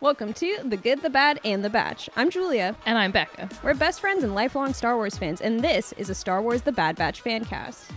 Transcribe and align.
Welcome 0.00 0.32
to 0.34 0.58
The 0.64 0.76
Good, 0.76 1.02
the 1.02 1.10
Bad, 1.10 1.40
and 1.44 1.64
the 1.64 1.70
Batch. 1.70 2.08
I'm 2.14 2.30
Julia. 2.30 2.76
And 2.86 2.96
I'm 2.96 3.10
Becca. 3.10 3.48
We're 3.64 3.74
best 3.74 4.00
friends 4.00 4.22
and 4.22 4.32
lifelong 4.32 4.72
Star 4.72 4.94
Wars 4.94 5.18
fans, 5.18 5.40
and 5.40 5.58
this 5.58 5.92
is 5.94 6.08
a 6.08 6.14
Star 6.14 6.40
Wars 6.40 6.62
The 6.62 6.70
Bad 6.70 6.94
Batch 6.94 7.20
fan 7.20 7.44
cast. 7.44 7.90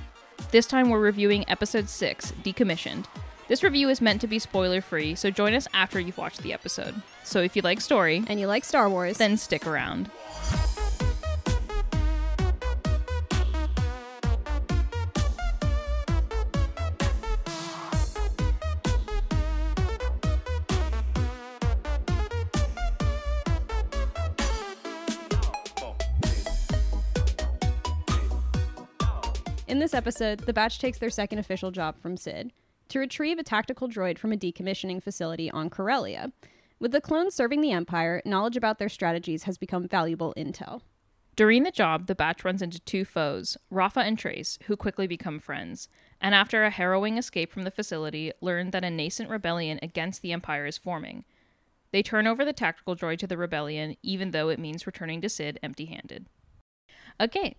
This 0.50 0.66
time 0.66 0.90
we're 0.90 1.00
reviewing 1.00 1.48
Episode 1.48 1.88
6, 1.88 2.32
Decommissioned. 2.44 3.06
This 3.48 3.62
review 3.62 3.90
is 3.90 4.02
meant 4.02 4.20
to 4.22 4.28
be 4.28 4.40
spoiler 4.40 4.82
free, 4.82 5.14
so 5.14 5.30
join 5.30 5.54
us 5.54 5.68
after 5.76 6.00
you've 6.00 6.18
watched 6.18 6.42
the 6.42 6.54
episode. 6.54 7.00
So 7.24 7.40
if 7.40 7.56
you 7.56 7.62
like 7.62 7.80
story, 7.80 8.24
And 8.28 8.40
you 8.40 8.48
like 8.48 8.66
Star 8.66 8.90
Wars, 8.90 9.20
then 9.20 9.38
stick 9.38 9.68
around. 9.68 10.10
This 29.92 29.98
episode, 29.98 30.40
the 30.40 30.54
Batch 30.54 30.80
takes 30.80 31.00
their 31.00 31.10
second 31.10 31.40
official 31.40 31.70
job 31.70 32.00
from 32.00 32.16
Cid 32.16 32.54
to 32.88 33.00
retrieve 33.00 33.38
a 33.38 33.44
tactical 33.44 33.90
droid 33.90 34.18
from 34.18 34.32
a 34.32 34.38
decommissioning 34.38 35.04
facility 35.04 35.52
on 35.52 35.70
Corellia. 35.70 36.32
With 36.80 36.94
the 36.94 37.02
clones 37.02 37.36
serving 37.36 37.60
the 37.60 37.74
Empire, 37.74 38.22
knowledge 38.24 38.56
about 38.56 38.80
their 38.80 38.88
strategies 38.88 39.44
has 39.44 39.58
become 39.58 39.90
valuable 39.90 40.34
intel. 40.38 40.80
During 41.36 41.64
the 41.64 41.72
job, 41.72 42.08
the 42.08 42.16
batch 42.16 42.46
runs 42.46 42.62
into 42.62 42.80
two 42.80 43.04
foes, 43.04 43.58
Rafa 43.70 44.00
and 44.00 44.18
Trace, 44.18 44.58
who 44.68 44.78
quickly 44.78 45.08
become 45.08 45.40
friends, 45.40 45.90
and 46.22 46.34
after 46.34 46.64
a 46.64 46.70
harrowing 46.70 47.18
escape 47.18 47.52
from 47.52 47.64
the 47.64 47.70
facility, 47.70 48.32
learn 48.40 48.72
that 48.72 48.86
a 48.86 48.90
nascent 48.90 49.30
rebellion 49.30 49.78
against 49.82 50.22
the 50.22 50.32
Empire 50.32 50.66
is 50.66 50.78
forming. 50.78 51.26
They 51.92 52.02
turn 52.02 52.28
over 52.28 52.46
the 52.46 52.54
tactical 52.54 52.96
droid 52.96 53.18
to 53.18 53.28
the 53.28 53.36
rebellion, 53.36 53.98
even 54.02 54.32
though 54.32 54.48
it 54.48 54.58
means 54.58 54.88
returning 54.88 55.20
to 55.20 55.28
Cid 55.28 55.60
empty 55.62 55.88
handed. 55.88 56.28
Okay, 57.20 57.58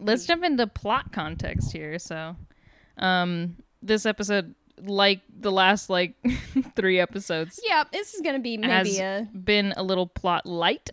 let's 0.00 0.26
jump 0.26 0.44
into 0.44 0.66
plot 0.66 1.12
context 1.12 1.72
here. 1.72 1.98
So, 1.98 2.36
um, 2.98 3.56
this 3.82 4.06
episode, 4.06 4.54
like 4.80 5.20
the 5.28 5.52
last 5.52 5.90
like 5.90 6.14
three 6.76 7.00
episodes, 7.00 7.60
Yeah, 7.66 7.84
this 7.92 8.14
is 8.14 8.20
going 8.20 8.36
to 8.36 8.42
be 8.42 8.56
maybe 8.56 8.96
has 8.96 8.98
a 8.98 9.28
been 9.32 9.74
a 9.76 9.82
little 9.82 10.06
plot 10.06 10.46
light, 10.46 10.90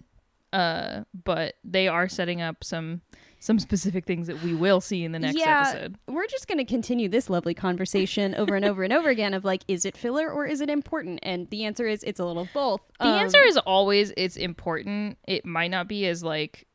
uh, 0.54 1.02
but 1.24 1.56
they 1.64 1.88
are 1.88 2.08
setting 2.08 2.42
up 2.42 2.64
some 2.64 3.02
some 3.46 3.60
specific 3.60 4.06
things 4.06 4.26
that 4.26 4.42
we 4.42 4.56
will 4.56 4.82
see 4.82 5.04
in 5.04 5.12
the 5.12 5.20
next 5.20 5.38
yeah, 5.38 5.66
episode. 5.68 5.96
We're 6.08 6.26
just 6.26 6.48
going 6.48 6.58
to 6.58 6.66
continue 6.66 7.08
this 7.08 7.30
lovely 7.30 7.54
conversation 7.54 8.34
over 8.34 8.56
and 8.56 8.66
over 8.66 8.84
and 8.84 8.92
over 8.92 9.10
again 9.10 9.36
of 9.36 9.46
like, 9.46 9.64
is 9.68 9.86
it 9.86 9.96
filler 9.96 10.32
or 10.32 10.48
is 10.48 10.62
it 10.62 10.70
important? 10.70 11.20
And 11.22 11.48
the 11.52 11.66
answer 11.66 11.88
is 11.88 12.02
it's 12.04 12.20
a 12.20 12.26
little 12.26 12.48
both. 12.56 12.82
The 13.00 13.06
answer 13.06 13.44
is 13.44 13.58
always 13.58 14.12
it's 14.18 14.36
important. 14.36 15.20
It 15.28 15.46
might 15.46 15.70
not 15.70 15.88
be 15.88 16.08
as 16.08 16.24
like 16.24 16.66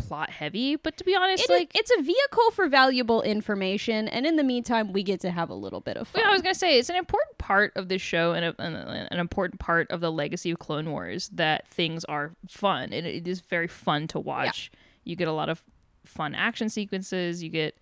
plot 0.00 0.30
heavy, 0.30 0.76
but 0.76 0.96
to 0.96 1.04
be 1.04 1.14
honest, 1.14 1.44
it, 1.44 1.50
like 1.50 1.72
it's 1.74 1.90
a 1.98 2.02
vehicle 2.02 2.50
for 2.52 2.68
valuable 2.68 3.22
information, 3.22 4.08
and 4.08 4.26
in 4.26 4.36
the 4.36 4.44
meantime, 4.44 4.92
we 4.92 5.02
get 5.02 5.20
to 5.20 5.30
have 5.30 5.50
a 5.50 5.54
little 5.54 5.80
bit 5.80 5.96
of 5.96 6.08
fun. 6.08 6.22
Well, 6.22 6.30
I 6.30 6.32
was 6.32 6.42
gonna 6.42 6.54
say 6.54 6.78
it's 6.78 6.90
an 6.90 6.96
important 6.96 7.38
part 7.38 7.72
of 7.76 7.88
this 7.88 8.02
show 8.02 8.32
and 8.32 8.44
a, 8.44 8.62
an, 8.62 8.74
an 8.74 9.18
important 9.18 9.60
part 9.60 9.90
of 9.90 10.00
the 10.00 10.10
legacy 10.10 10.50
of 10.50 10.58
Clone 10.58 10.90
Wars 10.90 11.28
that 11.30 11.66
things 11.68 12.04
are 12.04 12.32
fun 12.48 12.92
and 12.92 13.06
it 13.06 13.26
is 13.26 13.40
very 13.40 13.68
fun 13.68 14.06
to 14.08 14.18
watch. 14.18 14.70
You 15.04 15.16
get 15.16 15.28
a 15.28 15.32
lot 15.32 15.48
of 15.48 15.62
fun 16.04 16.34
action 16.34 16.68
sequences. 16.68 17.42
You 17.42 17.48
get 17.50 17.76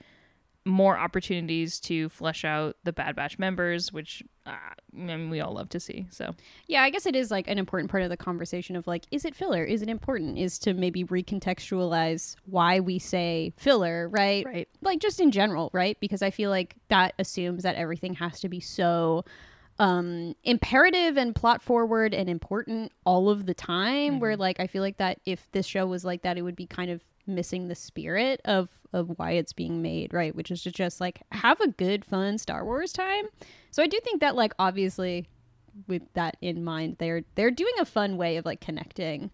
more 0.69 0.99
opportunities 0.99 1.81
to 1.81 2.09
flesh 2.11 2.45
out 2.45 2.77
the 2.85 2.93
Bad 2.93 3.17
Batch 3.17 3.39
members, 3.39 3.93
which 3.93 4.23
uh, 4.47 4.51
I 4.51 4.77
mean, 4.93 5.31
we 5.31 5.41
all 5.41 5.55
love 5.55 5.69
to 5.71 5.81
see. 5.81 6.07
So 6.11 6.35
yeah, 6.67 6.83
I 6.83 6.91
guess 6.91 7.07
it 7.07 7.17
is 7.17 7.31
like 7.31 7.49
an 7.49 7.59
important 7.59 7.91
part 7.91 8.03
of 8.03 8.11
the 8.11 8.17
conversation 8.17 8.77
of 8.77 8.87
like, 8.87 9.05
is 9.11 9.25
it 9.25 9.35
filler? 9.35 9.65
Is 9.65 9.83
it 9.83 9.89
important? 9.89 10.39
Is 10.39 10.59
to 10.61 10.75
maybe 10.75 11.05
recontextualize 11.05 12.37
why 12.45 12.81
we 12.81 12.99
say 12.99 13.53
filler, 13.57 14.09
right? 14.09 14.45
Right. 14.45 14.69
Like 14.81 15.01
just 15.01 15.21
in 15.21 15.31
general, 15.31 15.71
right? 15.73 15.99
Because 16.01 16.23
I 16.23 16.31
feel 16.31 16.51
like 16.51 16.77
that 16.89 17.15
assumes 17.19 17.63
that 17.63 17.77
everything 17.77 18.15
has 18.15 18.41
to 18.41 18.49
be 18.49 18.61
so 18.61 19.25
um 19.81 20.35
imperative 20.43 21.17
and 21.17 21.37
plot 21.37 21.63
forward 21.63 22.13
and 22.13 22.29
important 22.29 22.91
all 23.07 23.31
of 23.31 23.47
the 23.47 23.55
time 23.55 24.19
where 24.19 24.37
like 24.37 24.59
i 24.59 24.67
feel 24.67 24.83
like 24.83 24.97
that 24.97 25.21
if 25.25 25.49
this 25.53 25.67
show 25.67 25.87
was 25.87 26.05
like 26.05 26.23
that 26.23 26.37
it 26.37 26.43
would 26.43 26.57
be 26.57 26.67
kind 26.67 26.91
of 26.91 27.01
missing 27.29 27.69
the 27.69 27.75
spirit 27.75 28.41
of 28.45 28.69
of 28.93 29.19
why 29.19 29.33
it's 29.33 29.53
being 29.53 29.83
made 29.83 30.13
right? 30.13 30.35
Which 30.35 30.51
is 30.51 30.63
to 30.63 30.71
just 30.71 31.01
like 31.01 31.23
have 31.33 31.61
a 31.61 31.69
good 31.69 32.05
fun 32.05 32.39
star 32.39 32.65
wars 32.65 32.93
time. 32.93 33.27
So 33.71 33.83
i 33.83 33.87
do 33.87 33.99
think 34.03 34.21
that 34.21 34.35
like 34.35 34.55
obviously 34.59 35.29
with 35.87 36.03
that 36.15 36.37
in 36.41 36.65
mind 36.65 36.97
they're 36.99 37.23
they're 37.37 37.53
doing 37.53 37.75
a 37.79 37.85
fun 37.85 38.17
way 38.17 38.37
of 38.37 38.45
like 38.45 38.61
connecting 38.61 39.31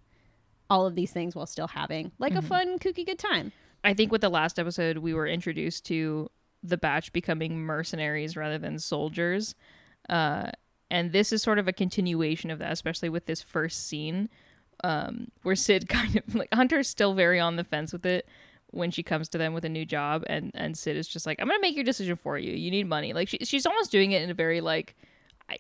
all 0.69 0.87
of 0.87 0.95
these 0.95 1.13
things 1.13 1.35
while 1.35 1.47
still 1.47 1.69
having 1.69 2.13
like 2.19 2.35
a 2.35 2.43
fun 2.43 2.79
kooky 2.79 3.07
good 3.07 3.19
time. 3.19 3.53
I 3.85 3.93
think 3.95 4.11
with 4.11 4.23
the 4.23 4.31
last 4.31 4.59
episode, 4.59 4.99
we 4.99 5.13
were 5.13 5.27
introduced 5.27 5.85
to 5.87 6.31
the 6.63 6.79
batch 6.79 7.13
becoming 7.13 7.59
mercenaries 7.59 8.37
rather 8.37 8.59
than 8.59 8.79
soldiers. 8.79 9.55
Uh, 10.09 10.51
and 10.91 11.13
this 11.13 11.33
is 11.33 11.43
sort 11.43 11.59
of 11.59 11.69
a 11.69 11.73
continuation 11.73 12.51
of 12.51 12.59
that, 12.59 12.73
especially 12.73 13.11
with 13.11 13.27
this 13.27 13.43
first 13.43 13.87
scene 13.87 14.31
um, 14.85 15.29
where 15.43 15.57
Cid 15.57 15.89
kind 15.99 16.17
of 16.17 16.35
like 16.35 16.53
Hunter's 16.55 16.89
still 16.89 17.15
very 17.15 17.41
on 17.41 17.57
the 17.57 17.65
fence 17.65 17.93
with 17.93 18.05
it 18.07 18.29
when 18.71 18.91
she 18.91 19.03
comes 19.03 19.29
to 19.31 19.39
them 19.39 19.55
with 19.55 19.65
a 19.65 19.69
new 19.69 19.85
job, 19.85 20.25
and 20.29 20.51
and 20.55 20.77
Cid 20.77 20.97
is 20.97 21.09
just 21.09 21.27
like, 21.27 21.41
"I'm 21.41 21.49
gonna 21.49 21.61
make 21.61 21.75
your 21.75 21.85
decision 21.85 22.17
for 22.17 22.39
you. 22.39 22.53
You 22.53 22.71
need 22.71 22.87
money." 22.87 23.13
Like 23.13 23.29
she, 23.29 23.39
she's 23.43 23.67
almost 23.67 23.91
doing 23.91 24.13
it 24.13 24.23
in 24.23 24.31
a 24.31 24.35
very 24.35 24.61
like, 24.61 24.95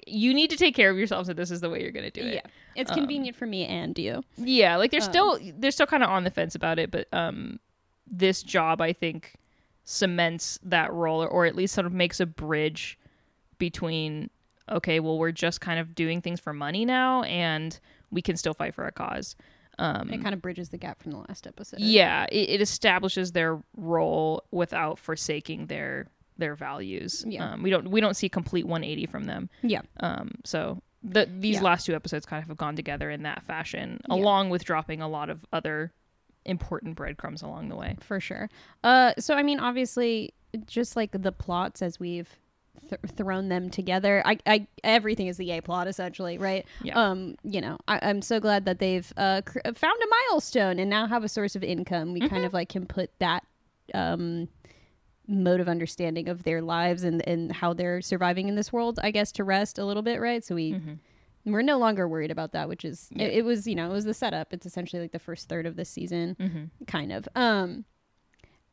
"You 0.07 0.35
need 0.35 0.51
to 0.51 0.57
take 0.57 0.75
care 0.75 0.91
of 0.91 0.99
yourself, 0.99 1.27
so 1.27 1.33
this 1.33 1.51
is 1.51 1.61
the 1.61 1.71
way 1.71 1.81
you're 1.83 1.91
gonna 1.93 2.11
do 2.11 2.21
it." 2.23 2.35
yeah 2.35 2.51
it's 2.77 2.91
convenient 2.91 3.37
for 3.37 3.47
me 3.47 3.65
and 3.67 3.97
you 3.99 4.23
Yeah, 4.37 4.77
like 4.77 4.91
they're 4.91 5.01
Um, 5.01 5.11
still 5.11 5.39
they're 5.59 5.71
still 5.71 5.87
kind 5.87 6.03
of 6.03 6.11
on 6.11 6.25
the 6.25 6.31
fence 6.31 6.55
about 6.55 6.79
it, 6.79 6.91
but 6.91 7.07
um, 7.13 7.61
this 8.07 8.43
job 8.43 8.81
I 8.81 8.93
think 8.93 9.35
cements 9.85 10.59
that 10.63 10.93
role, 10.93 11.23
or, 11.23 11.29
or 11.29 11.47
at 11.47 11.55
least 11.55 11.75
sort 11.75 11.87
of 11.87 11.93
makes 11.93 12.19
a 12.21 12.27
bridge 12.27 12.99
between 13.59 14.29
okay, 14.69 14.99
well 14.99 15.19
we're 15.19 15.31
just 15.33 15.61
kind 15.61 15.79
of 15.79 15.95
doing 15.95 16.21
things 16.21 16.41
for 16.41 16.53
money 16.53 16.85
now, 16.85 17.23
and 17.23 17.79
we 18.15 18.23
can 18.23 18.37
still 18.37 18.55
fight 18.55 18.75
for 18.75 18.87
a 18.87 18.93
cause. 18.93 19.37
Um, 19.79 20.09
it 20.13 20.23
kind 20.23 20.33
of 20.35 20.41
bridges 20.41 20.69
the 20.69 20.79
gap 20.79 21.03
from 21.03 21.11
the 21.11 21.19
last 21.19 21.47
episode 21.49 21.81
yeah, 21.81 22.27
it, 22.31 22.49
it 22.49 22.61
establishes 22.61 23.33
their 23.33 23.61
role 23.77 24.45
without 24.53 24.99
forsaking 25.01 25.67
their 25.67 26.07
their 26.39 26.55
values. 26.55 27.25
Yeah. 27.27 27.53
Um, 27.53 27.63
we 27.63 27.71
don't 27.71 27.89
we 27.91 28.01
don't 28.01 28.15
see 28.15 28.29
complete 28.29 28.67
180 28.67 29.07
from 29.07 29.25
them. 29.25 29.51
yeah 29.63 29.83
Um, 30.01 30.31
so 30.45 30.81
the 31.03 31.29
these 31.39 31.57
Yeah. 31.57 31.63
last 31.63 31.87
two 31.87 31.95
episodes 31.95 32.25
kind 32.25 32.41
of 32.43 32.49
have 32.49 32.57
gone 32.57 32.77
together 32.77 33.11
in 33.11 33.25
that 33.25 33.43
fashion, 33.43 34.01
Yeah. 34.09 34.15
along 34.15 34.51
with 34.51 34.65
dropping 34.65 35.01
a 35.03 35.09
lot 35.09 35.29
of 35.29 35.45
other 35.53 35.93
important 36.45 36.95
breadcrumbs 36.95 37.43
along 37.43 37.69
the 37.69 37.77
way. 37.77 37.97
for 38.01 38.21
sure. 38.21 38.49
Uh, 38.85 39.13
so 39.19 39.35
I 39.35 39.43
mean, 39.43 39.59
obviously, 39.59 40.35
just 40.67 40.95
like 40.95 41.11
the 41.13 41.33
plots 41.33 41.83
as 41.83 41.99
we've 41.99 42.39
th- 42.89 43.01
thrown 43.17 43.49
them 43.49 43.71
together, 43.71 44.23
I, 44.25 44.39
I, 44.47 44.67
everything 44.83 45.27
is 45.29 45.37
the 45.37 45.51
A 45.53 45.61
plot 45.61 45.87
essentially, 45.89 46.39
right? 46.39 46.67
Yeah. 46.83 46.99
Um, 46.99 47.37
you 47.43 47.61
know, 47.61 47.79
I, 47.89 47.99
I'm 48.03 48.23
so 48.23 48.41
glad 48.41 48.65
that 48.67 48.79
they've 48.79 49.11
uh 49.17 49.43
cr- 49.45 49.61
found 49.75 50.01
a 50.03 50.07
milestone 50.31 50.79
and 50.79 50.89
now 50.91 51.07
have 51.07 51.25
a 51.25 51.29
source 51.29 51.57
of 51.57 51.63
income. 51.65 52.13
We 52.13 52.21
kind 52.29 52.45
of 52.45 52.53
like 52.53 52.69
can 52.69 52.87
put 52.87 53.11
that 53.19 53.45
um 53.93 54.49
mode 55.27 55.61
of 55.61 55.69
understanding 55.69 56.29
of 56.29 56.43
their 56.43 56.61
lives 56.61 57.03
and 57.05 57.27
and 57.27 57.51
how 57.53 57.73
they're 57.73 58.01
surviving 58.03 58.49
in 58.49 58.57
this 58.57 58.73
world, 58.73 58.99
I 59.03 59.11
guess, 59.11 59.33
to 59.33 59.45
rest 59.45 59.79
a 59.79 59.85
little 59.85 60.03
bit, 60.03 60.21
right? 60.21 60.45
So 60.45 60.55
we. 60.55 60.81
We're 61.47 61.61
no 61.61 61.77
longer 61.77 62.09
worried 62.09 62.31
about 62.31 62.53
that, 62.53 62.71
which 62.71 62.87
is 62.87 63.11
Yeah. 63.13 63.27
it, 63.27 63.35
it 63.41 63.45
was 63.45 63.67
you 63.67 63.75
know 63.75 63.91
it 63.91 63.93
was 63.93 64.07
the 64.07 64.15
setup. 64.15 64.55
It's 64.55 64.65
essentially 64.65 65.03
like 65.03 65.13
the 65.13 65.19
first 65.19 65.47
third 65.47 65.67
of 65.67 65.77
the 65.77 65.85
season 65.85 66.37
Mm-hmm. 66.41 66.85
kind 66.87 67.13
of. 67.13 67.29
Um, 67.37 67.85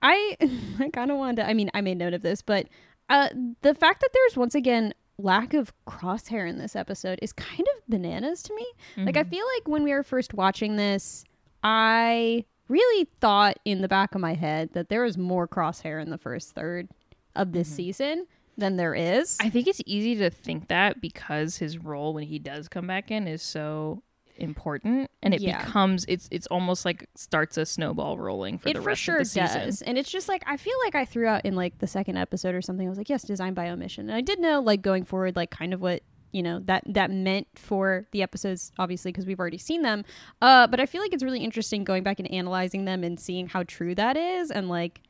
I 0.02 0.38
I 0.80 0.90
kind 0.90 1.12
of 1.12 1.18
wanted 1.18 1.38
to. 1.42 1.50
I 1.50 1.54
mean, 1.54 1.70
I 1.74 1.82
made 1.82 1.98
note 1.98 2.14
of 2.14 2.22
this, 2.22 2.42
but 2.42 2.68
uh, 3.12 3.30
the 3.62 3.76
fact 3.76 4.02
that 4.02 4.10
there's 4.14 4.38
once 4.38 4.56
again 4.56 4.94
lack 5.18 5.54
of 5.54 5.72
crosshair 5.86 6.50
in 6.50 6.58
this 6.58 6.76
episode 6.76 7.20
is 7.22 7.32
kind 7.34 7.60
of 7.60 7.88
bananas 7.88 8.42
to 8.44 8.56
me. 8.56 8.66
Like, 9.06 9.18
I 9.18 9.24
feel 9.24 9.46
like 9.58 9.68
when 9.68 9.84
we 9.84 9.92
were 9.92 10.04
first 10.04 10.34
watching 10.34 10.78
this, 10.78 11.24
I 11.62 12.46
really 12.70 13.08
thought 13.20 13.58
in 13.66 13.82
the 13.82 13.88
back 13.88 14.16
of 14.16 14.22
my 14.22 14.34
head 14.34 14.70
that 14.74 14.90
there 14.90 15.04
was 15.04 15.18
more 15.18 15.48
crosshair 15.48 16.02
in 16.02 16.10
the 16.10 16.18
first 16.18 16.56
third 16.56 16.88
of 17.36 17.52
this 17.52 17.68
season 17.68 18.26
than 18.58 18.78
there 18.78 18.96
is. 18.96 19.38
I 19.42 19.50
think 19.50 19.68
it's 19.68 19.82
easy 19.86 20.16
to 20.16 20.30
think 20.30 20.70
that 20.70 21.02
because 21.02 21.58
his 21.58 21.78
role 21.78 22.14
when 22.14 22.26
he 22.26 22.40
does 22.40 22.68
come 22.68 22.88
back 22.88 23.12
in 23.12 23.28
is 23.28 23.42
so 23.42 24.04
important, 24.42 25.10
and 25.24 25.34
it 25.34 25.42
Yeah. 25.42 25.64
becomes 25.64 26.06
it's 26.08 26.28
it's 26.32 26.48
almost 26.48 26.84
like 26.86 27.08
starts 27.16 27.58
a 27.58 27.66
snowball 27.66 28.18
rolling 28.18 28.58
for 28.58 28.70
it 28.70 28.74
the 28.76 28.82
for 28.82 28.88
rest 28.88 29.02
sure 29.02 29.16
of 29.16 29.20
the 29.20 29.26
season. 29.26 29.62
does 29.66 29.82
and 29.82 29.98
it's 29.98 30.10
just 30.12 30.28
like 30.28 30.44
i 30.48 30.58
feel 30.58 30.74
like 30.86 30.96
i 30.96 31.06
threw 31.06 31.28
out 31.28 31.46
in 31.46 31.56
like 31.56 31.78
the 31.80 31.88
second 31.88 32.18
episode 32.18 32.56
or 32.56 32.62
something 32.62 32.88
i 32.88 32.90
was 32.90 32.98
like 32.98 33.10
yes 33.10 33.24
designed 33.24 33.56
by 33.56 33.70
omission 33.70 34.10
and 34.10 34.16
i 34.18 34.22
did 34.22 34.40
know 34.40 34.60
like 34.60 34.82
going 34.82 35.04
forward 35.06 35.36
like 35.36 35.52
kind 35.52 35.74
of 35.74 35.82
what 35.82 36.02
you 36.32 36.42
know 36.42 36.60
that 36.66 36.84
that 36.88 37.12
meant 37.12 37.48
for 37.56 38.08
the 38.12 38.22
episodes 38.22 38.72
obviously 38.80 39.12
because 39.12 39.26
we've 39.26 39.40
already 39.40 39.58
seen 39.58 39.82
them 39.82 40.04
uh 40.42 40.66
but 40.68 40.80
i 40.80 40.86
feel 40.86 41.02
like 41.02 41.14
it's 41.14 41.24
really 41.24 41.44
interesting 41.44 41.84
going 41.84 42.04
back 42.04 42.20
and 42.20 42.32
analyzing 42.32 42.86
them 42.86 43.04
and 43.04 43.20
seeing 43.20 43.48
how 43.48 43.64
true 43.64 43.94
that 43.96 44.16
is 44.18 44.50
and 44.52 44.70
like 44.70 45.02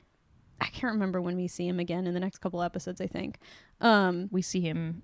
i 0.59 0.65
can't 0.65 0.93
remember 0.93 1.21
when 1.21 1.35
we 1.35 1.47
see 1.47 1.67
him 1.67 1.79
again 1.79 2.07
in 2.07 2.13
the 2.13 2.19
next 2.19 2.39
couple 2.39 2.61
episodes 2.63 2.99
i 3.01 3.07
think 3.07 3.37
um 3.81 4.27
We 4.31 4.41
see 4.41 4.61
him. 4.61 5.03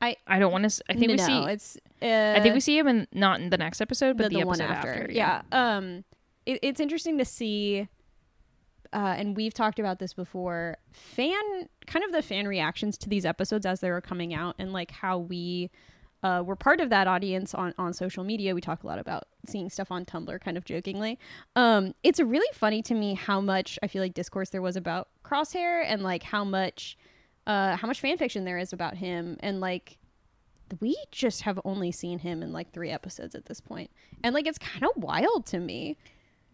I 0.00 0.16
I 0.26 0.38
don't 0.38 0.52
want 0.52 0.70
to. 0.70 0.84
I 0.88 0.94
think 0.94 1.10
we 1.10 1.16
no, 1.16 1.26
see. 1.26 1.44
it's. 1.44 1.76
Uh, 2.00 2.34
I 2.36 2.40
think 2.40 2.54
we 2.54 2.60
see 2.60 2.78
him 2.78 2.86
in 2.86 3.06
not 3.12 3.40
in 3.40 3.50
the 3.50 3.58
next 3.58 3.80
episode, 3.80 4.16
but 4.16 4.24
the, 4.24 4.28
the, 4.28 4.34
the 4.44 4.48
episode 4.48 4.64
one 4.64 4.76
after. 4.76 4.94
after. 4.94 5.12
Yeah. 5.12 5.42
Um, 5.52 6.04
it, 6.46 6.60
it's 6.62 6.80
interesting 6.80 7.18
to 7.18 7.24
see. 7.24 7.88
Uh, 8.90 9.14
and 9.18 9.36
we've 9.36 9.52
talked 9.52 9.78
about 9.78 9.98
this 9.98 10.14
before. 10.14 10.78
Fan, 10.92 11.68
kind 11.86 12.04
of 12.04 12.12
the 12.12 12.22
fan 12.22 12.48
reactions 12.48 12.96
to 12.98 13.08
these 13.08 13.26
episodes 13.26 13.66
as 13.66 13.80
they 13.80 13.90
were 13.90 14.00
coming 14.00 14.32
out, 14.32 14.54
and 14.58 14.72
like 14.72 14.90
how 14.90 15.18
we 15.18 15.70
uh, 16.22 16.42
were 16.44 16.56
part 16.56 16.80
of 16.80 16.90
that 16.90 17.06
audience 17.06 17.54
on 17.54 17.74
on 17.78 17.92
social 17.92 18.24
media. 18.24 18.54
We 18.54 18.60
talk 18.60 18.82
a 18.82 18.86
lot 18.86 18.98
about 18.98 19.24
seeing 19.46 19.68
stuff 19.70 19.90
on 19.90 20.04
Tumblr, 20.04 20.40
kind 20.40 20.56
of 20.56 20.64
jokingly. 20.64 21.18
Um, 21.54 21.94
it's 22.02 22.20
really 22.20 22.48
funny 22.54 22.82
to 22.82 22.94
me 22.94 23.14
how 23.14 23.40
much 23.40 23.78
I 23.82 23.88
feel 23.88 24.02
like 24.02 24.14
discourse 24.14 24.50
there 24.50 24.62
was 24.62 24.76
about 24.76 25.08
Crosshair, 25.24 25.84
and 25.86 26.02
like 26.02 26.22
how 26.22 26.44
much, 26.44 26.96
uh, 27.48 27.76
how 27.76 27.88
much 27.88 28.00
fan 28.00 28.16
fiction 28.16 28.44
there 28.44 28.58
is 28.58 28.72
about 28.72 28.96
him, 28.98 29.36
and 29.40 29.60
like 29.60 29.98
we 30.80 30.96
just 31.10 31.42
have 31.42 31.58
only 31.64 31.90
seen 31.90 32.18
him 32.18 32.42
in 32.42 32.52
like 32.52 32.72
three 32.72 32.90
episodes 32.90 33.34
at 33.34 33.46
this 33.46 33.60
point. 33.60 33.90
And 34.22 34.34
like 34.34 34.46
it's 34.46 34.58
kind 34.58 34.84
of 34.84 35.02
wild 35.02 35.46
to 35.46 35.58
me. 35.58 35.96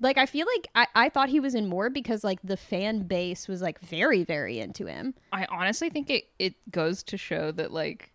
Like 0.01 0.19
i 0.19 0.27
feel 0.27 0.47
like 0.55 0.67
I, 0.75 1.05
I 1.07 1.09
thought 1.09 1.29
he 1.29 1.41
was 1.41 1.55
in 1.55 1.69
more 1.69 1.89
because 1.91 2.25
like 2.25 2.41
the 2.43 2.57
fan 2.57 3.07
base 3.07 3.47
was 3.49 3.63
like 3.63 3.81
very 3.81 4.25
very 4.25 4.59
into 4.59 4.87
him. 4.87 5.15
I 5.33 5.47
honestly 5.51 5.91
think 5.91 6.11
it 6.11 6.25
it 6.39 6.55
goes 6.71 7.03
to 7.05 7.17
show 7.17 7.53
that 7.53 7.73
like 7.73 8.13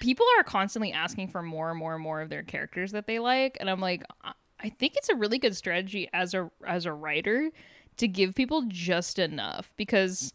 people 0.00 0.26
are 0.38 0.44
constantly 0.44 0.92
asking 0.92 1.28
for 1.28 1.42
more 1.42 1.70
and 1.70 1.78
more 1.78 1.94
and 1.94 2.02
more 2.02 2.20
of 2.20 2.28
their 2.30 2.42
characters 2.42 2.92
that 2.92 3.06
they 3.06 3.18
like, 3.18 3.56
and 3.60 3.68
I'm 3.68 3.80
like, 3.80 4.04
I- 4.22 4.32
I 4.64 4.68
think 4.68 4.94
it's 4.96 5.08
a 5.08 5.16
really 5.16 5.38
good 5.38 5.56
strategy 5.56 6.08
as 6.12 6.34
a 6.34 6.48
as 6.64 6.86
a 6.86 6.92
writer 6.92 7.50
to 7.96 8.06
give 8.06 8.34
people 8.36 8.62
just 8.68 9.18
enough 9.18 9.72
because 9.76 10.32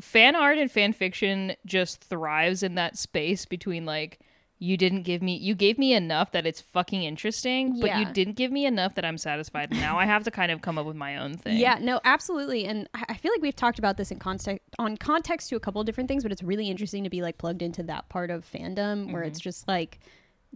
fan 0.00 0.36
art 0.36 0.58
and 0.58 0.70
fan 0.70 0.92
fiction 0.92 1.54
just 1.64 2.02
thrives 2.02 2.62
in 2.62 2.74
that 2.74 2.96
space 2.96 3.46
between 3.46 3.86
like 3.86 4.20
you 4.58 4.76
didn't 4.76 5.02
give 5.02 5.22
me 5.22 5.36
you 5.36 5.54
gave 5.54 5.78
me 5.78 5.92
enough 5.92 6.32
that 6.32 6.46
it's 6.46 6.60
fucking 6.60 7.02
interesting 7.02 7.78
but 7.80 7.98
you 7.98 8.06
didn't 8.12 8.34
give 8.34 8.50
me 8.50 8.64
enough 8.64 8.94
that 8.94 9.04
i'm 9.04 9.18
satisfied. 9.18 9.70
Now 9.70 9.98
i 9.98 10.06
have 10.06 10.24
to 10.24 10.30
kind 10.30 10.50
of 10.50 10.62
come 10.62 10.78
up 10.78 10.86
with 10.86 10.96
my 10.96 11.18
own 11.18 11.36
thing. 11.36 11.58
Yeah 11.58 11.78
no 11.80 12.00
absolutely 12.04 12.64
and 12.66 12.88
i 12.94 13.14
feel 13.14 13.32
like 13.32 13.42
we've 13.42 13.56
talked 13.56 13.78
about 13.78 13.96
this 13.96 14.10
in 14.10 14.18
context 14.18 14.62
on 14.78 14.96
context 14.96 15.50
to 15.50 15.56
a 15.56 15.60
couple 15.60 15.80
of 15.80 15.86
different 15.86 16.08
things 16.08 16.22
but 16.22 16.32
it's 16.32 16.42
really 16.42 16.70
interesting 16.70 17.04
to 17.04 17.10
be 17.10 17.22
like 17.22 17.38
plugged 17.38 17.62
into 17.62 17.82
that 17.84 18.08
part 18.08 18.30
of 18.30 18.50
fandom 18.50 19.12
where 19.12 19.22
mm-hmm. 19.22 19.28
it's 19.28 19.40
just 19.40 19.68
like 19.68 19.98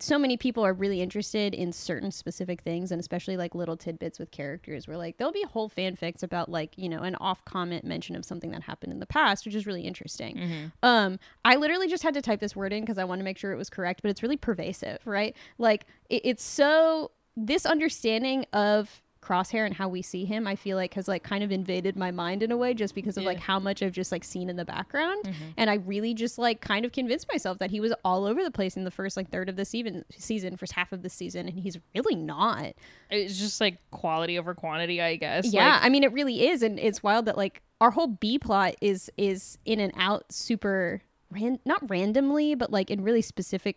so 0.03 0.19
many 0.19 0.37
people 0.37 0.65
are 0.65 0.73
really 0.73 1.01
interested 1.01 1.55
in 1.55 1.73
certain 1.73 2.11
specific 2.11 2.63
things 2.63 2.91
and 2.91 3.01
especially 3.01 3.37
like 3.37 3.55
little 3.55 3.77
tidbits 3.77 4.19
with 4.19 4.31
characters 4.31 4.89
where 4.89 4.97
like 4.97 5.17
there'll 5.17 5.33
be 5.33 5.43
whole 5.45 5.69
fanfics 5.69 6.23
about 6.23 6.49
like 6.49 6.77
you 6.77 6.89
know 6.89 7.01
an 7.01 7.15
off 7.17 7.45
comment 7.45 7.85
mention 7.85 8.17
of 8.17 8.25
something 8.25 8.51
that 8.51 8.63
happened 8.63 8.93
in 8.93 9.01
the 9.01 9.07
past 9.07 9.45
which 9.45 9.55
is 9.55 9.67
really 9.67 9.83
interesting. 9.83 10.39
Um 10.83 11.19
i 11.45 11.57
literally 11.57 11.89
just 11.89 12.03
had 12.03 12.15
to 12.15 12.23
type 12.23 12.41
this 12.41 12.55
word 12.57 12.73
in 12.73 12.83
because 12.83 12.99
i 12.99 13.05
want 13.05 13.19
to 13.21 13.25
make 13.25 13.39
sure 13.39 13.53
it 13.53 13.57
was 13.57 13.71
correct 13.71 14.03
but 14.03 14.11
it's 14.11 14.23
really 14.23 14.37
pervasive 14.37 14.99
right? 15.05 15.37
Like 15.59 15.87
it, 16.09 16.23
it's 16.25 16.43
so 16.45 17.11
this 17.37 17.65
understanding 17.67 18.45
of 18.53 19.03
crosshair 19.23 19.67
and 19.67 19.75
how 19.75 19.89
we 19.89 20.01
see 20.01 20.25
him 20.25 20.47
i 20.47 20.57
feel 20.57 20.77
like 20.77 20.95
has 20.95 21.07
like 21.07 21.23
kind 21.23 21.45
of 21.45 21.53
invaded 21.53 21.97
my 21.97 22.11
mind 22.11 22.43
in 22.43 22.51
a 22.51 22.57
way 22.57 22.73
just 22.73 22.95
because 22.95 23.17
of 23.19 23.25
like 23.25 23.39
how 23.39 23.59
much 23.59 23.83
i've 23.83 23.93
just 23.93 24.11
like 24.11 24.25
seen 24.25 24.49
in 24.49 24.57
the 24.57 24.65
background. 24.65 25.23
Mm-hmm. 25.25 25.45
And 25.57 25.69
i 25.71 25.75
really 25.75 26.15
just 26.15 26.39
like 26.39 26.61
kind 26.61 26.85
of 26.85 26.93
convinced 26.93 27.27
myself 27.31 27.59
that 27.59 27.71
he 27.71 27.81
was 27.81 27.93
all 28.05 28.25
over 28.25 28.43
the 28.43 28.51
place 28.51 28.77
in 28.77 28.85
the 28.85 28.91
first 28.91 29.17
like 29.17 29.31
third 29.31 29.49
of 29.49 29.57
the 29.57 29.65
season 29.65 30.05
season 30.17 30.57
first 30.57 30.73
half 30.73 30.93
of 30.93 31.03
the 31.03 31.11
season 31.11 31.47
and 31.49 31.59
he's 31.59 31.79
really 31.95 32.15
not. 32.15 32.73
It's 33.11 33.39
just 33.39 33.61
like 33.61 33.79
quality 33.91 34.39
over 34.39 34.55
quantity 34.55 35.01
i 35.03 35.17
guess 35.17 35.53
yeah 35.53 35.75
Like, 35.75 35.85
i 35.85 35.89
mean 35.89 36.05
it 36.05 36.13
really 36.13 36.47
is 36.49 36.63
and 36.63 36.79
it's 36.79 37.03
wild 37.03 37.27
that 37.27 37.37
like 37.37 37.63
our 37.81 37.91
whole 37.91 38.07
b 38.07 38.39
plot 38.39 38.75
is 38.81 39.11
is 39.17 39.59
in 39.65 39.81
and 39.81 39.93
out 39.97 40.33
super 40.33 41.03
ran- 41.31 41.61
not 41.65 41.89
randomly 41.91 42.55
but 42.55 42.71
like 42.71 42.91
in 42.91 43.03
really 43.03 43.23
specific 43.23 43.77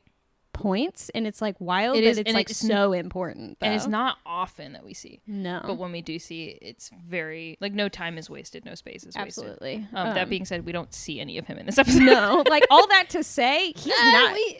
points 0.54 1.10
and 1.16 1.26
it's 1.28 1.42
like 1.42 1.56
wild 1.60 1.98
It 1.98 2.02
that 2.02 2.08
is- 2.10 2.18
it's 2.20 2.34
like 2.34 2.50
it's- 2.50 2.66
so 2.68 2.94
important 2.94 3.58
and 3.62 3.74
it's 3.74 3.88
not 3.88 4.18
often 4.26 4.74
that 4.74 4.86
we 4.86 4.94
see 4.94 5.20
no 5.28 5.62
but 5.66 5.76
when 5.78 5.92
we 5.92 6.02
do 6.02 6.20
see 6.20 6.58
it's 6.62 6.90
very 7.08 7.58
like 7.60 7.74
no 7.74 7.90
time 7.90 8.18
is 8.18 8.30
wasted 8.30 8.64
no 8.64 8.76
space 8.76 9.02
is 9.04 9.16
wasted 9.16 9.22
absolutely 9.22 9.76
um, 9.94 10.14
that 10.14 10.24
Um, 10.24 10.30
being 10.30 10.46
said 10.46 10.66
we 10.66 10.72
don't 10.72 10.94
see 10.94 11.20
any 11.20 11.38
of 11.38 11.48
him 11.48 11.58
in 11.58 11.66
this 11.66 11.78
episode 11.84 12.04
no 12.04 12.44
like 12.50 12.64
all 12.70 12.88
that 12.88 13.10
to 13.10 13.24
say 13.24 13.74
he's 13.76 13.94
Uh, 13.94 14.12
not 14.12 14.34
we- 14.34 14.60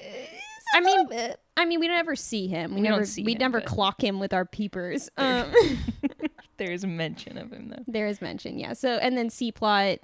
I 0.76 0.80
mean, 0.80 1.08
I 1.56 1.66
mean, 1.66 1.80
we 1.80 1.88
never 1.88 2.16
see 2.16 2.48
him. 2.48 2.74
We, 2.74 2.82
We 2.82 2.88
don't 2.88 2.98
never, 2.98 3.06
see 3.06 3.22
we 3.24 3.34
him, 3.34 3.38
never 3.38 3.62
clock 3.62 4.04
him 4.04 4.20
with 4.20 4.34
our 4.34 4.44
peepers. 4.44 5.08
Um, 5.18 5.54
there's 6.58 6.84
mention 6.84 7.38
of 7.38 7.52
him 7.54 7.70
though 7.70 7.84
there 7.88 8.08
is 8.08 8.22
mention, 8.22 8.58
yeah. 8.58 8.74
So, 8.74 8.96
and 8.96 9.16
then 9.16 9.30
C 9.30 9.52
plot. 9.52 10.00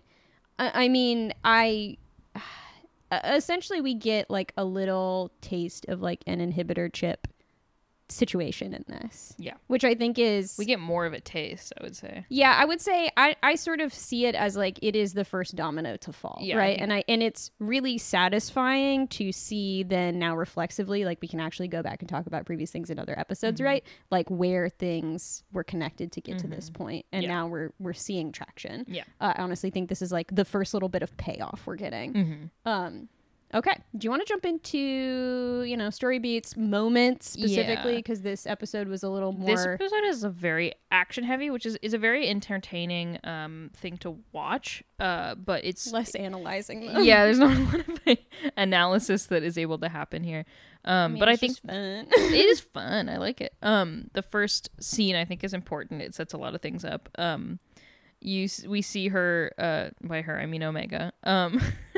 I, 0.60 0.86
I 0.86 0.88
mean, 0.88 1.34
I 1.44 1.98
uh, 2.36 2.40
essentially 3.12 3.82
we 3.82 3.94
get 3.94 4.30
like 4.30 4.54
a 4.58 4.64
little 4.64 5.32
taste 5.42 5.86
of 5.88 6.02
like 6.02 6.24
an 6.28 6.40
inhibitor 6.40 6.92
chip 6.92 7.28
situation 8.12 8.74
in 8.74 8.84
this, 8.88 9.34
yeah 9.38 9.54
which 9.68 9.84
I 9.84 9.94
think 9.96 10.18
is 10.20 10.56
we 10.58 10.66
get 10.66 10.80
more 10.80 11.06
of 11.06 11.14
a 11.14 11.20
taste 11.20 11.74
i 11.80 11.84
would 11.84 11.96
say 11.96 12.26
Yeah, 12.30 12.56
I 12.58 12.66
would 12.66 12.82
say 12.82 13.10
I, 13.16 13.36
I 13.44 13.56
sort 13.56 13.80
of 13.82 13.94
see 13.94 14.26
it 14.26 14.36
as 14.36 14.56
like 14.58 14.80
it 14.82 14.96
is 14.96 15.14
the 15.14 15.26
first 15.26 15.56
domino 15.56 15.96
to 15.98 16.12
fall, 16.14 16.40
Yeah, 16.42 16.58
right? 16.58 16.72
think- 16.72 16.82
and 16.82 16.94
I 16.94 17.04
and 17.08 17.22
it's 17.24 17.52
really 17.60 17.98
satisfying 17.98 19.08
to 19.10 19.32
see 19.32 19.84
then 19.84 20.20
now 20.20 20.36
reflexively, 20.36 21.06
like 21.06 21.20
we 21.22 21.28
can 21.28 21.40
actually 21.40 21.68
go 21.68 21.82
back 21.82 22.02
and 22.02 22.10
talk 22.10 22.26
about 22.28 22.46
previous 22.46 22.72
things 22.72 22.90
in 22.90 23.00
other 23.00 23.18
episodes, 23.18 23.60
Mm-hmm. 23.60 23.66
right? 23.66 23.84
Like 24.12 24.30
where 24.30 24.70
things 24.70 25.44
were 25.52 25.64
connected 25.64 26.12
to 26.14 26.22
get 26.22 26.40
to 26.40 26.48
this 26.48 26.70
point, 26.70 27.06
and 27.12 27.24
Yeah. 27.24 27.30
now 27.30 27.48
we're 27.48 27.72
we're 27.80 27.94
seeing 27.94 28.32
traction. 28.32 28.86
Yeah. 28.88 29.04
uh, 29.22 29.34
I 29.36 29.42
honestly 29.44 29.70
think 29.70 29.90
this 29.90 30.02
is 30.02 30.12
like 30.12 30.34
the 30.36 30.46
first 30.46 30.74
little 30.74 30.90
bit 30.90 31.02
of 31.04 31.16
payoff 31.18 31.62
we're 31.66 31.76
getting. 31.76 32.14
Mm-hmm. 32.14 32.70
Um, 32.70 33.10
okay, 33.54 33.76
do 33.98 34.06
you 34.06 34.10
want 34.12 34.22
to 34.22 34.28
jump 34.28 34.46
into 34.46 35.64
you 35.68 35.76
know 35.76 35.90
story 35.90 36.20
beats 36.20 36.56
moments 36.56 37.32
specifically 37.32 37.94
Yeah. 37.94 37.98
because 38.00 38.22
this 38.22 38.46
episode 38.46 38.88
was 38.88 39.02
a 39.04 39.10
little 39.10 39.32
more. 39.32 39.48
this 39.56 39.66
episode 39.66 40.04
is 40.06 40.24
a 40.24 40.30
very 40.30 40.74
action 40.92 41.24
heavy 41.24 41.50
which 41.50 41.66
is, 41.66 41.78
is 41.82 41.94
a 41.94 41.98
very 41.98 42.28
entertaining 42.28 43.18
um 43.24 43.72
thing 43.76 43.98
to 43.98 44.18
watch 44.32 44.84
uh 45.00 45.36
but 45.36 45.64
it's 45.66 45.92
less 45.92 46.14
analyzing. 46.16 46.86
Though. 46.94 47.00
yeah 47.00 47.26
there's 47.26 47.40
not 47.40 47.58
a 47.58 47.62
lot 47.64 47.86
of 48.08 48.18
analysis 48.58 49.26
that 49.28 49.44
is 49.44 49.58
able 49.58 49.78
to 49.80 49.90
happen 49.90 50.24
here 50.24 50.46
um 50.86 51.16
but 51.18 51.28
i 51.28 51.36
think 51.36 51.58
fun. 51.60 52.08
it 52.12 52.46
is 52.46 52.60
fun. 52.74 53.10
I 53.10 53.18
like 53.18 53.42
it. 53.42 53.54
Um, 53.62 54.10
the 54.14 54.22
first 54.22 54.70
scene 54.80 55.16
I 55.16 55.26
think 55.26 55.44
is 55.44 55.54
important. 55.54 56.02
It 56.02 56.16
sets 56.16 56.34
a 56.34 56.38
lot 56.38 56.56
of 56.56 56.62
things 56.62 56.86
up. 56.86 57.10
Um, 57.18 57.60
you 58.22 58.48
we 58.68 58.82
see 58.82 59.10
her. 59.10 59.52
Uh, 59.58 59.90
by 60.02 60.22
her 60.22 60.40
I 60.40 60.46
mean 60.46 60.64
Omega. 60.64 61.12
Um, 61.24 61.62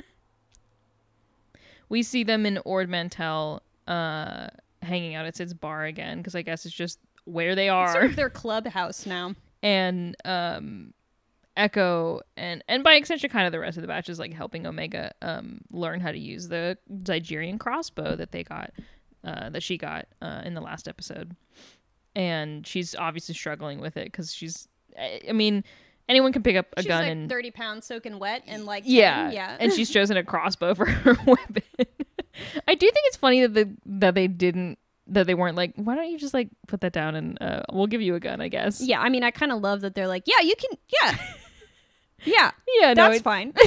we 1.92 2.02
see 2.04 2.24
them 2.24 2.46
in 2.46 2.60
Ord 2.66 2.90
Mantell. 2.90 3.62
Uh, 3.88 4.48
hanging 4.82 5.14
out 5.14 5.26
at 5.28 5.36
Cid's 5.36 5.54
bar 5.54 5.86
again 5.86 6.18
because 6.18 6.34
I 6.34 6.42
guess 6.42 6.66
it's 6.66 6.74
just 6.74 6.98
where 7.26 7.54
they 7.54 7.70
are. 7.70 7.84
It's 7.86 7.94
sort 7.94 8.06
of 8.06 8.16
their 8.16 8.30
clubhouse 8.32 9.06
now. 9.06 9.36
and 9.62 10.16
um 10.26 10.94
Echo 11.56 12.22
and 12.38 12.64
and 12.68 12.84
by 12.84 12.94
extension 12.94 13.30
kind 13.30 13.46
of 13.46 13.52
the 13.52 13.60
rest 13.60 13.78
of 13.78 13.82
the 13.82 13.88
batch 13.88 14.10
is 14.10 14.18
like 14.18 14.34
helping 14.34 14.66
Omega 14.66 15.12
um 15.22 15.62
learn 15.72 16.00
how 16.00 16.12
to 16.12 16.18
use 16.18 16.48
the 16.48 16.78
Zygerian 17.04 17.60
crossbow 17.60 18.16
that 18.16 18.32
they 18.32 18.44
got 18.44 18.72
uh 19.24 19.50
that 19.50 19.62
she 19.62 19.78
got 19.78 20.08
uh 20.22 20.42
in 20.46 20.56
the 20.56 20.62
last 20.62 20.88
episode. 20.88 21.36
And 22.16 22.66
she's 22.66 22.96
obviously 22.96 23.36
struggling 23.36 23.80
with 23.80 23.98
it 23.98 24.12
cuz 24.14 24.34
she's 24.34 24.68
I 24.98 25.32
mean 25.34 25.64
anyone 26.10 26.34
can 26.34 26.44
pick 26.44 26.56
up 26.56 26.68
a 26.78 26.82
She's 26.82 26.88
gun 26.88 27.02
like 27.04 27.12
and 27.12 27.30
thirty 27.30 27.52
pounds 27.52 27.86
soaking 27.86 28.20
wet 28.20 28.44
and 28.48 28.66
like 28.66 28.84
yeah, 28.86 29.26
10, 29.26 29.34
yeah. 29.34 29.58
and 29.60 29.74
she's 29.74 29.90
chosen 29.90 30.18
a 30.18 30.24
crossbow 30.24 30.74
for 30.76 30.86
her 30.86 31.18
weapon. 31.26 31.64
I 32.68 32.76
do 32.76 32.86
think 32.86 33.06
it's 33.08 33.18
funny 33.18 33.42
that 33.42 33.54
the 33.54 33.70
that 33.86 34.16
they 34.16 34.28
didn't 34.28 34.78
that 35.08 35.28
they 35.28 35.34
weren't 35.34 35.58
like, 35.58 35.74
why 35.76 35.96
don't 35.96 36.10
you 36.10 36.18
just 36.18 36.34
like 36.34 36.50
put 36.68 36.82
that 36.82 36.94
down 36.94 37.16
and 37.16 37.38
uh, 37.42 37.64
we'll 37.72 37.88
give 37.88 38.02
you 38.02 38.16
a 38.16 38.20
gun, 38.20 38.40
I 38.40 38.48
guess. 38.48 38.82
yeah, 38.82 39.02
I 39.02 39.10
mean, 39.10 39.24
I 39.24 39.32
kind 39.32 39.52
of 39.52 39.60
love 39.62 39.82
that 39.82 39.94
they're 39.94 40.08
like, 40.08 40.24
yeah, 40.26 40.40
you 40.42 40.56
can, 40.56 40.78
yeah, 41.02 41.18
yeah, 42.24 42.52
yeah, 42.80 42.94
no, 42.94 43.10
that's 43.10 43.18
it's- 43.18 43.22
fine. 43.22 43.54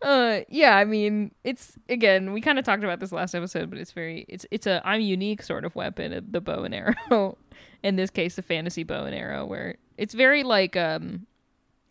Uh, 0.00 0.40
yeah, 0.48 0.76
I 0.76 0.84
mean, 0.84 1.30
it's 1.44 1.78
again, 1.88 2.32
we 2.32 2.40
kind 2.40 2.58
of 2.58 2.64
talked 2.64 2.82
about 2.82 2.98
this 2.98 3.12
last 3.12 3.36
episode, 3.36 3.70
but 3.70 3.78
it's 3.78 3.92
very, 3.92 4.26
it's 4.28 4.44
it's 4.50 4.66
a 4.66 4.82
I'm 4.84 5.00
unique 5.00 5.42
sort 5.44 5.64
of 5.64 5.76
weapon, 5.76 6.12
uh, 6.12 6.20
the 6.28 6.40
bow 6.40 6.64
and 6.64 6.74
arrow. 6.74 7.38
In 7.84 7.94
this 7.94 8.10
case, 8.10 8.34
the 8.34 8.42
fantasy 8.42 8.82
bow 8.82 9.04
and 9.04 9.14
arrow, 9.14 9.46
where 9.46 9.76
it's 9.98 10.14
very 10.14 10.42
like 10.42 10.76
um, 10.76 11.26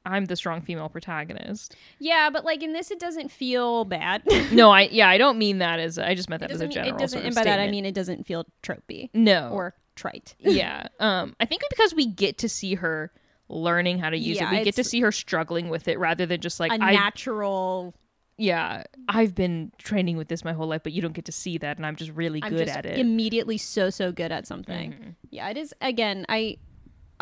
I'm 0.06 0.26
the 0.26 0.36
strong 0.36 0.62
female 0.62 0.90
protagonist. 0.90 1.76
yeah, 2.00 2.30
but 2.32 2.44
like 2.46 2.64
in 2.64 2.74
this, 2.74 2.92
it 2.92 3.00
doesn't 3.00 3.32
feel 3.32 3.86
bad. 3.86 4.24
no, 4.52 4.72
I 4.72 4.90
yeah, 4.92 5.10
I 5.10 5.18
don't 5.18 5.38
mean 5.38 5.60
that 5.60 5.80
as 5.80 5.98
I 6.00 6.16
just 6.16 6.30
meant 6.30 6.42
that 6.42 6.52
as 6.52 6.62
a 6.62 6.68
general 6.68 6.96
It 6.96 7.00
doesn't. 7.00 7.20
sort 7.20 7.22
of 7.24 7.28
and 7.28 7.36
by 7.36 7.44
that, 7.44 7.60
I 7.60 7.70
mean 7.70 7.86
it 7.86 7.94
doesn't 7.94 8.26
feel 8.26 8.46
tropey 8.64 9.10
no 9.14 9.50
or 9.52 9.76
trite. 9.96 10.36
yeah. 10.40 10.88
Um, 11.00 11.36
I 11.40 11.46
think 11.46 11.62
because 11.70 11.94
we 11.94 12.06
get 12.08 12.38
to 12.40 12.50
see 12.50 12.76
her 12.76 13.12
learning 13.50 14.00
how 14.00 14.10
to 14.10 14.18
use 14.18 14.38
Yeah, 14.38 14.52
it, 14.54 14.60
we 14.60 14.64
get 14.64 14.76
to 14.76 14.84
see 14.84 15.02
her 15.02 15.12
struggling 15.12 15.70
with 15.70 15.88
it 15.88 16.00
rather 16.00 16.26
than 16.26 16.40
just 16.42 16.60
like 16.60 16.72
A 16.72 16.76
I 16.82 16.94
natural. 16.94 17.94
yeah, 18.38 18.84
I've 19.10 19.36
been 19.36 19.72
training 19.78 20.16
with 20.18 20.30
this 20.30 20.44
my 20.46 20.54
whole 20.54 20.68
life, 20.68 20.82
but 20.84 20.94
you 20.94 21.02
don't 21.02 21.12
get 21.14 21.26
to 21.26 21.32
see 21.34 21.58
that, 21.60 21.76
and 21.78 21.86
I'm 21.86 21.96
just 21.98 22.12
really 22.12 22.40
I'm 22.42 22.50
good 22.50 22.66
just 22.66 22.78
at 22.78 22.86
it. 22.86 22.98
immediately 22.98 23.58
so 23.58 23.90
so 23.92 24.12
good 24.12 24.32
at 24.32 24.48
something. 24.48 24.94
Mhm. 24.94 25.16
Yeah, 25.30 25.50
it 25.50 25.58
is. 25.58 25.74
Again, 25.82 26.26
I 26.30 26.58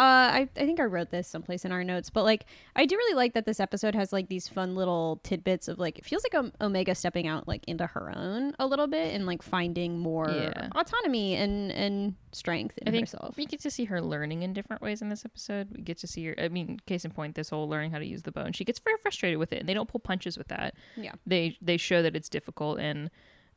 I, 0.03 0.49
I 0.55 0.65
think 0.65 0.79
I 0.79 0.83
wrote 0.85 1.09
this 1.09 1.27
someplace 1.27 1.65
in 1.65 1.71
our 1.71 1.83
notes, 1.83 2.09
but 2.09 2.23
like 2.23 2.45
I 2.75 2.85
do 2.85 2.95
really 2.95 3.15
like 3.15 3.33
that 3.33 3.45
this 3.45 3.59
episode 3.59 3.95
has 3.95 4.13
like 4.13 4.29
these 4.29 4.47
fun 4.47 4.75
little 4.75 5.19
tidbits 5.23 5.67
of 5.67 5.77
like 5.79 5.97
it 5.99 6.05
feels 6.05 6.23
like 6.23 6.35
o- 6.35 6.65
Omega 6.65 6.95
stepping 6.95 7.27
out 7.27 7.47
like 7.47 7.63
into 7.67 7.85
her 7.85 8.11
own 8.15 8.53
a 8.59 8.65
little 8.67 8.87
bit 8.87 9.13
and 9.13 9.25
like 9.25 9.41
finding 9.41 9.97
more 9.99 10.29
Yeah. 10.29 10.69
autonomy 10.75 11.35
and 11.35 11.71
and 11.71 12.15
strength 12.31 12.77
in 12.77 12.87
I 12.87 12.91
think 12.91 13.07
herself. 13.07 13.35
we 13.37 13.45
get 13.45 13.59
to 13.61 13.71
see 13.71 13.85
her 13.85 14.01
learning 14.01 14.43
in 14.43 14.53
different 14.53 14.81
ways 14.81 15.01
in 15.01 15.09
this 15.09 15.25
episode. 15.25 15.67
We 15.75 15.81
get 15.81 15.97
to 15.99 16.07
see 16.07 16.25
her. 16.27 16.35
I 16.37 16.47
mean, 16.49 16.79
case 16.85 17.03
in 17.05 17.11
point, 17.11 17.35
this 17.35 17.49
whole 17.49 17.67
learning 17.67 17.91
how 17.91 17.99
to 17.99 18.05
use 18.05 18.21
the 18.21 18.31
bone. 18.31 18.53
She 18.53 18.63
gets 18.63 18.79
very 18.79 18.97
frustrated 19.01 19.39
with 19.39 19.51
it, 19.51 19.59
and 19.61 19.67
they 19.69 19.73
don't 19.73 19.89
pull 19.89 19.99
punches 19.99 20.37
with 20.37 20.47
that. 20.49 20.75
Yeah. 20.95 21.13
They 21.25 21.57
they 21.61 21.77
show 21.77 22.01
that 22.03 22.15
it's 22.15 22.29
difficult, 22.29 22.79
and 22.79 23.09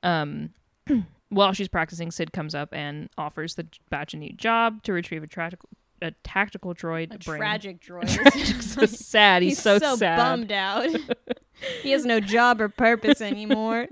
um, 0.02 0.50
while 1.28 1.52
she's 1.52 1.68
practicing, 1.68 2.10
Cid 2.10 2.32
comes 2.32 2.54
up 2.54 2.70
and 2.72 3.08
offers 3.18 3.54
the 3.54 3.66
batch 3.90 4.14
a 4.14 4.16
new 4.16 4.32
job 4.32 4.82
to 4.84 4.92
retrieve 4.92 5.22
a 5.22 5.26
tragical 5.26 5.68
a 6.02 6.10
tactical 6.24 6.74
droid 6.74 7.14
A 7.14 7.18
brain. 7.18 7.38
tragic 7.38 7.80
droid. 7.86 8.62
so 8.62 8.86
sad. 8.86 9.42
He's, 9.42 9.60
so, 9.60 9.78
sad. 9.78 10.16
bummed 10.16 10.52
out. 10.52 10.88
he 11.82 11.90
has 11.92 12.04
no 12.04 12.20
job 12.20 12.60
or 12.60 12.68
purpose 12.68 13.20
anymore. 13.20 13.88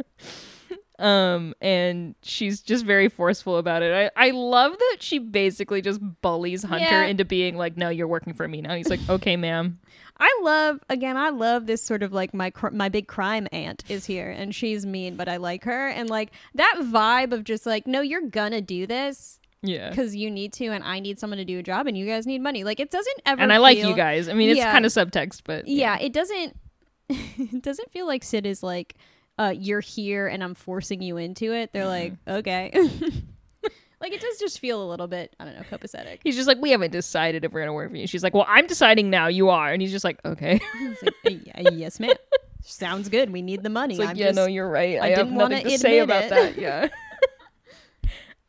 Um, 0.98 1.54
and 1.62 2.14
she's 2.22 2.60
just 2.60 2.84
very 2.84 3.08
forceful 3.08 3.56
about 3.56 3.82
it. 3.82 4.12
I, 4.16 4.28
I 4.28 4.30
love 4.32 4.72
that 4.76 4.96
she 5.00 5.18
basically 5.18 5.80
just 5.80 5.98
bullies 6.20 6.62
Hunter 6.62 6.84
Yeah. 6.84 7.04
into 7.06 7.24
being 7.24 7.56
like, 7.56 7.78
"No, 7.78 7.88
you're 7.88 8.06
working 8.06 8.34
for 8.34 8.46
me 8.46 8.60
now." 8.60 8.74
He's 8.74 8.90
like, 8.90 9.00
"Okay, 9.08 9.34
ma'am." 9.36 9.78
I 10.18 10.40
love 10.42 10.80
again. 10.90 11.16
I 11.16 11.30
love 11.30 11.64
this 11.64 11.80
sort 11.82 12.02
of 12.02 12.12
like 12.12 12.34
my 12.34 12.50
cr- 12.50 12.68
my 12.68 12.90
big 12.90 13.06
crime 13.08 13.48
aunt 13.50 13.82
is 13.88 14.04
here, 14.04 14.28
and 14.30 14.54
she's 14.54 14.84
mean, 14.84 15.16
but 15.16 15.26
I 15.26 15.38
like 15.38 15.64
her, 15.64 15.88
and 15.88 16.10
like 16.10 16.32
that 16.54 16.76
vibe 16.82 17.32
of 17.32 17.44
just 17.44 17.64
like, 17.64 17.86
no, 17.86 18.02
you're 18.02 18.20
gonna 18.28 18.60
do 18.60 18.86
this 18.86 19.39
Yeah. 19.62 19.90
because 19.90 20.16
you 20.16 20.30
need 20.30 20.52
to, 20.54 20.66
and 20.68 20.82
I 20.82 21.00
need 21.00 21.18
someone 21.18 21.36
to 21.38 21.44
do 21.44 21.58
a 21.58 21.62
job, 21.62 21.86
and 21.86 21.96
you 21.96 22.06
guys 22.06 22.26
need 22.26 22.40
money. 22.40 22.64
Like 22.64 22.80
it 22.80 22.90
doesn't 22.90 23.20
ever. 23.26 23.40
And 23.42 23.52
I 23.52 23.58
like 23.58 23.78
you 23.78 23.94
guys. 23.94 24.28
I 24.28 24.32
mean, 24.34 24.48
it's 24.50 24.58
Yeah. 24.58 24.72
kind 24.72 24.84
of 24.86 24.92
subtext, 24.92 25.42
but 25.44 25.68
Yeah, 25.68 25.98
it 25.98 26.12
doesn't. 26.12 26.56
it 27.08 27.62
doesn't 27.62 27.90
feel 27.90 28.06
like 28.06 28.22
Cid 28.24 28.46
is 28.46 28.62
like, 28.62 28.94
uh, 29.38 29.52
you're 29.56 29.80
here, 29.80 30.26
and 30.28 30.42
I'm 30.44 30.54
forcing 30.54 31.02
you 31.02 31.16
into 31.16 31.52
it. 31.52 31.72
They're 31.72 31.86
like, 31.86 32.12
Mm-hmm. 32.24 32.30
okay. 32.38 32.70
like 34.00 34.12
it 34.12 34.20
does 34.20 34.38
just 34.38 34.58
feel 34.60 34.82
a 34.82 34.88
little 34.88 35.08
bit, 35.08 35.34
I 35.38 35.44
don't 35.44 35.56
know, 35.56 35.62
copacetic. 35.70 36.20
He's 36.24 36.36
just 36.36 36.48
like, 36.48 36.58
we 36.58 36.70
haven't 36.70 36.90
decided 36.92 37.44
if 37.44 37.52
we're 37.52 37.60
gonna 37.60 37.74
work 37.74 37.90
for 37.90 37.96
you. 37.96 38.06
She's 38.06 38.22
like, 38.22 38.32
well, 38.34 38.46
I'm 38.48 38.66
deciding 38.66 39.10
now. 39.10 39.26
You 39.26 39.50
are, 39.50 39.70
and 39.72 39.82
he's 39.82 39.90
just 39.92 40.04
like, 40.04 40.18
okay. 40.24 40.58
Like, 41.02 41.38
"Uh, 41.54 41.70
yes, 41.72 42.00
ma'am. 42.00 42.14
Sounds 42.62 43.08
good. 43.10 43.30
We 43.30 43.42
need 43.42 43.62
the 43.62 43.68
money. 43.70 43.94
It's 43.94 43.98
like, 44.00 44.10
I'm 44.10 44.16
yeah, 44.16 44.26
just, 44.28 44.36
no, 44.36 44.46
you're 44.46 44.68
right. 44.68 44.98
I 45.00 45.06
I, 45.06 45.14
didn't 45.14 45.34
wanna 45.34 45.60
say 45.68 45.98
admit 45.98 46.02
about 46.04 46.24
it. 46.24 46.30
that. 46.30 46.58
Yeah. 46.58 46.88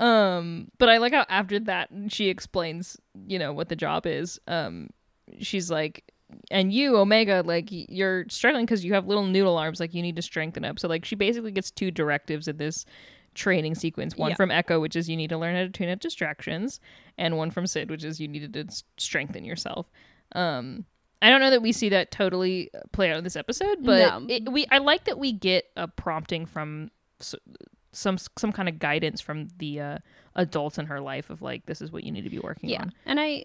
Um, 0.02 0.70
but 0.78 0.90
I 0.90 0.98
like 0.98 1.14
how 1.14 1.26
after 1.30 1.60
that 1.62 1.90
she 2.10 2.30
explains, 2.30 2.98
you 3.28 3.38
know, 3.40 3.54
what 3.54 3.70
the 3.70 3.76
job 3.76 4.06
is. 4.06 4.40
Um, 4.48 4.90
she's 5.40 5.70
like, 5.70 6.04
and 6.50 6.74
you, 6.74 6.98
Omega, 6.98 7.44
like 7.46 7.68
you're 7.70 8.26
struggling 8.30 8.66
because 8.66 8.84
you 8.84 8.94
have 8.96 9.06
little 9.08 9.26
noodle 9.26 9.58
arms. 9.58 9.80
Like 9.80 9.94
you 9.94 10.02
need 10.02 10.16
to 10.16 10.22
strengthen 10.22 10.66
up. 10.66 10.80
So 10.80 10.88
like 10.88 11.06
she 11.06 11.16
basically 11.16 11.52
gets 11.52 11.70
two 11.72 11.92
directives 11.92 12.48
in 12.48 12.58
this 12.58 12.86
training 13.36 13.76
sequence. 13.76 14.16
One 14.18 14.32
Yeah. 14.32 14.36
from 14.36 14.50
Echo, 14.52 14.80
which 14.80 14.96
is 14.96 15.08
you 15.10 15.16
need 15.18 15.30
to 15.30 15.38
learn 15.38 15.56
how 15.56 15.62
to 15.62 15.70
tune 15.70 15.90
out 15.90 16.00
distractions, 16.00 16.80
and 17.18 17.38
one 17.38 17.52
from 17.52 17.68
Cid, 17.68 17.90
which 17.92 18.04
is 18.04 18.20
you 18.20 18.28
needed 18.28 18.54
to 18.54 18.66
strengthen 18.98 19.46
yourself. 19.46 19.90
Um, 20.34 20.86
I 21.22 21.30
don't 21.30 21.42
know 21.42 21.52
that 21.52 21.62
we 21.62 21.72
see 21.74 21.90
that 21.90 22.10
totally 22.12 22.72
play 22.92 23.12
out 23.12 23.18
in 23.18 23.24
this 23.24 23.36
episode, 23.36 23.84
but 23.84 24.22
No. 24.22 24.26
it, 24.28 24.52
we 24.52 24.66
I 24.72 24.80
like 24.80 25.04
that 25.06 25.20
we 25.20 25.32
get 25.34 25.66
a 25.78 25.88
prompting 25.88 26.46
from 26.48 26.90
some 27.92 28.18
some 28.38 28.52
kind 28.52 28.70
of 28.70 28.80
guidance 28.80 29.20
from 29.22 29.48
the 29.58 29.80
uh, 29.80 29.98
adults 30.36 30.78
in 30.78 30.86
her 30.86 31.00
life 31.02 31.30
of 31.30 31.42
like 31.42 31.66
this 31.66 31.82
is 31.82 31.92
what 31.92 32.04
you 32.04 32.12
need 32.12 32.24
to 32.24 32.30
be 32.30 32.40
working 32.40 32.70
yeah 32.70 32.82
on. 32.82 32.94
and 33.06 33.20
i 33.20 33.44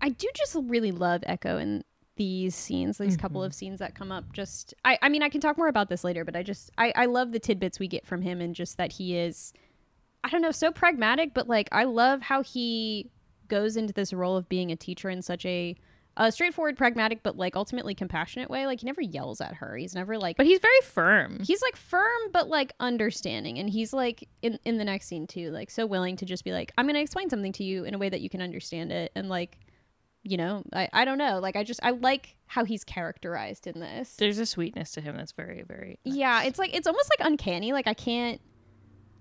i 0.00 0.08
do 0.08 0.26
just 0.34 0.56
really 0.64 0.90
love 0.92 1.22
echo 1.26 1.58
in 1.58 1.82
these 2.16 2.54
scenes 2.56 2.98
these 2.98 3.16
couple 3.16 3.40
Mm-hmm. 3.42 3.46
of 3.46 3.54
scenes 3.54 3.78
that 3.78 3.94
come 3.94 4.10
up 4.10 4.32
just 4.32 4.74
i 4.84 4.98
i 5.02 5.08
mean 5.08 5.22
i 5.22 5.28
can 5.28 5.40
talk 5.40 5.56
more 5.56 5.68
about 5.68 5.88
this 5.88 6.02
later 6.02 6.24
but 6.24 6.34
i 6.34 6.42
just 6.42 6.70
i 6.76 6.92
i 6.96 7.06
love 7.06 7.30
the 7.30 7.38
tidbits 7.38 7.78
we 7.78 7.86
get 7.86 8.04
from 8.04 8.22
him 8.22 8.40
and 8.40 8.56
just 8.56 8.76
that 8.78 8.90
he 8.92 9.16
is 9.16 9.52
i 10.24 10.28
don't 10.28 10.42
know 10.42 10.50
so 10.50 10.72
pragmatic 10.72 11.32
but 11.32 11.46
like 11.48 11.68
i 11.70 11.84
love 11.84 12.20
how 12.22 12.42
he 12.42 13.08
goes 13.46 13.76
into 13.76 13.92
this 13.94 14.12
role 14.12 14.36
of 14.36 14.48
being 14.48 14.72
a 14.72 14.76
teacher 14.76 15.08
in 15.08 15.22
such 15.22 15.46
a 15.46 15.76
a 16.20 16.30
straightforward 16.32 16.76
pragmatic 16.76 17.22
but 17.22 17.36
like 17.36 17.56
ultimately 17.56 17.94
compassionate 17.94 18.50
way. 18.50 18.66
Like 18.66 18.80
he 18.80 18.86
never 18.86 19.00
yells 19.00 19.40
at 19.40 19.54
her. 19.54 19.76
He's 19.76 19.94
never 19.94 20.18
like 20.18 20.36
But 20.36 20.46
he's 20.46 20.58
very 20.58 20.80
firm. 20.82 21.38
he's 21.42 21.62
like 21.62 21.76
firm 21.76 22.18
but 22.32 22.48
like 22.48 22.72
understanding. 22.80 23.58
And 23.58 23.70
he's 23.70 23.92
like 23.92 24.28
in 24.42 24.58
in 24.64 24.76
the 24.78 24.84
next 24.84 25.06
scene 25.06 25.26
too 25.26 25.50
like 25.50 25.70
so 25.70 25.86
willing 25.86 26.16
to 26.16 26.26
just 26.26 26.44
be 26.44 26.52
like 26.52 26.72
i'm 26.76 26.86
gonna 26.86 26.98
explain 26.98 27.30
something 27.30 27.52
to 27.52 27.64
you 27.64 27.84
in 27.84 27.94
a 27.94 27.98
way 27.98 28.08
that 28.08 28.20
you 28.20 28.28
can 28.28 28.42
understand 28.42 28.92
it. 28.92 29.12
And 29.14 29.28
like 29.28 29.58
you 30.24 30.36
know 30.36 30.64
i 30.72 30.88
i 30.92 31.04
don't 31.04 31.18
know. 31.18 31.38
Like 31.38 31.54
i 31.56 31.62
just 31.62 31.80
i 31.82 31.90
like 31.90 32.36
how 32.46 32.64
he's 32.64 32.82
characterized 32.84 33.66
in 33.66 33.78
this. 33.80 34.16
There's 34.16 34.38
a 34.38 34.46
sweetness 34.46 34.90
to 34.92 35.00
him 35.00 35.16
that's 35.16 35.32
very 35.32 35.62
very 35.62 35.98
nice. 36.04 36.14
yeah 36.16 36.42
it's 36.42 36.58
like 36.58 36.74
it's 36.74 36.86
almost 36.88 37.10
like 37.16 37.26
uncanny. 37.26 37.72
Like 37.72 37.86
i 37.86 37.94
can't 37.94 38.40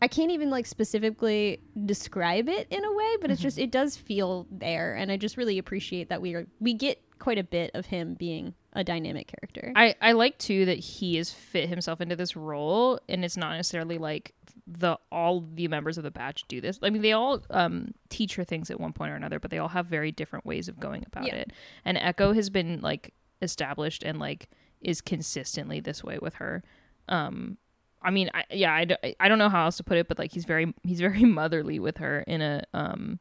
i 0.01 0.07
can't 0.07 0.31
even 0.31 0.49
like 0.49 0.65
specifically 0.65 1.59
describe 1.85 2.47
it 2.49 2.67
in 2.69 2.83
a 2.83 2.93
way 2.93 3.17
but 3.21 3.31
it's 3.31 3.41
just 3.41 3.57
it 3.57 3.71
does 3.71 3.95
feel 3.97 4.45
there 4.51 4.95
and 4.95 5.11
i 5.11 5.17
just 5.17 5.37
really 5.37 5.57
appreciate 5.57 6.09
that 6.09 6.21
we 6.21 6.33
are 6.35 6.45
we 6.59 6.73
get 6.73 7.01
quite 7.19 7.37
a 7.39 7.43
bit 7.43 7.71
of 7.73 7.87
him 7.87 8.13
being 8.13 8.53
a 8.73 8.83
dynamic 8.83 9.27
character 9.27 9.73
I, 9.75 9.95
I 9.99 10.11
like 10.11 10.37
too 10.37 10.65
that 10.65 10.77
he 10.77 11.15
has 11.15 11.31
fit 11.31 11.67
himself 11.67 11.99
into 11.99 12.15
this 12.15 12.35
role 12.35 12.99
and 13.09 13.25
it's 13.25 13.35
not 13.35 13.55
necessarily 13.55 13.97
like 13.97 14.35
the 14.67 14.97
all 15.11 15.43
the 15.55 15.67
members 15.67 15.97
of 15.97 16.03
the 16.03 16.11
batch 16.11 16.43
do 16.47 16.61
this. 16.61 16.77
I 16.83 16.91
mean 16.91 17.01
they 17.01 17.13
all 17.13 17.41
um 17.49 17.93
teach 18.09 18.35
her 18.35 18.43
things 18.43 18.69
at 18.69 18.79
one 18.79 18.93
point 18.93 19.11
or 19.11 19.15
another, 19.15 19.39
but 19.39 19.49
they 19.49 19.57
all 19.57 19.69
have 19.69 19.87
very 19.87 20.11
different 20.11 20.45
ways 20.45 20.67
of 20.67 20.79
going 20.79 21.03
about 21.07 21.25
Yeah. 21.25 21.35
it. 21.37 21.53
And 21.85 21.97
Echo 21.97 22.33
has 22.33 22.51
been 22.51 22.81
like 22.81 23.13
established 23.41 24.03
and 24.03 24.19
like 24.19 24.47
is 24.81 25.01
consistently 25.01 25.79
this 25.79 26.03
way 26.03 26.19
with 26.21 26.35
her. 26.35 26.63
Um 27.09 27.57
I 28.01 28.11
mean, 28.11 28.29
I, 28.33 28.43
yeah, 28.51 28.73
I, 28.73 28.85
d- 28.85 29.15
I 29.19 29.27
don't 29.27 29.39
know 29.39 29.49
how 29.49 29.65
else 29.65 29.77
to 29.77 29.83
put 29.83 29.97
it, 29.97 30.07
but 30.07 30.19
like 30.19 30.31
he's 30.31 30.45
very 30.45 30.73
he's 30.83 30.99
very 30.99 31.23
motherly 31.25 31.79
with 31.79 31.97
her 31.97 32.21
in 32.21 32.41
a 32.41 32.63
um 32.73 33.19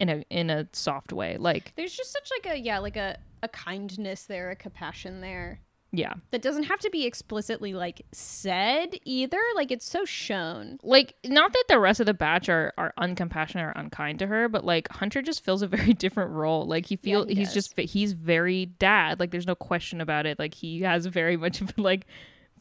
in 0.00 0.08
a 0.08 0.24
in 0.30 0.50
a 0.50 0.68
soft 0.72 1.12
way. 1.12 1.36
Like 1.36 1.72
there's 1.76 1.94
just 1.94 2.12
such 2.12 2.30
like 2.30 2.54
a 2.54 2.58
yeah 2.58 2.78
like 2.78 2.96
a 2.96 3.18
a 3.42 3.48
kindness 3.48 4.24
there 4.24 4.50
a 4.50 4.56
compassion 4.56 5.20
there 5.20 5.60
yeah. 5.96 6.14
that 6.30 6.42
doesn't 6.42 6.64
have 6.64 6.80
to 6.80 6.90
be 6.90 7.04
explicitly 7.04 7.72
like 7.72 8.04
said 8.12 8.94
either 9.04 9.40
like 9.54 9.70
it's 9.70 9.88
so 9.88 10.04
shown 10.04 10.78
like 10.82 11.14
not 11.24 11.52
that 11.52 11.64
the 11.68 11.78
rest 11.78 12.00
of 12.00 12.06
the 12.06 12.14
batch 12.14 12.48
are 12.48 12.72
are 12.76 12.92
uncompassionate 12.98 13.62
or 13.62 13.72
unkind 13.76 14.18
to 14.18 14.26
her 14.26 14.48
but 14.48 14.64
like 14.64 14.88
hunter 14.88 15.22
just 15.22 15.44
fills 15.44 15.62
a 15.62 15.66
very 15.74 15.92
different 15.92 16.30
role 16.30 16.66
like 16.66 16.86
he 16.86 16.96
feel 16.96 17.26
he 17.26 17.34
he's 17.34 17.52
does. 17.52 17.74
just 17.74 17.78
he's 17.78 18.12
very 18.12 18.66
dad 18.66 19.20
like 19.20 19.30
there's 19.30 19.46
no 19.46 19.54
question 19.54 20.00
about 20.00 20.26
it 20.26 20.38
like 20.38 20.54
he 20.54 20.82
has 20.82 21.06
very 21.06 21.36
much 21.36 21.60
of 21.60 21.72
like 21.78 22.06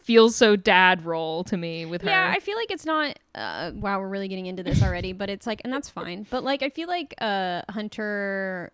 feels 0.03 0.35
so 0.35 0.55
dad 0.55 1.05
role 1.05 1.43
to 1.45 1.55
me 1.57 1.85
with 1.85 2.01
her. 2.01 2.09
Yeah 2.09 2.31
i 2.35 2.39
feel 2.39 2.55
like 2.57 2.71
it's 2.71 2.85
not 2.85 3.17
uh 3.35 3.71
wow 3.75 3.99
we're 3.99 4.07
really 4.09 4.27
getting 4.27 4.45
into 4.47 4.61
this 4.63 4.81
already 4.83 5.13
but 5.13 5.29
it's 5.29 5.47
like 5.47 5.61
and 5.63 5.71
that's 5.73 5.89
fine. 5.89 6.25
But 6.29 6.43
like 6.43 6.61
i 6.63 6.69
feel 6.69 6.87
like 6.87 7.13
uh 7.19 7.61
hunter 7.69 8.71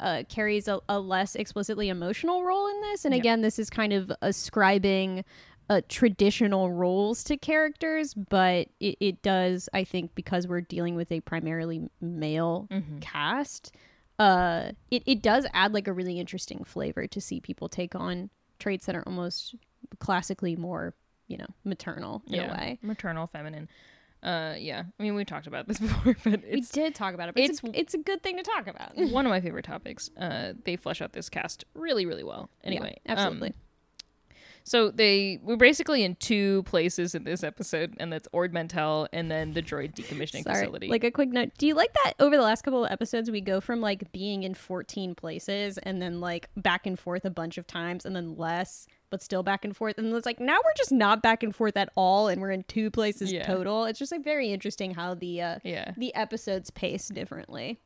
uh, 0.00 0.24
carries 0.28 0.66
a, 0.66 0.80
a 0.88 0.98
less 0.98 1.36
explicitly 1.36 1.88
emotional 1.88 2.42
role 2.42 2.66
in 2.66 2.80
this. 2.80 3.04
And 3.04 3.14
again 3.14 3.40
this 3.40 3.58
is 3.60 3.70
kind 3.70 3.92
of 3.92 4.10
ascribing 4.20 5.24
uh, 5.70 5.80
traditional 5.88 6.72
roles 6.72 7.22
to 7.24 7.36
characters 7.36 8.12
but 8.12 8.68
it, 8.80 8.96
it 9.00 9.22
does 9.22 9.68
i 9.72 9.84
think 9.84 10.12
because 10.16 10.46
we're 10.48 10.60
dealing 10.60 10.96
with 10.96 11.10
a 11.12 11.20
primarily 11.20 11.88
male 12.00 12.66
Mhm. 12.70 13.00
cast 13.00 13.72
uh 14.18 14.72
it, 14.90 15.02
it 15.06 15.22
does 15.22 15.46
add 15.54 15.72
like 15.72 15.86
a 15.86 15.92
really 15.92 16.18
interesting 16.18 16.64
flavor 16.64 17.06
to 17.06 17.20
see 17.20 17.40
people 17.40 17.68
take 17.68 17.94
on 17.94 18.28
traits 18.58 18.86
that 18.86 18.96
are 18.96 19.04
almost 19.06 19.54
classically 19.98 20.56
more 20.56 20.94
you 21.28 21.36
know 21.38 21.46
maternal 21.64 22.22
in 22.28 22.40
a 22.40 22.48
way. 22.48 22.78
maternal 22.82 23.26
feminine. 23.26 23.68
Uh 24.22 24.54
yeah 24.58 24.84
i 24.98 25.02
mean 25.02 25.14
we 25.16 25.24
talked 25.24 25.46
about 25.48 25.66
this 25.66 25.78
before 25.86 26.16
but 26.24 26.42
we 26.48 26.60
did 26.60 26.94
talk 26.94 27.12
about 27.14 27.28
it 27.28 27.34
but 27.34 27.42
it's, 27.42 27.58
it's- 27.58 27.74
a, 27.74 27.80
it's 27.80 27.94
a 27.94 27.98
good 27.98 28.22
thing 28.22 28.36
to 28.36 28.42
talk 28.44 28.66
about. 28.68 28.92
one 28.96 29.26
of 29.26 29.30
my 29.30 29.40
favorite 29.40 29.64
topics. 29.64 30.10
Uh 30.16 30.52
they 30.64 30.76
flesh 30.76 31.00
out 31.02 31.12
this 31.12 31.28
cast 31.28 31.64
really 31.74 32.06
really 32.06 32.22
well. 32.24 32.48
Anyway 32.62 32.98
yeah, 33.04 33.12
absolutely. 33.12 33.48
um, 33.48 33.54
So 34.64 34.90
they 34.90 35.38
we're 35.42 35.56
basically 35.56 36.04
in 36.04 36.14
two 36.16 36.62
places 36.64 37.14
in 37.14 37.24
this 37.24 37.42
episode, 37.42 37.94
and 37.98 38.12
that's 38.12 38.28
Ord 38.32 38.52
Mantell 38.54 39.08
and 39.12 39.30
then 39.30 39.52
the 39.52 39.62
droid 39.62 39.94
decommissioning 39.94 40.44
Sorry. 40.44 40.56
facility. 40.60 40.88
Like 40.88 41.04
a 41.04 41.10
quick 41.10 41.30
note. 41.30 41.50
Do 41.58 41.66
you 41.66 41.74
like 41.74 41.92
that 42.04 42.14
over 42.20 42.36
the 42.36 42.42
last 42.42 42.62
couple 42.62 42.84
of 42.84 42.90
episodes 42.92 43.30
we 43.30 43.40
go 43.40 43.60
from 43.60 43.80
like 43.80 44.12
being 44.12 44.42
in 44.44 44.54
14 44.54 45.14
places 45.14 45.78
and 45.78 46.00
then 46.00 46.20
like 46.20 46.48
back 46.56 46.86
and 46.86 46.98
forth 46.98 47.24
a 47.24 47.30
bunch 47.30 47.58
of 47.58 47.66
times 47.66 48.04
and 48.06 48.14
then 48.14 48.36
less 48.36 48.86
but 49.10 49.22
still 49.22 49.42
back 49.42 49.62
and 49.64 49.76
forth 49.76 49.98
and 49.98 50.14
it's 50.14 50.24
like 50.24 50.40
now 50.40 50.56
we're 50.64 50.74
just 50.76 50.90
not 50.92 51.22
back 51.22 51.42
and 51.42 51.54
forth 51.54 51.76
at 51.76 51.90
all 51.96 52.28
and 52.28 52.40
we're 52.40 52.50
in 52.50 52.62
two 52.64 52.90
places 52.90 53.30
Yeah. 53.32 53.42
total. 53.44 53.84
It's 53.84 53.98
just 53.98 54.10
like 54.12 54.24
very 54.24 54.50
interesting 54.52 54.94
how 54.94 55.14
the 55.14 55.40
uh 55.42 55.58
yeah, 55.64 55.92
the 55.96 56.14
episodes 56.14 56.70
pace 56.70 57.08
differently. 57.08 57.78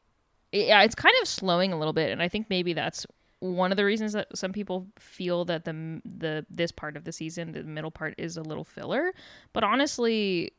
yeah, 0.52 0.82
it's 0.82 0.94
kind 0.94 1.14
of 1.20 1.26
slowing 1.28 1.72
a 1.72 1.78
little 1.78 1.92
bit, 1.92 2.10
and 2.12 2.22
I 2.22 2.28
think 2.28 2.48
maybe 2.48 2.72
that's 2.72 3.06
one 3.40 3.70
of 3.70 3.76
the 3.76 3.84
reasons 3.84 4.12
that 4.14 4.36
some 4.36 4.52
people 4.52 4.86
feel 4.98 5.44
that 5.46 5.64
the 5.64 6.00
the 6.04 6.46
this 6.50 6.72
part 6.72 6.96
of 6.96 7.04
the 7.04 7.12
season, 7.12 7.52
the 7.52 7.62
middle 7.62 7.90
part, 7.90 8.14
is 8.18 8.36
a 8.36 8.42
little 8.42 8.64
filler. 8.64 9.12
But 9.52 9.64
honestly, 9.64 10.52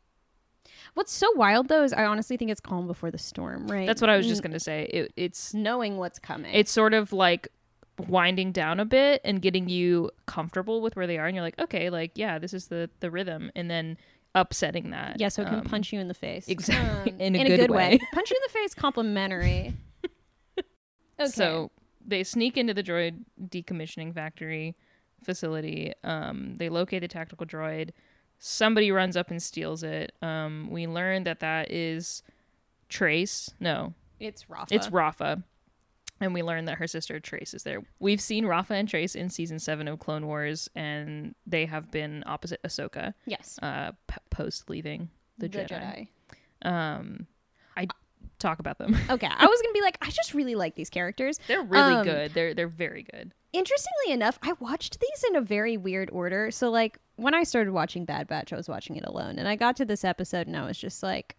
What's 0.96 1.14
so 1.14 1.32
wild 1.34 1.70
though 1.70 1.84
is 1.84 1.94
I 1.94 2.06
honestly 2.06 2.36
think 2.36 2.52
it's 2.52 2.60
calm 2.60 2.88
before 2.88 3.10
the 3.10 3.18
storm, 3.18 3.68
right? 3.68 3.88
That's 3.88 4.02
what 4.02 4.10
I 4.10 4.18
was 4.18 4.28
just 4.28 4.44
gonna 4.44 4.60
say. 4.60 4.84
It, 4.92 5.14
it's 5.16 5.54
knowing 5.54 5.98
what's 5.98 6.20
coming. 6.20 6.54
it's 6.54 6.72
sort 6.72 6.94
of 6.94 7.14
like 7.14 7.48
winding 8.08 8.52
down 8.52 8.80
a 8.80 8.86
bit 8.86 9.22
and 9.24 9.42
getting 9.42 9.70
you 9.70 10.12
comfortable 10.26 10.82
with 10.82 10.96
where 10.96 11.08
they 11.08 11.18
are 11.18 11.26
and 11.26 11.36
you're 11.36 11.44
like 11.44 11.58
okay 11.58 11.90
like 11.90 12.12
yeah 12.14 12.38
this 12.38 12.54
is 12.54 12.68
the 12.68 12.88
the 13.00 13.10
rhythm 13.10 13.50
and 13.56 13.72
then 13.72 13.98
upsetting 14.36 14.92
that 14.92 15.20
yeah, 15.20 15.30
so 15.30 15.42
it 15.42 15.46
can 15.46 15.60
um, 15.60 15.66
punch 15.66 15.92
you 15.92 16.00
in 16.00 16.08
the 16.08 16.14
face. 16.14 16.48
exactly. 16.48 17.12
Um, 17.14 17.20
In 17.36 17.36
a 17.36 17.58
good 17.58 17.72
way. 17.72 18.00
punch 18.14 18.30
you 18.30 18.38
in 18.38 18.42
the 18.46 18.54
face, 18.54 18.74
complimentary. 18.74 19.74
okay. 21.20 21.28
so 21.32 21.72
they 22.08 22.24
sneak 22.24 22.58
into 22.58 22.74
the 22.74 22.84
droid 22.84 23.24
decommissioning 23.50 24.14
factory 24.14 24.76
facility 25.24 25.94
um 26.04 26.56
they 26.58 26.70
locate 26.70 27.02
the 27.02 27.08
tactical 27.08 27.46
droid 27.46 27.90
somebody 28.40 28.92
runs 28.92 29.18
up 29.18 29.30
and 29.30 29.42
steals 29.42 29.84
it 29.84 30.12
um 30.22 30.70
we 30.72 30.88
learn 30.88 31.24
that 31.24 31.40
that 31.40 31.72
is 31.72 32.24
trace 32.90 33.50
no 33.60 33.94
it's 34.20 34.50
Rafa. 34.50 34.74
It's 34.74 34.90
Rafa. 34.90 35.44
And 36.20 36.34
we 36.34 36.42
learn 36.42 36.66
that 36.66 36.80
her 36.80 36.88
sister 36.88 37.20
Trace 37.20 37.54
is 37.54 37.62
there. 37.62 37.84
We've 38.00 38.22
seen 38.22 38.48
Rafa 38.48 38.74
and 38.74 38.90
Trace 38.90 39.14
in 39.14 39.30
season 39.30 39.60
seven 39.60 39.88
of 39.88 40.00
Clone 40.00 40.26
Wars, 40.26 40.68
and 40.76 41.36
they 41.46 41.68
have 41.68 41.92
been 41.92 42.24
opposite 42.26 42.60
Ahsoka 42.64 43.14
yes. 43.28 43.60
uh, 43.62 43.92
p- 44.08 44.16
post 44.32 44.68
leaving 44.68 45.10
the, 45.38 45.48
The 45.48 45.60
Jedi. 45.60 46.08
Um, 46.64 47.28
I 47.76 47.88
talk 48.40 48.60
about 48.60 48.78
them. 48.78 48.96
Okay, 49.10 49.28
I 49.28 49.46
was 49.48 49.62
gonna 49.62 49.74
be 49.74 49.82
like, 49.82 49.98
I 50.02 50.10
just 50.10 50.34
really 50.34 50.56
like 50.56 50.76
these 50.76 50.90
characters. 50.90 51.40
they're 51.48 51.64
really 51.64 51.96
Um, 51.96 52.04
good. 52.06 52.34
They're 52.34 52.54
they're 52.54 52.68
very 52.68 53.04
good. 53.12 53.34
Interestingly 53.54 54.12
enough, 54.14 54.38
I 54.44 54.54
watched 54.60 55.00
these 55.00 55.24
in 55.30 55.36
a 55.36 55.42
very 55.42 55.78
weird 55.78 56.10
order. 56.12 56.52
So, 56.52 56.70
like, 56.70 57.00
when 57.16 57.34
I 57.34 57.44
started 57.44 57.72
watching 57.72 58.06
Bad 58.06 58.28
Batch, 58.28 58.52
I 58.54 58.56
was 58.58 58.68
watching 58.68 58.98
it 58.98 59.06
alone, 59.06 59.40
and 59.40 59.48
I 59.48 59.56
got 59.56 59.76
to 59.78 59.86
this 59.86 60.04
episode, 60.04 60.48
and 60.48 60.56
I 60.58 60.66
was 60.66 60.78
just 60.78 61.02
like, 61.02 61.38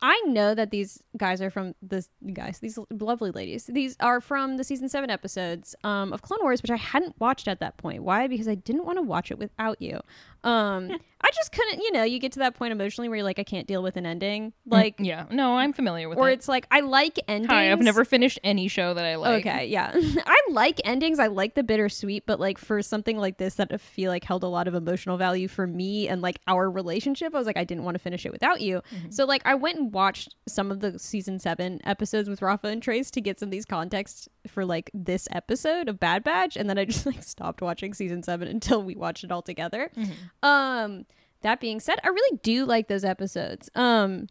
I 0.00 0.18
know 0.28 0.54
that 0.54 0.70
these 0.70 1.02
guys 1.16 1.42
are 1.42 1.50
from 1.50 1.74
this 1.82 2.08
guys, 2.32 2.60
these 2.60 2.78
lovely 2.90 3.32
ladies. 3.32 3.66
These 3.66 3.96
are 3.98 4.20
from 4.20 4.56
the 4.56 4.62
season 4.62 4.88
seven 4.88 5.10
episodes 5.10 5.74
um, 5.82 6.12
of 6.12 6.22
Clone 6.22 6.38
Wars, 6.40 6.62
which 6.62 6.70
I 6.70 6.76
hadn't 6.76 7.18
watched 7.18 7.48
at 7.48 7.58
that 7.58 7.76
point. 7.76 8.04
Why? 8.04 8.28
Because 8.28 8.46
I 8.46 8.54
didn't 8.54 8.84
want 8.86 8.98
to 8.98 9.02
watch 9.02 9.32
it 9.32 9.38
without 9.40 9.82
you. 9.82 9.98
Um, 10.44 10.98
I 11.20 11.30
just 11.34 11.50
couldn't. 11.50 11.82
You 11.82 11.92
know, 11.92 12.04
you 12.04 12.20
get 12.20 12.32
to 12.32 12.38
that 12.40 12.54
point 12.54 12.70
emotionally 12.70 13.08
where 13.08 13.16
you're 13.16 13.24
like, 13.24 13.40
I 13.40 13.44
can't 13.44 13.66
deal 13.66 13.82
with 13.82 13.96
an 13.96 14.06
ending, 14.06 14.52
like, 14.66 14.94
Yeah, 14.98 15.26
no, 15.30 15.58
I'm 15.58 15.72
familiar 15.72 16.08
with 16.08 16.16
or 16.16 16.28
it. 16.28 16.30
Or 16.30 16.34
it's 16.34 16.48
like 16.48 16.66
I 16.70 16.80
like 16.80 17.18
endings. 17.26 17.52
Hi, 17.52 17.72
I've 17.72 17.80
never 17.80 18.04
finished 18.04 18.38
any 18.44 18.68
show 18.68 18.94
that 18.94 19.04
I 19.04 19.16
like. 19.16 19.44
Okay, 19.44 19.66
yeah. 19.66 19.90
I 20.26 20.40
like 20.50 20.80
endings. 20.84 21.18
I 21.18 21.26
like 21.26 21.54
the 21.54 21.64
bittersweet, 21.64 22.24
but 22.24 22.38
like 22.38 22.56
for 22.56 22.82
something 22.82 23.18
like 23.18 23.38
this 23.38 23.54
that 23.54 23.72
I 23.72 23.78
feel 23.78 24.10
like 24.12 24.22
held 24.22 24.44
a 24.44 24.48
lot 24.48 24.68
of 24.68 24.74
emotional 24.74 25.16
value 25.16 25.48
for 25.48 25.66
me 25.66 26.06
and 26.06 26.22
like 26.22 26.38
our 26.46 26.70
relationship, 26.70 27.34
I 27.34 27.38
was 27.38 27.46
like, 27.46 27.56
I 27.58 27.64
didn't 27.64 27.84
want 27.84 27.96
to 27.96 27.98
finish 27.98 28.24
it 28.24 28.32
without 28.32 28.60
you. 28.60 28.80
Mm-hmm. 28.94 29.10
So 29.10 29.24
like 29.24 29.42
I 29.44 29.56
went 29.56 29.78
and 29.78 29.92
watched 29.92 30.36
some 30.46 30.70
of 30.70 30.80
the 30.80 30.98
season 31.00 31.40
seven 31.40 31.80
episodes 31.84 32.28
with 32.28 32.42
Rafa 32.42 32.68
and 32.68 32.82
Trace 32.82 33.10
to 33.10 33.20
get 33.20 33.40
some 33.40 33.48
of 33.48 33.50
these 33.50 33.64
contexts 33.64 34.28
for 34.46 34.64
like 34.64 34.90
this 34.94 35.26
episode 35.32 35.88
of 35.88 35.98
Bad 35.98 36.22
Batch, 36.22 36.56
and 36.56 36.70
then 36.70 36.78
I 36.78 36.84
just 36.84 37.06
like 37.06 37.22
stopped 37.24 37.60
watching 37.60 37.92
season 37.92 38.22
seven 38.22 38.46
until 38.46 38.82
we 38.82 38.94
watched 38.94 39.24
it 39.24 39.32
all 39.32 39.42
together. 39.42 39.90
Mm-hmm. 39.96 40.12
Um 40.42 41.06
that 41.42 41.60
being 41.60 41.80
said, 41.80 41.98
I 42.02 42.08
really 42.08 42.38
do 42.42 42.64
like 42.64 42.88
those 42.88 43.04
episodes. 43.04 43.70
Um 43.74 44.28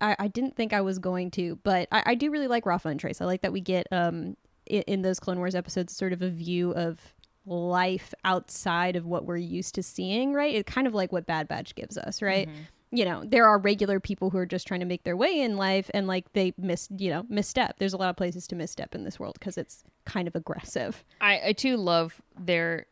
I, 0.00 0.14
I 0.18 0.28
didn't 0.28 0.54
think 0.54 0.72
I 0.72 0.80
was 0.80 1.00
going 1.00 1.32
to, 1.32 1.58
but 1.64 1.88
I, 1.90 2.02
I 2.06 2.14
do 2.14 2.30
really 2.30 2.46
like 2.46 2.66
Rafa 2.66 2.88
and 2.88 3.00
Trace. 3.00 3.20
I 3.20 3.24
like 3.24 3.42
that 3.42 3.52
we 3.52 3.60
get 3.60 3.86
um 3.90 4.36
in, 4.66 4.82
in 4.82 5.02
those 5.02 5.18
Clone 5.18 5.38
Wars 5.38 5.54
episodes 5.54 5.96
sort 5.96 6.12
of 6.12 6.22
a 6.22 6.30
view 6.30 6.72
of 6.72 7.14
life 7.46 8.12
outside 8.24 8.94
of 8.94 9.06
what 9.06 9.24
we're 9.24 9.36
used 9.38 9.74
to 9.76 9.82
seeing, 9.82 10.34
right? 10.34 10.54
It's 10.54 10.70
kind 10.70 10.86
of 10.86 10.94
like 10.94 11.12
what 11.12 11.26
Bad 11.26 11.48
Batch 11.48 11.74
gives 11.74 11.96
us, 11.96 12.20
right? 12.20 12.46
You 12.90 13.04
know, 13.04 13.22
there 13.26 13.46
are 13.46 13.58
regular 13.58 14.00
people 14.00 14.30
who 14.30 14.38
are 14.38 14.46
just 14.46 14.66
trying 14.66 14.80
to 14.80 14.86
make 14.86 15.04
their 15.04 15.16
way 15.16 15.40
in 15.40 15.56
life 15.56 15.90
and 15.94 16.06
like 16.06 16.32
they 16.34 16.52
miss, 16.58 16.88
you 16.96 17.10
know, 17.10 17.24
misstep. 17.28 17.78
There's 17.78 17.92
a 17.94 17.96
lot 17.96 18.10
of 18.10 18.16
places 18.16 18.46
to 18.48 18.56
misstep 18.56 18.94
in 18.94 19.04
this 19.04 19.18
world 19.18 19.36
because 19.38 19.58
it's 19.58 19.82
kind 20.04 20.28
of 20.28 20.34
aggressive. 20.34 21.04
I, 21.20 21.40
I 21.46 21.52
too 21.52 21.76
love 21.76 22.20
their 22.38 22.86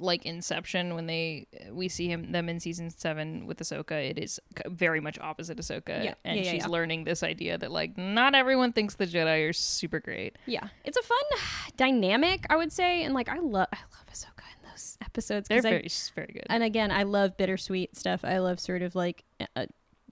like 0.00 0.24
Inception 0.26 0.94
when 0.94 1.06
they 1.06 1.46
we 1.70 1.88
see 1.88 2.08
him 2.08 2.32
them 2.32 2.48
in 2.48 2.60
season 2.60 2.90
seven 2.90 3.46
with 3.46 3.58
Ahsoka. 3.58 3.92
It 4.10 4.18
is 4.18 4.40
very 4.68 5.00
much 5.00 5.18
opposite 5.18 5.58
Ahsoka, 5.58 6.04
Yeah. 6.04 6.14
and 6.24 6.38
Yeah, 6.38 6.44
yeah, 6.44 6.50
she's 6.52 6.66
learning 6.66 7.04
this 7.04 7.22
idea 7.22 7.58
that 7.58 7.70
like 7.72 7.96
not 7.98 8.34
everyone 8.34 8.72
thinks 8.72 8.94
the 8.94 9.06
Jedi 9.06 9.48
are 9.48 9.52
super 9.52 10.00
great. 10.00 10.36
Yeah, 10.46 10.68
it's 10.84 10.96
a 10.96 11.02
fun 11.02 11.18
dynamic, 11.76 12.44
I 12.50 12.56
would 12.56 12.72
say, 12.72 13.02
and 13.04 13.14
like 13.14 13.28
I 13.28 13.38
love, 13.38 13.68
I 13.72 13.78
love 13.78 14.06
Ahsoka 14.12 14.44
in 14.62 14.68
those 14.70 14.98
episodes. 15.02 15.48
They're 15.48 15.58
'cause 15.58 15.66
I- 15.66 15.70
very 15.70 15.88
very 16.14 16.32
good. 16.34 16.46
and 16.50 16.62
again, 16.62 16.90
I 16.90 17.02
love 17.04 17.36
bittersweet 17.36 17.96
stuff. 17.96 18.24
I 18.24 18.38
love 18.38 18.58
sort 18.60 18.82
of 18.82 18.94
like 18.94 19.24
uh, 19.56 19.66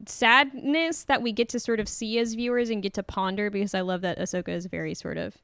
sadness 0.07 1.05
that 1.05 1.23
we 1.23 1.33
get 1.33 1.49
to 1.51 1.61
sort 1.61 1.81
of 1.81 1.89
see 1.89 2.19
as 2.19 2.35
viewers 2.35 2.71
and 2.71 2.83
get 2.83 2.95
to 2.95 3.03
ponder 3.03 3.51
because 3.51 3.75
I 3.75 3.81
love 3.81 4.01
that 4.03 4.19
Ahsoka 4.19 4.49
is 4.51 4.67
very 4.67 4.95
sort 4.95 5.17
of 5.19 5.37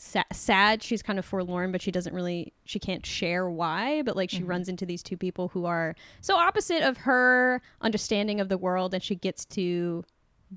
sa- 0.00 0.24
sad. 0.32 0.82
She's 0.82 1.02
kind 1.02 1.18
of 1.18 1.24
forlorn, 1.24 1.72
but 1.72 1.82
she 1.82 1.90
doesn't 1.90 2.14
really, 2.14 2.52
she 2.64 2.78
can't 2.78 3.04
share 3.04 3.48
why. 3.48 4.02
But 4.02 4.16
like 4.16 4.30
she 4.30 4.38
mm-hmm. 4.38 4.46
runs 4.46 4.68
into 4.68 4.86
these 4.86 5.02
two 5.02 5.16
people 5.16 5.48
who 5.48 5.64
are 5.66 5.94
so 6.20 6.36
opposite 6.36 6.82
of 6.82 6.98
her 6.98 7.62
understanding 7.80 8.40
of 8.40 8.48
the 8.48 8.58
world, 8.58 8.94
and 8.94 9.02
she 9.02 9.14
gets 9.14 9.44
to 9.46 10.04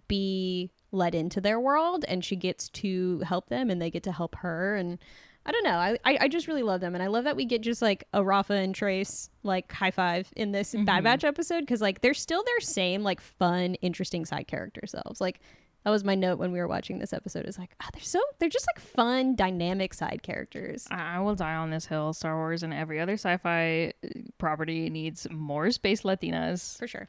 be 0.08 0.72
let 0.92 1.16
into 1.16 1.42
their 1.42 1.60
world 1.60 2.06
and 2.08 2.24
she 2.24 2.36
gets 2.36 2.70
to 2.70 3.20
help 3.20 3.50
them 3.50 3.70
and 3.70 3.82
they 3.82 3.90
get 3.90 4.04
to 4.04 4.12
help 4.12 4.36
her 4.36 4.76
and 4.76 5.00
I 5.46 5.52
don't 5.52 5.66
know. 5.66 5.72
I, 5.72 5.98
I, 6.06 6.18
I 6.22 6.28
just 6.30 6.48
really 6.48 6.64
love 6.64 6.80
them 6.80 6.94
and 6.94 7.04
I 7.04 7.08
love 7.08 7.26
that 7.26 7.36
we 7.36 7.44
get 7.44 7.62
just 7.62 7.82
like 7.82 8.06
a 8.14 8.24
Rafa 8.24 8.54
and 8.54 8.74
Trace 8.74 9.30
like 9.44 9.70
high 9.74 9.92
five 9.92 10.32
in 10.38 10.54
this 10.54 10.72
Bad 10.72 10.86
mm-hmm. 10.86 11.04
Batch 11.04 11.24
episode 11.26 11.62
because 11.62 11.82
like 11.82 12.00
they're 12.00 12.14
still 12.14 12.44
their 12.44 12.62
same 12.62 13.04
like 13.04 13.20
fun, 13.20 13.76
interesting 13.76 14.24
side 14.24 14.48
character 14.48 14.84
selves. 14.86 15.20
Like 15.20 15.42
that 15.84 15.90
was 15.90 16.04
my 16.04 16.16
note 16.16 16.40
when 16.40 16.52
we 16.52 16.60
were 16.60 16.68
watching 16.68 17.00
this 17.00 17.14
episode. 17.14 17.46
Is 17.46 17.58
like, 17.58 17.76
oh, 17.82 17.88
they're 17.94 18.04
so 18.04 18.22
they're 18.40 18.50
just 18.50 18.68
like 18.76 18.84
fun, 18.84 19.36
dynamic 19.36 19.94
side 19.94 20.22
characters. 20.24 20.88
I 20.90 21.18
I 21.18 21.20
will 21.20 21.36
die 21.36 21.56
on 21.56 21.70
this 21.70 21.86
hill. 21.86 22.14
Star 22.14 22.36
Wars 22.36 22.64
and 22.64 22.74
every 22.74 23.00
other 23.00 23.14
sci-fi 23.14 23.94
uh, 24.04 24.10
property 24.38 24.90
needs 24.90 25.28
more 25.30 25.70
space 25.72 26.02
Latinas. 26.04 26.78
For 26.78 26.88
sure. 26.88 27.08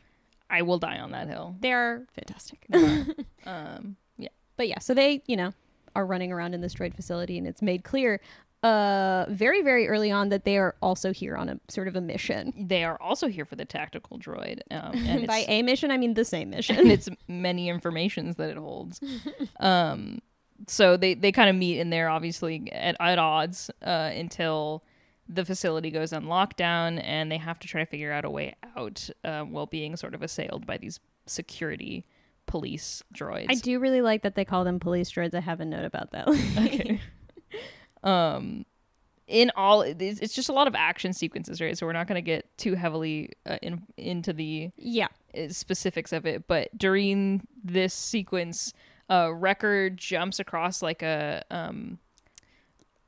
I 0.51 0.63
will 0.63 0.79
die 0.79 0.99
on 0.99 1.13
that 1.13 1.29
hill. 1.29 1.57
They 1.61 1.73
are 1.73 2.07
fantastic. 2.15 2.67
Um, 3.47 3.97
yeah. 4.17 4.31
but 4.57 4.69
yeah, 4.69 4.79
so 4.79 4.95
they, 4.95 5.23
you 5.27 5.37
know, 5.37 5.53
are 5.95 6.07
running 6.07 6.33
around 6.33 6.55
in 6.55 6.63
this 6.63 6.73
droid 6.73 6.95
facility 6.95 7.37
and 7.37 7.47
it's 7.47 7.61
made 7.61 7.85
clear 7.85 8.21
uh 8.65 9.27
very 9.29 9.63
very 9.63 9.87
early 9.89 10.11
on 10.11 10.31
that 10.31 10.45
they 10.45 10.57
are 10.57 10.75
also 10.81 11.13
here 11.13 11.37
on 11.37 11.49
a 11.49 11.61
sort 11.69 11.87
of 11.89 11.97
a 11.97 12.01
mission. 12.01 12.53
They 12.75 12.83
are 12.85 13.01
also 13.01 13.29
here 13.29 13.45
for 13.45 13.57
the 13.57 13.65
tactical 13.65 14.19
droid, 14.19 14.61
um, 14.71 14.95
and 15.07 15.27
By 15.35 15.45
a 15.49 15.63
mission, 15.63 15.91
I 15.91 15.99
mean 15.99 16.15
the 16.15 16.25
same 16.25 16.49
and 16.49 16.57
mission. 16.57 16.91
its 16.91 17.09
many 17.29 17.69
informations 17.69 18.37
that 18.37 18.51
it 18.51 18.57
holds. 18.57 19.01
Um, 19.61 20.21
so 20.67 20.97
they 20.97 21.15
they 21.15 21.31
kind 21.33 21.51
of 21.51 21.57
meet 21.57 21.79
in 21.79 21.91
there, 21.91 22.09
obviously 22.09 22.71
at, 22.73 22.97
at 23.01 23.19
odds 23.19 23.71
uh, 23.83 24.11
until 24.15 24.83
the 25.29 25.45
facility 25.45 25.91
goes 25.91 26.13
on 26.13 26.25
lockdown, 26.25 27.01
and 27.03 27.31
they 27.33 27.39
have 27.39 27.59
to 27.59 27.67
try 27.69 27.81
to 27.83 27.87
figure 27.91 28.13
out 28.13 28.25
a 28.25 28.31
way 28.31 28.55
out 28.77 29.09
uh, 29.25 29.43
while 29.43 29.67
being 29.67 29.97
sort 29.97 30.15
of 30.15 30.23
assailed 30.23 30.67
by 30.67 30.77
these 30.79 31.01
security 31.27 32.05
police 32.47 33.03
droids. 33.15 33.47
I 33.49 33.55
do 33.55 33.79
really 33.79 34.03
like 34.03 34.23
that 34.23 34.35
they 34.35 34.45
call 34.45 34.65
them 34.65 34.79
police 34.79 35.11
droids. 35.11 35.35
I 35.35 35.41
have 35.41 35.61
a 35.61 35.65
note 35.65 35.85
about 35.87 36.13
that. 36.13 36.29
okay. 36.29 37.01
Um, 38.05 38.67
in 39.27 39.51
all, 39.57 39.83
it's 39.83 40.21
it's 40.21 40.35
just 40.35 40.49
a 40.49 40.53
lot 40.53 40.69
of 40.69 40.75
action 40.75 41.13
sequences, 41.13 41.61
right? 41.61 41.77
So 41.77 41.87
we're 41.87 41.93
not 41.93 42.07
going 42.07 42.23
to 42.23 42.23
get 42.23 42.57
too 42.59 42.75
heavily 42.75 43.31
uh, 43.47 43.59
in, 43.63 43.83
into 43.97 44.33
the 44.33 44.71
yeah. 44.77 45.09
specifics 45.49 46.13
of 46.13 46.27
it, 46.27 46.47
but 46.47 46.77
during 46.77 47.47
this 47.63 47.95
sequence, 47.95 48.75
uh, 49.09 49.33
Wrecker 49.33 49.91
jumps 49.91 50.39
across 50.39 50.83
like 50.83 51.03
a 51.03 51.43
um. 51.51 51.99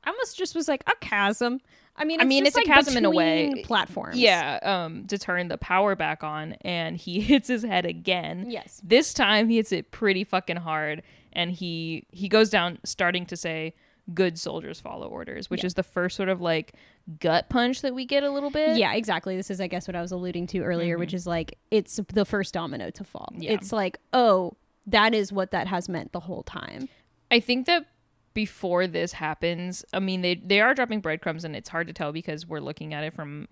I 0.03 0.09
almost 0.09 0.37
just 0.37 0.55
was 0.55 0.67
like 0.67 0.83
a 0.87 0.95
chasm. 1.01 1.59
I 1.97 2.05
mean, 2.05 2.21
I 2.21 2.23
mean, 2.23 2.45
just, 2.45 2.57
it's 2.57 2.65
a 2.65 2.69
like, 2.69 2.77
chasm 2.77 2.97
in 2.97 3.05
a 3.05 3.09
way. 3.09 3.63
Platforms. 3.65 4.17
Yeah, 4.17 4.59
um, 4.61 5.05
to 5.07 5.17
turn 5.17 5.49
the 5.49 5.57
power 5.57 5.95
back 5.95 6.23
on, 6.23 6.53
and 6.61 6.95
he 6.95 7.19
hits 7.21 7.47
his 7.47 7.63
head 7.63 7.85
again. 7.85 8.49
Yes. 8.49 8.81
This 8.83 9.13
time 9.13 9.49
he 9.49 9.57
hits 9.57 9.71
it 9.71 9.91
pretty 9.91 10.23
fucking 10.23 10.57
hard, 10.57 11.03
and 11.33 11.51
he 11.51 12.07
he 12.11 12.27
goes 12.27 12.49
down, 12.49 12.79
starting 12.83 13.25
to 13.27 13.37
say, 13.37 13.73
"Good 14.13 14.39
soldiers 14.39 14.79
follow 14.79 15.07
orders," 15.07 15.49
which 15.49 15.61
Yeah. 15.63 15.67
is 15.67 15.73
the 15.73 15.83
first 15.83 16.15
sort 16.15 16.29
of 16.29 16.39
like 16.41 16.73
gut 17.19 17.49
punch 17.49 17.81
that 17.81 17.93
we 17.93 18.05
get 18.05 18.23
a 18.23 18.29
little 18.31 18.49
bit. 18.51 18.77
Yeah, 18.77 18.93
exactly. 18.93 19.35
This 19.35 19.49
is, 19.49 19.59
I 19.61 19.67
guess, 19.67 19.87
what 19.87 19.95
I 19.95 20.01
was 20.01 20.11
alluding 20.11 20.47
to 20.47 20.59
earlier, 20.63 20.97
which 20.97 21.13
is 21.13 21.27
like 21.27 21.57
it's 21.71 21.99
the 22.13 22.25
first 22.25 22.53
domino 22.53 22.89
to 22.91 23.03
fall. 23.03 23.29
Yeah. 23.37 23.51
It's 23.53 23.71
like, 23.71 23.99
oh, 24.13 24.53
that 24.85 25.13
is 25.13 25.31
what 25.33 25.51
that 25.51 25.67
has 25.67 25.89
meant 25.89 26.11
the 26.13 26.21
whole 26.21 26.43
time. 26.43 26.87
I 27.29 27.39
think 27.41 27.65
that 27.67 27.87
before 28.33 28.87
this 28.87 29.13
happens, 29.13 29.83
I 29.91 29.99
mean 29.99 30.21
they 30.21 30.35
they 30.35 30.61
are 30.61 30.73
dropping 30.73 31.01
breadcrumbs, 31.01 31.43
and 31.43 31.55
it's 31.55 31.69
hard 31.69 31.87
to 31.87 31.93
tell 31.93 32.11
because 32.11 32.45
we're 32.47 32.59
looking 32.59 32.93
at 32.93 33.03
it 33.03 33.13
from 33.13 33.47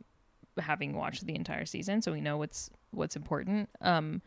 having 0.57 0.93
watched 0.95 1.25
the 1.25 1.35
entire 1.35 1.65
season, 1.65 2.01
so 2.01 2.11
we 2.13 2.21
know 2.21 2.37
what's 2.37 2.69
what's 2.91 3.15
important. 3.17 3.67
Um, 3.81 4.21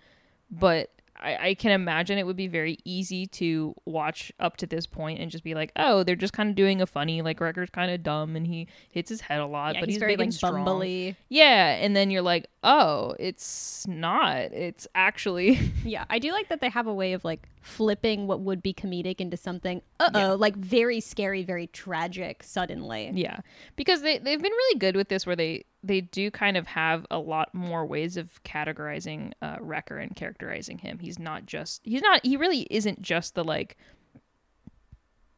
but 0.50 0.90
I, 1.20 1.48
I 1.48 1.54
can 1.54 1.72
imagine 1.72 2.18
it 2.18 2.26
would 2.26 2.37
be 2.37 2.48
very 2.48 2.78
easy 2.85 3.26
to 3.26 3.74
watch 3.85 4.33
up 4.38 4.57
to 4.59 4.66
this 4.66 4.87
point 4.87 5.20
and 5.20 5.31
just 5.31 5.44
be 5.44 5.54
like, 5.54 5.72
oh, 5.76 6.02
they're 6.02 6.16
just 6.16 6.33
kind 6.33 6.48
of 6.48 6.57
doing 6.57 6.81
a 6.81 6.87
funny 6.87 7.22
like 7.22 7.40
Wrecker's 7.40 7.70
kind 7.70 7.90
of 7.90 8.02
dumb 8.02 8.37
and 8.37 8.46
he 8.46 8.68
hits 8.90 9.09
his 9.09 9.20
head 9.22 9.40
a 9.40 9.46
lot, 9.46 9.74
Yeah, 9.74 9.81
but 9.81 9.88
he's, 9.88 9.96
he's, 9.96 10.00
very 10.00 10.12
big 10.12 10.20
like 10.20 10.26
and 10.26 10.35
strong. 10.35 10.64
bumbly. 10.64 11.16
Yeah, 11.28 11.74
and 11.74 11.94
then 11.96 12.11
you're 12.11 12.22
like, 12.22 12.48
oh, 12.70 13.14
it's 13.18 13.87
not. 13.88 14.52
It's 14.52 14.87
actually 14.94 15.59
Yeah, 15.85 16.04
I 16.11 16.18
do 16.18 16.31
like 16.33 16.48
that 16.50 16.61
they 16.61 16.68
have 16.68 16.87
a 16.87 16.92
way 16.94 17.14
of 17.14 17.24
like 17.24 17.48
flipping 17.62 18.26
what 18.26 18.40
would 18.40 18.62
be 18.62 18.72
comedic 18.74 19.20
into 19.20 19.37
something, 19.37 19.83
uh 19.98 20.11
oh, 20.14 20.18
Yeah. 20.18 20.26
like 20.33 20.57
very 20.57 21.00
scary, 21.00 21.42
very 21.44 21.66
tragic 21.68 22.42
suddenly. 22.42 23.11
Yeah, 23.14 23.40
because 23.76 24.02
they 24.02 24.18
they've 24.18 24.42
been 24.42 24.52
really 24.52 24.78
good 24.78 24.96
with 24.96 25.09
this, 25.09 25.26
where 25.26 25.37
they 25.37 25.64
they 25.83 26.00
do 26.00 26.31
kind 26.31 26.57
of 26.57 26.66
have 26.66 27.07
a 27.11 27.18
lot 27.18 27.54
more 27.54 27.87
ways 27.87 28.16
of 28.16 28.42
categorizing 28.44 29.33
uh, 29.40 29.57
Wrecker 29.61 29.96
and 29.98 30.14
characterizing 30.14 30.78
him. 30.78 30.98
He's 30.98 31.18
not 31.18 31.46
just 31.46 31.81
he's 31.85 32.02
not 32.02 32.24
he 32.24 32.37
really 32.37 32.66
isn't 32.70 33.00
just 33.00 33.35
the 33.35 33.44
like 33.44 33.76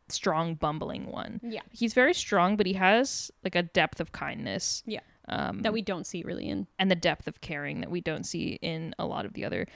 strong 0.09 0.55
bumbling 0.55 1.07
one. 1.07 1.41
Yeah. 1.43 1.61
He's 1.71 1.95
very 1.95 2.15
strong, 2.15 2.57
but 2.57 2.67
he 2.67 2.73
has 2.75 3.31
like 3.45 3.55
a 3.55 3.63
depth 3.63 4.01
of 4.01 4.13
kindness. 4.13 4.83
Yeah. 4.87 5.01
Um, 5.31 5.63
That 5.63 5.73
we 5.73 5.81
don't 5.83 6.07
see 6.07 6.23
really 6.25 6.49
in. 6.49 6.67
and 6.79 6.91
the 6.91 6.95
depth 6.97 7.27
of 7.29 7.41
caring 7.41 7.81
that 7.81 7.91
we 7.91 8.01
don't 8.01 8.25
see 8.25 8.59
in 8.61 8.95
a 8.99 9.07
lot 9.07 9.25
of 9.25 9.33
the 9.33 9.45
other 9.45 9.67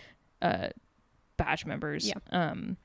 uh, 0.42 0.68
batch 1.36 1.64
members. 1.64 2.08
Yeah. 2.08 2.14
Um, 2.30 2.76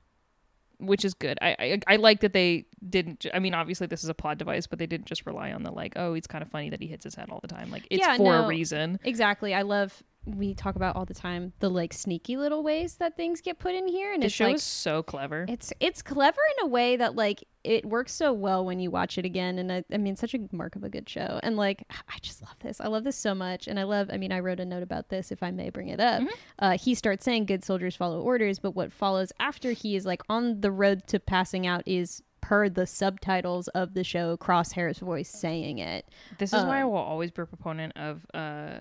which 0.81 1.03
is 1.03 1.13
good. 1.13 1.37
I, 1.41 1.55
I 1.59 1.79
I 1.87 1.95
like 1.97 2.21
that 2.21 2.31
they 2.31 2.65
didn't. 2.89 3.25
I 3.33 3.39
mean, 3.39 3.53
obviously 3.53 3.87
this 3.87 4.01
is 4.01 4.09
a 4.09 4.13
plot 4.13 4.37
device, 4.37 4.65
but 4.65 4.79
they 4.79 4.85
didn't 4.87 5.07
just 5.07 5.25
rely 5.25 5.51
on 5.51 5.63
the 5.63 5.71
like, 5.71 5.91
oh, 5.97 6.13
it's 6.13 6.25
kind 6.27 6.41
of 6.41 6.49
funny 6.49 6.69
that 6.69 6.79
he 6.81 6.87
hits 6.87 7.03
his 7.03 7.15
head 7.15 7.29
all 7.29 7.39
the 7.41 7.49
time. 7.49 7.69
Like 7.69 7.85
it's 7.89 7.99
Yeah, 7.99 8.15
for 8.15 8.23
no. 8.23 8.43
a 8.45 8.47
reason. 8.47 8.97
Exactly. 9.03 9.53
I 9.53 9.63
love, 9.63 10.01
we 10.25 10.53
talk 10.53 10.75
about 10.75 10.95
all 10.95 11.05
the 11.05 11.13
time 11.13 11.53
the 11.59 11.69
like 11.69 11.93
sneaky 11.93 12.37
little 12.37 12.61
ways 12.61 12.95
that 12.95 13.15
things 13.15 13.41
get 13.41 13.57
put 13.59 13.73
in 13.73 13.87
here. 13.87 14.13
And 14.13 14.21
The 14.21 14.27
it's 14.27 14.35
show 14.35 14.45
like, 14.45 14.55
is 14.55 14.63
so 14.63 15.01
clever. 15.01 15.45
It's 15.47 15.71
it's 15.79 16.01
clever 16.01 16.39
in 16.57 16.65
a 16.65 16.67
way 16.67 16.97
that 16.97 17.15
like 17.15 17.43
it 17.63 17.85
works 17.85 18.13
so 18.13 18.31
well 18.31 18.63
when 18.65 18.79
you 18.79 18.89
watch 18.89 19.17
it 19.17 19.25
again, 19.25 19.59
and 19.59 19.71
I, 19.71 19.83
I 19.91 19.97
mean, 19.97 20.15
such 20.15 20.33
a 20.33 20.39
mark 20.51 20.75
of 20.75 20.83
a 20.83 20.89
good 20.89 21.09
show. 21.09 21.39
And 21.43 21.57
like, 21.57 21.83
I 22.07 22.17
just 22.21 22.41
love 22.41 22.55
this. 22.61 22.79
I 22.79 22.87
love 22.87 23.03
this 23.03 23.17
so 23.17 23.35
much, 23.35 23.67
and 23.67 23.79
I 23.79 23.83
love. 23.83 24.09
I 24.11 24.17
mean, 24.17 24.31
I 24.31 24.39
wrote 24.39 24.59
a 24.59 24.65
note 24.65 24.83
about 24.83 25.09
this, 25.09 25.31
if 25.31 25.43
I 25.43 25.51
may 25.51 25.69
bring 25.69 25.89
it 25.89 25.99
up. 25.99 26.23
Uh, 26.57 26.77
he 26.77 26.95
starts 26.95 27.25
saying, 27.25 27.45
"Good 27.45 27.63
soldiers 27.63 27.95
follow 27.95 28.21
orders," 28.21 28.59
but 28.59 28.71
what 28.75 28.93
follows 28.93 29.31
after 29.39 29.71
he 29.71 29.95
is 29.95 30.05
like 30.05 30.21
on 30.29 30.61
the 30.61 30.71
road 30.71 31.05
to 31.07 31.19
passing 31.19 31.67
out 31.67 31.83
is 31.85 32.23
per 32.41 32.69
the 32.69 32.87
subtitles 32.87 33.67
of 33.69 33.93
the 33.93 34.03
show, 34.03 34.37
Crosshair's 34.37 34.99
voice 34.99 35.29
saying 35.29 35.79
it. 35.79 36.07
this 36.37 36.53
is 36.53 36.63
why 36.63 36.79
I 36.79 36.83
um, 36.83 36.91
will 36.91 36.97
always 36.97 37.31
be 37.31 37.41
a 37.41 37.45
proponent 37.45 37.93
of 37.97 38.25
uh, 38.33 38.79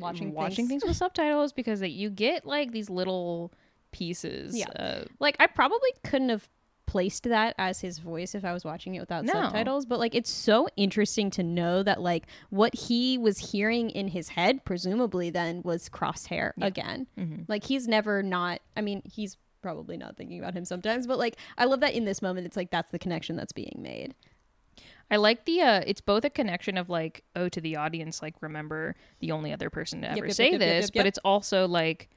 Watching 0.00 0.32
watching 0.32 0.66
things- 0.68 0.82
things 0.82 0.84
with 0.84 0.96
subtitles 1.04 1.52
because 1.52 1.80
that 1.80 1.90
you 1.90 2.10
get 2.10 2.44
like 2.46 2.72
these 2.72 2.88
little 2.90 3.52
pieces. 3.92 4.56
Yeah. 4.56 4.68
Uh, 4.70 5.04
Like, 5.18 5.36
I 5.40 5.46
probably 5.46 5.90
couldn't 6.04 6.28
have 6.30 6.48
placed 6.86 7.22
that 7.24 7.54
as 7.56 7.80
his 7.80 7.98
voice 7.98 8.34
if 8.34 8.44
I 8.44 8.52
was 8.52 8.64
watching 8.64 8.96
it 8.96 9.00
without 9.00 9.24
No. 9.24 9.32
subtitles, 9.32 9.86
but 9.86 10.00
like 10.00 10.12
it's 10.14 10.28
so 10.30 10.66
interesting 10.76 11.30
to 11.30 11.42
know 11.44 11.84
that 11.84 12.00
like 12.00 12.26
what 12.50 12.74
he 12.74 13.16
was 13.16 13.52
hearing 13.52 13.90
in 13.90 14.08
his 14.08 14.30
head 14.30 14.64
presumably 14.64 15.30
then 15.30 15.62
was 15.64 15.88
crosshair 15.88 16.50
again. 16.60 17.06
Mm-hmm. 17.16 17.42
Like 17.46 17.62
he's 17.64 17.86
never 17.86 18.24
not 18.24 18.60
I 18.76 18.80
mean, 18.80 19.02
he's 19.04 19.36
probably 19.62 19.96
not 19.98 20.16
thinking 20.16 20.40
about 20.40 20.54
him 20.54 20.64
sometimes, 20.64 21.06
but 21.06 21.16
like 21.16 21.36
I 21.56 21.66
love 21.66 21.78
that 21.80 21.94
in 21.94 22.06
this 22.06 22.22
moment 22.22 22.46
it's 22.46 22.56
like 22.56 22.70
that's 22.72 22.90
the 22.90 22.98
connection 22.98 23.36
that's 23.36 23.52
being 23.52 23.76
made. 23.78 24.14
I 25.10 25.16
like 25.16 25.44
the 25.44 25.60
uh 25.62 25.82
it's 25.86 26.00
both 26.00 26.24
a 26.24 26.30
connection 26.30 26.76
of 26.78 26.88
like 26.88 27.24
oh 27.34 27.48
to 27.48 27.60
the 27.60 27.76
audience 27.76 28.22
like 28.22 28.34
remember 28.40 28.94
the 29.20 29.32
only 29.32 29.52
other 29.52 29.70
person 29.70 30.02
to 30.02 30.10
ever 30.10 30.26
yep, 30.26 30.34
say 30.34 30.50
yep, 30.52 30.60
this 30.60 30.84
yep, 30.86 30.94
yep, 30.94 31.00
but 31.04 31.06
it's 31.06 31.18
also 31.24 31.66
like 31.66 32.08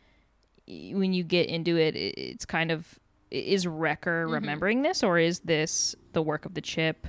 when 0.67 1.13
you 1.13 1.23
get 1.23 1.47
into 1.49 1.77
it 1.77 1.95
it- 1.95 2.17
it's 2.17 2.45
kind 2.45 2.71
of 2.71 2.99
is 3.31 3.65
Wrecker 3.65 4.25
Mm-hmm. 4.25 4.33
remembering 4.35 4.81
this 4.83 5.01
or 5.03 5.17
is 5.17 5.39
this 5.39 5.95
the 6.13 6.21
work 6.21 6.45
of 6.45 6.53
the 6.53 6.61
chip 6.61 7.07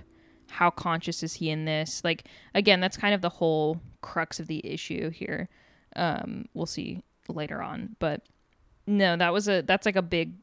how 0.51 0.71
conscious 0.71 1.23
is 1.23 1.35
he 1.35 1.51
in 1.51 1.65
this 1.67 2.03
like 2.05 2.27
again 2.55 2.81
that's 2.81 2.97
kind 2.97 3.15
of 3.15 3.21
the 3.21 3.29
whole 3.29 3.81
crux 4.01 4.41
of 4.41 4.47
the 4.47 4.65
issue 4.67 5.11
here 5.11 5.49
um 5.97 6.47
we'll 6.55 6.67
see 6.67 7.03
later 7.29 7.61
on 7.63 7.95
but 7.99 8.23
no 8.87 9.17
that 9.17 9.33
was 9.33 9.49
a 9.49 9.63
that's 9.63 9.85
like 9.87 9.97
a 9.97 10.03
big 10.03 10.35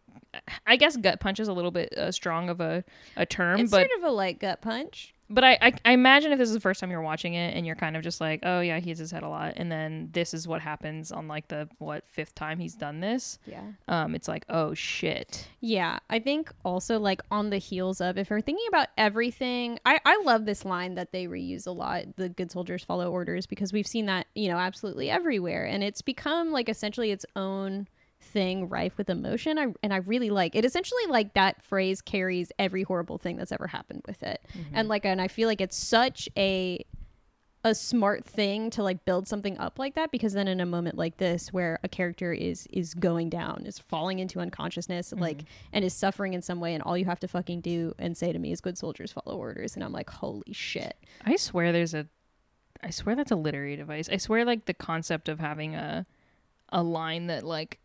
I 0.66 0.78
guess 0.78 0.96
gut 0.96 1.20
punch 1.20 1.40
is 1.42 1.50
a 1.50 1.54
little 1.54 1.72
bit 1.72 1.94
uh, 1.98 2.10
strong 2.12 2.50
of 2.50 2.62
a, 2.62 2.86
a 3.18 3.26
term, 3.26 3.60
It's 3.60 3.70
but 3.72 3.80
sort 3.90 3.90
of 3.98 4.04
a 4.06 4.12
light 4.12 4.40
gut 4.40 4.62
punch. 4.62 5.14
But 5.34 5.44
I, 5.44 5.58
I 5.62 5.74
I 5.86 5.92
imagine 5.94 6.32
if 6.32 6.38
this 6.38 6.50
is 6.50 6.54
the 6.54 6.60
first 6.60 6.80
time 6.80 6.92
you're 6.92 7.02
watching 7.02 7.34
it 7.34 7.56
and 7.56 7.66
you're 7.66 7.76
kind 7.76 7.96
of 7.98 8.04
just 8.04 8.22
like, 8.22 8.42
oh 8.44 8.60
yeah, 8.60 8.80
he 8.80 8.90
hits 8.90 9.00
his 9.00 9.12
head 9.12 9.24
a 9.24 9.30
lot, 9.30 9.54
and 9.58 9.72
then 9.72 10.10
this 10.12 10.34
is 10.34 10.48
what 10.48 10.62
happens 10.62 11.12
on 11.12 11.28
like 11.28 11.48
the 11.48 11.70
what 11.80 12.04
fifth 12.08 12.36
time 12.36 12.60
he's 12.60 12.76
done 12.76 13.00
this. 13.00 13.40
Yeah. 13.46 13.64
Um, 13.88 14.16
it's 14.16 14.28
like, 14.28 14.46
oh 14.50 14.74
shit. 14.74 15.48
Yeah, 15.60 16.00
I 16.10 16.20
think 16.20 16.52
also 16.64 17.00
like 17.00 17.22
on 17.32 17.50
the 17.50 17.58
heels 17.58 18.02
of 18.02 18.18
if 18.18 18.30
we're 18.30 18.42
thinking 18.42 18.66
about 18.68 18.88
everything, 18.98 19.80
I 19.86 20.00
I 20.06 20.22
love 20.24 20.46
this 20.46 20.66
line 20.66 20.96
that 20.96 21.12
they 21.12 21.28
reuse 21.28 21.68
a 21.68 21.72
lot. 21.72 22.16
The 22.18 22.30
good 22.30 22.52
soldiers 22.52 22.84
follow 22.84 23.12
orders 23.12 23.46
because 23.46 23.74
we've 23.74 23.88
seen 23.88 24.06
that 24.08 24.28
you 24.36 24.50
know 24.50 24.58
absolutely 24.58 25.10
everywhere, 25.10 25.66
and 25.66 25.84
it's 25.84 26.02
become 26.02 26.52
like 26.52 26.70
essentially 26.70 27.12
its 27.12 27.26
own 27.36 27.88
thing 28.32 28.70
rife 28.70 28.98
with 28.98 29.10
emotion. 29.10 29.58
I 29.58 29.68
and 29.84 29.94
I 29.94 29.98
really 29.98 30.30
like 30.30 30.56
it. 30.56 30.66
Essentially, 30.66 31.06
like 31.08 31.34
that 31.34 31.62
phrase 31.64 32.02
carries 32.02 32.52
every 32.60 32.84
horrible 32.84 33.18
thing 33.18 33.38
that's 33.38 33.52
ever 33.52 33.68
happened 33.68 34.04
with 34.08 34.24
it, 34.24 34.42
mm-hmm. 34.58 34.76
and 34.76 34.88
like 34.88 35.06
and 35.06 35.22
I 35.22 35.28
feel 35.28 35.48
like 35.48 35.62
it's 35.62 35.78
such 35.78 36.30
a 36.38 36.86
a 37.64 37.76
smart 37.76 38.26
thing 38.26 38.72
to 38.72 38.82
like 38.82 39.06
build 39.06 39.28
something 39.28 39.56
up 39.60 39.78
like 39.78 39.94
that 39.94 40.10
because 40.10 40.34
then 40.34 40.48
in 40.48 40.60
a 40.60 40.66
moment 40.66 40.98
like 40.98 41.18
this 41.18 41.54
where 41.54 41.78
a 41.84 41.88
character 41.88 42.34
is 42.34 42.68
is 42.74 42.96
going 42.96 43.30
down 43.30 43.64
is 43.68 43.78
falling 43.78 44.18
into 44.18 44.40
unconsciousness 44.40 45.12
mm-hmm. 45.12 45.22
like 45.22 45.44
and 45.72 45.86
is 45.86 45.94
suffering 45.94 46.34
in 46.34 46.42
some 46.42 46.60
way 46.60 46.74
and 46.74 46.82
all 46.82 46.98
you 46.98 47.06
have 47.06 47.20
to 47.20 47.28
fucking 47.28 47.62
do 47.62 47.94
and 48.00 48.18
say 48.18 48.34
to 48.34 48.40
me 48.40 48.52
is 48.52 48.62
good 48.62 48.80
soldiers 48.80 49.12
follow 49.12 49.38
orders 49.38 49.76
and 49.76 49.84
i'm 49.84 49.92
like 49.92 50.10
holy 50.10 50.52
shit 50.52 50.98
I 51.26 51.36
swear 51.36 51.72
there's 51.72 51.94
a, 51.94 52.08
I 52.84 52.90
swear 52.90 53.16
that's 53.16 53.32
a 53.32 53.36
literary 53.36 53.76
device. 53.76 54.10
I 54.10 54.18
swear 54.18 54.46
like 54.46 54.66
the 54.66 54.74
concept 54.74 55.30
of 55.30 55.40
having 55.40 55.76
a, 55.76 56.06
a 56.70 56.82
line 56.82 57.28
that 57.28 57.44
like 57.44 57.80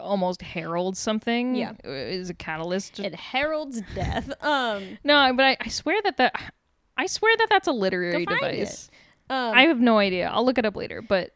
almost 0.00 0.42
heralds 0.42 0.98
something 0.98 1.54
Yeah. 1.54 1.72
is 1.84 2.28
a 2.30 2.34
catalyst. 2.34 2.98
it 3.00 3.14
heralds 3.14 3.80
death 3.94 4.30
um 4.42 4.98
no, 5.04 5.32
but 5.34 5.44
I, 5.44 5.56
I 5.60 5.68
swear 5.68 6.00
that 6.02 6.16
that 6.18 6.34
I 6.96 7.06
swear 7.06 7.34
that 7.38 7.46
that's 7.48 7.68
a 7.68 7.72
literary 7.72 8.26
device. 8.26 8.90
um, 9.30 9.54
I 9.54 9.62
have 9.66 9.78
no 9.80 9.98
idea. 9.98 10.28
I'll 10.28 10.44
look 10.44 10.58
it 10.58 10.66
up 10.66 10.74
later, 10.76 11.00
but 11.00 11.30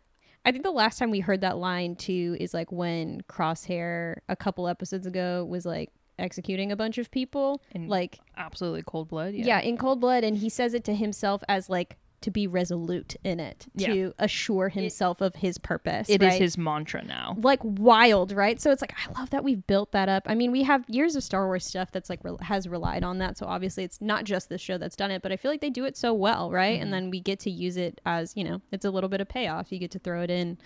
I 0.45 0.51
think 0.51 0.65
the 0.65 0.73
last 0.73 0.99
time 0.99 1.11
we 1.13 1.21
heard 1.21 1.43
that 1.43 1.57
line 1.57 1.95
too 1.95 2.37
is 2.41 2.53
like 2.53 2.73
when 2.73 3.21
Crosshair 3.29 4.17
a 4.29 4.35
couple 4.35 4.67
episodes 4.67 5.07
ago 5.07 5.45
was 5.49 5.65
like 5.65 5.91
executing 6.19 6.73
a 6.73 6.77
bunch 6.77 6.99
of 6.99 7.11
people. 7.13 7.63
In- 7.73 7.87
like 7.89 8.19
absolutely 8.37 8.83
cold 8.83 9.09
blood. 9.09 9.35
Yeah. 9.35 9.47
yeah. 9.47 9.61
in 9.61 9.77
cold 9.77 10.01
blood 10.01 10.25
and 10.25 10.37
he 10.37 10.49
says 10.49 10.75
it 10.75 10.83
to 10.85 10.95
himself 10.95 11.43
as 11.49 11.71
like 11.71 11.97
to 12.23 12.31
be 12.31 12.47
resolute 12.47 13.17
in 13.25 13.39
it, 13.41 13.67
Yeah. 13.75 13.93
to 13.93 14.15
assure 14.19 14.69
himself 14.69 15.21
of 15.21 15.35
his 15.37 15.59
purpose. 15.59 16.09
It 16.09 16.23
is 16.23 16.29
right? 16.31 16.41
his 16.41 16.57
mantra 16.59 17.05
now. 17.05 17.37
like 17.41 17.61
wild, 17.63 18.33
right? 18.33 18.61
So 18.61 18.71
it's 18.71 18.81
like 18.83 18.95
I 18.97 19.19
love 19.19 19.31
that 19.31 19.45
we've 19.45 19.67
built 19.67 19.93
that 19.93 20.09
up. 20.09 20.25
I 20.27 20.35
mean, 20.35 20.51
we 20.53 20.63
have 20.63 20.85
years 20.89 21.17
of 21.17 21.23
Star 21.25 21.47
Wars 21.47 21.67
stuff 21.67 21.91
that's 21.93 22.09
like 22.11 22.21
re- 22.23 22.37
has 22.41 22.69
relied 22.69 23.05
on 23.05 23.19
that. 23.19 23.37
So 23.39 23.47
obviously, 23.47 23.85
it's 23.85 24.01
not 24.01 24.25
just 24.25 24.49
this 24.49 24.61
show 24.61 24.79
that's 24.79 24.97
done 24.97 25.11
it, 25.11 25.23
but 25.23 25.33
I 25.33 25.37
feel 25.37 25.51
like 25.51 25.61
they 25.61 25.71
do 25.71 25.85
it 25.85 25.97
so 25.97 26.13
well, 26.15 26.51
right? 26.51 26.81
And 26.81 26.93
then 26.93 27.11
we 27.11 27.21
get 27.21 27.39
to 27.41 27.51
use 27.51 27.77
it 27.77 28.01
as 28.07 28.33
you 28.37 28.45
know, 28.45 28.61
it's 28.73 28.85
a 28.85 28.91
little 28.91 29.09
bit 29.11 29.21
of 29.21 29.29
payoff. 29.29 29.71
You 29.73 29.79
get 29.79 29.91
to 29.93 29.99
throw 29.99 30.23
it 30.23 30.31
in, 30.31 30.59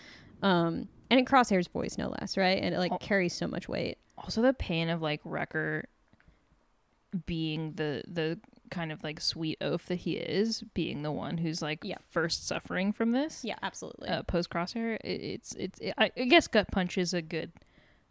um, 0.42 0.88
and 1.11 1.19
in 1.21 1.25
Crosshair's 1.25 1.69
voice, 1.69 1.97
no 1.99 2.09
less, 2.21 2.37
right? 2.37 2.62
And 2.62 2.75
it 2.75 2.79
like 2.79 2.92
Oh. 2.92 2.99
carries 2.99 3.33
so 3.35 3.47
much 3.47 3.69
weight. 3.69 3.99
Also, 4.19 4.42
the 4.42 4.53
pain 4.55 4.88
of 4.88 5.03
like 5.03 5.21
Wrecker 5.25 5.85
being 7.25 7.73
the 7.77 8.03
the 8.07 8.38
kind 8.70 8.90
of 8.92 9.02
like 9.05 9.20
sweet 9.20 9.59
oaf 9.61 9.87
that 9.87 9.96
he 10.00 10.12
is, 10.16 10.62
being 10.74 11.02
the 11.02 11.12
one 11.12 11.38
who's 11.38 11.62
like 11.62 11.81
Yeah. 11.83 11.98
first 12.11 12.46
suffering 12.46 12.92
from 12.92 13.12
this. 13.12 13.44
Yeah, 13.44 13.57
absolutely. 13.62 14.09
Uh, 14.09 14.22
Post 14.22 14.50
crosshair, 14.50 14.96
it, 15.05 15.09
it's 15.09 15.52
it's 15.55 15.79
it, 15.81 15.94
I, 15.98 16.11
I 16.16 16.24
guess 16.24 16.46
gut 16.48 16.70
punch 16.70 16.98
is 16.98 17.14
a 17.14 17.22
good 17.22 17.52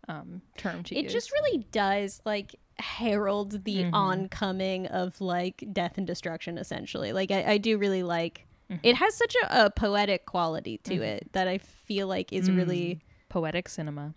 um 0.07 0.41
term 0.57 0.83
to 0.83 0.95
it 0.95 1.03
use. 1.05 1.13
just 1.13 1.31
really 1.31 1.65
does 1.71 2.21
like 2.25 2.55
herald 2.77 3.63
the 3.63 3.85
Mhm. 3.85 3.93
oncoming 3.93 4.85
of 4.87 5.19
like 5.21 5.63
death 5.73 5.97
and 5.97 6.05
destruction 6.05 6.57
essentially 6.59 7.11
like 7.13 7.31
i, 7.31 7.53
I 7.53 7.57
do 7.57 7.77
really 7.79 8.03
like 8.03 8.45
Mhm. 8.69 8.81
it 8.83 8.95
has 8.97 9.15
such 9.15 9.35
a, 9.43 9.65
a 9.65 9.69
poetic 9.71 10.25
quality 10.27 10.77
to 10.79 10.95
Mhm. 10.95 11.01
it 11.01 11.29
that 11.33 11.47
i 11.47 11.57
feel 11.57 12.07
like 12.07 12.31
is 12.33 12.51
really 12.51 12.99
poetic 13.29 13.67
cinema. 13.69 14.13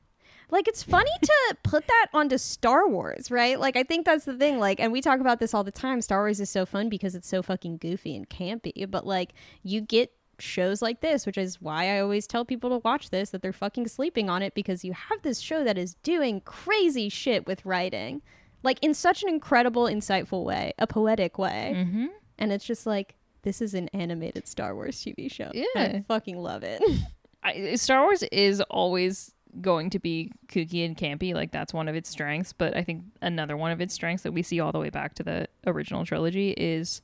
Like 0.51 0.67
it's 0.69 0.83
funny 0.83 1.11
to 1.23 1.57
put 1.63 1.87
that 1.87 2.07
onto 2.15 2.39
star 2.39 2.89
wars 2.89 3.31
right? 3.31 3.59
Like 3.59 3.77
i 3.77 3.83
think 3.83 4.07
that's 4.07 4.25
the 4.25 4.37
thing 4.37 4.59
like 4.59 4.81
and 4.81 4.93
we 4.93 5.01
talk 5.01 5.21
about 5.21 5.41
this 5.41 5.55
all 5.55 5.65
the 5.65 5.71
time. 5.71 6.01
Star 6.01 6.21
wars 6.21 6.41
is 6.41 6.51
so 6.51 6.67
fun 6.67 6.89
because 6.89 7.15
it's 7.15 7.29
so 7.29 7.43
fucking 7.43 7.79
goofy 7.79 8.17
and 8.17 8.29
campy 8.29 8.89
but 8.91 9.07
like 9.07 9.33
you 9.63 9.81
get 9.81 10.13
shows 10.41 10.81
like 10.81 11.01
this 11.01 11.27
which 11.27 11.37
is 11.37 11.61
why 11.61 11.97
i 11.97 11.99
always 11.99 12.25
tell 12.25 12.45
people 12.45 12.71
to 12.71 12.79
watch 12.85 13.11
this 13.11 13.31
that 13.31 13.43
they're 13.43 13.53
fucking 13.53 13.89
sleeping 13.89 14.31
on 14.31 14.41
it 14.41 14.55
because 14.55 14.85
you 14.85 14.93
have 14.93 15.21
this 15.23 15.41
show 15.41 15.65
that 15.65 15.77
is 15.77 15.95
doing 16.05 16.41
crazy 16.43 17.09
shit 17.09 17.45
with 17.45 17.65
writing 17.67 18.23
like 18.63 18.79
in 18.81 18.95
such 18.95 19.25
an 19.25 19.29
incredible 19.29 19.87
insightful 19.87 20.45
way 20.45 20.73
a 20.79 20.87
poetic 20.87 21.39
way. 21.39 21.73
Mm-hmm. 21.75 22.07
and 22.39 22.53
it's 22.53 22.65
just 22.65 22.87
like 22.87 23.17
this 23.43 23.61
is 23.61 23.75
an 23.75 23.89
animated 23.89 24.47
star 24.47 24.77
wars 24.77 25.03
tv 25.03 25.31
show. 25.31 25.51
Yeah. 25.53 25.65
i 25.75 26.05
fucking 26.07 26.39
love 26.39 26.63
it. 26.63 26.81
I, 27.43 27.77
Star 27.77 28.03
Wars 28.03 28.25
is 28.25 28.61
always 28.63 29.33
going 29.61 29.91
to 29.91 29.99
be 29.99 30.33
kooky 30.47 30.85
and 30.85 30.97
campy 30.97 31.35
like 31.35 31.53
that's 31.53 31.73
one 31.73 31.89
of 31.89 31.95
its 31.95 32.09
strengths 32.09 32.53
but 32.53 32.77
i 32.77 32.83
think 32.83 33.03
another 33.23 33.57
one 33.57 33.71
of 33.71 33.81
its 33.81 33.95
strengths 33.95 34.23
that 34.23 34.33
we 34.33 34.43
see 34.43 34.61
all 34.61 34.73
the 34.73 34.79
way 34.79 34.91
back 34.91 35.15
to 35.15 35.23
the 35.23 35.47
original 35.67 36.05
trilogy 36.05 36.51
is 36.51 37.01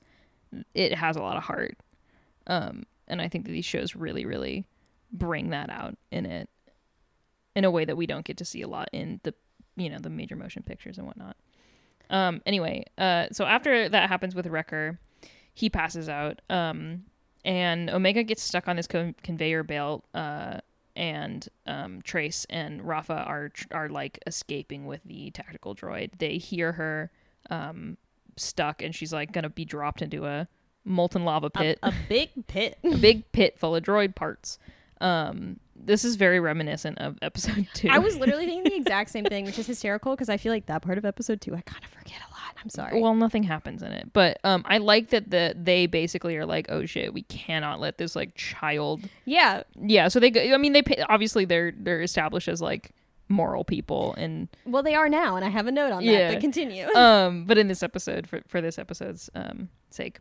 it 0.75 0.95
has 0.95 1.17
a 1.17 1.23
lot 1.23 1.37
of 1.37 1.45
heart 1.45 1.77
um 2.47 2.85
and 3.09 3.23
i 3.23 3.29
think 3.29 3.45
that 3.47 3.53
these 3.53 3.65
shows 3.65 3.97
really 3.97 4.27
really 4.27 4.67
bring 5.11 5.51
that 5.51 5.71
out 5.71 5.97
in 6.11 6.27
it 6.27 6.49
in 7.57 7.65
a 7.65 7.71
way 7.71 7.85
that 7.85 7.97
we 7.97 8.07
don't 8.07 8.25
get 8.25 8.37
to 8.37 8.45
see 8.45 8.63
a 8.63 8.69
lot 8.69 8.89
in 8.93 9.21
the 9.23 9.35
you 9.77 9.89
know 9.89 9.99
the 9.99 10.11
major 10.11 10.37
motion 10.37 10.63
pictures 10.63 10.99
and 10.99 11.07
whatnot. 11.07 11.37
Um, 12.11 12.43
anyway, 12.45 12.85
uh, 12.99 13.27
so 13.33 13.45
after 13.45 13.89
that 13.89 14.09
happens 14.09 14.35
with 14.35 14.47
Wrecker, 14.47 14.99
he 15.53 15.71
passes 15.71 16.09
out, 16.09 16.43
um, 16.51 17.05
and 17.45 17.89
Omega 17.91 18.23
gets 18.23 18.43
stuck 18.43 18.69
on 18.69 18.77
this 18.77 18.87
co- 18.87 19.15
conveyor 19.23 19.63
belt, 19.63 20.05
uh, 20.15 20.59
and 20.97 21.49
um, 21.67 22.03
Trace 22.03 22.47
and 22.51 22.83
Rafa 22.83 23.25
are 23.27 23.51
are 23.71 23.89
like 23.89 24.19
escaping 24.27 24.87
with 24.87 25.01
the 25.05 25.31
tactical 25.31 25.75
droid. 25.75 26.19
They 26.19 26.39
hear 26.39 26.73
her 26.73 27.11
um, 27.51 27.97
stuck, 28.37 28.83
and 28.83 28.95
she's 28.95 29.13
like 29.13 29.33
gonna 29.33 29.51
be 29.51 29.65
dropped 29.65 30.03
into 30.03 30.27
a 30.27 30.47
molten 30.85 31.25
lava 31.25 31.51
pit, 31.51 31.79
a, 31.83 31.89
a 31.89 31.95
big 32.09 32.47
pit, 32.47 32.79
a 32.85 32.97
big 32.97 33.31
pit 33.33 33.59
full 33.59 33.75
of 33.75 33.83
droid 33.83 34.15
parts. 34.15 34.59
Um, 35.01 35.59
this 35.77 36.05
is 36.05 36.17
very 36.17 36.41
reminiscent 36.41 36.99
of 36.99 37.19
episode 37.23 37.67
two. 37.75 37.89
I 37.91 37.99
was 37.99 38.17
literally 38.17 38.47
thinking 38.47 38.65
the 38.65 38.77
exact 38.77 39.11
same 39.11 39.25
thing, 39.25 39.45
which 39.45 39.59
is 39.59 39.67
hysterical 39.67 40.15
because 40.15 40.29
I 40.29 40.37
feel 40.37 40.53
like 40.53 40.67
that 40.67 40.83
part 40.83 40.99
of 40.99 41.05
episode 41.05 41.41
two 41.41 41.55
I 41.55 41.61
kind 41.63 41.85
of 41.85 41.91
forget 41.91 42.19
a 42.29 42.31
lot. 42.33 42.34
I'm 42.63 42.71
sorry. 42.71 43.01
Well, 43.01 43.15
nothing 43.15 43.43
happens 43.43 43.83
in 43.83 43.93
it, 43.93 44.13
but 44.13 44.39
um, 44.45 44.63
I 44.67 44.79
like 44.79 45.11
that 45.11 45.31
the 45.31 45.55
they 45.57 45.87
basically 45.87 46.37
are 46.37 46.47
like, 46.47 46.67
oh 46.69 46.87
shit, 46.87 47.13
we 47.13 47.23
cannot 47.23 47.81
let 47.81 47.99
this 47.99 48.17
like 48.17 48.35
child. 48.35 49.03
Yeah, 49.25 49.63
yeah. 49.81 50.09
So 50.09 50.21
they, 50.21 50.31
go, 50.31 50.41
I 50.41 50.57
mean, 50.57 50.73
they 50.73 50.83
pay, 50.83 51.03
obviously 51.09 51.45
they're 51.45 51.73
they're 51.77 52.03
established 52.03 52.49
as 52.49 52.61
like 52.63 52.93
moral 53.31 53.65
people 53.65 54.15
and 54.19 54.49
well 54.67 54.83
they 54.83 54.95
are 54.95 55.09
now 55.09 55.35
and 55.35 55.47
i 55.47 55.49
have 55.49 55.67
a 55.67 55.73
note 55.73 55.91
on 55.91 56.05
that 56.05 56.13
yeah. 56.13 56.33
but 56.33 56.43
continue 56.43 56.87
um 56.95 57.47
but 57.47 57.57
in 57.57 57.69
this 57.69 57.83
episode 57.83 58.27
for 58.27 58.43
for 58.47 58.61
this 58.61 58.79
episode's 58.79 59.31
um 59.35 59.71
sake 59.89 60.19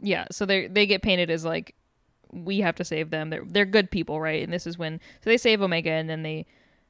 yeah 0.00 0.24
so 0.32 0.44
they 0.44 0.66
they 0.66 0.84
get 0.84 1.00
painted 1.00 1.30
as 1.30 1.44
like 1.44 1.76
we 2.34 2.58
have 2.60 2.74
to 2.76 2.84
save 2.84 3.10
them. 3.10 3.30
They're 3.30 3.44
they're 3.46 3.64
good 3.64 3.90
people, 3.90 4.20
right? 4.20 4.42
And 4.42 4.52
this 4.52 4.66
is 4.66 4.76
when 4.76 5.00
so 5.22 5.30
they 5.30 5.36
save 5.36 5.62
Omega, 5.62 5.90
and 5.90 6.10
then 6.10 6.22
they 6.22 6.46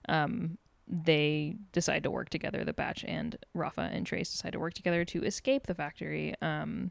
um 0.08 0.58
they 0.86 1.56
decide 1.72 2.02
to 2.02 2.10
work 2.10 2.28
together. 2.30 2.64
The 2.64 2.72
Batch 2.72 3.04
and 3.06 3.36
Rafa 3.54 3.90
and 3.92 4.06
Trace 4.06 4.30
decide 4.30 4.52
to 4.52 4.58
work 4.58 4.74
together 4.74 5.04
to 5.06 5.22
escape 5.24 5.66
the 5.66 5.74
factory. 5.74 6.34
Um, 6.42 6.90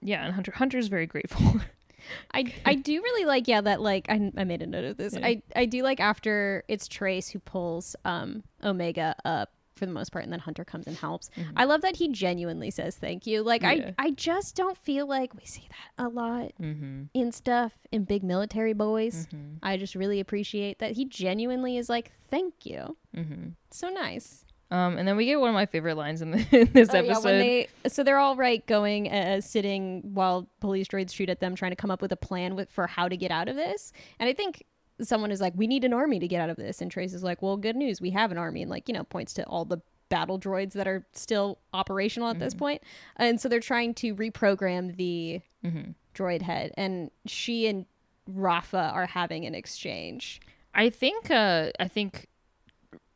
yeah, 0.00 0.24
and 0.24 0.34
Hunter 0.34 0.52
Hunter's 0.52 0.88
very 0.88 1.06
grateful. 1.06 1.60
I 2.34 2.52
I 2.64 2.74
do 2.76 3.02
really 3.02 3.26
like 3.26 3.46
yeah 3.46 3.60
that 3.60 3.80
like 3.80 4.06
I, 4.08 4.32
I 4.36 4.44
made 4.44 4.62
a 4.62 4.66
note 4.66 4.84
of 4.84 4.96
this. 4.96 5.14
Yeah. 5.14 5.26
I 5.26 5.42
I 5.54 5.66
do 5.66 5.82
like 5.82 6.00
after 6.00 6.64
it's 6.68 6.88
Trace 6.88 7.28
who 7.28 7.38
pulls 7.40 7.94
um 8.04 8.42
Omega 8.62 9.14
up 9.24 9.52
for 9.80 9.86
the 9.86 9.92
most 9.92 10.12
part 10.12 10.22
and 10.22 10.32
then 10.32 10.38
hunter 10.38 10.64
comes 10.64 10.86
and 10.86 10.96
helps 10.96 11.30
mm-hmm. 11.36 11.50
i 11.56 11.64
love 11.64 11.80
that 11.80 11.96
he 11.96 12.08
genuinely 12.08 12.70
says 12.70 12.96
thank 12.96 13.26
you 13.26 13.42
like 13.42 13.62
yeah. 13.62 13.70
i 13.70 13.94
i 13.98 14.10
just 14.10 14.54
don't 14.54 14.78
feel 14.78 15.06
like 15.06 15.34
we 15.34 15.44
see 15.44 15.66
that 15.68 16.04
a 16.04 16.08
lot 16.08 16.52
mm-hmm. 16.60 17.02
in 17.14 17.32
stuff 17.32 17.72
in 17.90 18.04
big 18.04 18.22
military 18.22 18.72
boys 18.72 19.26
mm-hmm. 19.26 19.56
i 19.62 19.76
just 19.76 19.94
really 19.94 20.20
appreciate 20.20 20.78
that 20.78 20.92
he 20.92 21.04
genuinely 21.04 21.76
is 21.76 21.88
like 21.88 22.12
thank 22.30 22.54
you 22.64 22.96
mm-hmm. 23.16 23.48
so 23.70 23.88
nice 23.88 24.44
um, 24.72 24.98
and 24.98 25.08
then 25.08 25.16
we 25.16 25.26
get 25.26 25.40
one 25.40 25.48
of 25.48 25.54
my 25.54 25.66
favorite 25.66 25.96
lines 25.96 26.22
in, 26.22 26.30
the, 26.30 26.46
in 26.52 26.72
this 26.72 26.90
oh, 26.90 26.98
episode. 26.98 27.28
Yeah, 27.30 27.38
they, 27.38 27.68
so 27.88 28.04
they're 28.04 28.18
all 28.18 28.36
right 28.36 28.64
going, 28.66 29.10
uh, 29.10 29.40
sitting 29.40 30.14
while 30.14 30.48
police 30.60 30.86
droids 30.86 31.12
shoot 31.12 31.28
at 31.28 31.40
them, 31.40 31.56
trying 31.56 31.72
to 31.72 31.76
come 31.76 31.90
up 31.90 32.00
with 32.00 32.12
a 32.12 32.16
plan 32.16 32.54
with, 32.54 32.70
for 32.70 32.86
how 32.86 33.08
to 33.08 33.16
get 33.16 33.32
out 33.32 33.48
of 33.48 33.56
this. 33.56 33.92
And 34.20 34.28
I 34.28 34.32
think 34.32 34.64
someone 35.02 35.30
is 35.30 35.40
like, 35.40 35.52
we 35.56 35.66
need 35.66 35.84
an 35.84 35.92
army 35.92 36.18
to 36.18 36.28
get 36.28 36.40
out 36.40 36.50
of 36.50 36.56
this. 36.56 36.80
And 36.80 36.90
Trace 36.90 37.14
is 37.14 37.22
like, 37.22 37.42
well, 37.42 37.56
good 37.56 37.76
news. 37.76 38.00
We 38.00 38.10
have 38.10 38.30
an 38.30 38.38
army. 38.38 38.62
And 38.62 38.70
like, 38.70 38.88
you 38.88 38.94
know, 38.94 39.04
points 39.04 39.32
to 39.34 39.44
all 39.44 39.64
the 39.64 39.78
battle 40.08 40.38
droids 40.38 40.72
that 40.72 40.88
are 40.88 41.06
still 41.12 41.58
operational 41.72 42.28
at 42.28 42.34
mm-hmm. 42.34 42.44
this 42.44 42.54
point. 42.54 42.82
And 43.16 43.40
so 43.40 43.48
they're 43.48 43.60
trying 43.60 43.94
to 43.94 44.14
reprogram 44.14 44.96
the 44.96 45.40
mm-hmm. 45.64 45.92
droid 46.14 46.42
head. 46.42 46.72
And 46.76 47.10
she 47.26 47.66
and 47.66 47.86
Rafa 48.26 48.90
are 48.92 49.06
having 49.06 49.46
an 49.46 49.54
exchange. 49.54 50.40
I 50.74 50.90
think, 50.90 51.30
uh, 51.30 51.70
I 51.78 51.88
think, 51.88 52.26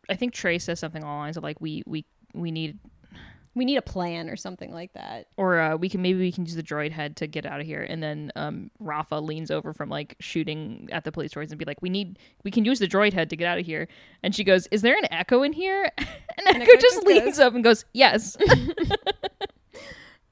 I 0.08 0.14
think 0.14 0.34
Trace 0.34 0.64
says 0.64 0.80
something 0.80 1.02
along 1.02 1.16
the 1.16 1.20
lines 1.20 1.36
of 1.36 1.42
like, 1.42 1.60
we, 1.60 1.82
we, 1.86 2.04
we 2.32 2.50
need 2.50 2.78
we 3.54 3.64
need 3.64 3.76
a 3.76 3.82
plan 3.82 4.28
or 4.28 4.36
something 4.36 4.72
like 4.72 4.92
that. 4.94 5.28
Or 5.36 5.60
uh, 5.60 5.76
we 5.76 5.88
can 5.88 6.02
maybe 6.02 6.18
we 6.18 6.32
can 6.32 6.44
use 6.44 6.54
the 6.54 6.62
droid 6.62 6.90
head 6.90 7.16
to 7.16 7.26
get 7.26 7.46
out 7.46 7.60
of 7.60 7.66
here. 7.66 7.82
And 7.82 8.02
then 8.02 8.32
um, 8.34 8.70
Rafa 8.80 9.16
leans 9.16 9.50
over 9.50 9.72
from 9.72 9.88
like 9.88 10.16
shooting 10.20 10.88
at 10.90 11.04
the 11.04 11.12
police 11.12 11.32
droids 11.34 11.50
and 11.50 11.58
be 11.58 11.64
like, 11.64 11.80
"We 11.80 11.90
need 11.90 12.18
we 12.42 12.50
can 12.50 12.64
use 12.64 12.78
the 12.80 12.88
droid 12.88 13.12
head 13.12 13.30
to 13.30 13.36
get 13.36 13.46
out 13.46 13.58
of 13.58 13.66
here." 13.66 13.88
And 14.22 14.34
she 14.34 14.44
goes, 14.44 14.66
"Is 14.68 14.82
there 14.82 14.96
an 14.96 15.06
Echo 15.12 15.42
in 15.42 15.52
here?" 15.52 15.90
And, 16.36 16.48
and 16.48 16.62
Echo, 16.64 16.72
Echo, 16.72 16.80
just 16.80 17.06
leans 17.06 17.24
goes, 17.24 17.38
up 17.38 17.54
and 17.54 17.62
goes, 17.62 17.84
"Yes." 17.92 18.36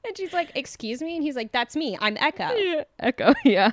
and 0.05 0.17
she's 0.17 0.33
like, 0.33 0.51
"Excuse 0.53 1.01
me," 1.01 1.15
and 1.15 1.23
he's 1.23 1.37
like, 1.37 1.53
"That's 1.53 1.77
me. 1.77 1.97
I'm 2.01 2.17
Echo." 2.17 2.53
Yeah, 2.53 2.83
Echo. 2.99 3.33
Yeah. 3.45 3.71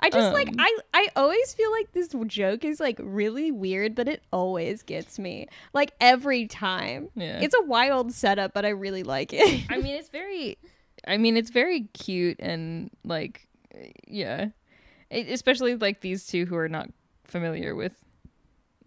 I 0.00 0.10
just 0.10 0.28
um, 0.28 0.34
like 0.34 0.48
I 0.58 0.78
I 0.92 1.08
always 1.16 1.54
feel 1.54 1.70
like 1.72 1.92
this 1.92 2.14
joke 2.26 2.64
is 2.64 2.80
like 2.80 2.98
really 3.02 3.50
weird, 3.50 3.94
but 3.94 4.08
it 4.08 4.22
always 4.32 4.82
gets 4.82 5.18
me. 5.18 5.48
Like 5.72 5.92
every 6.00 6.46
time. 6.46 7.08
Yeah. 7.14 7.40
It's 7.40 7.54
a 7.54 7.64
wild 7.64 8.12
setup, 8.12 8.52
but 8.52 8.64
I 8.64 8.70
really 8.70 9.02
like 9.02 9.32
it. 9.32 9.64
I 9.70 9.78
mean, 9.78 9.94
it's 9.94 10.10
very 10.10 10.58
I 11.06 11.16
mean, 11.16 11.36
it's 11.36 11.50
very 11.50 11.82
cute 11.94 12.38
and 12.40 12.90
like 13.04 13.48
yeah. 14.06 14.48
It, 15.08 15.28
especially 15.30 15.76
like 15.76 16.00
these 16.00 16.26
two 16.26 16.46
who 16.46 16.56
are 16.56 16.68
not 16.68 16.90
familiar 17.24 17.74
with 17.74 17.92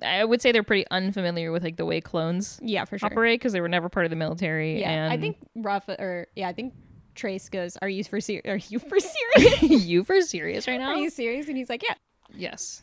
I 0.01 0.23
would 0.23 0.41
say 0.41 0.51
they're 0.51 0.63
pretty 0.63 0.85
unfamiliar 0.91 1.51
with 1.51 1.63
like 1.63 1.75
the 1.77 1.85
way 1.85 2.01
clones 2.01 2.59
yeah 2.63 2.85
for 2.85 2.97
sure 2.97 3.07
operate 3.07 3.39
because 3.39 3.53
they 3.53 3.61
were 3.61 3.69
never 3.69 3.89
part 3.89 4.05
of 4.05 4.09
the 4.09 4.15
military. 4.15 4.79
Yeah, 4.81 4.91
and 4.91 5.13
I 5.13 5.17
think 5.17 5.37
Rafa 5.55 6.01
or 6.01 6.27
yeah, 6.35 6.47
I 6.47 6.53
think 6.53 6.73
Trace 7.19 7.49
goes, 7.49 7.77
"Are 7.82 7.89
you 7.89 8.03
for 8.03 8.21
serious? 8.21 8.45
Are 8.47 8.58
you 8.58 8.79
for 8.89 8.97
serious? 8.99 9.62
you 9.62 10.03
for 10.03 10.21
serious 10.21 10.67
right 10.67 10.79
now? 10.79 10.91
Are 10.91 10.97
you 10.97 11.10
serious?" 11.10 11.47
And 11.47 11.58
he's 11.58 11.69
like, 11.69 11.84
"Yeah." 11.84 11.95
Yes. 12.36 12.82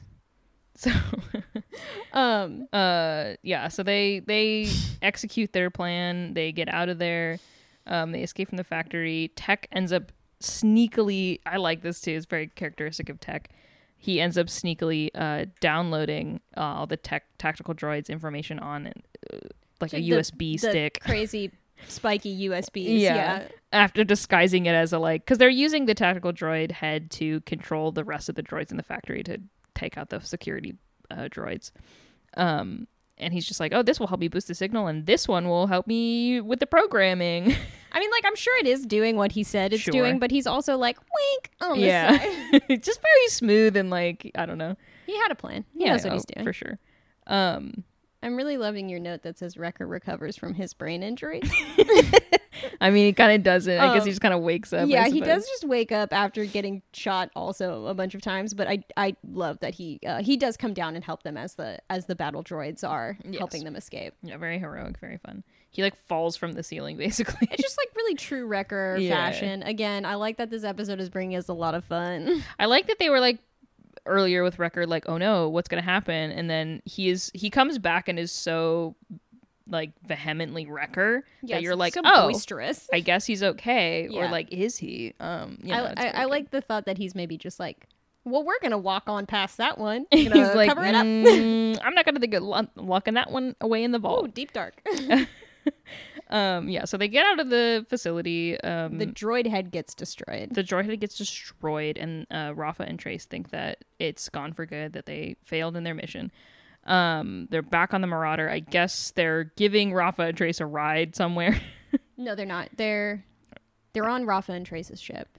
So, 0.75 0.91
um, 2.13 2.69
uh, 2.73 3.35
yeah. 3.43 3.69
So 3.69 3.83
they 3.83 4.21
they 4.21 4.69
execute 5.01 5.53
their 5.53 5.71
plan. 5.71 6.35
They 6.35 6.53
get 6.53 6.69
out 6.69 6.89
of 6.89 6.99
there. 6.99 7.39
Um, 7.87 8.13
they 8.13 8.23
escape 8.23 8.49
from 8.49 8.59
the 8.59 8.65
factory. 8.65 9.33
Tech 9.37 9.69
ends 9.73 9.93
up 9.93 10.13
sneakily. 10.43 11.41
I 11.47 11.57
like 11.57 11.83
this 11.83 12.01
too. 12.01 12.13
It's 12.13 12.27
very 12.27 12.49
characteristic 12.49 13.09
of 13.09 13.21
Tech. 13.21 13.51
He 13.97 14.21
ends 14.21 14.37
up 14.37 14.49
sneakily 14.49 15.09
uh, 15.15 15.47
downloading 15.61 16.41
uh, 16.57 16.61
all 16.61 16.87
the 16.87 16.99
tech 16.99 17.25
tactical 17.39 17.75
droids 17.75 18.11
information 18.11 18.59
on 18.59 18.89
uh, 18.89 19.37
like 19.81 19.95
a 19.95 19.97
the, 19.97 20.11
USB 20.11 20.59
stick. 20.59 21.01
Crazy 21.01 21.53
spiky 21.89 22.49
USBs. 22.49 23.01
Yeah. 23.01 23.15
yeah. 23.15 23.49
After 23.73 24.05
disguising 24.05 24.67
it 24.67 24.75
as 24.75 24.93
a 24.93 24.99
like, 24.99 25.25
because 25.25 25.39
they're 25.39 25.49
using 25.49 25.87
the 25.87 25.95
tactical 25.95 26.33
droid 26.33 26.71
head 26.71 27.11
to 27.13 27.41
control 27.43 27.93
the 27.93 28.05
rest 28.05 28.29
of 28.29 28.35
the 28.35 28.43
droids 28.43 28.71
in 28.71 28.77
the 28.77 28.83
factory 28.83 29.23
to 29.25 29.39
take 29.75 29.99
out 29.99 30.11
the 30.11 30.21
security 30.21 30.75
uh, 31.11 31.29
droids. 31.31 31.73
Um, 32.37 32.87
and 33.19 33.33
he's 33.33 33.47
just 33.47 33.61
like, 33.61 33.73
"Oh, 33.73 33.83
this 33.83 33.99
will 33.99 34.07
help 34.07 34.21
me 34.21 34.29
boost 34.29 34.49
the 34.49 34.55
signal, 34.55 34.87
and 34.87 35.07
this 35.07 35.27
one 35.27 35.49
will 35.49 35.67
help 35.67 35.87
me 35.87 36.41
with 36.41 36.61
the 36.61 36.67
programming." 36.67 37.45
I 37.93 37.99
mean, 37.99 38.11
like, 38.11 38.25
I'm 38.27 38.37
sure 38.37 38.57
it 38.59 38.67
is 38.67 38.85
doing 38.85 39.17
what 39.17 39.33
he 39.33 39.43
said 39.43 39.73
it's 39.73 39.83
sure. 39.83 39.93
doing, 39.93 40.19
but 40.19 40.31
he's 40.31 40.47
also 40.47 40.77
like, 40.77 40.99
wink 40.99 41.51
on 41.63 41.81
yeah. 41.81 42.19
just 42.69 43.01
very 43.01 43.29
smooth 43.29 43.75
and 43.75 43.89
like, 43.89 44.31
I 44.35 44.45
don't 44.45 44.59
know. 44.59 44.77
He 45.07 45.17
had 45.17 45.31
a 45.31 45.35
plan. 45.35 45.65
He 45.73 45.85
yeah, 45.85 45.93
knows 45.93 46.05
what 46.05 46.13
he's 46.13 46.27
doing 46.27 46.45
for 46.45 46.53
sure. 46.53 46.79
Um, 47.27 47.85
I'm 48.23 48.37
really 48.37 48.57
loving 48.57 48.89
your 48.89 49.01
note 49.01 49.23
that 49.23 49.39
says 49.39 49.57
Wrecker 49.57 49.87
recovers 49.87 50.37
from 50.37 50.55
his 50.55 50.75
brain 50.75 51.03
injury. 51.03 51.43
I 52.81 52.91
mean, 52.91 53.07
he 53.07 53.13
kind 53.13 53.33
of 53.33 53.43
doesn't. 53.43 53.79
I 53.79 53.89
um, 53.89 53.95
guess 53.95 54.05
he 54.05 54.11
um, 54.11 54.13
just 54.13 54.21
kind 54.21 54.35
of 54.35 54.41
wakes 54.41 54.73
up. 54.73 54.89
Yeah, 54.89 55.09
he 55.09 55.21
does 55.21 55.47
just 55.49 55.65
wake 55.65 55.93
up 55.93 56.13
after 56.13 56.45
getting 56.45 56.83
shot 56.93 57.31
also 57.37 57.87
a 57.87 57.95
bunch 57.95 58.15
of 58.15 58.23
times. 58.23 58.55
But 58.55 58.69
I 58.69 58.85
I 58.97 59.17
love 59.27 59.61
that 59.61 59.75
he 59.75 60.01
uh, 60.07 60.23
he 60.23 60.37
does 60.37 60.57
come 60.57 60.75
down 60.75 60.95
and 60.95 61.05
help 61.05 61.23
them 61.23 61.37
as 61.37 61.55
the 61.55 61.79
as 61.91 62.07
the 62.07 62.15
battle 62.15 62.43
droids 62.43 62.87
are 62.89 63.19
yes. 63.25 63.39
helping 63.39 63.65
them 63.65 63.77
escape. 63.77 64.15
Yeah, 64.23 64.37
very 64.37 64.59
heroic, 64.59 64.99
very 64.99 65.19
fun. 65.19 65.45
He 65.71 65.83
like 65.83 65.97
falls 65.97 66.37
from 66.37 66.53
the 66.53 66.63
ceiling 66.63 66.97
basically. 66.99 67.49
it's 67.51 67.63
just 67.63 67.79
like 67.79 67.89
really 67.95 68.15
true 68.15 68.47
Wrecker 68.47 68.97
yeah. 68.99 69.15
fashion. 69.15 69.63
Again, 69.63 70.05
I 70.05 70.15
like 70.15 70.39
that 70.39 70.51
this 70.51 70.65
episode 70.65 71.01
is 71.01 71.11
bringing 71.11 71.37
us 71.37 71.49
a 71.49 71.55
lot 71.55 71.75
of 71.75 71.85
fun. 71.85 72.43
I 72.59 72.67
like 72.67 72.87
that 72.87 72.99
they 72.99 73.11
were 73.11 73.21
like 73.21 73.41
earlier 74.07 74.43
with 74.43 74.59
Wrecker 74.59 74.87
like 74.87 75.09
oh 75.09 75.19
no 75.19 75.49
what's 75.49 75.69
gonna 75.69 75.83
happen? 75.83 76.31
And 76.31 76.49
then 76.49 76.83
he 76.85 77.09
is 77.09 77.31
he 77.35 77.51
comes 77.51 77.79
back 77.79 78.09
and 78.09 78.19
is 78.19 78.33
so 78.33 78.97
like 79.69 79.91
vehemently 80.07 80.65
wrecker 80.67 81.25
yes, 81.43 81.57
that 81.57 81.63
you're 81.63 81.77
like 81.77 81.95
so 81.95 82.03
oh 82.05 82.29
boisterous. 82.29 82.89
I 82.93 83.01
guess 83.01 83.27
he's 83.27 83.43
okay. 83.43 84.09
Yeah. 84.11 84.27
or 84.27 84.31
like 84.31 84.53
is 84.53 84.77
he? 84.77 85.15
Um 85.21 85.59
you 85.63 85.73
know, 85.73 85.93
I, 85.97 86.07
I, 86.07 86.09
I, 86.23 86.25
like 86.27 86.51
the 86.51 86.61
thought 86.61 86.87
that 86.87 86.99
he's 86.99 87.15
maybe 87.15 87.37
just 87.37 87.59
like 87.59 87.89
well 88.27 88.45
we're 88.45 88.59
gonna 88.61 88.77
walk 88.77 89.05
on 89.07 89.25
past 89.25 89.57
that 89.57 89.79
one 89.79 90.07
he's 90.11 90.31
like 90.31 90.69
cover 90.69 90.85
it 90.85 90.95
up. 90.95 91.07
Mm, 91.07 91.79
i'm 91.83 91.95
not 91.95 92.05
gonna 92.05 92.21
think 92.21 92.35
of 92.35 92.43
locking 92.77 93.15
that 93.15 93.31
one 93.31 93.55
away 93.61 93.85
in 93.85 93.93
the 93.93 93.99
vault. 93.99 94.25
oh 94.25 94.27
deep 94.27 94.53
dark 94.53 94.83
um, 96.29 96.69
yeah, 96.69 96.85
so 96.85 96.97
they 96.97 97.09
get 97.09 97.25
out 97.25 97.39
of 97.41 97.51
the 97.51 97.87
facility. 97.89 98.61
Um, 98.61 98.99
the 98.99 99.07
droid 99.07 99.47
head 99.47 99.71
gets 99.71 99.95
destroyed. 99.95 100.49
The 100.53 100.65
droid 100.65 100.89
head 100.89 101.01
gets 101.01 101.17
destroyed, 101.17 101.97
and 101.99 102.27
uh, 102.31 102.53
Rafa 102.55 102.83
and 102.83 102.99
Trace 102.99 103.27
think 103.27 103.51
that 103.51 103.85
it's 103.99 104.29
gone 104.29 104.53
for 104.53 104.67
good, 104.67 104.93
that 104.95 105.07
they 105.07 105.37
failed 105.45 105.77
in 105.77 105.85
their 105.85 105.95
mission. 105.95 106.33
Um, 106.85 107.49
they're 107.51 107.63
back 107.63 107.95
on 107.95 108.01
the 108.01 108.07
Marauder. 108.07 108.49
I 108.49 108.61
guess 108.61 109.13
they're 109.13 109.53
giving 109.57 109.93
Rafa 109.93 110.23
and 110.23 110.37
Trace 110.37 110.61
a 110.61 110.67
ride 110.67 111.15
somewhere. 111.15 111.61
no, 112.17 112.35
they're 112.35 112.47
not. 112.47 112.71
They're 112.77 113.25
they're 113.93 114.09
on 114.09 114.27
Rafa 114.27 114.53
and 114.53 114.67
Trace's 114.67 115.01
ship. 115.01 115.39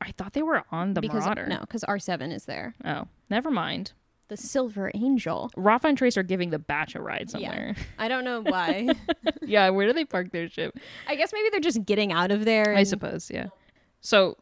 I 0.00 0.12
thought 0.12 0.32
they 0.32 0.42
were 0.42 0.64
on 0.70 0.94
the 0.94 1.00
because 1.00 1.24
Marauder. 1.24 1.46
no, 1.46 1.60
because 1.60 1.84
R 1.84 1.98
seven 1.98 2.32
is 2.32 2.44
there. 2.44 2.74
Oh, 2.84 3.08
never 3.30 3.50
mind. 3.50 3.92
The 4.32 4.38
Silver 4.38 4.90
Angel. 4.94 5.50
Rafa 5.58 5.88
and 5.88 5.98
Trace 5.98 6.16
are 6.16 6.22
giving 6.22 6.48
the 6.48 6.58
batch 6.58 6.94
a 6.94 7.02
ride 7.02 7.26
Yeah. 7.26 7.32
somewhere. 7.32 7.74
I 7.98 8.08
don't 8.08 8.24
know 8.24 8.40
why. 8.40 8.88
Yeah, 9.42 9.68
where 9.68 9.86
do 9.86 9.92
they 9.92 10.06
park 10.06 10.30
their 10.32 10.48
ship? 10.48 10.78
I 11.06 11.16
guess 11.16 11.34
maybe 11.34 11.48
they're 11.50 11.60
just 11.60 11.84
getting 11.84 12.12
out 12.12 12.30
of 12.30 12.46
there. 12.46 12.74
I 12.74 12.84
suppose, 12.84 13.30
yeah. 13.30 13.48
So 14.00 14.38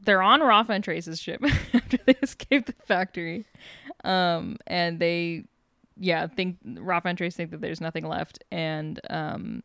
they're 0.00 0.22
on 0.22 0.40
Rafa 0.40 0.72
and 0.72 0.82
Trace's 0.82 1.20
ship 1.20 1.42
after 1.74 1.98
they 2.06 2.14
escape 2.22 2.64
the 2.64 2.72
factory. 2.86 3.44
Um, 4.04 4.56
and 4.66 4.98
they, 5.00 5.44
yeah, 5.98 6.26
think 6.28 6.56
Rafa 6.64 7.08
and 7.08 7.18
Trace 7.18 7.36
think 7.36 7.50
that 7.50 7.60
there's 7.60 7.80
nothing 7.82 8.06
left. 8.08 8.42
And 8.50 8.98
um, 9.10 9.62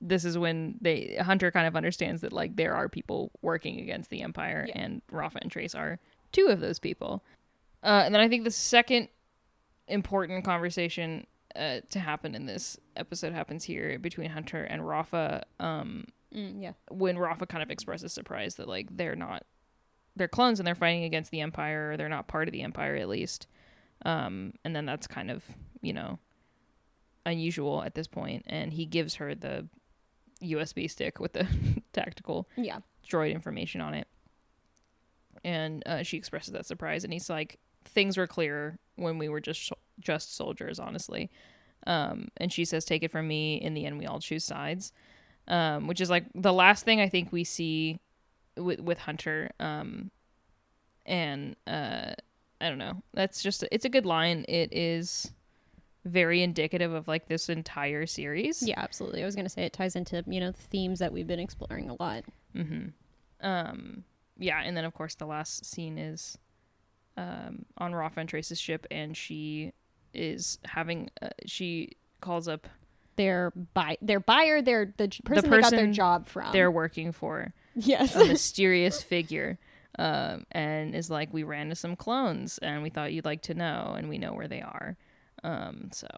this 0.00 0.24
is 0.24 0.38
when 0.38 0.78
they 0.80 1.18
Hunter 1.20 1.50
kind 1.50 1.66
of 1.66 1.76
understands 1.76 2.22
that 2.22 2.32
like 2.32 2.56
there 2.56 2.74
are 2.74 2.88
people 2.88 3.30
working 3.42 3.78
against 3.80 4.08
the 4.08 4.22
Empire, 4.22 4.64
Yeah. 4.68 4.80
and 4.82 5.02
Rafa 5.10 5.40
and 5.42 5.50
Trace 5.50 5.74
are 5.74 5.98
two 6.32 6.46
of 6.46 6.60
those 6.60 6.78
people. 6.78 7.22
Uh, 7.82 8.02
and 8.04 8.14
then 8.14 8.20
I 8.20 8.28
think 8.28 8.44
the 8.44 8.50
second 8.50 9.08
important 9.88 10.44
conversation 10.44 11.26
uh, 11.56 11.80
to 11.90 11.98
happen 11.98 12.34
in 12.34 12.46
this 12.46 12.78
episode 12.96 13.32
happens 13.32 13.64
here 13.64 13.98
between 13.98 14.30
Hunter 14.30 14.62
and 14.64 14.86
Rafa. 14.86 15.44
Um, 15.58 16.06
Mm, 16.32 16.62
yeah. 16.62 16.72
when 16.92 17.18
Rafa 17.18 17.44
kind 17.44 17.60
of 17.60 17.72
expresses 17.72 18.12
surprise 18.12 18.54
that 18.54 18.68
like 18.68 18.96
they're 18.96 19.16
not 19.16 19.44
they're 20.14 20.28
clones 20.28 20.60
and 20.60 20.66
they're 20.66 20.76
fighting 20.76 21.02
against 21.02 21.32
the 21.32 21.40
Empire 21.40 21.90
or 21.90 21.96
they're 21.96 22.08
not 22.08 22.28
part 22.28 22.46
of 22.46 22.52
the 22.52 22.62
Empire 22.62 22.94
at 22.94 23.08
least. 23.08 23.48
Um, 24.04 24.52
and 24.64 24.76
then 24.76 24.86
that's 24.86 25.08
kind 25.08 25.28
of, 25.32 25.42
you 25.82 25.92
know, 25.92 26.20
unusual 27.26 27.82
at 27.82 27.96
this 27.96 28.06
point. 28.06 28.44
and 28.46 28.72
he 28.72 28.86
gives 28.86 29.16
her 29.16 29.34
the 29.34 29.66
USB 30.40 30.88
stick 30.88 31.18
with 31.18 31.32
the 31.32 31.48
tactical 31.92 32.48
Yeah. 32.56 32.78
droid 33.08 33.32
information 33.32 33.80
on 33.80 33.94
it. 33.94 34.06
And 35.44 35.82
uh, 35.86 36.02
she 36.02 36.16
expresses 36.16 36.52
that 36.52 36.66
surprise 36.66 37.02
and 37.02 37.12
he's 37.12 37.28
like 37.30 37.58
things 37.84 38.16
were 38.16 38.26
clearer 38.26 38.78
when 38.96 39.18
we 39.18 39.28
were 39.28 39.40
just 39.40 39.72
just 39.98 40.36
soldiers 40.36 40.78
honestly. 40.78 41.30
Um, 41.86 42.28
and 42.36 42.52
she 42.52 42.64
says 42.64 42.84
take 42.84 43.02
it 43.02 43.10
from 43.10 43.26
me 43.26 43.56
in 43.56 43.74
the 43.74 43.86
end 43.86 43.98
we 43.98 44.06
all 44.06 44.20
choose 44.20 44.44
sides 44.44 44.92
um, 45.50 45.86
which 45.86 46.00
is 46.00 46.08
like 46.08 46.24
the 46.34 46.52
last 46.52 46.84
thing 46.84 47.00
I 47.00 47.08
think 47.08 47.32
we 47.32 47.44
see 47.44 47.98
with 48.56 48.80
with 48.80 48.98
Hunter. 48.98 49.50
Um, 49.58 50.10
and 51.04 51.56
uh, 51.66 52.12
I 52.60 52.68
don't 52.68 52.78
know. 52.78 53.02
That's 53.12 53.42
just 53.42 53.64
it's 53.72 53.84
a 53.84 53.88
good 53.88 54.06
line. 54.06 54.44
It 54.48 54.72
is 54.72 55.32
very 56.04 56.42
indicative 56.42 56.92
of 56.92 57.08
like 57.08 57.26
this 57.26 57.48
entire 57.48 58.06
series. 58.06 58.62
Yeah, 58.62 58.78
absolutely. 58.78 59.22
I 59.22 59.26
was 59.26 59.36
gonna 59.36 59.48
say 59.48 59.64
it 59.64 59.72
ties 59.72 59.96
into 59.96 60.22
you 60.26 60.40
know 60.40 60.52
the 60.52 60.62
themes 60.62 61.00
that 61.00 61.12
we've 61.12 61.26
been 61.26 61.40
exploring 61.40 61.90
a 61.90 62.00
lot. 62.00 62.24
Um, 63.40 64.04
yeah, 64.38 64.62
and 64.62 64.76
then 64.76 64.84
of 64.84 64.94
course 64.94 65.16
the 65.16 65.26
last 65.26 65.66
scene 65.66 65.98
is 65.98 66.38
um, 67.20 67.66
on 67.76 67.94
Rafa 67.94 68.20
and 68.20 68.28
Trace's 68.28 68.58
ship, 68.58 68.86
and 68.90 69.16
she 69.16 69.72
is 70.14 70.58
having 70.64 71.10
uh, 71.20 71.28
she 71.46 71.92
calls 72.20 72.48
up 72.48 72.66
Their 73.16 73.52
buy, 73.74 73.98
their 74.00 74.20
buyer, 74.20 74.62
their 74.62 74.92
the 74.96 75.08
j- 75.08 75.20
person, 75.24 75.50
they 75.50 75.60
got 75.60 75.70
their 75.70 75.92
job 75.92 76.26
from. 76.26 76.52
they're 76.52 76.70
working 76.70 77.12
for 77.12 77.52
yes. 77.76 78.16
a 78.16 78.24
mysterious 78.26 79.02
figure 79.02 79.58
um, 79.98 80.46
and 80.52 80.94
is 80.94 81.10
like 81.10 81.32
we 81.32 81.42
ran 81.42 81.68
to 81.68 81.74
some 81.74 81.96
clones 81.96 82.58
and 82.58 82.82
we 82.82 82.90
thought 82.90 83.12
you'd 83.12 83.24
like 83.24 83.42
to 83.42 83.54
know 83.54 83.94
and 83.96 84.08
we 84.08 84.18
know 84.18 84.32
where 84.32 84.48
they 84.48 84.62
are 84.62 84.96
um, 85.44 85.90
so 85.92 86.08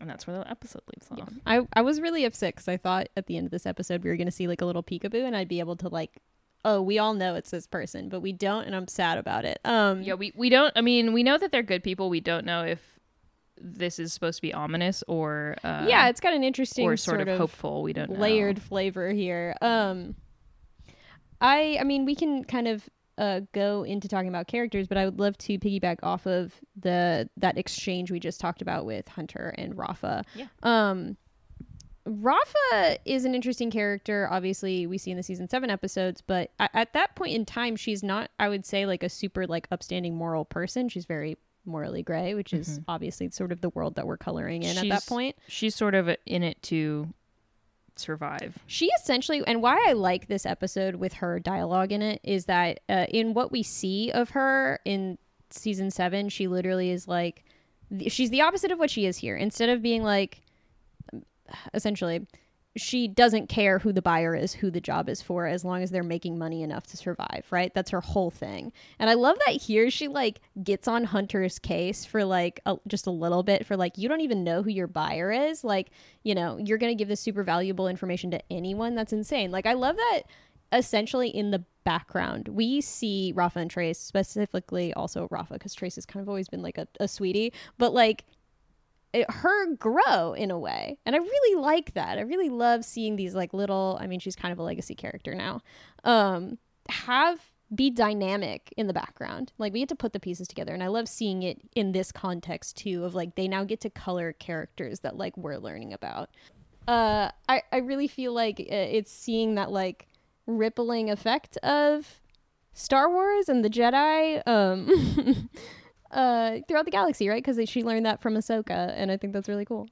and 0.00 0.08
that's 0.08 0.26
where 0.26 0.38
the 0.38 0.50
episode 0.50 0.82
leaves 0.94 1.08
off 1.10 1.32
I, 1.46 1.60
I 1.74 1.82
was 1.82 2.00
really 2.00 2.24
upset 2.24 2.54
because 2.54 2.68
I 2.68 2.76
thought 2.76 3.08
at 3.16 3.26
the 3.26 3.36
end 3.36 3.46
of 3.46 3.50
this 3.50 3.66
episode 3.66 4.02
we 4.04 4.10
were 4.10 4.16
going 4.16 4.26
to 4.26 4.32
see 4.32 4.48
like 4.48 4.60
a 4.60 4.64
little 4.64 4.82
peekaboo 4.82 5.24
and 5.26 5.36
I'd 5.36 5.48
be 5.48 5.60
able 5.60 5.76
to 5.76 5.88
like, 5.88 6.20
oh, 6.64 6.80
we 6.80 6.98
all 6.98 7.14
know 7.14 7.34
it's 7.34 7.50
this 7.50 7.66
person, 7.66 8.08
but 8.08 8.20
we 8.20 8.32
don't, 8.32 8.64
and 8.64 8.74
I'm 8.76 8.88
sad 8.88 9.18
about 9.18 9.44
it. 9.44 9.60
Um, 9.64 10.02
yeah 10.02 10.14
we, 10.14 10.32
we 10.34 10.48
don't 10.48 10.72
i 10.76 10.80
mean 10.80 11.12
we 11.12 11.22
know 11.22 11.38
that 11.38 11.52
they're 11.52 11.62
good 11.62 11.82
people 11.82 12.10
we 12.10 12.20
don't 12.20 12.44
know 12.44 12.62
if 12.62 12.80
this 13.62 13.98
is 13.98 14.12
supposed 14.12 14.38
to 14.38 14.42
be 14.42 14.52
ominous 14.52 15.04
or 15.06 15.56
uh, 15.62 15.84
yeah, 15.88 16.08
it's 16.08 16.20
got 16.20 16.32
an 16.32 16.42
interesting 16.42 16.84
or 16.84 16.96
sort, 16.96 17.20
of, 17.20 17.38
hopeful 17.38 17.82
we 17.82 17.92
don't 17.92 18.10
know 18.10 18.18
layered 18.18 18.60
flavor 18.60 19.10
here. 19.12 19.54
Um, 19.60 20.16
I 21.40 21.76
I 21.80 21.84
mean 21.84 22.04
we 22.04 22.16
can 22.16 22.44
kind 22.44 22.66
of 22.66 22.88
uh 23.18 23.40
go 23.52 23.84
into 23.84 24.08
talking 24.08 24.28
about 24.28 24.48
characters, 24.48 24.88
but 24.88 24.98
I 24.98 25.04
would 25.04 25.20
love 25.20 25.38
to 25.38 25.58
piggyback 25.58 25.98
off 26.02 26.26
of 26.26 26.54
the 26.80 27.28
that 27.36 27.56
exchange 27.56 28.10
we 28.10 28.18
just 28.18 28.40
talked 28.40 28.62
about 28.62 28.84
with 28.84 29.06
Hunter 29.06 29.54
and 29.56 29.76
Rafa. 29.78 30.24
Yeah. 30.34 30.46
Um. 30.62 31.16
Rafa 32.04 32.98
is 33.04 33.24
an 33.24 33.34
interesting 33.34 33.70
character. 33.70 34.28
Obviously, 34.30 34.86
we 34.86 34.98
see 34.98 35.10
in 35.10 35.16
the 35.16 35.22
season 35.22 35.48
seven 35.48 35.70
episodes, 35.70 36.20
but 36.20 36.50
at, 36.58 36.70
at 36.74 36.92
that 36.94 37.14
point 37.14 37.34
in 37.34 37.44
time, 37.44 37.76
she's 37.76 38.02
not. 38.02 38.30
I 38.38 38.48
would 38.48 38.66
say 38.66 38.86
like 38.86 39.02
a 39.02 39.08
super 39.08 39.46
like 39.46 39.68
upstanding 39.70 40.16
moral 40.16 40.44
person. 40.44 40.88
She's 40.88 41.04
very 41.04 41.36
morally 41.64 42.02
gray, 42.02 42.34
which 42.34 42.52
is 42.52 42.80
obviously 42.88 43.28
sort 43.30 43.52
of 43.52 43.60
the 43.60 43.68
world 43.70 43.94
that 43.94 44.06
we're 44.06 44.16
coloring 44.16 44.62
in 44.64 44.76
at 44.76 44.88
that 44.88 45.06
point. 45.06 45.36
she's 45.46 45.74
sort 45.76 45.94
of 45.94 46.08
in 46.26 46.42
it 46.42 46.60
to 46.62 47.08
survive 47.94 48.58
She 48.66 48.90
essentially, 49.00 49.42
and 49.46 49.62
why 49.62 49.82
I 49.86 49.92
like 49.92 50.26
this 50.26 50.46
episode 50.46 50.96
with 50.96 51.14
her 51.14 51.38
dialogue 51.38 51.92
in 51.92 52.02
it 52.02 52.20
is 52.24 52.46
that 52.46 52.80
uh, 52.88 53.06
in 53.10 53.34
what 53.34 53.52
we 53.52 53.62
see 53.62 54.10
of 54.10 54.30
her 54.30 54.80
in 54.84 55.18
season 55.50 55.90
seven, 55.90 56.28
she 56.28 56.48
literally 56.48 56.90
is 56.90 57.06
like, 57.06 57.44
she's 58.08 58.30
the 58.30 58.40
opposite 58.40 58.72
of 58.72 58.78
what 58.78 58.90
she 58.90 59.06
is 59.06 59.18
here. 59.18 59.36
Instead 59.36 59.68
of 59.68 59.82
being 59.82 60.02
like, 60.02 60.42
essentially, 61.74 62.26
she 62.76 63.06
doesn't 63.06 63.48
care 63.48 63.78
who 63.78 63.92
the 63.92 64.00
buyer 64.00 64.34
is, 64.34 64.54
who 64.54 64.70
the 64.70 64.80
job 64.80 65.08
is 65.08 65.20
for, 65.20 65.46
as 65.46 65.64
long 65.64 65.82
as 65.82 65.90
they're 65.90 66.02
making 66.02 66.38
money 66.38 66.62
enough 66.62 66.86
to 66.86 66.96
survive, 66.96 67.44
right? 67.50 67.72
That's 67.74 67.90
her 67.90 68.00
whole 68.00 68.30
thing. 68.30 68.72
And 68.98 69.10
I 69.10 69.14
love 69.14 69.36
that 69.46 69.60
here 69.60 69.90
she 69.90 70.08
like 70.08 70.40
gets 70.62 70.88
on 70.88 71.04
Hunter's 71.04 71.58
case 71.58 72.06
for 72.06 72.24
like 72.24 72.60
a, 72.64 72.76
just 72.88 73.06
a 73.06 73.10
little 73.10 73.42
bit 73.42 73.66
for 73.66 73.76
like, 73.76 73.98
you 73.98 74.08
don't 74.08 74.22
even 74.22 74.42
know 74.42 74.62
who 74.62 74.70
your 74.70 74.86
buyer 74.86 75.30
is. 75.30 75.64
Like, 75.64 75.90
you 76.22 76.34
know, 76.34 76.56
you're 76.58 76.78
going 76.78 76.96
to 76.96 76.98
give 76.98 77.08
this 77.08 77.20
super 77.20 77.42
valuable 77.42 77.88
information 77.88 78.30
to 78.30 78.40
anyone. 78.50 78.94
That's 78.94 79.12
insane. 79.12 79.50
Like, 79.50 79.66
I 79.66 79.74
love 79.74 79.96
that 79.96 80.22
essentially 80.72 81.28
in 81.28 81.50
the 81.50 81.64
background 81.84 82.48
we 82.48 82.80
see 82.80 83.32
Rafa 83.34 83.58
and 83.58 83.70
Trace, 83.70 83.98
specifically 83.98 84.94
also 84.94 85.28
Rafa, 85.30 85.54
because 85.54 85.74
Trace 85.74 85.96
has 85.96 86.06
kind 86.06 86.22
of 86.22 86.28
always 86.28 86.48
been 86.48 86.62
like 86.62 86.78
a, 86.78 86.88
a 87.00 87.08
sweetie, 87.08 87.52
but 87.76 87.92
like 87.92 88.24
it, 89.12 89.30
her 89.30 89.74
grow 89.76 90.32
in 90.32 90.50
a 90.50 90.58
way. 90.58 90.98
And 91.04 91.14
i 91.14 91.18
really 91.18 91.60
like 91.60 91.94
that. 91.94 92.18
I 92.18 92.22
really 92.22 92.48
love 92.48 92.84
seeing 92.84 93.16
these 93.16 93.34
like 93.34 93.52
little 93.52 93.98
i 94.00 94.06
mean 94.06 94.20
she's 94.20 94.36
kind 94.36 94.52
of 94.52 94.58
a 94.58 94.62
legacy 94.62 94.94
character 94.94 95.34
now 95.34 95.60
um 96.04 96.58
have 96.88 97.40
be 97.74 97.88
dynamic 97.88 98.72
in 98.76 98.86
the 98.86 98.92
background. 98.92 99.50
Like 99.56 99.72
we 99.72 99.78
get 99.80 99.88
to 99.88 99.96
put 99.96 100.12
the 100.12 100.20
pieces 100.20 100.48
together 100.48 100.74
and 100.74 100.82
i 100.82 100.88
love 100.88 101.08
seeing 101.08 101.42
it 101.42 101.60
in 101.74 101.92
this 101.92 102.12
context 102.12 102.76
too 102.76 103.04
of 103.04 103.14
like 103.14 103.34
they 103.34 103.48
now 103.48 103.64
get 103.64 103.80
to 103.82 103.90
color 103.90 104.32
characters 104.32 105.00
that 105.00 105.16
like 105.16 105.36
we're 105.36 105.58
learning 105.58 105.92
about. 105.92 106.30
Uh 106.88 107.30
i 107.48 107.62
i 107.70 107.76
really 107.78 108.08
feel 108.08 108.32
like 108.32 108.60
uh, 108.60 108.64
it's 108.74 109.12
seeing 109.12 109.54
that 109.54 109.70
like 109.70 110.08
rippling 110.46 111.10
effect 111.10 111.56
of 111.58 112.20
star 112.74 113.08
wars 113.10 113.48
and 113.48 113.64
the 113.64 113.70
jedi 113.70 114.42
um 114.46 115.48
uh, 116.12 116.58
throughout 116.68 116.84
the 116.84 116.90
galaxy, 116.90 117.28
right? 117.28 117.42
Because 117.42 117.68
she 117.68 117.82
learned 117.82 118.06
that 118.06 118.20
from 118.20 118.34
Ahsoka, 118.34 118.92
and 118.96 119.10
I 119.10 119.16
think 119.16 119.32
that's 119.32 119.48
really 119.48 119.64
cool. 119.64 119.88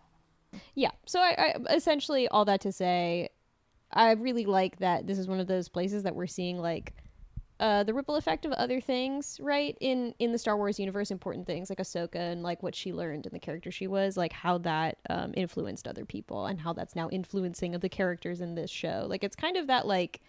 yeah. 0.74 0.90
So 1.06 1.20
I, 1.20 1.54
I 1.68 1.74
essentially 1.74 2.28
all 2.28 2.44
that 2.46 2.60
to 2.62 2.72
say, 2.72 3.30
I 3.92 4.12
really 4.12 4.44
like 4.44 4.78
that 4.78 5.06
this 5.06 5.18
is 5.18 5.28
one 5.28 5.40
of 5.40 5.46
those 5.46 5.68
places 5.68 6.02
that 6.02 6.14
we're 6.14 6.26
seeing 6.26 6.58
like 6.58 6.94
uh, 7.60 7.82
the 7.82 7.92
ripple 7.92 8.16
effect 8.16 8.44
of 8.44 8.52
other 8.52 8.80
things, 8.80 9.38
right? 9.42 9.76
In 9.80 10.14
in 10.18 10.32
the 10.32 10.38
Star 10.38 10.56
Wars 10.56 10.78
universe, 10.78 11.10
important 11.10 11.46
things 11.46 11.70
like 11.70 11.78
Ahsoka 11.78 12.16
and 12.16 12.42
like 12.42 12.62
what 12.62 12.74
she 12.74 12.92
learned 12.92 13.26
and 13.26 13.34
the 13.34 13.40
character 13.40 13.70
she 13.70 13.86
was, 13.86 14.16
like 14.16 14.32
how 14.32 14.58
that 14.58 14.98
um, 15.10 15.32
influenced 15.36 15.88
other 15.88 16.04
people 16.04 16.46
and 16.46 16.60
how 16.60 16.72
that's 16.72 16.94
now 16.94 17.08
influencing 17.10 17.74
of 17.74 17.80
the 17.80 17.88
characters 17.88 18.40
in 18.40 18.54
this 18.54 18.70
show. 18.70 19.06
Like 19.08 19.24
it's 19.24 19.36
kind 19.36 19.56
of 19.56 19.66
that 19.68 19.86
like 19.86 20.20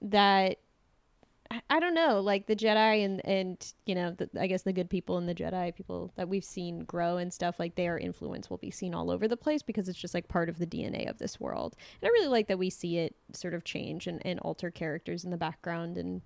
that 0.00 0.58
I- 1.68 1.80
don't 1.80 1.94
know, 1.94 2.20
like 2.20 2.46
the 2.46 2.56
Jedi 2.56 3.04
and 3.04 3.24
and 3.26 3.74
you 3.86 3.94
know, 3.94 4.12
the, 4.12 4.28
I 4.40 4.46
guess 4.46 4.62
the 4.62 4.72
good 4.72 4.88
people 4.88 5.18
and 5.18 5.28
the 5.28 5.34
Jedi, 5.34 5.74
people 5.74 6.12
that 6.16 6.28
we've 6.28 6.44
seen 6.44 6.84
grow 6.84 7.16
and 7.16 7.32
stuff, 7.32 7.58
like 7.58 7.74
their 7.74 7.98
influence 7.98 8.48
will 8.48 8.58
be 8.58 8.70
seen 8.70 8.94
all 8.94 9.10
over 9.10 9.26
the 9.26 9.36
place 9.36 9.62
because 9.62 9.88
it's 9.88 9.98
just 9.98 10.14
like 10.14 10.28
part 10.28 10.48
of 10.48 10.58
the 10.58 10.66
DNA 10.66 11.08
of 11.08 11.18
this 11.18 11.40
world. 11.40 11.76
And 12.00 12.08
I 12.08 12.10
really 12.12 12.28
like 12.28 12.48
that 12.48 12.58
we 12.58 12.70
see 12.70 12.98
it 12.98 13.16
sort 13.32 13.54
of 13.54 13.64
change 13.64 14.06
and, 14.06 14.24
and 14.24 14.38
alter 14.40 14.70
characters 14.70 15.24
in 15.24 15.30
the 15.30 15.36
background 15.36 15.98
and 15.98 16.22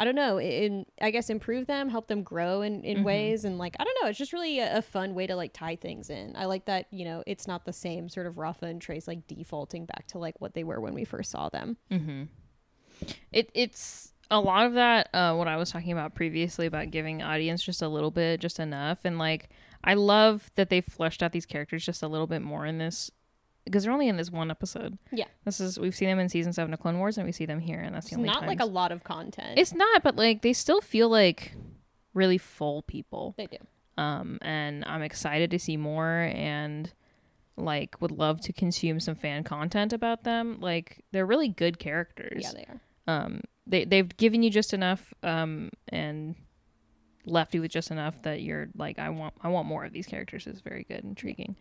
I 0.00 0.04
don't 0.04 0.14
know, 0.14 0.40
in 0.40 0.86
I 1.02 1.10
guess 1.10 1.28
improve 1.28 1.66
them, 1.66 1.90
help 1.90 2.08
them 2.08 2.22
grow 2.22 2.62
in, 2.62 2.82
in 2.84 2.96
mm-hmm. 2.98 3.04
ways 3.04 3.44
and 3.44 3.58
like 3.58 3.76
I 3.78 3.84
don't 3.84 3.98
know, 4.02 4.08
it's 4.08 4.18
just 4.18 4.32
really 4.32 4.58
a, 4.58 4.78
a 4.78 4.82
fun 4.82 5.14
way 5.14 5.26
to 5.26 5.36
like 5.36 5.52
tie 5.52 5.76
things 5.76 6.08
in. 6.08 6.34
I 6.36 6.46
like 6.46 6.64
that, 6.64 6.86
you 6.90 7.04
know, 7.04 7.22
it's 7.26 7.46
not 7.46 7.66
the 7.66 7.72
same 7.74 8.08
sort 8.08 8.26
of 8.26 8.38
Rafa 8.38 8.64
and 8.64 8.80
Trace 8.80 9.06
like 9.06 9.26
defaulting 9.26 9.84
back 9.84 10.06
to 10.08 10.18
like 10.18 10.40
what 10.40 10.54
they 10.54 10.64
were 10.64 10.80
when 10.80 10.94
we 10.94 11.04
first 11.04 11.30
saw 11.30 11.50
them. 11.50 11.76
Mm-hmm. 11.90 12.22
it 13.30 13.50
it's 13.52 14.14
a 14.30 14.40
lot 14.40 14.66
of 14.66 14.74
that 14.74 15.08
uh 15.14 15.34
what 15.34 15.48
i 15.48 15.56
was 15.56 15.70
talking 15.70 15.92
about 15.92 16.14
previously 16.14 16.66
about 16.66 16.90
giving 16.90 17.22
audience 17.22 17.62
just 17.62 17.82
a 17.82 17.88
little 17.88 18.10
bit 18.10 18.40
just 18.40 18.60
enough 18.60 18.98
and 19.04 19.18
like 19.18 19.48
i 19.84 19.94
love 19.94 20.50
that 20.54 20.70
they 20.70 20.80
fleshed 20.80 21.22
out 21.22 21.32
these 21.32 21.46
characters 21.46 21.84
just 21.84 22.02
a 22.02 22.08
little 22.08 22.26
bit 22.26 22.42
more 22.42 22.64
in 22.66 22.78
this 22.78 23.10
because 23.64 23.84
they're 23.84 23.92
only 23.92 24.08
in 24.08 24.16
this 24.16 24.30
one 24.30 24.50
episode. 24.50 24.96
Yeah. 25.12 25.26
This 25.44 25.60
is 25.60 25.78
we've 25.78 25.94
seen 25.94 26.08
them 26.08 26.18
in 26.18 26.30
season 26.30 26.52
seven 26.54 26.72
of 26.72 26.80
Clone 26.80 26.98
Wars, 26.98 27.18
and 27.18 27.26
we 27.26 27.30
see 27.30 27.44
them 27.44 27.60
here, 27.60 27.78
and 27.78 27.94
that's 27.94 28.08
the 28.08 28.16
only. 28.16 28.28
It's 28.28 28.40
not 28.40 28.46
like 28.48 28.58
a 28.58 28.64
lot 28.64 28.90
of 28.90 29.04
content. 29.04 29.58
It's 29.58 29.74
not, 29.74 30.02
but 30.02 30.16
like 30.16 30.40
they 30.40 30.54
still 30.54 30.80
feel 30.80 31.10
like 31.10 31.52
really 32.14 32.38
full 32.38 32.82
people. 32.82 33.34
they 33.36 33.46
do. 33.46 33.58
Um, 33.98 34.38
and 34.40 34.82
I'm 34.86 35.02
excited 35.02 35.50
to 35.50 35.58
see 35.58 35.76
more, 35.76 36.30
and 36.34 36.90
like 37.56 38.00
would 38.00 38.10
love 38.12 38.40
to 38.42 38.52
consume 38.52 38.98
some 38.98 39.14
fan 39.14 39.44
content 39.44 39.92
about 39.92 40.24
them. 40.24 40.58
Like 40.60 41.04
they're 41.12 41.26
really 41.26 41.48
good 41.48 41.78
characters. 41.78 42.42
Yeah, 42.42 42.52
they 42.54 42.66
are. 42.66 42.80
um 43.14 43.42
they 43.70 43.84
they've 43.84 44.14
given 44.16 44.42
you 44.42 44.50
just 44.50 44.72
enough 44.74 45.12
um 45.22 45.70
and 45.88 46.34
left 47.26 47.54
you 47.54 47.60
with 47.60 47.70
just 47.70 47.90
enough 47.90 48.20
that 48.22 48.42
you're 48.42 48.68
like 48.76 48.98
I 48.98 49.08
want 49.10 49.34
I 49.42 49.48
want 49.48 49.66
more 49.68 49.84
of 49.84 49.92
these 49.92 50.06
characters. 50.06 50.46
is 50.46 50.60
very 50.60 50.84
good, 50.84 51.04
intriguing. 51.04 51.56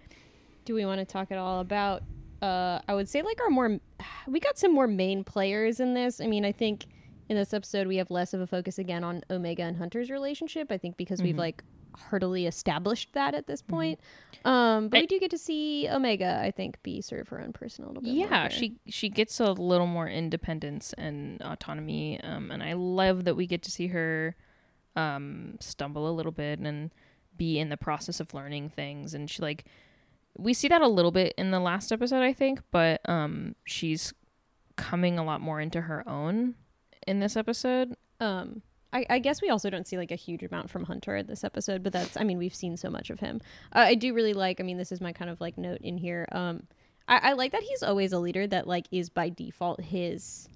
Do 0.66 0.74
we 0.74 0.86
want 0.86 0.99
to 0.99 1.05
talk 1.05 1.32
at 1.32 1.38
all 1.38 1.60
about? 1.60 2.03
Uh, 2.41 2.80
I 2.88 2.93
would 2.95 3.10
say 3.10 3.22
like 3.22 3.39
our 3.41 3.49
more. 3.49 3.80
We 4.28 4.39
got 4.39 4.57
some 4.57 4.74
more 4.74 4.88
main 4.88 5.24
players 5.24 5.80
in 5.80 5.93
this. 5.93 6.22
I 6.22 6.28
mean, 6.28 6.45
I 6.45 6.51
think 6.51 6.86
in 7.28 7.36
this 7.36 7.53
episode 7.53 7.88
we 7.88 7.97
have 7.97 8.10
less 8.10 8.34
of 8.34 8.41
a 8.41 8.47
focus 8.47 8.80
again 8.80 9.03
on 9.03 9.22
Omega 9.30 9.64
and 9.64 9.78
Hunter's 9.78 10.10
relationship. 10.10 10.72
I 10.72 10.78
think 10.78 10.95
because 10.97 11.22
we've 11.22 11.36
Mhm. 11.36 11.39
like 11.39 11.64
heartily 11.98 12.46
established 12.46 13.14
that 13.14 13.34
at 13.36 13.48
this 13.48 13.62
point. 13.62 14.00
Um, 14.46 14.90
but 14.90 14.98
I- 14.98 15.02
we 15.02 15.08
do 15.08 15.20
get 15.20 15.32
to 15.32 15.38
see 15.38 15.88
Omega. 15.90 16.40
I 16.42 16.52
think 16.52 16.82
be 16.84 17.02
sort 17.02 17.22
of 17.22 17.28
her 17.30 17.42
own 17.42 17.52
person 17.54 17.84
a 17.84 17.88
little 17.88 18.02
bit. 18.04 18.14
more 18.14 18.28
Yeah, 18.28 18.48
she 18.50 18.78
she 18.88 19.10
gets 19.10 19.40
a 19.40 19.52
little 19.52 19.88
more 19.88 20.08
independence 20.08 20.94
and 20.94 21.42
autonomy, 21.42 22.22
um, 22.22 22.52
and 22.52 22.64
I 22.64 22.74
love 22.74 23.26
that 23.26 23.36
we 23.36 23.48
get 23.48 23.62
to 23.64 23.72
see 23.72 23.88
her 23.88 24.36
um, 24.96 25.58
stumble 25.60 26.10
a 26.10 26.14
little 26.14 26.32
bit 26.32 26.60
and 26.60 26.92
be 27.38 27.60
in 27.60 27.70
the 27.70 27.78
process 27.78 28.20
of 28.20 28.34
learning 28.34 28.70
things. 28.70 29.14
And 29.14 29.30
she 29.30 29.42
like 29.42 29.66
we 30.38 30.54
see 30.54 30.68
that 30.70 30.82
a 30.82 30.88
little 30.88 31.12
bit 31.12 31.34
in 31.38 31.52
the 31.52 31.60
last 31.60 31.92
episode, 31.92 32.22
I 32.24 32.34
think, 32.34 32.62
but 32.72 33.02
um, 33.10 33.56
she's 33.66 34.14
coming 34.78 35.20
a 35.20 35.24
lot 35.24 35.42
more 35.42 35.60
into 35.60 35.82
her 35.82 36.08
own 36.08 36.56
in 37.08 37.20
this 37.20 37.36
episode. 37.36 37.96
Um, 38.22 38.62
I, 38.92 39.06
I 39.10 39.20
guess 39.20 39.42
we 39.42 39.50
also 39.50 39.70
don't 39.70 39.88
see 39.88 39.98
like 39.98 40.12
a 40.12 40.16
huge 40.16 40.44
amount 40.44 40.70
from 40.70 40.86
Hunter 40.86 41.16
in 41.16 41.28
this 41.28 41.44
episode, 41.44 41.84
but 41.84 41.94
that's 41.94 42.18
I 42.18 42.24
mean 42.24 42.38
we've 42.38 42.56
seen 42.56 42.78
so 42.78 42.90
much 42.90 43.10
of 43.10 43.20
him. 43.20 43.42
Uh, 43.74 43.80
I 43.80 43.96
do 43.96 44.14
really 44.14 44.34
like. 44.34 44.60
I 44.60 44.64
mean 44.64 44.78
this 44.78 44.92
is 44.92 45.02
my 45.02 45.12
kind 45.12 45.30
of 45.30 45.40
like 45.40 45.58
note 45.58 45.82
in 45.82 45.98
here. 45.98 46.28
Um, 46.32 46.64
I, 47.08 47.30
I 47.30 47.34
like 47.34 47.52
that 47.52 47.64
he's 47.64 47.84
always 47.84 48.14
a 48.14 48.20
leader 48.20 48.48
that 48.48 48.68
like 48.68 48.88
is 48.92 49.10
by 49.10 49.30
default 49.30 49.82
his 49.82 50.50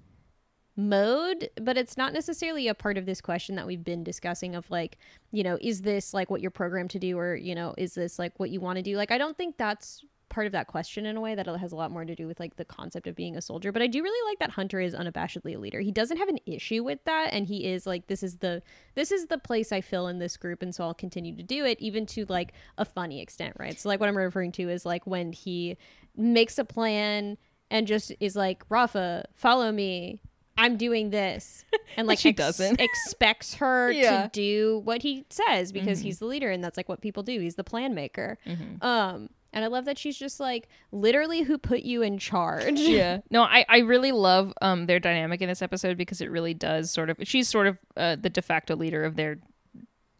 mode, 0.76 1.50
but 1.60 1.78
it's 1.78 1.96
not 1.96 2.12
necessarily 2.12 2.66
a 2.66 2.74
part 2.74 2.98
of 2.98 3.06
this 3.06 3.20
question 3.20 3.54
that 3.54 3.66
we've 3.66 3.84
been 3.84 4.02
discussing 4.02 4.56
of 4.56 4.68
like 4.70 4.98
you 5.30 5.44
know 5.44 5.56
is 5.60 5.82
this 5.82 6.12
like 6.12 6.30
what 6.30 6.40
you're 6.40 6.50
programmed 6.50 6.90
to 6.90 6.98
do 6.98 7.16
or 7.16 7.36
you 7.36 7.54
know 7.54 7.74
is 7.78 7.94
this 7.94 8.18
like 8.18 8.32
what 8.38 8.50
you 8.50 8.60
want 8.60 8.76
to 8.76 8.82
do? 8.82 8.96
Like 8.96 9.12
I 9.12 9.18
don't 9.18 9.36
think 9.36 9.56
that's 9.56 10.04
part 10.34 10.46
of 10.46 10.52
that 10.52 10.66
question 10.66 11.06
in 11.06 11.16
a 11.16 11.20
way 11.20 11.34
that 11.36 11.46
it 11.46 11.56
has 11.58 11.70
a 11.70 11.76
lot 11.76 11.92
more 11.92 12.04
to 12.04 12.14
do 12.16 12.26
with 12.26 12.40
like 12.40 12.56
the 12.56 12.64
concept 12.64 13.06
of 13.06 13.14
being 13.14 13.36
a 13.36 13.40
soldier 13.40 13.70
but 13.70 13.80
i 13.80 13.86
do 13.86 14.02
really 14.02 14.30
like 14.30 14.38
that 14.40 14.50
hunter 14.50 14.80
is 14.80 14.92
unabashedly 14.94 15.54
a 15.54 15.58
leader 15.58 15.78
he 15.80 15.92
doesn't 15.92 16.16
have 16.16 16.28
an 16.28 16.38
issue 16.44 16.82
with 16.82 16.98
that 17.04 17.28
and 17.32 17.46
he 17.46 17.64
is 17.66 17.86
like 17.86 18.08
this 18.08 18.20
is 18.22 18.38
the 18.38 18.60
this 18.96 19.12
is 19.12 19.26
the 19.26 19.38
place 19.38 19.70
i 19.70 19.80
fill 19.80 20.08
in 20.08 20.18
this 20.18 20.36
group 20.36 20.60
and 20.60 20.74
so 20.74 20.82
i'll 20.82 20.92
continue 20.92 21.36
to 21.36 21.42
do 21.44 21.64
it 21.64 21.78
even 21.80 22.04
to 22.04 22.24
like 22.28 22.52
a 22.78 22.84
funny 22.84 23.20
extent 23.20 23.54
right 23.60 23.78
so 23.78 23.88
like 23.88 24.00
what 24.00 24.08
i'm 24.08 24.16
referring 24.16 24.50
to 24.50 24.68
is 24.68 24.84
like 24.84 25.06
when 25.06 25.32
he 25.32 25.76
makes 26.16 26.58
a 26.58 26.64
plan 26.64 27.38
and 27.70 27.86
just 27.86 28.12
is 28.18 28.34
like 28.34 28.64
rafa 28.68 29.24
follow 29.34 29.70
me 29.70 30.20
i'm 30.58 30.76
doing 30.76 31.10
this 31.10 31.64
and 31.96 32.06
like 32.08 32.18
she 32.18 32.30
ex- 32.30 32.36
doesn't. 32.38 32.80
expects 32.88 33.54
her 33.54 33.90
Yeah. 33.92 34.22
to 34.24 34.28
do 34.32 34.80
what 34.84 35.02
he 35.02 35.24
says 35.30 35.70
because 35.72 36.00
Mhm. 36.00 36.02
he's 36.02 36.18
the 36.18 36.26
leader 36.26 36.50
and 36.50 36.62
that's 36.64 36.76
like 36.76 36.88
what 36.88 37.00
people 37.00 37.22
do 37.22 37.38
he's 37.40 37.54
the 37.54 37.64
plan 37.64 37.94
maker 37.94 38.36
Mm-hmm. 38.46 38.84
um, 38.84 39.28
and 39.54 39.64
I 39.64 39.68
love 39.68 39.86
that 39.86 39.96
she's 39.96 40.18
just 40.18 40.38
like 40.40 40.68
literally 40.92 41.42
who 41.42 41.56
put 41.56 41.80
you 41.80 42.02
in 42.02 42.18
charge. 42.18 42.78
yeah 42.80 43.20
no 43.30 43.42
i 43.44 43.64
i 43.70 43.78
really 43.78 44.12
love 44.12 44.52
um 44.60 44.84
their 44.86 45.00
dynamic 45.00 45.40
in 45.40 45.48
this 45.48 45.62
episode 45.62 45.96
because 45.96 46.20
it 46.20 46.30
really 46.30 46.52
does 46.52 46.90
sort 46.90 47.08
of 47.08 47.16
she's 47.22 47.48
sort 47.48 47.66
of 47.66 47.78
uh, 47.96 48.16
the 48.16 48.28
de 48.28 48.42
facto 48.42 48.76
leader 48.76 49.04
of 49.04 49.16
their 49.16 49.38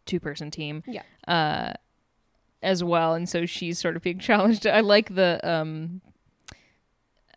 two 0.07 0.19
person 0.19 0.49
team 0.49 0.81
Yeah. 0.87 1.03
uh 1.27 1.73
as 2.63 2.83
well 2.83 3.13
and 3.13 3.29
so 3.29 3.45
she's 3.45 3.77
sort 3.77 3.95
of 3.95 4.01
being 4.01 4.17
challenged 4.29 4.65
i 4.65 4.79
like 4.79 5.13
the 5.13 5.39
um 5.47 6.01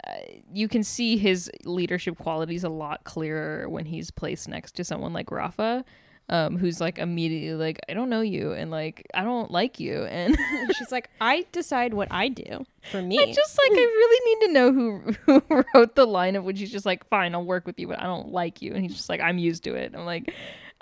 uh, 0.07 0.12
you 0.53 0.68
can 0.68 0.82
see 0.82 1.18
his 1.18 1.51
leadership 1.64 2.16
qualities 2.18 2.64
a 2.64 2.68
lot 2.68 3.05
clearer 3.05 3.68
when 3.68 3.84
he's 3.84 4.11
placed 4.11 4.49
next 4.49 4.72
to 4.76 4.84
someone 4.84 5.12
like 5.12 5.30
Rafa, 5.30 5.84
um, 6.31 6.59
who's 6.59 6.81
like 6.81 6.99
immediately 6.99 7.55
like, 7.55 7.79
I 7.89 7.95
don't 7.95 8.11
know 8.11 8.20
you, 8.20 8.53
and 8.53 8.70
like 8.70 9.07
I 9.14 9.22
don't 9.22 9.51
like 9.51 9.81
you, 9.81 10.05
and 10.05 10.37
she's 10.76 10.93
like, 10.93 11.11
I 11.20 11.47
decide 11.53 11.95
what 11.95 12.09
I 12.11 12.29
do 12.29 12.64
for 12.91 13.01
me. 13.01 13.18
I 13.18 13.33
just 13.33 13.59
like 13.59 13.79
I 13.79 13.83
really 13.83 14.35
need 14.35 14.47
to 14.47 14.53
know 14.53 14.72
who 14.72 15.14
who 15.26 15.64
wrote 15.74 15.95
the 15.95 16.07
line 16.07 16.37
of 16.37 16.45
which 16.45 16.59
he's 16.59 16.72
just 16.72 16.87
like, 16.87 17.09
fine, 17.09 17.35
I'll 17.35 17.45
work 17.45 17.66
with 17.66 17.79
you, 17.79 17.89
but 17.89 18.01
I 18.01 18.05
don't 18.05 18.33
like 18.33 18.61
you, 18.62 18.74
and 18.74 18.83
he's 18.83 18.95
just 18.95 19.09
like, 19.09 19.20
I'm 19.20 19.39
used 19.39 19.64
to 19.64 19.74
it. 19.74 19.95
I'm 19.95 20.05
like, 20.05 20.33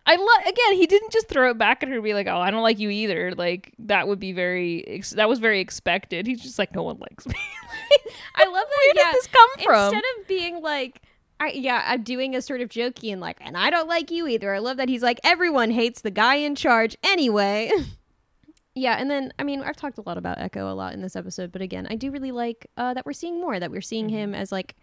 I 0.07 0.14
love 0.14 0.40
again. 0.42 0.74
He 0.74 0.86
didn't 0.86 1.11
just 1.12 1.28
throw 1.28 1.51
it 1.51 1.59
back 1.59 1.82
at 1.82 1.88
her 1.88 1.97
and 1.97 2.05
be 2.05 2.14
like, 2.14 2.28
oh, 2.28 2.38
I 2.38 2.51
don't 2.51 2.62
like 2.62 2.78
you 2.78 2.90
either. 2.90 3.32
Like 3.32 3.74
that 3.80 4.07
would 4.07 4.20
be 4.20 4.32
very 4.32 4.86
ex- 4.86 5.11
that 5.11 5.28
was 5.28 5.40
very 5.40 5.61
expected. 5.61 6.26
He's 6.26 6.40
just 6.40 6.59
like, 6.59 6.74
no 6.74 6.84
one 6.84 6.99
likes 6.99 7.26
me. 7.26 7.34
I 8.36 8.44
love 8.44 8.53
that. 8.53 8.68
Where 8.68 8.94
yeah, 8.94 9.12
does 9.12 9.14
this 9.14 9.26
come 9.26 9.64
from? 9.64 9.94
Instead 9.94 10.05
of 10.18 10.28
being 10.28 10.62
like, 10.62 11.03
I, 11.39 11.49
yeah, 11.49 11.82
I'm 11.87 12.03
doing 12.03 12.34
a 12.34 12.43
sort 12.43 12.61
of 12.61 12.68
jokey 12.68 13.12
and 13.12 13.20
like, 13.20 13.39
and 13.41 13.57
I 13.57 13.70
don't 13.70 13.89
like 13.89 14.11
you 14.11 14.26
either. 14.26 14.55
I 14.55 14.59
love 14.59 14.78
that 14.78 14.89
he's 14.89 15.03
like, 15.03 15.20
everyone 15.22 15.70
hates 15.70 16.01
the 16.01 16.11
guy 16.11 16.37
in 16.37 16.55
charge 16.55 16.97
anyway. 17.03 17.70
yeah, 18.74 18.97
and 18.99 19.11
then 19.11 19.32
I 19.39 19.45
mean, 19.45 19.62
I've 19.62 19.76
talked 19.76 19.99
a 19.99 20.03
lot 20.07 20.18
about 20.18 20.39
Echo 20.39 20.70
a 20.70 20.74
lot 20.74 20.95
in 20.95 21.03
this 21.03 21.16
episode, 21.16 21.53
but 21.53 21.62
again, 21.62 21.87
I 21.91 21.95
do 21.95 22.11
really 22.11 22.32
like 22.32 22.66
uh, 22.76 22.95
that 22.95 23.05
we're 23.05 23.12
seeing 23.12 23.41
more. 23.41 23.61
That 23.61 23.70
we're 23.70 23.82
seeing 23.82 24.09
him 24.09 24.34
as 24.34 24.51
like 24.51 24.76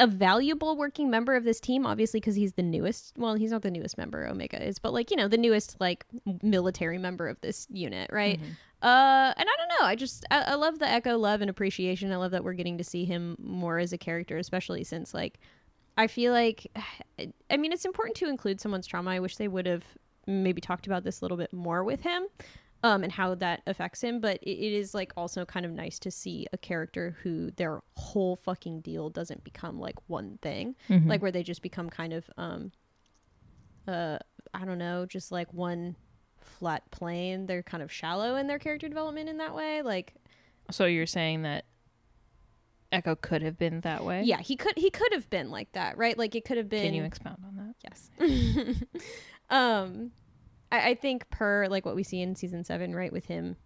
a 0.00 0.06
valuable 0.06 0.76
working 0.76 1.10
member 1.10 1.34
of 1.34 1.44
this 1.44 1.60
team, 1.60 1.84
obviously 1.86 2.20
because 2.20 2.36
he's 2.36 2.52
the 2.52 2.62
newest. 2.62 3.12
Well, 3.16 3.34
he's 3.34 3.50
not 3.50 3.62
the 3.62 3.70
newest 3.70 3.98
member. 3.98 4.26
Omega 4.26 4.64
is, 4.64 4.78
but 4.78 4.92
like 4.92 5.10
you 5.10 5.16
know, 5.16 5.28
the 5.28 5.38
newest 5.38 5.80
like 5.80 6.06
military 6.42 6.98
member 6.98 7.28
of 7.28 7.40
this 7.40 7.68
unit, 7.70 8.10
right? 8.12 8.40
Uh, 8.80 9.34
and 9.36 9.48
I 9.48 9.56
don't 9.56 9.80
know. 9.80 9.86
I 9.86 9.96
just 9.96 10.24
I, 10.30 10.40
I 10.42 10.54
love 10.54 10.78
the 10.78 10.88
Echo 10.88 11.18
love 11.18 11.40
and 11.40 11.50
appreciation. 11.50 12.12
I 12.12 12.16
love 12.16 12.30
that 12.30 12.44
we're 12.44 12.52
getting 12.52 12.78
to 12.78 12.84
see 12.84 13.04
him 13.04 13.36
more 13.40 13.78
as 13.78 13.92
a 13.92 13.98
character, 13.98 14.36
especially 14.36 14.84
since 14.84 15.12
like 15.12 15.40
I 15.98 16.06
feel 16.06 16.32
like 16.32 16.66
I 17.50 17.56
mean 17.58 17.72
it's 17.72 17.84
important 17.84 18.16
to 18.18 18.28
include 18.28 18.60
someone's 18.60 18.86
trauma. 18.86 19.10
I 19.10 19.20
wish 19.20 19.36
they 19.36 19.48
would 19.48 19.66
have 19.66 19.84
maybe 20.26 20.60
talked 20.60 20.86
about 20.86 21.04
this 21.04 21.20
a 21.20 21.24
little 21.24 21.36
bit 21.36 21.52
more 21.52 21.84
with 21.84 22.00
him. 22.02 22.26
Um, 22.84 23.02
and 23.02 23.10
how 23.10 23.34
that 23.34 23.62
affects 23.66 24.00
him, 24.04 24.20
but 24.20 24.36
it, 24.40 24.50
it 24.52 24.72
is 24.72 24.94
like 24.94 25.12
also 25.16 25.44
kind 25.44 25.66
of 25.66 25.72
nice 25.72 25.98
to 25.98 26.12
see 26.12 26.46
a 26.52 26.56
character 26.58 27.16
who 27.24 27.50
their 27.56 27.80
whole 27.96 28.36
fucking 28.36 28.82
deal 28.82 29.10
doesn't 29.10 29.42
become 29.42 29.80
like 29.80 29.96
one 30.06 30.38
thing, 30.42 30.76
Mhm. 30.88 31.08
like 31.08 31.20
where 31.20 31.32
they 31.32 31.42
just 31.42 31.60
become 31.60 31.90
kind 31.90 32.12
of 32.12 32.30
um, 32.36 32.70
uh, 33.88 34.18
I 34.54 34.64
don't 34.64 34.78
know, 34.78 35.06
just 35.06 35.32
like 35.32 35.52
one 35.52 35.96
flat 36.40 36.88
plane. 36.92 37.46
They're 37.46 37.64
kind 37.64 37.82
of 37.82 37.90
shallow 37.90 38.36
in 38.36 38.46
their 38.46 38.60
character 38.60 38.88
development 38.88 39.28
in 39.28 39.38
that 39.38 39.56
way. 39.56 39.82
Like, 39.82 40.14
so 40.70 40.84
you're 40.84 41.04
saying 41.06 41.42
that 41.42 41.64
Echo 42.90 43.14
could 43.14 43.42
have 43.42 43.58
been 43.58 43.80
that 43.82 44.04
way? 44.04 44.22
yeah, 44.24 44.38
he 44.38 44.56
could 44.56 44.72
he 44.76 44.90
could 44.90 45.12
have 45.12 45.28
been 45.30 45.50
like 45.50 45.70
that, 45.72 45.98
right? 45.98 46.16
Like 46.16 46.34
it 46.34 46.44
could 46.44 46.56
have 46.56 46.68
been. 46.68 46.84
Can 46.84 46.94
you 46.94 47.04
expound 47.04 47.38
on 47.46 47.56
that? 47.56 47.74
Yes. 47.82 48.10
um, 49.50 50.10
I, 50.70 50.90
I 50.90 50.94
think 50.94 51.28
per 51.30 51.66
like 51.68 51.84
what 51.86 51.94
we 51.96 52.02
see 52.02 52.20
in 52.20 52.34
season 52.34 52.64
seven, 52.64 52.94
right, 52.94 53.12
with 53.12 53.26
him. 53.26 53.56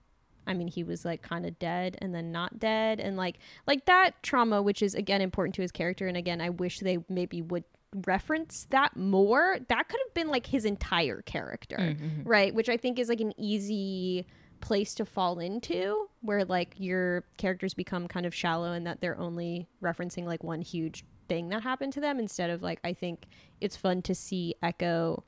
I 0.47 0.55
mean, 0.55 0.66
he 0.66 0.83
was 0.83 1.05
like 1.05 1.23
kind 1.23 1.47
of 1.47 1.57
dead 1.61 1.97
and 2.01 2.12
then 2.12 2.33
not 2.33 2.59
dead, 2.59 2.99
and 2.99 3.16
like 3.16 3.39
like 3.66 3.85
that 3.87 4.20
trauma, 4.23 4.61
which 4.61 4.83
is 4.83 4.95
again 4.95 5.20
important 5.20 5.55
to 5.57 5.62
his 5.62 5.70
character. 5.73 6.09
And 6.09 6.16
again, 6.16 6.41
I 6.41 6.51
wish 6.51 6.81
they 6.81 6.99
maybe 7.09 7.43
would 7.43 7.64
reference 8.07 8.66
that 8.70 8.97
more. 8.97 9.59
That 9.68 9.89
could 9.89 10.01
have 10.05 10.14
been 10.14 10.29
like 10.29 10.47
his 10.47 10.64
entire 10.64 11.23
character, 11.23 11.77
Mhm. 11.77 12.23
right? 12.25 12.53
Which 12.55 12.68
I 12.68 12.77
think 12.77 12.99
is 12.99 13.09
like 13.09 13.20
an 13.20 13.33
easy 13.39 14.27
place 14.63 14.95
to 14.95 15.05
fall 15.05 15.39
into 15.41 16.09
where 16.23 16.45
like 16.45 16.75
your 16.79 17.25
characters 17.37 17.75
become 17.75 18.09
kind 18.09 18.25
of 18.25 18.35
shallow 18.35 18.73
and 18.73 18.87
that 18.87 19.01
they're 19.03 19.19
only 19.19 19.67
referencing 19.83 20.25
like 20.25 20.43
one 20.43 20.63
huge 20.63 21.05
thing 21.29 21.49
that 21.51 21.63
happened 21.63 21.93
to 21.93 22.01
them 22.01 22.19
instead 22.19 22.49
of 22.49 22.63
like 22.63 22.81
I 22.83 22.95
think 22.95 23.27
it's 23.61 23.77
fun 23.77 24.01
to 24.03 24.15
see 24.15 24.55
Echo 24.63 25.25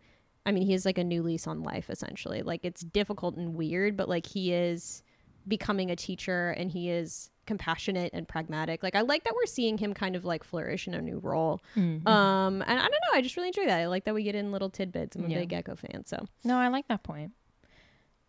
I 0.46 0.52
mean 0.52 0.62
he 0.66 0.72
is 0.72 0.84
like 0.86 0.98
a 0.98 1.04
new 1.04 1.22
lease 1.22 1.46
on 1.46 1.62
life 1.62 1.90
essentially 1.90 2.42
like 2.42 2.64
it's 2.64 2.80
difficult 2.82 3.36
and 3.36 3.54
weird 3.54 3.96
but 3.96 4.08
like 4.08 4.24
he 4.26 4.52
is 4.52 5.02
becoming 5.46 5.90
a 5.90 5.96
teacher 5.96 6.50
and 6.50 6.70
he 6.70 6.88
is 6.90 7.30
compassionate 7.46 8.10
and 8.14 8.26
pragmatic 8.26 8.82
like 8.82 8.94
I 8.94 9.02
like 9.02 9.24
that 9.24 9.34
we're 9.34 9.46
seeing 9.46 9.76
him 9.78 9.92
kind 9.94 10.16
of 10.16 10.24
like 10.24 10.44
flourish 10.44 10.86
in 10.88 10.94
a 10.94 11.02
new 11.02 11.18
role 11.18 11.60
Mhm. 11.76 12.06
um 12.08 12.62
and 12.62 12.78
I 12.78 12.82
don't 12.82 12.90
know 12.90 13.14
I 13.14 13.20
just 13.20 13.36
really 13.36 13.48
enjoy 13.48 13.66
that 13.66 13.80
I 13.80 13.86
like 13.86 14.04
that 14.04 14.14
we 14.14 14.22
get 14.22 14.34
in 14.34 14.52
little 14.52 14.70
tidbits 14.70 15.16
I'm 15.16 15.24
a 15.26 15.28
Yeah. 15.28 15.40
big 15.40 15.52
Echo 15.52 15.74
fan 15.76 16.04
so 16.06 16.24
No, 16.44 16.56
I 16.56 16.68
like 16.68 16.88
that 16.88 17.02
point. 17.02 17.32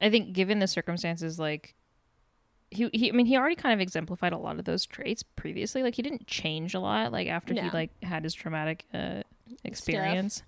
I 0.01 0.09
think 0.09 0.33
given 0.33 0.59
the 0.59 0.67
circumstances, 0.67 1.39
like 1.39 1.75
he, 2.71 2.89
he, 2.93 3.09
I 3.09 3.11
mean, 3.13 3.25
he 3.25 3.37
already 3.37 3.55
kind 3.55 3.73
of 3.73 3.79
exemplified 3.79 4.33
a 4.33 4.37
lot 4.37 4.59
of 4.59 4.65
those 4.65 4.85
traits 4.85 5.23
previously. 5.23 5.83
Like 5.83 5.95
he 5.95 6.01
didn't 6.01 6.27
change 6.27 6.73
a 6.73 6.79
lot. 6.79 7.11
Like 7.11 7.27
after 7.27 7.53
he 7.53 7.69
like 7.69 7.91
had 8.03 8.23
his 8.23 8.33
traumatic 8.33 8.85
uh, 8.93 9.21
experience. 9.63 10.43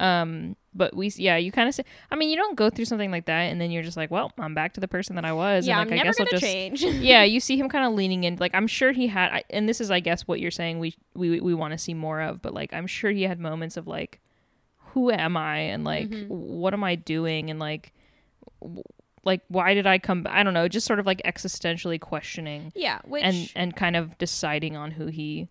Um, 0.00 0.56
but 0.74 0.94
we, 0.96 1.08
yeah, 1.16 1.36
you 1.36 1.52
kind 1.52 1.68
of 1.68 1.74
say, 1.74 1.84
I 2.10 2.16
mean, 2.16 2.28
you 2.28 2.36
don't 2.36 2.56
go 2.56 2.68
through 2.68 2.86
something 2.86 3.12
like 3.12 3.26
that 3.26 3.42
and 3.42 3.60
then 3.60 3.70
you're 3.70 3.84
just 3.84 3.96
like, 3.96 4.10
well, 4.10 4.32
I'm 4.38 4.52
back 4.54 4.72
to 4.74 4.80
the 4.80 4.88
person 4.88 5.14
that 5.16 5.24
I 5.24 5.32
was. 5.32 5.66
yeah, 5.68 5.80
and 5.80 5.88
like, 5.88 6.00
I'm 6.00 6.00
I 6.00 6.02
guess 6.08 6.18
I'll 6.18 6.26
just, 6.26 6.42
change. 6.42 6.82
yeah, 6.84 7.22
you 7.22 7.38
see 7.38 7.56
him 7.56 7.68
kind 7.68 7.84
of 7.86 7.92
leaning 7.92 8.24
in. 8.24 8.36
Like, 8.36 8.52
I'm 8.54 8.66
sure 8.66 8.90
he 8.90 9.06
had, 9.06 9.30
I- 9.32 9.44
and 9.50 9.68
this 9.68 9.80
is, 9.80 9.92
I 9.92 10.00
guess, 10.00 10.26
what 10.26 10.40
you're 10.40 10.50
saying 10.50 10.80
we, 10.80 10.96
we, 11.14 11.38
we 11.40 11.54
want 11.54 11.72
to 11.72 11.78
see 11.78 11.94
more 11.94 12.20
of, 12.20 12.42
but 12.42 12.52
like, 12.52 12.74
I'm 12.74 12.88
sure 12.88 13.12
he 13.12 13.22
had 13.22 13.38
moments 13.38 13.76
of 13.76 13.86
like, 13.86 14.20
who 14.78 15.12
am 15.12 15.36
I? 15.36 15.58
And 15.58 15.84
like, 15.84 16.08
Mhm. 16.10 16.28
what 16.28 16.74
am 16.74 16.82
I 16.82 16.96
doing? 16.96 17.48
And 17.50 17.60
like, 17.60 17.92
like, 19.24 19.40
why 19.48 19.74
did 19.74 19.86
I 19.86 19.98
come? 19.98 20.26
I 20.28 20.42
don't 20.42 20.54
know, 20.54 20.68
just 20.68 20.86
sort 20.86 20.98
of 21.00 21.06
like 21.06 21.22
existentially 21.24 22.00
questioning 22.00 22.72
yeah, 22.74 23.00
which 23.04 23.22
and 23.24 23.52
and 23.56 23.76
kind 23.76 23.96
of 23.96 24.16
deciding 24.18 24.76
on 24.76 24.90
who 24.92 25.06
he 25.06 25.48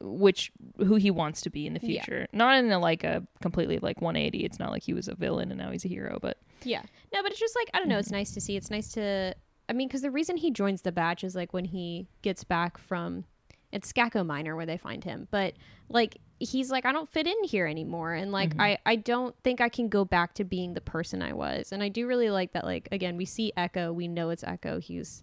which 0.00 0.52
who 0.76 0.94
he 0.94 1.10
wants 1.10 1.40
to 1.40 1.50
be 1.50 1.66
in 1.66 1.74
the 1.74 1.80
Yeah. 1.82 2.04
future 2.04 2.28
not 2.32 2.56
in 2.62 2.70
a 2.70 2.78
like 2.78 3.02
a 3.02 3.26
completely 3.42 3.78
like 3.80 4.00
180 4.00 4.44
it's 4.44 4.60
not 4.60 4.70
like 4.70 4.84
he 4.84 4.92
was 4.94 5.08
a 5.08 5.16
villain 5.16 5.50
and 5.50 5.58
now 5.58 5.72
he's 5.72 5.84
a 5.84 5.88
hero 5.88 6.18
but 6.22 6.38
Yeah. 6.62 6.82
No, 7.12 7.20
but 7.22 7.32
it's 7.32 7.40
just 7.40 7.56
like 7.56 7.68
I 7.74 7.78
don't 7.78 7.88
know. 7.88 7.98
It's 7.98 8.10
nice 8.12 8.32
to 8.34 8.40
see. 8.40 8.56
It's 8.56 8.70
nice 8.70 8.92
to. 8.92 9.34
I 9.68 9.72
mean, 9.72 9.88
because 9.88 10.02
the 10.02 10.10
reason 10.10 10.36
he 10.36 10.50
joins 10.50 10.82
the 10.82 10.92
batch 10.92 11.22
is 11.24 11.34
like 11.34 11.52
when 11.52 11.64
he 11.66 12.06
gets 12.22 12.42
back 12.44 12.78
from, 12.78 13.24
it's 13.72 13.92
Skako 13.92 14.24
Minor 14.24 14.56
where 14.56 14.66
they 14.66 14.78
find 14.78 15.04
him, 15.04 15.28
but 15.30 15.54
like 15.88 16.18
he's 16.40 16.70
like 16.70 16.86
I 16.86 16.92
don't 16.92 17.08
fit 17.08 17.26
in 17.26 17.44
here 17.44 17.66
anymore, 17.66 18.14
and 18.14 18.30
like 18.32 18.50
Mm-hmm. 18.50 18.60
I 18.60 18.78
I 18.86 18.96
don't 18.96 19.34
think 19.42 19.60
I 19.60 19.68
can 19.68 19.88
go 19.88 20.04
back 20.04 20.34
to 20.34 20.44
being 20.44 20.74
the 20.74 20.80
person 20.80 21.22
I 21.22 21.32
was, 21.32 21.72
and 21.72 21.82
I 21.82 21.88
do 21.88 22.06
really 22.06 22.30
like 22.30 22.52
that. 22.52 22.64
Like 22.64 22.88
again, 22.92 23.16
we 23.16 23.24
see 23.24 23.52
Echo. 23.56 23.92
We 23.92 24.08
know 24.08 24.30
it's 24.30 24.44
Echo. 24.44 24.78
He's 24.80 25.22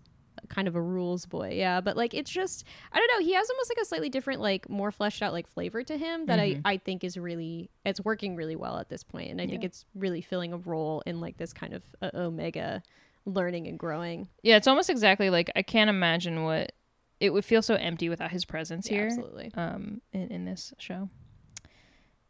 kind 0.50 0.68
of 0.68 0.76
a 0.76 0.82
rules 0.82 1.26
boy 1.26 1.50
yeah 1.54 1.80
but 1.82 1.98
like 1.98 2.14
it's 2.14 2.30
just 2.30 2.66
i 2.92 3.00
don't 3.00 3.08
know 3.08 3.26
he 3.26 3.34
has 3.34 3.50
almost 3.50 3.72
like 3.72 3.82
a 3.82 3.86
slightly 3.86 4.10
different 4.10 4.42
like 4.42 4.70
more 4.70 4.92
fleshed 4.92 5.24
out 5.24 5.32
like 5.34 5.48
flavor 5.48 5.82
to 5.82 5.98
him 5.98 6.26
that 6.28 6.38
Mhm. 6.40 6.62
i 6.66 6.74
i 6.74 6.78
think 6.78 7.04
is 7.06 7.18
really 7.18 7.72
it's 7.84 8.02
working 8.02 8.36
really 8.36 8.56
well 8.56 8.78
at 8.78 8.88
this 8.90 9.02
point 9.02 9.32
and 9.32 9.42
i 9.42 9.48
think 9.48 9.64
it's 9.64 9.86
really 9.96 10.22
filling 10.22 10.54
a 10.54 10.58
role 10.58 11.02
in 11.08 11.20
like 11.20 11.38
this 11.38 11.52
kind 11.52 11.74
of 11.74 11.82
uh, 12.02 12.12
omega 12.14 12.84
learning 13.26 13.66
and 13.66 13.80
growing 13.80 14.28
yeah 14.44 14.56
it's 14.58 14.68
almost 14.68 14.90
exactly 14.90 15.30
like 15.32 15.50
i 15.56 15.62
can't 15.64 15.90
imagine 15.90 16.44
what 16.44 16.74
it 17.20 17.32
would 17.32 17.46
feel 17.46 17.62
so 17.62 17.76
empty 17.76 18.10
without 18.10 18.32
his 18.32 18.46
presence 18.46 18.90
Yeah, 18.90 18.98
here 18.98 19.06
absolutely. 19.08 19.52
um 19.56 20.02
in, 20.14 20.28
in 20.30 20.46
this 20.46 20.74
show. 20.78 21.10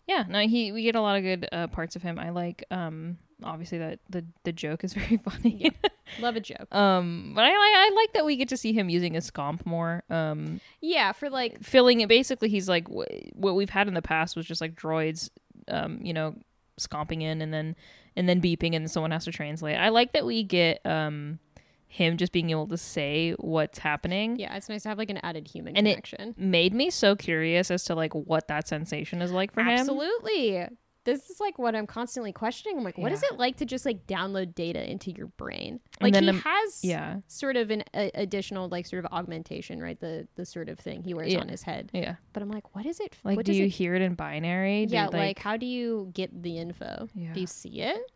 Yeah 0.08 0.24
no 0.30 0.40
he 0.48 0.72
we 0.72 0.84
get 0.84 0.96
a 0.96 1.02
lot 1.02 1.18
of 1.18 1.24
good 1.24 1.48
uh, 1.52 1.68
parts 1.68 1.96
of 1.96 2.02
him. 2.04 2.20
I 2.20 2.30
like 2.30 2.64
um 2.72 3.18
obviously 3.44 3.80
that 3.80 4.00
the 4.10 4.26
the 4.44 4.52
joke 4.52 4.84
is 4.84 4.94
very 5.00 5.18
funny. 5.18 5.58
Yeah. 5.60 5.90
love 6.20 6.36
a 6.36 6.40
joke. 6.40 6.74
Um 6.74 7.34
but 7.36 7.44
i 7.44 7.48
like 7.50 7.56
i 7.76 7.92
like 7.96 8.14
that 8.14 8.26
we 8.26 8.36
get 8.36 8.50
to 8.50 8.58
see 8.58 8.74
him 8.74 8.90
using 8.90 9.16
his 9.16 9.30
scomp 9.30 9.66
more 9.66 10.04
um 10.10 10.62
yeah 10.82 11.12
for 11.12 11.30
like 11.30 11.64
filling 11.64 12.02
it 12.02 12.08
basically 12.10 12.48
he's 12.50 12.70
like 12.70 12.88
wh- 12.88 13.36
what 13.36 13.56
we've 13.56 13.72
had 13.72 13.88
in 13.88 13.96
the 13.96 14.02
past 14.04 14.36
was 14.36 14.46
just 14.46 14.62
like 14.62 14.76
droids 14.76 15.30
um 15.68 16.00
you 16.04 16.14
know 16.14 16.36
scomping 16.78 17.22
in 17.24 17.42
and 17.42 17.52
then 17.54 17.76
and 18.16 18.30
then 18.30 18.40
beeping 18.40 18.76
and 18.76 18.90
someone 18.90 19.12
has 19.12 19.26
to 19.26 19.32
translate. 19.32 19.78
I 19.78 19.90
like 19.90 20.14
that 20.14 20.26
we 20.26 20.44
get 20.44 20.86
um 20.86 21.40
him 21.88 22.18
just 22.18 22.32
being 22.32 22.50
able 22.50 22.68
to 22.68 22.78
say 22.78 23.34
what's 23.40 23.80
happening. 23.80 24.38
Yeah 24.38 24.56
it's 24.56 24.68
nice 24.70 24.84
to 24.84 24.90
have 24.90 24.98
like 24.98 25.10
an 25.10 25.20
added 25.24 25.48
human 25.48 25.76
And 25.78 25.88
it- 25.88 25.92
connection. 25.92 26.36
made 26.38 26.74
me 26.74 26.90
so 26.90 27.16
curious 27.16 27.72
as 27.72 27.84
to 27.86 27.96
like 27.96 28.14
what 28.14 28.48
that 28.48 28.68
sensation 28.68 29.22
is 29.22 29.32
like 29.32 29.54
for 29.54 29.62
him. 29.62 29.70
Absolutely. 29.80 30.66
This 31.06 31.30
is 31.30 31.40
like 31.40 31.60
what 31.60 31.76
i'm 31.76 31.86
constantly 31.86 32.32
questioning. 32.34 32.80
I'm 32.80 32.84
like 32.84 32.98
what 32.98 33.12
is 33.12 33.22
Yeah. 33.22 33.36
it 33.36 33.40
like 33.40 33.58
to 33.58 33.66
just 33.66 33.86
like 33.86 34.08
download 34.08 34.56
data 34.56 34.90
into 34.90 35.12
your 35.12 35.28
brain? 35.28 35.80
Like 36.02 36.16
he 36.16 36.28
um, 36.28 36.40
has 36.40 36.80
yeah. 36.84 37.20
sort 37.28 37.56
of 37.58 37.70
an 37.70 37.84
a, 37.94 38.10
additional 38.16 38.68
like 38.70 38.88
sort 38.88 39.06
of 39.06 39.12
augmentation 39.14 39.80
right? 39.80 40.00
The 40.00 40.28
the 40.36 40.46
sort 40.46 40.68
of 40.68 40.80
thing 40.80 41.04
he 41.04 41.14
wears 41.14 41.32
Yeah. 41.32 41.42
on 41.42 41.48
his 41.50 41.62
head. 41.62 41.92
Yeah. 41.94 42.16
But 42.34 42.42
i'm 42.42 42.50
like 42.50 42.76
what 42.76 42.86
is 42.88 43.00
it 43.00 43.16
like 43.24 43.38
what 43.38 43.46
do 43.46 43.54
you 43.54 43.66
it 43.66 43.70
hear 43.70 43.94
it 43.94 44.02
in 44.02 44.16
binary? 44.16 44.88
Do, 44.88 44.96
yeah 44.96 45.08
like, 45.08 45.38
how 45.40 45.56
do 45.58 45.68
you 45.68 46.10
get 46.14 46.42
the 46.42 46.58
info? 46.58 47.08
Yeah. 47.14 47.34
do 47.34 47.40
you 47.42 47.48
see 47.48 47.82
it? 47.82 48.12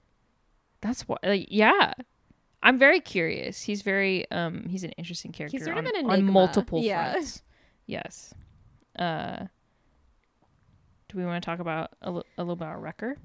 That's 0.82 1.07
what 1.07 1.24
like 1.24 1.45
yeah 1.51 1.93
i'm 2.64 2.78
very 2.78 2.99
curious. 2.99 3.62
He's 3.64 3.82
very 3.82 4.30
um 4.32 4.66
he's 4.70 4.84
an 4.84 4.91
interesting 4.91 5.32
character 5.32 5.57
He's 5.57 5.66
sort 5.66 5.78
of 5.78 5.86
on, 5.86 5.95
an 5.95 6.10
on 6.10 6.24
multiple 6.26 6.82
Yeah. 6.84 7.12
fronts. 7.14 7.41
Yes. 7.86 8.34
Uh 8.97 9.45
do 11.07 11.18
we 11.18 11.26
want 11.26 11.41
to 11.43 11.45
talk 11.45 11.60
about 11.60 11.91
a, 12.03 12.12
little 12.12 12.24
bit 12.38 12.51
about 12.68 12.82
wrecker? 12.82 13.18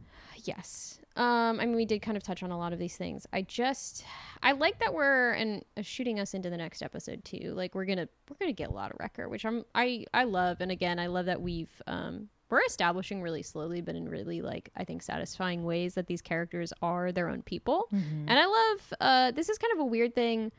Yes. 0.45 0.99
Um 1.17 1.61
i 1.61 1.67
mean 1.67 1.77
we 1.77 1.85
did 1.85 2.01
kind 2.03 2.17
of 2.17 2.23
touch 2.23 2.43
on 2.43 2.51
a 2.51 2.59
lot 2.59 2.73
of 2.73 2.79
these 2.79 2.97
things. 2.97 3.27
I 3.33 3.43
just 3.43 4.05
i 4.43 4.53
like 4.53 4.79
that 4.81 4.93
we're 4.95 5.33
and 5.33 5.65
uh, 5.77 5.83
shooting 5.83 6.19
us 6.21 6.35
into 6.35 6.51
the 6.51 6.57
next 6.57 6.83
episode 6.83 7.25
too. 7.25 7.53
Like 7.55 7.75
we're 7.75 7.85
gonna 7.85 8.09
we're 8.29 8.37
gonna 8.41 8.53
get 8.53 8.71
a 8.71 8.73
lot 8.73 8.91
of 8.91 8.97
wrecker 9.01 9.29
which 9.29 9.45
i'm 9.45 9.65
i 9.75 10.05
i 10.15 10.25
love. 10.25 10.59
And 10.61 10.71
again 10.71 10.99
i 10.99 11.07
love 11.09 11.27
that 11.27 11.41
we've 11.41 11.71
um 11.87 12.29
we're 12.51 12.63
establishing 12.65 13.21
really 13.23 13.43
slowly 13.43 13.81
but 13.81 13.95
in 13.97 14.09
really 14.09 14.41
like 14.43 14.71
i 14.77 14.85
think 14.85 15.03
satisfying 15.03 15.65
ways 15.65 15.95
that 15.95 16.07
these 16.07 16.21
characters 16.23 16.73
are 16.83 17.11
their 17.13 17.29
own 17.29 17.43
people 17.43 17.89
Mm-hmm. 17.93 18.29
And 18.29 18.39
I 18.39 18.47
love 18.47 18.95
uh 19.01 19.31
this 19.33 19.49
is 19.49 19.59
kind 19.59 19.73
of 19.73 19.79
a 19.81 19.85
weird 19.85 20.15
thing 20.15 20.53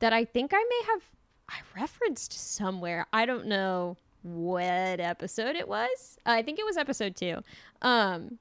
that 0.00 0.12
I 0.12 0.24
think 0.24 0.52
I 0.54 0.64
may 0.68 0.82
have 0.92 1.02
I 1.48 1.80
referenced 1.80 2.32
somewhere. 2.32 3.06
I 3.12 3.26
don't 3.26 3.46
know 3.46 3.96
what 4.22 5.00
episode 5.00 5.56
it 5.56 5.66
was. 5.68 6.18
I 6.24 6.42
think 6.42 6.58
it 6.58 6.64
was 6.64 6.76
episode 6.76 7.16
2. 7.16 7.38
Um 7.82 8.38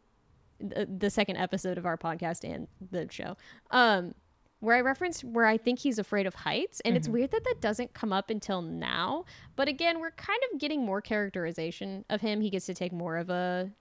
the, 0.59 0.85
the 0.85 1.09
second 1.09 1.37
episode 1.37 1.77
of 1.77 1.85
our 1.85 1.97
podcast 1.97 2.43
and 2.43 2.67
the 2.91 3.07
show. 3.09 3.35
Um 3.71 4.13
where 4.61 4.75
I 4.75 4.81
referenced 4.81 5.23
where 5.23 5.45
I 5.45 5.57
think 5.57 5.79
he's 5.79 5.97
afraid 5.99 6.25
of 6.27 6.35
heights 6.35 6.81
and 6.85 6.97
it's 6.97 7.07
weird 7.07 7.31
that 7.31 7.43
that 7.45 7.61
doesn't 7.61 7.93
come 7.93 8.11
up 8.11 8.29
until 8.29 8.61
now. 8.61 9.25
But 9.55 9.67
again, 9.67 9.99
we're 9.99 10.11
kind 10.11 10.39
of 10.51 10.59
getting 10.59 10.85
more 10.85 11.01
characterization 11.01 12.03
of 12.09 12.21
him. 12.21 12.41
He 12.41 12.49
gets 12.49 12.65
to 12.65 12.73
take 12.73 12.91
more 12.91 13.17
of 13.17 13.29
a 13.29 13.71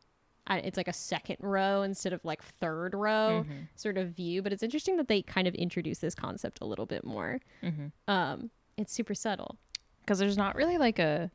it's 0.51 0.79
like 0.79 0.89
a 0.89 0.95
second 0.95 1.37
row 1.41 1.83
instead 1.83 2.13
of 2.15 2.25
like 2.25 2.43
third 2.43 2.95
row 2.95 3.45
Mm-hmm. 3.45 3.65
sort 3.77 3.99
of 3.99 4.09
view 4.13 4.41
but 4.41 4.51
it's 4.51 4.63
interesting 4.63 4.97
that 4.97 5.07
they 5.07 5.21
kind 5.21 5.47
of 5.47 5.55
introduce 5.55 5.99
this 5.99 6.15
concept 6.15 6.59
a 6.63 6.65
little 6.65 6.87
bit 6.87 7.05
more 7.05 7.39
Mhm. 7.63 7.93
um 8.09 8.51
it's 8.79 8.91
super 8.91 9.15
subtle 9.15 9.59
because 10.01 10.19
there's 10.19 10.39
not 10.39 10.55
really 10.57 10.79
like 10.79 10.99
a, 10.99 11.31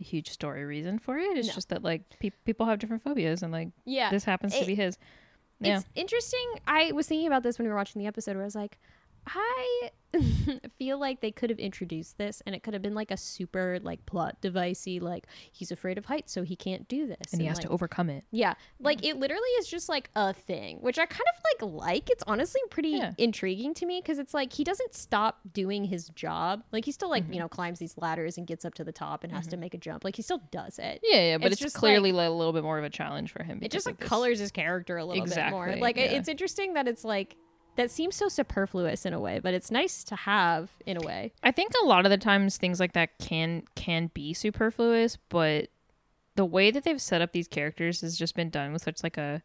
a 0.00 0.02
huge 0.02 0.30
story 0.30 0.64
reason 0.64 0.98
for 0.98 1.18
it 1.18 1.36
it's 1.36 1.48
No. 1.48 1.52
just 1.52 1.68
that 1.68 1.82
like 1.82 2.04
pe- 2.20 2.30
people 2.46 2.64
have 2.64 2.78
different 2.78 3.02
phobias 3.02 3.42
and 3.42 3.52
like 3.52 3.68
yeah 3.84 4.08
this 4.08 4.24
happens 4.24 4.58
to 4.58 4.64
be 4.64 4.74
his 4.74 4.96
yeah. 5.60 5.76
It's 5.76 5.86
interesting. 5.94 6.44
I 6.66 6.92
was 6.92 7.06
thinking 7.06 7.26
about 7.26 7.42
this 7.42 7.58
when 7.58 7.66
we 7.66 7.70
were 7.70 7.76
watching 7.76 8.00
the 8.00 8.06
episode 8.08 8.32
where 8.32 8.42
i 8.42 8.44
was 8.44 8.54
like 8.54 8.78
i 9.26 9.90
feel 10.78 10.98
like 10.98 11.20
they 11.20 11.32
could 11.32 11.50
have 11.50 11.58
introduced 11.58 12.18
this 12.18 12.40
and 12.46 12.54
it 12.54 12.62
could 12.62 12.72
have 12.72 12.82
been 12.82 12.94
like 12.94 13.10
a 13.10 13.16
super 13.16 13.78
like 13.82 14.04
plot 14.06 14.36
devicey 14.40 15.00
like 15.00 15.26
he's 15.50 15.72
afraid 15.72 15.98
of 15.98 16.04
heights 16.04 16.32
so 16.32 16.42
he 16.44 16.54
can't 16.54 16.86
do 16.86 17.06
this 17.06 17.32
and 17.32 17.40
he 17.40 17.48
has 17.48 17.56
like, 17.56 17.66
to 17.66 17.72
overcome 17.72 18.08
it 18.08 18.24
Yeah, 18.30 18.54
like 18.78 19.04
it 19.04 19.16
literally 19.18 19.48
is 19.58 19.66
just 19.66 19.88
like 19.88 20.10
a 20.14 20.32
thing, 20.32 20.78
which 20.82 20.98
I 20.98 21.06
kind 21.06 21.20
of 21.20 21.42
like. 21.44 21.44
Like 21.84 22.10
it's 22.10 22.22
honestly 22.26 22.60
pretty 22.70 22.90
Yeah. 22.90 23.12
intriguing 23.18 23.74
to 23.74 23.86
me 23.86 24.00
because 24.00 24.18
it's 24.18 24.34
like 24.34 24.52
he 24.52 24.64
doesn't 24.64 24.94
stop 24.94 25.40
doing 25.52 25.84
his 25.84 26.08
job. 26.10 26.62
Like 26.72 26.84
he 26.84 26.92
still 26.92 27.08
like 27.10 27.24
Mm-hmm. 27.24 27.32
you 27.32 27.38
know 27.40 27.48
climbs 27.48 27.78
these 27.78 27.96
ladders 27.96 28.38
and 28.38 28.46
gets 28.46 28.64
up 28.64 28.74
to 28.74 28.84
the 28.84 28.92
top 28.92 29.24
and 29.24 29.32
has 29.32 29.46
to 29.48 29.56
make 29.56 29.72
a 29.74 29.78
jump. 29.78 30.04
Like 30.04 30.16
he 30.16 30.22
still 30.22 30.42
does 30.50 30.78
it. 30.78 31.00
yeah 31.02 31.16
yeah 31.30 31.38
but 31.38 31.46
It's 31.46 31.54
it's, 31.54 31.62
just, 31.62 31.76
clearly 31.76 32.12
like, 32.12 32.28
a 32.28 32.30
little 32.30 32.52
bit 32.52 32.62
more 32.62 32.78
of 32.78 32.84
a 32.84 32.90
challenge 32.90 33.32
for 33.32 33.42
him 33.42 33.58
It 33.62 33.70
just 33.72 33.86
like 33.86 33.98
colors 33.98 34.38
his 34.38 34.50
character 34.50 34.96
a 34.96 35.04
little 35.04 35.26
bit 35.26 35.50
more. 35.50 35.74
Like 35.76 35.96
yeah. 35.96 36.04
it's 36.04 36.28
interesting 36.28 36.74
that 36.74 36.86
it's 36.88 37.04
like 37.04 37.36
that 37.76 37.90
seems 37.90 38.16
so 38.16 38.28
superfluous 38.28 39.04
in 39.04 39.12
a 39.12 39.20
way, 39.20 39.40
but 39.40 39.54
it's 39.54 39.70
nice 39.70 40.04
to 40.04 40.16
have 40.16 40.70
in 40.86 40.96
a 40.96 41.06
way. 41.06 41.32
I 41.42 41.50
think 41.50 41.72
a 41.82 41.86
lot 41.86 42.06
of 42.06 42.10
the 42.10 42.18
times 42.18 42.56
things 42.56 42.80
like 42.80 42.92
that 42.92 43.18
can 43.18 43.64
can 43.74 44.10
be 44.14 44.32
superfluous, 44.32 45.18
but 45.28 45.68
the 46.36 46.44
way 46.44 46.70
that 46.70 46.84
they've 46.84 47.00
set 47.00 47.22
up 47.22 47.32
these 47.32 47.48
characters 47.48 48.00
has 48.00 48.16
just 48.16 48.34
been 48.34 48.50
done 48.50 48.72
with 48.72 48.82
such 48.82 49.02
like 49.02 49.16
a 49.16 49.42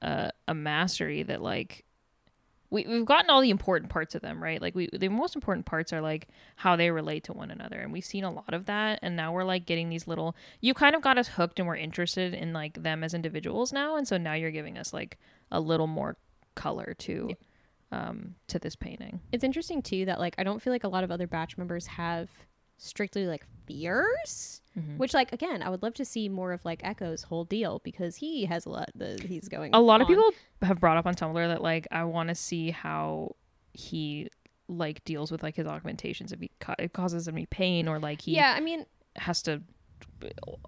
a, 0.00 0.30
a 0.48 0.54
mastery 0.54 1.22
that 1.22 1.40
like 1.40 1.84
we 2.70 2.86
we've 2.88 3.04
gotten 3.04 3.30
all 3.30 3.40
the 3.40 3.50
important 3.50 3.90
parts 3.90 4.14
of 4.14 4.22
them, 4.22 4.42
right? 4.42 4.60
Like 4.60 4.74
we 4.74 4.88
the 4.92 5.08
most 5.08 5.34
important 5.36 5.66
parts 5.66 5.92
are 5.92 6.00
like 6.00 6.28
how 6.56 6.74
they 6.74 6.90
relate 6.90 7.24
to 7.24 7.32
one 7.32 7.50
another, 7.50 7.78
and 7.78 7.92
we've 7.92 8.04
seen 8.04 8.24
a 8.24 8.32
lot 8.32 8.54
of 8.54 8.66
that, 8.66 8.98
and 9.02 9.14
now 9.14 9.32
we're 9.32 9.44
like 9.44 9.66
getting 9.66 9.88
these 9.88 10.08
little. 10.08 10.34
You 10.60 10.74
kind 10.74 10.96
of 10.96 11.02
got 11.02 11.18
us 11.18 11.28
hooked, 11.28 11.58
and 11.58 11.68
we're 11.68 11.76
interested 11.76 12.34
in 12.34 12.52
like 12.52 12.82
them 12.82 13.04
as 13.04 13.14
individuals 13.14 13.72
now, 13.72 13.96
and 13.96 14.08
so 14.08 14.16
now 14.16 14.32
you're 14.32 14.50
giving 14.50 14.78
us 14.78 14.92
like 14.92 15.18
a 15.50 15.60
little 15.60 15.86
more 15.86 16.16
color 16.54 16.94
to 16.98 17.36
um 17.92 18.34
to 18.48 18.58
this 18.58 18.74
painting. 18.74 19.20
It's 19.30 19.44
interesting 19.44 19.82
too 19.82 20.04
that 20.06 20.18
like 20.18 20.34
I 20.38 20.42
don't 20.42 20.60
feel 20.60 20.72
like 20.72 20.84
a 20.84 20.88
lot 20.88 21.04
of 21.04 21.10
other 21.10 21.26
batch 21.26 21.56
members 21.58 21.86
have 21.86 22.28
strictly 22.78 23.26
like 23.26 23.46
fears. 23.66 24.60
Mhm. 24.76 24.96
Which 24.96 25.12
like 25.14 25.32
again, 25.32 25.62
I 25.62 25.68
would 25.68 25.82
love 25.82 25.94
to 25.94 26.04
see 26.04 26.28
more 26.28 26.52
of 26.52 26.64
like 26.64 26.80
Echo's 26.82 27.22
whole 27.24 27.44
deal 27.44 27.80
because 27.84 28.16
he 28.16 28.46
has 28.46 28.64
a 28.64 28.70
lot 28.70 28.90
that 28.94 29.22
he's 29.22 29.48
going. 29.48 29.74
a 29.74 29.80
lot 29.80 30.00
of 30.00 30.08
people 30.08 30.30
have 30.62 30.80
brought 30.80 30.96
up 30.96 31.06
on 31.06 31.14
Tumblr 31.14 31.46
that 31.48 31.62
like 31.62 31.86
I 31.90 32.04
want 32.04 32.30
to 32.30 32.34
see 32.34 32.70
how 32.70 33.36
he 33.74 34.28
like 34.68 35.04
deals 35.04 35.30
with 35.30 35.42
like 35.42 35.56
his 35.56 35.66
augmentations 35.66 36.32
if 36.32 36.40
he 36.40 36.50
ca- 36.60 36.74
it 36.78 36.94
causes 36.94 37.28
him 37.28 37.34
any 37.36 37.44
pain 37.46 37.86
or 37.88 37.98
like 37.98 38.22
he 38.22 38.34
Yeah, 38.34 38.54
I 38.56 38.60
mean, 38.60 38.86
has 39.16 39.42
to 39.42 39.62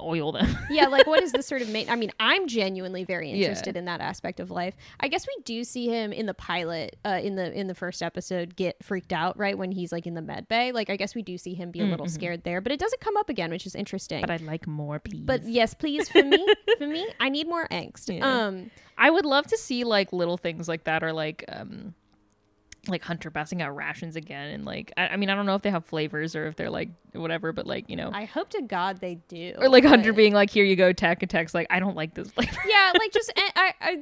oil 0.00 0.32
them. 0.32 0.56
yeah, 0.70 0.86
like 0.86 1.06
what 1.06 1.22
is 1.22 1.32
the 1.32 1.42
sort 1.42 1.62
of 1.62 1.68
main? 1.68 1.88
I 1.88 1.96
mean, 1.96 2.10
I'm 2.20 2.46
genuinely 2.48 3.04
very 3.04 3.28
Yeah. 3.30 3.36
interested 3.36 3.76
in 3.76 3.84
that 3.86 4.00
aspect 4.00 4.40
of 4.40 4.50
life. 4.50 4.74
I 5.00 5.08
guess 5.08 5.26
we 5.26 5.42
do 5.44 5.64
see 5.64 5.86
him 5.88 6.12
in 6.12 6.26
the 6.26 6.34
pilot, 6.34 6.96
uh, 7.04 7.20
in 7.22 7.36
the 7.36 7.52
in 7.52 7.66
the 7.66 7.74
first 7.74 8.02
episode, 8.02 8.56
get 8.56 8.82
freaked 8.82 9.12
out 9.12 9.38
right 9.38 9.56
when 9.56 9.72
he's 9.72 9.92
like 9.92 10.06
in 10.06 10.14
the 10.14 10.22
med 10.22 10.48
bay. 10.48 10.72
Like, 10.72 10.90
I 10.90 10.96
guess 10.96 11.14
we 11.14 11.22
do 11.22 11.38
see 11.38 11.54
him 11.54 11.70
be 11.70 11.80
a 11.80 11.84
little 11.84 12.08
scared 12.08 12.44
there, 12.44 12.60
but 12.60 12.72
it 12.72 12.78
doesn't 12.80 13.00
come 13.00 13.16
up 13.16 13.28
again, 13.28 13.50
which 13.50 13.66
is 13.66 13.74
interesting. 13.74 14.20
but 14.20 14.30
I'd 14.30 14.40
like 14.40 14.66
more, 14.66 14.98
please. 14.98 15.22
But 15.24 15.44
yes, 15.44 15.74
please 15.74 16.08
for 16.08 16.22
me, 16.22 16.44
for 16.78 16.86
me, 16.86 17.06
I 17.20 17.28
need 17.28 17.48
more 17.48 17.66
angst. 17.68 18.14
Yeah. 18.16 18.46
Um, 18.46 18.70
I 18.98 19.10
would 19.10 19.24
love 19.24 19.46
to 19.48 19.58
see 19.58 19.84
like 19.84 20.12
little 20.12 20.36
things 20.36 20.68
like 20.68 20.84
that, 20.84 21.02
or 21.02 21.12
like 21.12 21.44
um, 21.48 21.94
like 22.92 23.02
Hunter 23.02 23.30
passing 23.30 23.62
out 23.62 23.74
rations 23.74 24.16
again, 24.16 24.50
and 24.50 24.64
like 24.64 24.92
I, 24.96 25.08
I 25.08 25.16
mean 25.16 25.30
I 25.30 25.34
don't 25.34 25.46
know 25.46 25.54
if 25.54 25.62
they 25.62 25.70
have 25.70 25.84
flavors 25.84 26.34
or 26.36 26.46
if 26.46 26.56
they're 26.56 26.70
like 26.70 26.90
whatever, 27.12 27.52
but 27.52 27.66
like 27.66 27.88
you 27.88 27.96
know, 27.96 28.10
I 28.12 28.24
hope 28.24 28.50
to 28.50 28.62
God 28.62 29.00
they 29.00 29.16
do. 29.28 29.54
or 29.58 29.68
like 29.68 29.84
Hunter 29.84 30.12
being 30.12 30.34
like, 30.34 30.50
"Here 30.50 30.64
you 30.64 30.76
go, 30.76 30.92
Tech," 30.92 31.22
and 31.22 31.30
Tech's 31.30 31.54
like, 31.54 31.66
"I 31.70 31.80
don't 31.80 31.96
like 31.96 32.14
this 32.14 32.30
flavor." 32.30 32.60
yeah, 32.66 32.92
like 32.98 33.12
just 33.12 33.32
eh, 33.36 33.50
I. 33.56 33.74
I 33.80 33.96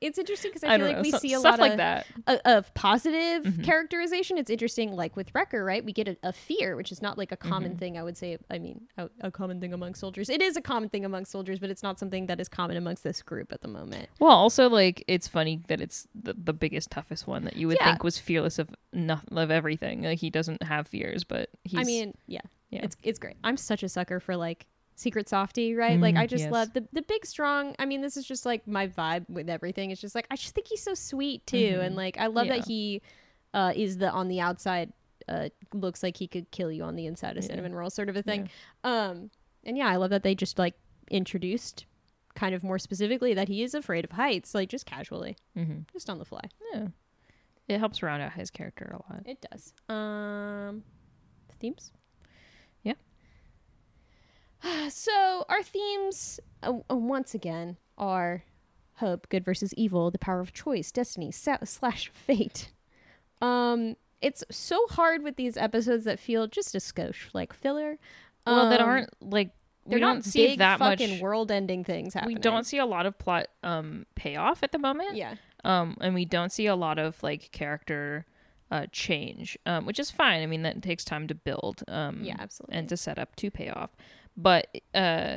it's 0.00 0.18
interesting 0.18 0.50
because 0.50 0.64
I, 0.64 0.68
I 0.74 0.78
feel 0.78 0.86
like 0.86 0.96
know 0.96 1.02
we 1.02 1.10
so- 1.10 1.18
see 1.18 1.32
a 1.34 1.38
stuff 1.38 1.52
lot 1.52 1.60
like 1.60 1.72
of 1.72 1.76
that. 1.78 2.06
of 2.44 2.72
positive 2.74 3.42
Mm-hmm. 3.42 3.62
characterization. 3.62 4.38
It's 4.38 4.50
interesting, 4.50 4.92
like 4.94 5.16
with 5.16 5.34
Wrecker, 5.34 5.64
right? 5.64 5.84
We 5.84 5.92
get 5.92 6.08
a, 6.08 6.16
a 6.22 6.32
fear, 6.32 6.76
which 6.76 6.92
is 6.92 7.02
not 7.02 7.18
like 7.18 7.32
a 7.32 7.36
Mm-hmm. 7.36 7.48
common 7.48 7.76
thing. 7.76 7.98
I 7.98 8.02
would 8.02 8.16
say. 8.16 8.38
I 8.50 8.58
mean, 8.58 8.82
a, 8.98 9.08
a 9.20 9.30
common 9.30 9.60
thing 9.60 9.72
among 9.72 9.94
soldiers. 9.94 10.28
It 10.28 10.40
is 10.42 10.56
a 10.56 10.60
common 10.62 10.88
thing 10.88 11.04
among 11.04 11.24
soldiers, 11.24 11.58
but 11.58 11.70
it's 11.70 11.82
not 11.82 11.98
something 11.98 12.26
that 12.26 12.40
is 12.40 12.48
common 12.48 12.76
amongst 12.76 13.02
this 13.04 13.22
group 13.22 13.52
at 13.52 13.62
the 13.62 13.68
moment. 13.68 14.08
Well, 14.20 14.30
also 14.30 14.68
like 14.68 15.04
it's 15.08 15.28
funny 15.28 15.60
that 15.68 15.80
it's 15.80 16.06
the, 16.14 16.34
the 16.34 16.52
biggest, 16.52 16.90
toughest 16.90 17.26
one 17.26 17.44
that 17.44 17.56
you 17.56 17.66
would 17.68 17.78
Yeah. 17.80 17.90
think 17.92 18.04
was 18.04 18.18
fearless 18.18 18.58
of 18.58 18.70
nothing 18.92 19.36
of 19.38 19.50
everything. 19.50 20.02
Like 20.02 20.18
he 20.20 20.30
doesn't 20.30 20.62
have 20.62 20.86
fears, 20.88 21.24
but 21.24 21.50
he's. 21.64 21.80
I 21.80 21.84
mean, 21.84 22.16
yeah, 22.26 22.40
yeah. 22.70 22.80
it's 22.84 22.96
it's 23.02 23.18
great. 23.18 23.36
I'm 23.44 23.56
such 23.56 23.82
a 23.82 23.88
sucker 23.88 24.20
for 24.20 24.36
like 24.36 24.66
secret 24.94 25.28
softy, 25.28 25.74
right? 25.74 25.98
like 25.98 26.14
Mm, 26.14 26.20
I 26.20 26.26
just 26.26 26.44
yes. 26.44 26.52
love 26.52 26.72
the 26.72 26.86
the 26.92 27.02
big 27.02 27.24
strong. 27.26 27.74
I 27.78 27.86
mean, 27.86 28.00
this 28.02 28.16
is 28.16 28.24
just 28.26 28.44
like 28.46 28.66
my 28.66 28.88
vibe 28.88 29.28
with 29.28 29.48
everything. 29.50 29.90
It's 29.90 30.00
just 30.00 30.14
like 30.14 30.26
I 30.30 30.36
just 30.36 30.54
think 30.54 30.68
he's 30.68 30.82
so 30.82 30.94
sweet 30.94 31.46
too, 31.46 31.56
Mhm. 31.78 31.84
and 31.86 31.96
like 31.96 32.18
I 32.18 32.26
love 32.26 32.46
Yeah. 32.46 32.56
that 32.58 32.66
he 32.66 33.02
uh, 33.54 33.72
is 33.76 33.98
the 33.98 34.10
on 34.10 34.28
the 34.28 34.40
outside. 34.40 34.92
Uh, 35.28 35.48
looks 35.72 36.02
like 36.02 36.16
he 36.16 36.26
could 36.26 36.50
kill 36.50 36.70
you 36.72 36.82
on 36.82 36.96
the 36.96 37.06
inside 37.06 37.36
of 37.36 37.44
Yeah. 37.44 37.48
cinnamon 37.50 37.74
roll, 37.74 37.90
sort 37.90 38.08
of 38.08 38.16
a 38.16 38.22
thing. 38.22 38.48
Um, 38.82 39.30
and 39.64 39.76
yeah, 39.78 39.86
I 39.88 39.96
love 39.96 40.10
that 40.10 40.22
they 40.24 40.34
just 40.34 40.58
like 40.58 40.74
introduced 41.10 41.86
kind 42.34 42.54
of 42.54 42.64
more 42.64 42.78
specifically 42.78 43.34
that 43.34 43.48
he 43.48 43.62
is 43.62 43.74
afraid 43.74 44.04
of 44.04 44.12
heights, 44.12 44.54
like 44.54 44.68
just 44.68 44.84
casually, 44.86 45.36
mm-hmm. 45.56 45.80
just 45.92 46.08
on 46.10 46.18
the 46.18 46.24
fly. 46.24 46.40
yeah, 46.72 46.88
it 47.68 47.78
helps 47.78 48.02
round 48.02 48.22
out 48.22 48.32
his 48.32 48.50
character 48.50 48.90
a 48.94 49.12
lot. 49.12 49.22
It 49.26 49.46
does. 49.50 49.72
Um, 49.88 50.82
themes. 51.60 51.92
So 54.88 55.44
our 55.48 55.62
themes, 55.62 56.38
uh, 56.62 56.72
once 56.90 57.34
again, 57.34 57.76
are 57.98 58.44
hope, 58.96 59.28
good 59.28 59.44
versus 59.44 59.72
evil, 59.74 60.10
the 60.10 60.18
power 60.18 60.40
of 60.40 60.52
choice, 60.52 60.92
destiny, 60.92 61.30
sa- 61.32 61.58
slash 61.64 62.08
fate. 62.14 62.72
Um, 63.40 63.96
it's 64.20 64.44
so 64.50 64.86
hard 64.90 65.22
with 65.24 65.36
these 65.36 65.56
episodes 65.56 66.04
that 66.04 66.20
feel 66.20 66.46
just 66.46 66.74
a 66.74 66.78
skosh 66.78 67.28
like 67.32 67.52
filler. 67.52 67.98
Well, 68.46 68.70
that 68.70 68.80
Um, 68.80 68.88
aren't 68.88 69.10
like 69.20 69.50
we 69.84 69.98
don't 69.98 70.24
see 70.24 70.54
that 70.56 70.78
much. 70.78 71.00
fucking 71.00 71.20
world-ending 71.20 71.82
things 71.84 72.14
happening. 72.14 72.36
We 72.36 72.40
don't 72.40 72.64
see 72.64 72.78
a 72.78 72.86
lot 72.86 73.04
of 73.06 73.18
plot 73.18 73.48
um 73.64 74.06
payoff 74.14 74.62
at 74.62 74.70
the 74.72 74.78
moment. 74.78 75.16
Yeah. 75.16 75.34
um 75.64 75.96
and 76.00 76.14
we 76.14 76.24
don't 76.24 76.52
see 76.52 76.66
a 76.66 76.76
lot 76.76 76.98
of 77.00 77.20
like 77.22 77.50
character 77.50 78.24
uh 78.72 78.86
change 78.90 79.56
um 79.66 79.86
which 79.86 79.98
is 80.00 80.10
fine 80.10 80.42
i 80.42 80.46
mean 80.46 80.62
that 80.62 80.82
takes 80.82 81.04
time 81.04 81.28
to 81.28 81.34
build 81.34 81.84
um 81.88 82.20
Yeah, 82.24 82.36
absolutely. 82.38 82.76
and 82.78 82.88
to 82.88 82.96
set 82.96 83.18
up 83.18 83.36
to 83.36 83.50
pay 83.50 83.68
off 83.68 83.90
but 84.36 84.66
uh 84.94 85.36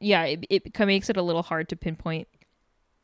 yeah 0.00 0.24
it, 0.24 0.44
it 0.50 0.78
makes 0.80 1.08
it 1.10 1.16
a 1.16 1.22
little 1.22 1.42
hard 1.42 1.68
to 1.68 1.76
pinpoint 1.76 2.28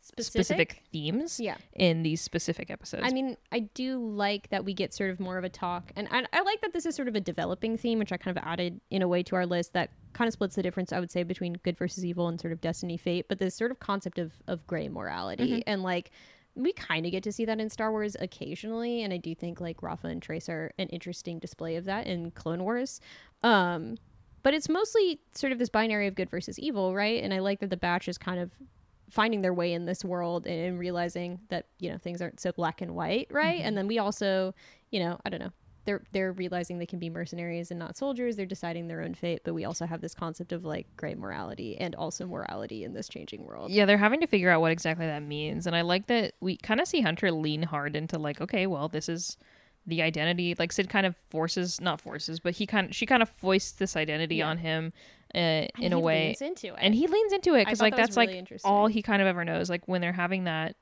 specific, 0.03 0.83
themes 0.93 1.39
Yeah. 1.39 1.57
in 1.75 2.03
these 2.03 2.21
specific 2.23 2.71
episodes 2.71 3.03
I 3.07 3.11
mean, 3.11 3.37
I 3.53 3.61
do 3.61 3.99
like 3.99 4.49
that 4.49 4.65
we 4.65 4.73
get 4.75 4.95
sort 4.95 5.11
of 5.11 5.21
more 5.21 5.37
of 5.37 5.45
a 5.45 5.49
talk, 5.51 5.93
and 5.95 6.09
I, 6.11 6.25
I 6.33 6.41
like 6.41 6.63
that 6.63 6.73
this 6.73 6.87
is 6.87 6.95
sort 6.97 7.07
of 7.07 7.15
a 7.15 7.21
developing 7.21 7.77
theme, 7.77 7.99
which 7.99 8.11
I 8.11 8.17
kind 8.17 8.37
of 8.37 8.43
added 8.43 8.81
in 8.91 9.03
a 9.03 9.09
way 9.09 9.23
to 9.25 9.37
our 9.37 9.45
list 9.47 9.75
that 9.75 9.91
kind 10.15 10.27
of 10.27 10.33
splits 10.33 10.57
the 10.57 10.63
difference, 10.63 10.91
I 10.93 11.01
would 11.01 11.11
say, 11.11 11.23
between 11.23 11.53
good 11.63 11.77
versus 11.77 12.05
evil 12.05 12.29
and 12.29 12.41
sort 12.41 12.53
of 12.53 12.61
destiny, 12.63 12.97
fate. 12.97 13.27
But 13.29 13.39
this 13.39 13.55
sort 13.55 13.71
of 13.71 13.79
concept 13.79 14.19
of 14.19 14.33
of 14.49 14.67
gray 14.67 14.89
morality, 14.89 15.63
and 15.67 15.83
like 15.83 16.11
we 16.55 16.73
kind 16.73 17.07
of 17.07 17.13
get 17.13 17.23
to 17.25 17.33
see 17.33 17.45
that 17.45 17.61
in 17.61 17.71
Star 17.71 17.91
Wars 17.91 18.17
occasionally, 18.19 19.03
and 19.03 19.13
I 19.13 19.17
do 19.17 19.35
think 19.35 19.61
like 19.61 19.83
Rafa 19.83 20.09
and 20.09 20.21
Trace 20.21 20.49
are 20.49 20.73
an 20.79 20.89
interesting 20.89 21.39
display 21.39 21.77
of 21.77 21.85
that 21.85 22.07
in 22.07 22.31
Clone 22.33 22.63
Wars. 22.65 23.01
Um, 23.43 23.97
but 24.43 24.55
it's 24.55 24.69
mostly 24.69 25.21
sort 25.35 25.53
of 25.53 25.59
this 25.59 25.69
binary 25.69 26.07
of 26.07 26.15
good 26.15 26.31
versus 26.31 26.59
evil, 26.59 26.95
right? 26.95 27.23
And 27.23 27.33
I 27.35 27.41
like 27.41 27.61
that 27.61 27.71
the 27.71 27.77
batch 27.77 28.09
is 28.09 28.19
kind 28.19 28.41
of 28.41 28.53
finding 29.11 29.43
their 29.43 29.53
way 29.53 29.73
in 29.73 29.85
this 29.85 30.05
world 30.05 30.47
and, 30.47 30.59
and 30.59 30.79
realizing 30.79 31.41
that 31.49 31.67
you 31.79 31.91
know 31.91 31.99
things 31.99 32.23
aren't 32.23 32.41
so 32.41 32.53
black 32.53 32.81
and 32.81 32.95
white 32.95 33.27
right 33.31 33.61
and 33.61 33.77
then 33.77 33.87
we 33.87 33.99
also 33.99 34.55
you 34.91 35.01
know 35.01 35.19
i 35.25 35.29
don't 35.29 35.41
know 35.41 35.51
they're 35.85 36.03
they're 36.13 36.33
realizing 36.33 36.79
they 36.79 36.87
can 36.87 36.99
be 36.99 37.11
mercenaries 37.11 37.71
and 37.71 37.79
not 37.79 37.97
soldiers. 37.97 38.37
They're 38.37 38.47
deciding 38.47 38.89
their 38.89 39.03
own 39.03 39.15
fate. 39.15 39.41
But 39.45 39.55
we 39.55 39.65
also 39.65 39.87
have 39.87 40.01
this 40.01 40.15
concept 40.15 40.53
of 40.53 40.65
like 40.65 40.87
gray 40.97 41.15
morality 41.15 41.77
and 41.79 41.95
also 41.95 42.27
morality 42.27 42.85
in 42.85 42.93
this 42.93 43.09
changing 43.09 43.45
world. 43.45 43.71
Yeah 43.71 43.87
they're 43.87 43.99
having 43.99 44.21
to 44.21 44.27
figure 44.27 44.51
out 44.51 44.61
what 44.61 44.73
exactly 44.73 45.07
that 45.07 45.23
means. 45.23 45.67
And 45.67 45.75
i 45.75 45.81
like 45.81 46.07
that 46.09 46.35
we 46.41 46.57
kind 46.57 46.81
of 46.81 46.87
see 46.89 47.01
hunter 47.01 47.31
lean 47.33 47.63
hard 47.63 47.97
into 47.97 48.19
like 48.19 48.41
okay 48.41 48.67
well 48.67 48.89
this 48.89 49.09
is 49.09 49.37
the 49.87 50.03
identity 50.03 50.55
like 50.59 50.73
Cid 50.73 50.91
kind 50.91 51.07
of 51.07 51.17
forces 51.31 51.81
not 51.81 52.01
forces 52.01 52.39
but 52.39 52.55
he 52.55 52.67
kind 52.67 52.91
of 52.91 52.95
she 52.95 53.07
kind 53.07 53.23
of 53.23 53.29
foists 53.31 53.73
this 53.73 53.97
identity 53.97 54.37
Yeah. 54.37 54.49
on 54.51 54.59
him 54.59 54.93
uh, 55.35 55.67
in 55.79 55.93
a 55.93 55.99
way. 55.99 56.27
leans 56.27 56.43
into 56.43 56.67
it. 56.69 56.79
And 56.79 56.95
he 56.95 57.07
leans 57.07 57.33
into 57.33 57.55
it 57.55 57.65
because 57.65 57.81
like 57.81 57.95
that 57.95 58.09
that's 58.09 58.17
really 58.17 58.41
like 58.41 58.61
all 58.65 58.89
he 58.89 59.01
kind 59.01 59.23
of 59.23 59.29
ever 59.29 59.45
knows. 59.45 59.71
Like 59.71 59.87
when 59.87 60.01
they're 60.01 60.13
having 60.13 60.45
that 60.45 60.77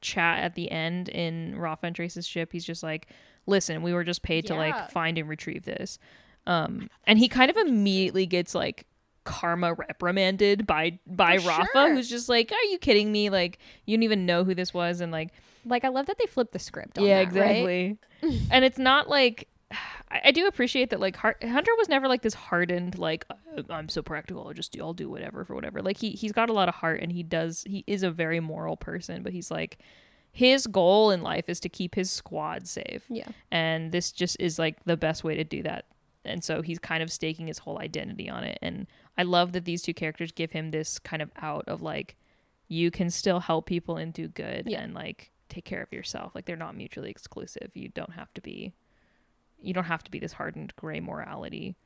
chat 0.00 0.42
at 0.42 0.54
the 0.54 0.70
end 0.70 1.08
in 1.08 1.56
Rafa 1.58 1.86
and 1.86 1.96
Trace's 1.96 2.26
ship 2.26 2.52
he's 2.52 2.64
just 2.64 2.82
like 2.82 3.08
listen 3.48 3.82
we 3.82 3.92
were 3.92 4.04
just 4.04 4.22
paid 4.22 4.46
to 4.46 4.54
like 4.54 4.90
find 4.90 5.18
and 5.18 5.28
retrieve 5.28 5.64
this 5.64 5.98
um 6.46 6.88
and 7.04 7.18
he 7.18 7.28
kind 7.28 7.50
of 7.50 7.56
immediately 7.56 8.26
gets 8.26 8.54
like 8.54 8.86
karma 9.24 9.74
reprimanded 9.74 10.66
by 10.66 10.98
by 11.06 11.38
For 11.38 11.48
Rafa 11.48 11.66
sure. 11.72 11.94
who's 11.94 12.08
just 12.08 12.28
like 12.28 12.50
are 12.52 12.64
you 12.70 12.78
kidding 12.78 13.10
me 13.12 13.28
like 13.30 13.58
you 13.84 13.94
didn't 13.96 14.04
even 14.04 14.24
know 14.26 14.44
who 14.44 14.54
this 14.54 14.72
was 14.72 15.00
and 15.00 15.10
like 15.12 15.30
like 15.66 15.84
i 15.84 15.88
love 15.88 16.06
that 16.06 16.16
they 16.18 16.26
flipped 16.26 16.52
the 16.52 16.58
script 16.58 16.98
on 16.98 17.04
that, 17.04 17.10
right? 17.10 17.16
Yeah, 17.16 17.20
exactly. 17.20 17.98
And 18.50 18.64
it's 18.64 18.78
not 18.78 19.08
like 19.08 19.48
I, 20.10 20.20
I 20.26 20.30
do 20.30 20.46
appreciate 20.46 20.88
that 20.90 21.00
like 21.00 21.16
Har- 21.16 21.36
Hunter 21.42 21.72
was 21.76 21.88
never 21.90 22.08
like 22.08 22.22
this 22.22 22.32
hardened 22.34 22.96
like 22.98 23.26
"Uh, 23.30 23.62
I'm 23.68 23.88
so 23.90 24.00
practical 24.02 24.46
I'll 24.46 24.54
just 24.54 24.72
do 24.72 24.80
I'll 24.80 24.94
do 24.94 25.10
whatever 25.10 25.44
for 25.44 25.54
whatever 25.54 25.82
like 25.82 25.98
he 25.98 26.12
he's 26.12 26.32
got 26.32 26.48
a 26.48 26.54
lot 26.54 26.68
of 26.70 26.76
heart 26.76 27.00
and 27.02 27.12
he 27.12 27.22
does 27.22 27.64
he 27.66 27.84
is 27.86 28.02
a 28.02 28.10
very 28.10 28.40
moral 28.40 28.76
person 28.78 29.22
but 29.22 29.32
he's 29.34 29.50
like 29.50 29.78
his 30.32 30.66
goal 30.66 31.10
in 31.10 31.22
life 31.22 31.48
is 31.48 31.60
to 31.60 31.68
keep 31.68 31.94
his 31.94 32.10
squad 32.10 32.66
safe. 32.68 33.04
Yeah. 33.08 33.28
And 33.50 33.92
this 33.92 34.12
just 34.12 34.36
is 34.38 34.58
like 34.58 34.84
the 34.84 34.96
best 34.96 35.24
way 35.24 35.34
to 35.34 35.44
do 35.44 35.62
that. 35.64 35.86
And 36.24 36.44
so 36.44 36.62
he's 36.62 36.78
kind 36.78 37.02
of 37.02 37.10
staking 37.10 37.46
his 37.46 37.58
whole 37.58 37.78
identity 37.80 38.28
on 38.28 38.44
it. 38.44 38.58
And 38.62 38.86
I 39.16 39.22
love 39.22 39.52
that 39.52 39.64
these 39.64 39.82
two 39.82 39.94
characters 39.94 40.30
give 40.32 40.52
him 40.52 40.70
this 40.70 40.98
kind 40.98 41.22
of 41.22 41.30
out 41.40 41.64
of 41.66 41.80
like 41.82 42.16
you 42.68 42.90
can 42.90 43.08
still 43.10 43.40
help 43.40 43.66
people 43.66 43.96
and 43.96 44.12
do 44.12 44.28
good 44.28 44.64
Yeah. 44.66 44.80
and 44.82 44.94
like 44.94 45.30
take 45.48 45.64
care 45.64 45.82
of 45.82 45.92
yourself. 45.92 46.34
Like 46.34 46.44
they're 46.44 46.56
not 46.56 46.76
mutually 46.76 47.10
exclusive. 47.10 47.70
You 47.74 47.88
don't 47.88 48.12
have 48.12 48.32
to 48.34 48.40
be 48.40 48.74
you 49.60 49.74
don't 49.74 49.84
have 49.84 50.04
to 50.04 50.10
be 50.10 50.20
this 50.20 50.34
hardened 50.34 50.72
gray 50.76 51.00
morality 51.00 51.76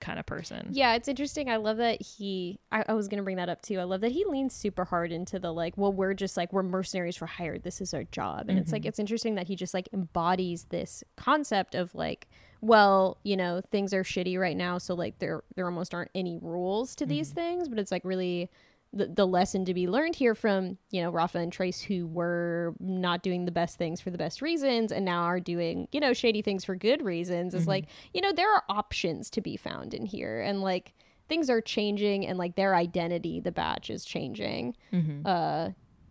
kind 0.00 0.18
of 0.18 0.26
person 0.26 0.68
Yeah, 0.70 0.94
it's 0.94 1.08
interesting. 1.08 1.48
I 1.48 1.56
love 1.56 1.76
that 1.78 2.00
he. 2.02 2.58
I, 2.72 2.84
I 2.88 2.94
was 2.94 3.08
gonna 3.08 3.22
bring 3.22 3.36
that 3.36 3.48
up 3.48 3.62
too. 3.62 3.78
I 3.78 3.84
love 3.84 4.00
that 4.00 4.12
he 4.12 4.24
leans 4.24 4.54
super 4.54 4.84
hard 4.84 5.12
into 5.12 5.38
the 5.38 5.52
like, 5.52 5.76
well, 5.76 5.92
we're 5.92 6.14
just 6.14 6.36
like 6.36 6.52
we're 6.52 6.62
mercenaries 6.62 7.16
for 7.16 7.26
hire. 7.26 7.58
This 7.58 7.80
is 7.80 7.94
our 7.94 8.04
job, 8.04 8.48
and 8.48 8.58
it's 8.58 8.72
like 8.72 8.82
mm-hmm. 8.82 8.88
it's 8.88 8.98
interesting 8.98 9.34
that 9.36 9.46
he 9.46 9.56
just 9.56 9.74
like 9.74 9.88
embodies 9.92 10.64
this 10.70 11.04
concept 11.16 11.74
of 11.74 11.94
like, 11.94 12.28
well, 12.60 13.18
you 13.22 13.36
know, 13.36 13.60
things 13.70 13.92
are 13.92 14.02
shitty 14.02 14.38
right 14.38 14.56
now, 14.56 14.78
so 14.78 14.94
like 14.94 15.18
there 15.18 15.42
there 15.54 15.66
almost 15.66 15.94
aren't 15.94 16.10
any 16.14 16.38
rules 16.40 16.94
to 16.96 17.06
these 17.06 17.28
mm-hmm. 17.28 17.40
things, 17.40 17.68
but 17.68 17.78
it's 17.78 17.92
like 17.92 18.04
really. 18.04 18.50
The, 18.92 19.06
the 19.06 19.26
lesson 19.26 19.64
to 19.66 19.74
be 19.74 19.86
learned 19.86 20.16
here 20.16 20.34
from 20.34 20.76
you 20.90 21.00
know 21.00 21.10
Rafa 21.10 21.38
and 21.38 21.52
Trace 21.52 21.80
who 21.80 22.08
were 22.08 22.74
not 22.80 23.22
doing 23.22 23.44
the 23.44 23.52
best 23.52 23.78
things 23.78 24.00
for 24.00 24.10
the 24.10 24.18
best 24.18 24.42
reasons 24.42 24.90
and 24.90 25.04
now 25.04 25.22
are 25.22 25.38
doing 25.38 25.86
you 25.92 26.00
know 26.00 26.12
shady 26.12 26.42
things 26.42 26.64
for 26.64 26.74
good 26.74 27.00
reasons 27.00 27.54
is 27.54 27.68
like 27.68 27.86
you 28.12 28.20
know 28.20 28.32
there 28.32 28.52
are 28.52 28.64
options 28.68 29.30
to 29.30 29.40
be 29.40 29.56
found 29.56 29.94
in 29.94 30.06
here. 30.06 30.40
And 30.40 30.60
like 30.60 30.92
things 31.28 31.48
are 31.48 31.60
changing 31.60 32.26
and 32.26 32.36
like 32.36 32.56
their 32.56 32.74
identity 32.74 33.38
the 33.38 33.52
batch 33.52 33.90
is 33.90 34.04
changing. 34.04 34.74
Mm-hmm. 34.92 35.24
uh 35.24 35.68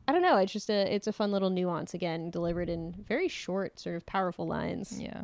i 0.07 0.11
don't 0.13 0.21
know. 0.21 0.37
It's 0.37 0.53
just 0.53 0.69
a 0.69 0.93
it's 0.95 1.07
a 1.07 1.11
fun 1.13 1.33
little 1.33 1.49
nuance 1.49 1.93
again 1.93 2.29
delivered 2.31 2.69
in 2.69 2.95
very 3.07 3.27
short 3.27 3.77
sort 3.77 3.97
of 3.97 4.05
powerful 4.05 4.47
lines. 4.47 4.97
Yeah. 4.97 5.23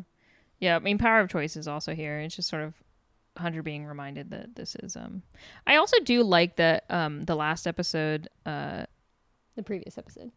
Yeah 0.59 0.75
i 0.75 0.79
mean 0.79 0.97
power 0.97 1.21
of 1.21 1.29
choice 1.29 1.55
is 1.55 1.69
also 1.69 1.95
here. 1.95 2.19
It's 2.19 2.35
just 2.35 2.49
sort 2.49 2.63
of 2.63 2.73
hunter 3.37 3.61
being 3.61 3.85
reminded 3.85 4.29
that 4.31 4.55
this 4.55 4.75
is 4.77 4.95
um 4.95 5.21
i 5.67 5.75
also 5.75 5.97
do 6.03 6.23
like 6.23 6.55
that 6.55 6.85
um 6.89 7.23
the 7.25 7.35
last 7.35 7.67
episode 7.67 8.29
uh 8.45 8.85
the 9.55 9.63
previous 9.63 9.97
episode 9.97 10.31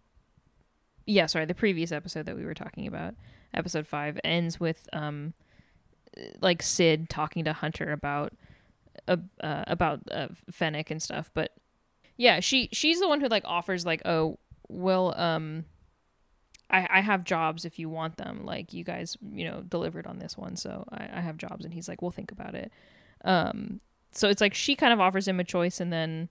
yeah 1.06 1.26
sorry 1.26 1.44
the 1.44 1.54
previous 1.54 1.92
episode 1.92 2.26
that 2.26 2.36
we 2.36 2.44
were 2.44 2.54
talking 2.54 2.86
about 2.86 3.14
episode 3.54 3.86
five 3.86 4.18
ends 4.24 4.58
with 4.58 4.88
um 4.92 5.32
like 6.40 6.62
Cid 6.62 7.08
talking 7.08 7.44
to 7.44 7.52
Hunter 7.52 7.92
about 7.92 8.32
uh, 9.06 9.16
uh, 9.40 9.64
about 9.66 10.00
uh, 10.10 10.28
Fennec 10.50 10.90
and 10.90 11.02
stuff. 11.02 11.30
But 11.34 11.52
yeah, 12.16 12.40
she 12.40 12.68
she's 12.72 13.00
the 13.00 13.08
one 13.08 13.20
who 13.20 13.28
like 13.28 13.44
offers 13.46 13.86
like, 13.86 14.02
oh, 14.04 14.38
well, 14.68 15.18
um, 15.18 15.64
I 16.70 16.86
I 16.90 17.00
have 17.00 17.24
jobs 17.24 17.64
if 17.64 17.78
you 17.78 17.88
want 17.88 18.16
them. 18.16 18.44
Like 18.44 18.72
you 18.72 18.84
guys, 18.84 19.16
you 19.32 19.44
know, 19.44 19.62
delivered 19.62 20.06
on 20.06 20.18
this 20.18 20.36
one, 20.36 20.56
so 20.56 20.84
I, 20.90 21.08
I 21.14 21.20
have 21.20 21.36
jobs. 21.36 21.64
And 21.64 21.72
he's 21.74 21.88
like, 21.88 22.02
we'll 22.02 22.10
think 22.10 22.32
about 22.32 22.54
it. 22.54 22.72
Um, 23.24 23.80
so 24.12 24.28
it's 24.28 24.40
like 24.40 24.54
she 24.54 24.74
kind 24.76 24.92
of 24.92 25.00
offers 25.00 25.26
him 25.28 25.40
a 25.40 25.44
choice, 25.44 25.80
and 25.80 25.92
then 25.92 26.28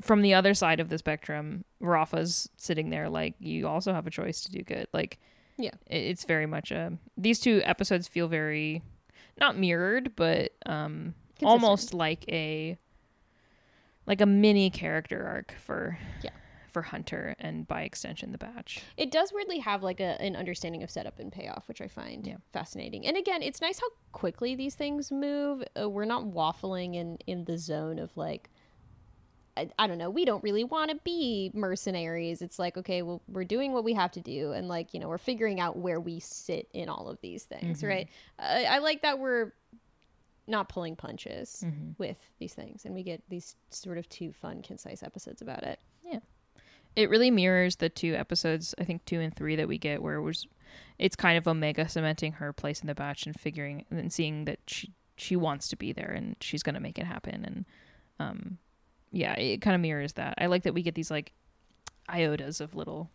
from 0.00 0.22
the 0.22 0.34
other 0.34 0.54
side 0.54 0.80
of 0.80 0.88
the 0.88 0.98
spectrum, 0.98 1.64
Rafa's 1.80 2.48
sitting 2.56 2.90
there 2.90 3.08
like, 3.08 3.34
you 3.38 3.68
also 3.68 3.92
have 3.92 4.06
a 4.06 4.10
choice 4.10 4.40
to 4.42 4.50
do 4.50 4.62
good. 4.62 4.88
Like, 4.92 5.18
Yeah. 5.58 5.70
it- 5.86 5.96
it's 6.04 6.24
very 6.24 6.46
much 6.46 6.72
a. 6.72 6.98
These 7.16 7.38
two 7.40 7.60
episodes 7.64 8.08
feel 8.08 8.26
very, 8.26 8.82
not 9.38 9.56
mirrored, 9.56 10.16
but 10.16 10.52
um, 10.66 11.14
Consistent. 11.38 11.48
almost 11.48 11.94
like 11.94 12.24
a, 12.28 12.76
like 14.06 14.20
a 14.20 14.26
mini 14.26 14.70
character 14.70 15.24
arc 15.26 15.54
for, 15.60 15.98
Yeah. 16.22 16.30
For 16.72 16.82
Hunter 16.82 17.34
and 17.38 17.66
by 17.68 17.82
extension 17.82 18.32
the 18.32 18.38
Batch. 18.38 18.80
It 18.96 19.10
does 19.10 19.32
weirdly 19.32 19.58
have 19.60 19.82
like 19.82 20.00
a, 20.00 20.20
an 20.20 20.34
understanding 20.36 20.82
of 20.82 20.90
setup 20.90 21.18
and 21.18 21.30
payoff, 21.30 21.68
which 21.68 21.80
I 21.80 21.88
find 21.88 22.26
Yeah. 22.26 22.36
fascinating. 22.52 23.06
And 23.06 23.16
again, 23.16 23.42
it's 23.42 23.60
nice 23.60 23.78
how 23.78 23.88
quickly 24.12 24.54
these 24.54 24.74
things 24.74 25.12
move. 25.12 25.62
Uh, 25.80 25.88
we're 25.88 26.04
not 26.04 26.24
waffling 26.24 26.94
in 26.94 27.18
in 27.26 27.44
the 27.44 27.58
zone 27.58 27.98
of 27.98 28.16
like, 28.16 28.50
I, 29.56 29.68
I 29.78 29.86
don't 29.86 29.98
know, 29.98 30.08
we 30.08 30.24
don't 30.24 30.42
really 30.42 30.64
want 30.64 30.90
to 30.90 30.96
be 31.04 31.50
mercenaries. 31.52 32.40
It's 32.40 32.58
like, 32.58 32.78
okay, 32.78 33.02
well, 33.02 33.20
we're 33.28 33.44
doing 33.44 33.72
what 33.72 33.84
we 33.84 33.92
have 33.92 34.10
to 34.12 34.20
do, 34.22 34.52
and 34.52 34.66
like, 34.66 34.94
you 34.94 35.00
know, 35.00 35.08
we're 35.08 35.18
figuring 35.18 35.60
out 35.60 35.76
where 35.76 36.00
we 36.00 36.20
sit 36.20 36.68
in 36.72 36.88
all 36.88 37.08
of 37.10 37.20
these 37.20 37.44
things, 37.44 37.84
right? 37.84 38.08
I, 38.38 38.64
I 38.64 38.78
like 38.78 39.02
that 39.02 39.18
we're 39.18 39.52
not 40.46 40.68
pulling 40.70 40.96
punches 40.96 41.64
with 41.98 42.16
these 42.38 42.54
things, 42.54 42.86
and 42.86 42.94
we 42.94 43.02
get 43.02 43.22
these 43.28 43.54
sort 43.68 43.98
of 43.98 44.08
two 44.08 44.32
fun, 44.32 44.62
concise 44.62 45.02
episodes 45.02 45.42
about 45.42 45.62
it. 45.64 45.78
It 46.96 47.08
really 47.10 47.30
mirrors 47.30 47.76
the 47.76 47.88
two 47.88 48.14
episodes 48.14 48.74
i 48.78 48.84
think 48.84 49.04
two 49.04 49.20
and 49.20 49.34
three 49.34 49.56
that 49.56 49.68
we 49.68 49.78
get 49.78 50.02
where 50.02 50.14
it 50.16 50.22
was 50.22 50.46
it's 50.98 51.16
kind 51.16 51.36
of 51.38 51.46
omega 51.48 51.88
cementing 51.88 52.32
her 52.34 52.52
place 52.52 52.80
in 52.80 52.86
the 52.86 52.94
batch 52.94 53.26
and 53.26 53.38
figuring 53.38 53.84
and 53.90 54.12
seeing 54.12 54.44
that 54.44 54.58
she 54.66 54.92
she 55.16 55.36
wants 55.36 55.68
to 55.68 55.76
be 55.76 55.92
there 55.92 56.10
and 56.10 56.36
she's 56.40 56.62
going 56.62 56.74
to 56.74 56.80
make 56.80 56.98
it 56.98 57.06
happen 57.06 57.44
and 57.44 57.64
um 58.18 58.58
yeah 59.10 59.34
it 59.34 59.60
kind 59.60 59.74
of 59.74 59.80
mirrors 59.80 60.14
that 60.14 60.34
i 60.38 60.46
like 60.46 60.62
that 60.62 60.74
we 60.74 60.82
get 60.82 60.94
these 60.94 61.10
like 61.10 61.32
iotas 62.08 62.60
of 62.60 62.74
little 62.74 63.10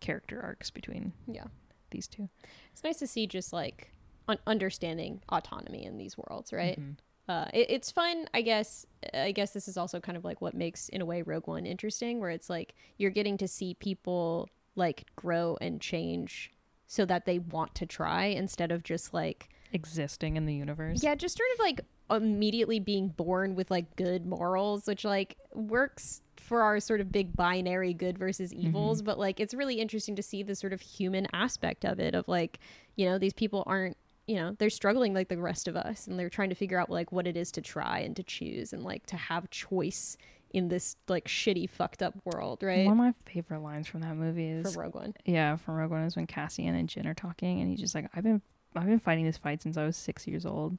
character 0.00 0.40
arcs 0.42 0.70
between 0.70 1.12
Yeah. 1.26 1.44
these 1.90 2.06
two 2.06 2.28
it's 2.72 2.84
nice 2.84 2.98
to 2.98 3.06
see 3.06 3.26
just 3.26 3.52
like 3.52 3.90
un- 4.28 4.38
understanding 4.46 5.20
autonomy 5.30 5.84
in 5.84 5.98
these 5.98 6.16
worlds 6.16 6.52
right 6.52 6.78
Mhm. 6.80 6.96
Uh, 7.30 7.44
it, 7.54 7.70
it's 7.70 7.90
fun 7.92 8.26
i 8.34 8.42
guess 8.42 8.86
i 9.14 9.30
guess 9.30 9.52
this 9.52 9.68
is 9.68 9.76
also 9.76 10.00
kind 10.00 10.18
of 10.18 10.24
like 10.24 10.40
what 10.40 10.52
makes 10.52 10.88
in 10.88 11.00
a 11.00 11.06
way 11.06 11.22
rogue 11.22 11.46
one 11.46 11.64
interesting 11.64 12.18
where 12.18 12.30
it's 12.30 12.50
like 12.50 12.74
you're 12.98 13.10
getting 13.10 13.36
to 13.38 13.46
see 13.46 13.74
people 13.74 14.48
like 14.74 15.04
grow 15.14 15.56
and 15.60 15.80
change 15.80 16.50
so 16.88 17.04
that 17.04 17.26
they 17.26 17.38
want 17.38 17.72
to 17.76 17.86
try 17.86 18.24
instead 18.24 18.72
of 18.72 18.82
just 18.82 19.14
like 19.14 19.48
existing 19.72 20.36
in 20.36 20.46
the 20.46 20.54
universe. 20.54 21.00
Yeah 21.04 21.14
just 21.14 21.36
sort 21.36 21.48
of 21.54 21.60
like 21.60 21.80
immediately 22.10 22.80
being 22.80 23.06
born 23.08 23.54
with 23.54 23.70
like 23.70 23.94
good 23.94 24.26
morals 24.26 24.88
which 24.88 25.04
like 25.04 25.36
works 25.54 26.22
for 26.36 26.62
our 26.62 26.80
sort 26.80 27.00
of 27.00 27.12
big 27.12 27.36
binary 27.36 27.94
good 27.94 28.18
versus 28.18 28.52
evils 28.52 29.02
but 29.02 29.16
like 29.16 29.38
it's 29.38 29.54
really 29.54 29.76
interesting 29.76 30.16
to 30.16 30.22
see 30.22 30.42
the 30.42 30.56
sort 30.56 30.72
of 30.72 30.80
human 30.80 31.28
aspect 31.32 31.84
of 31.84 32.00
it 32.00 32.16
of 32.16 32.26
like 32.26 32.58
you 32.96 33.06
know 33.06 33.16
these 33.16 33.32
people 33.32 33.62
aren't 33.68 33.96
you 34.30 34.36
know 34.36 34.54
they're 34.58 34.70
struggling 34.70 35.12
like 35.12 35.28
the 35.28 35.36
rest 35.36 35.66
of 35.66 35.74
us 35.76 36.06
and 36.06 36.16
they're 36.18 36.30
trying 36.30 36.50
to 36.50 36.54
figure 36.54 36.78
out 36.78 36.88
like 36.88 37.10
what 37.10 37.26
it 37.26 37.36
is 37.36 37.50
to 37.50 37.60
try 37.60 37.98
and 37.98 38.14
to 38.14 38.22
choose 38.22 38.72
and 38.72 38.84
like 38.84 39.04
to 39.06 39.16
have 39.16 39.50
choice 39.50 40.16
in 40.52 40.68
this 40.68 40.96
like 41.08 41.26
shitty 41.26 41.68
fucked 41.68 42.00
up 42.02 42.14
world 42.24 42.62
right? 42.62 42.86
One 42.86 42.92
of 42.92 42.98
my 42.98 43.12
favorite 43.32 43.60
lines 43.60 43.88
from 43.88 44.00
that 44.02 44.14
movie 44.16 44.48
is 44.48 44.72
from 44.74 44.82
rogue 44.82 44.94
one. 44.94 45.14
Yeah 45.24 45.56
from 45.56 45.74
rogue 45.74 45.90
one 45.90 46.02
is 46.04 46.14
when 46.16 46.26
cassian 46.28 46.74
and 46.76 46.88
Jyn 46.88 47.06
are 47.06 47.14
talking 47.14 47.60
and 47.60 47.68
he's 47.70 47.80
just 47.80 47.94
like 47.94 48.08
i've 48.14 48.22
been 48.24 48.40
i've 48.76 48.86
been 48.86 49.00
fighting 49.00 49.24
this 49.24 49.36
fight 49.36 49.62
since 49.62 49.76
i 49.76 49.84
was 49.84 49.96
six 49.96 50.26
years 50.28 50.46
old. 50.46 50.78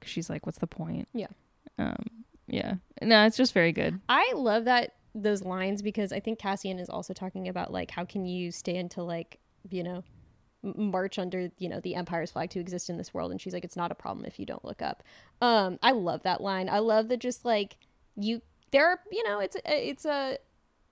'Cause 0.00 0.10
she's 0.10 0.28
like 0.30 0.44
what's 0.46 0.58
the 0.58 0.66
point? 0.66 1.06
Yeah. 1.14 1.26
um 1.78 2.04
yeah. 2.48 2.74
No 3.02 3.24
it's 3.26 3.36
just 3.36 3.52
very 3.54 3.72
good. 3.72 4.00
I 4.08 4.32
love 4.34 4.64
that 4.64 4.94
those 5.14 5.42
lines 5.42 5.82
because 5.82 6.12
I 6.12 6.20
think 6.20 6.38
Cassian 6.38 6.78
is 6.78 6.88
also 6.88 7.12
talking 7.12 7.46
about 7.48 7.72
like 7.72 7.90
how 7.90 8.04
can 8.04 8.24
you 8.26 8.50
stand 8.52 8.90
to 8.92 9.02
like 9.02 9.38
you 9.70 9.82
know 9.82 10.02
march 10.62 11.18
under 11.18 11.50
you 11.58 11.68
know 11.68 11.80
the 11.80 11.94
empire's 11.94 12.30
flag 12.32 12.50
to 12.50 12.58
exist 12.60 12.90
in 12.90 12.96
this 12.98 13.14
world. 13.14 13.30
And 13.30 13.40
she's 13.40 13.52
like 13.52 13.64
it's 13.64 13.76
not 13.76 13.92
a 13.92 13.94
problem 13.94 14.24
if 14.26 14.38
you 14.38 14.46
don't 14.46 14.64
look 14.64 14.82
up. 14.82 15.02
Um 15.40 15.78
i 15.82 15.92
love 15.92 16.22
that 16.24 16.40
line. 16.40 16.68
I 16.68 16.80
love 16.80 17.08
that 17.08 17.18
just 17.20 17.44
like 17.44 17.76
you 18.16 18.42
there 18.72 18.88
are 18.88 19.00
you 19.12 19.22
know 19.28 19.38
it's 19.38 19.56
a, 19.56 19.88
it's 19.88 20.04
a 20.04 20.38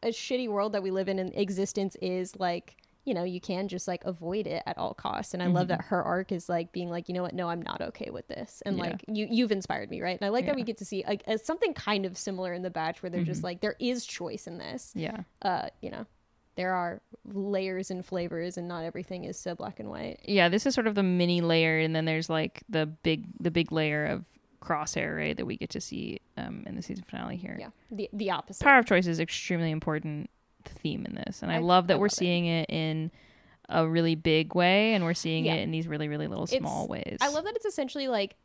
a 0.02 0.08
shitty 0.08 0.48
world 0.48 0.72
that 0.72 0.82
we 0.82 0.90
live 0.90 1.08
in 1.08 1.18
and 1.18 1.32
existence 1.34 1.96
is 2.00 2.36
like 2.38 2.76
you 3.04 3.14
know 3.14 3.24
you 3.24 3.40
can 3.40 3.66
just 3.68 3.86
like 3.88 4.04
avoid 4.04 4.46
it 4.46 4.62
at 4.66 4.78
all 4.78 4.94
costs. 4.94 5.34
And 5.34 5.42
i 5.42 5.46
love 5.46 5.68
that 5.68 5.80
her 5.86 6.02
arc 6.02 6.30
is 6.32 6.48
like 6.48 6.70
being 6.72 6.90
like 6.90 7.08
you 7.08 7.14
know 7.14 7.22
what? 7.22 7.34
No 7.34 7.48
i'm 7.48 7.62
not 7.62 7.80
okay 7.80 8.10
with 8.10 8.28
this. 8.28 8.62
And 8.66 8.76
Yeah. 8.76 8.84
like 8.84 9.04
you 9.08 9.26
you've 9.30 9.52
inspired 9.52 9.90
me 9.90 10.00
right? 10.00 10.16
And 10.20 10.26
i 10.26 10.28
like 10.30 10.46
that 10.46 10.54
we 10.54 10.62
get 10.62 10.78
to 10.78 10.84
see 10.84 11.04
like 11.06 11.22
uh, 11.26 11.36
something 11.38 11.74
kind 11.74 12.06
of 12.06 12.16
similar 12.16 12.52
in 12.52 12.62
the 12.62 12.70
batch 12.70 13.02
where 13.02 13.10
they're 13.10 13.24
just 13.24 13.42
like 13.42 13.60
there 13.60 13.76
is 13.80 14.06
choice 14.06 14.46
in 14.46 14.58
this. 14.58 14.92
Yeah. 14.94 15.22
Uh 15.42 15.68
you 15.82 15.90
know 15.90 16.06
there 16.56 16.72
are 16.74 17.00
layers 17.32 17.90
and 17.90 18.04
flavors 18.04 18.56
and 18.56 18.66
not 18.68 18.84
everything 18.84 19.24
is 19.24 19.38
so 19.38 19.54
black 19.54 19.78
and 19.80 19.88
white 19.90 20.18
yeah 20.24 20.48
this 20.48 20.64
is 20.66 20.74
sort 20.74 20.86
of 20.86 20.94
the 20.94 21.02
mini 21.02 21.40
layer 21.40 21.78
and 21.78 21.94
then 21.94 22.04
there's 22.04 22.28
like 22.30 22.62
the 22.68 22.86
big 22.86 23.24
the 23.40 23.50
big 23.50 23.70
layer 23.72 24.06
of 24.06 24.24
crosshair 24.60 25.16
right 25.16 25.36
that 25.36 25.44
we 25.46 25.56
get 25.56 25.70
to 25.70 25.80
see 25.80 26.18
um 26.36 26.64
in 26.66 26.74
the 26.74 26.82
season 26.82 27.04
finale 27.08 27.36
here 27.36 27.56
yeah 27.60 27.68
the 27.90 28.08
the 28.12 28.30
opposite 28.30 28.64
power 28.64 28.78
of 28.78 28.86
choice 28.86 29.06
is 29.06 29.20
extremely 29.20 29.70
important 29.70 30.28
theme 30.64 31.04
in 31.06 31.14
this 31.14 31.42
and 31.42 31.52
i, 31.52 31.56
I- 31.56 31.58
love 31.58 31.86
that 31.88 31.94
I 31.94 31.96
we're 31.98 32.06
love 32.06 32.12
it. 32.12 32.16
seeing 32.16 32.46
it 32.46 32.68
in 32.70 33.10
a 33.68 33.86
really 33.86 34.14
big 34.14 34.54
way 34.54 34.94
and 34.94 35.04
we're 35.04 35.14
seeing 35.14 35.44
Yeah. 35.46 35.54
it 35.54 35.62
in 35.62 35.70
these 35.72 35.86
really 35.88 36.08
really 36.08 36.26
little 36.28 36.44
It's- 36.44 36.58
small 36.60 36.86
ways 36.88 37.18
I 37.20 37.28
love 37.30 37.44
that 37.44 37.54
it's 37.56 37.64
essentially 37.66 38.06
like 38.08 38.36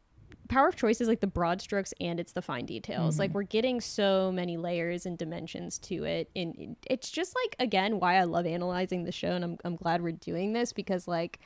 power 0.49 0.67
of 0.67 0.75
choice 0.75 1.01
is 1.01 1.07
like 1.07 1.19
the 1.19 1.27
broad 1.27 1.61
strokes 1.61 1.93
and 1.99 2.19
it's 2.19 2.33
the 2.33 2.41
fine 2.41 2.65
details. 2.65 3.19
Like 3.19 3.29
mm-hmm. 3.29 3.35
we're 3.35 3.43
getting 3.43 3.81
so 3.81 4.31
many 4.31 4.57
layers 4.57 5.05
and 5.05 5.17
dimensions 5.17 5.77
to 5.79 6.03
it, 6.03 6.29
and 6.35 6.75
it's 6.87 7.09
just 7.09 7.35
like 7.35 7.55
again 7.59 7.99
why 7.99 8.15
I 8.15 8.23
love 8.23 8.45
analyzing 8.45 9.03
the 9.03 9.11
show, 9.11 9.31
and 9.31 9.43
I'm 9.43 9.57
I'm 9.63 9.75
glad 9.75 10.01
we're 10.01 10.11
doing 10.11 10.53
this 10.53 10.73
because 10.73 11.07
like 11.07 11.39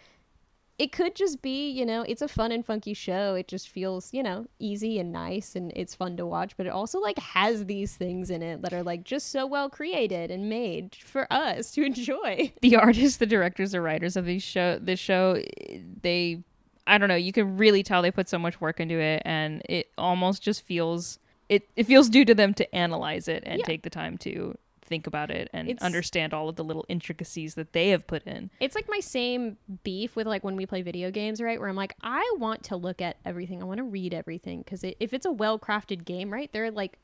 it 0.77 0.91
could 0.91 1.15
just 1.15 1.41
be 1.41 1.69
you 1.69 1.85
know 1.85 2.01
it's 2.01 2.21
a 2.21 2.27
fun 2.27 2.51
and 2.51 2.65
funky 2.65 2.93
show. 2.93 3.35
It 3.35 3.47
just 3.47 3.69
feels 3.69 4.13
you 4.13 4.23
know 4.23 4.47
easy 4.59 4.99
and 4.99 5.11
nice 5.11 5.55
and 5.55 5.71
it's 5.75 5.95
fun 5.95 6.17
to 6.17 6.25
watch, 6.25 6.57
but 6.57 6.65
it 6.65 6.69
also 6.69 6.99
like 6.99 7.19
has 7.19 7.65
these 7.65 7.95
things 7.95 8.29
in 8.29 8.41
it 8.41 8.61
that 8.61 8.73
are 8.73 8.83
like 8.83 9.03
just 9.03 9.31
so 9.31 9.45
well 9.45 9.69
created 9.69 10.31
and 10.31 10.49
made 10.49 10.95
for 10.95 11.31
us 11.31 11.71
to 11.71 11.83
enjoy. 11.85 12.51
the 12.61 12.75
artists, 12.75 13.17
the 13.17 13.25
directors, 13.25 13.71
the 13.71 13.81
writers 13.81 14.15
of 14.15 14.25
these 14.25 14.43
show 14.43 14.77
this 14.79 14.99
show, 14.99 15.41
eh, 15.69 15.79
they 16.01 16.43
I 16.87 16.97
don't 16.97 17.09
know, 17.09 17.15
you 17.15 17.31
can 17.31 17.57
really 17.57 17.83
tell 17.83 18.01
they 18.01 18.11
put 18.11 18.29
so 18.29 18.37
much 18.39 18.61
work 18.61 18.79
into 18.79 18.99
it 18.99 19.21
and 19.25 19.61
it 19.67 19.89
almost 19.97 20.43
just 20.43 20.61
feels 20.61 21.19
it, 21.47 21.67
it 21.75 21.85
feels 21.85 22.09
due 22.09 22.25
to 22.25 22.33
them 22.33 22.53
to 22.55 22.75
analyze 22.75 23.27
it 23.27 23.43
and 23.45 23.59
Yeah. 23.59 23.65
take 23.65 23.83
the 23.83 23.89
time 23.91 24.17
to 24.19 24.57
think 24.81 25.05
about 25.07 25.29
it 25.31 25.49
and 25.53 25.67
It's- 25.69 25.83
understand 25.83 26.33
all 26.33 26.47
of 26.49 26.55
the 26.57 26.63
little 26.63 26.85
intricacies 26.87 27.55
that 27.55 27.73
they 27.73 27.89
have 27.89 28.05
put 28.07 28.23
in. 28.25 28.49
It's 28.59 28.75
like 28.75 28.85
my 28.89 28.99
same 28.99 29.57
beef 29.83 30.15
with 30.15 30.27
like 30.27 30.43
when 30.43 30.55
we 30.55 30.65
play 30.67 30.81
video 30.83 31.09
games, 31.11 31.41
right? 31.41 31.59
Where 31.59 31.69
I'm 31.69 31.75
like, 31.75 31.95
I 32.01 32.35
want 32.37 32.63
to 32.65 32.75
look 32.75 33.01
at 33.01 33.17
everything. 33.25 33.61
I 33.61 33.65
want 33.65 33.77
to 33.79 33.83
read 33.83 34.13
everything 34.13 34.59
because 34.61 34.83
it, 34.83 34.95
if 34.99 35.11
it's 35.13 35.25
a 35.25 35.31
well 35.31 35.57
crafted 35.59 36.03
game, 36.05 36.31
right? 36.31 36.51
There 36.51 36.65
are 36.65 36.71
like 36.71 36.97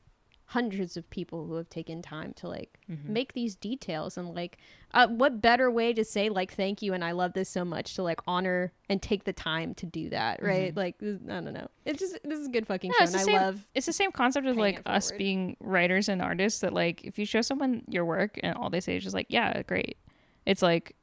hundreds 0.52 0.96
of 0.96 1.08
people 1.10 1.46
who 1.46 1.54
have 1.54 1.68
taken 1.70 2.02
time 2.02 2.32
to 2.34 2.46
like 2.48 2.78
make 3.06 3.32
these 3.32 3.54
details 3.56 4.18
and 4.18 4.34
like 4.34 4.58
uh, 4.92 5.08
what 5.08 5.40
better 5.40 5.70
way 5.70 5.92
to 5.94 6.04
say 6.04 6.28
like 6.28 6.52
thank 6.52 6.82
you 6.82 6.92
and 6.92 7.02
I 7.02 7.12
love 7.12 7.32
this 7.32 7.48
so 7.48 7.64
much 7.64 7.94
to 7.94 8.02
like 8.02 8.20
honor 8.26 8.72
and 8.90 9.00
take 9.00 9.24
the 9.24 9.32
time 9.32 9.72
to 9.76 9.86
do 9.86 10.10
that, 10.10 10.42
right? 10.42 10.76
Like 10.76 10.96
I 11.02 11.06
don't 11.40 11.54
know. 11.54 11.68
It's 11.86 12.00
just 12.00 12.18
this 12.24 12.38
is 12.38 12.48
a 12.48 12.50
good 12.50 12.66
fucking 12.66 12.90
Yeah, 12.98 12.98
show 12.98 13.04
it's 13.04 13.14
and 13.14 13.18
the 13.20 13.30
I 13.30 13.32
same- 13.34 13.42
love 13.42 13.66
It's 13.74 13.86
the 13.86 13.92
same 13.94 14.12
concept 14.12 14.46
as 14.46 14.56
paying 14.56 14.74
like 14.76 14.82
us 14.84 15.08
forward. 15.08 15.18
being 15.18 15.56
writers 15.60 16.08
and 16.10 16.20
artists 16.20 16.60
that 16.60 16.72
like 16.74 17.02
if 17.04 17.18
you 17.18 17.24
show 17.24 17.40
someone 17.40 17.82
your 17.88 18.04
work 18.04 18.38
and 18.42 18.54
all 18.56 18.68
they 18.68 18.80
say 18.80 18.96
is 18.96 19.02
just 19.04 19.14
like, 19.14 19.26
Yeah, 19.30 19.62
great. 19.62 19.96
It's 20.44 20.60
like 20.60 20.96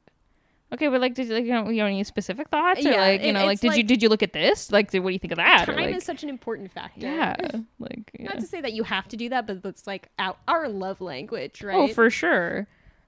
Okay, 0.72 0.86
but 0.88 1.00
like, 1.00 1.14
did 1.14 1.26
you 1.28 1.34
like 1.34 1.44
you 1.44 1.52
know 1.52 1.68
you 1.68 1.78
know 1.78 1.86
any 1.86 2.04
specific 2.04 2.48
thoughts 2.48 2.84
or 2.86 2.90
Yeah, 2.90 3.00
like 3.00 3.22
you 3.22 3.28
it- 3.28 3.32
know 3.32 3.44
like 3.44 3.60
did 3.60 3.74
you 3.76 3.82
did 3.82 4.02
you 4.02 4.08
look 4.08 4.22
at 4.22 4.32
this 4.32 4.70
like 4.70 4.90
did, 4.90 5.00
what 5.00 5.10
do 5.10 5.12
you 5.14 5.18
think 5.18 5.32
of 5.32 5.36
that 5.38 5.66
time 5.66 5.76
like, 5.76 5.94
is 5.94 6.04
such 6.04 6.22
an 6.22 6.28
important 6.28 6.70
factor. 6.72 7.00
yeah 7.00 7.34
like 7.80 8.10
yeah. 8.18 8.26
Not 8.28 8.40
to 8.40 8.46
say 8.46 8.60
that 8.60 8.72
you 8.72 8.84
have 8.84 9.08
to 9.08 9.16
do 9.16 9.28
that, 9.30 9.46
but 9.46 9.60
it's 9.64 9.86
like 9.86 10.08
our, 10.18 10.36
our 10.46 10.68
love 10.68 11.00
language, 11.00 11.62
right? 11.62 11.74
Oh, 11.76 11.88
for 11.88 12.08
sure. 12.10 12.66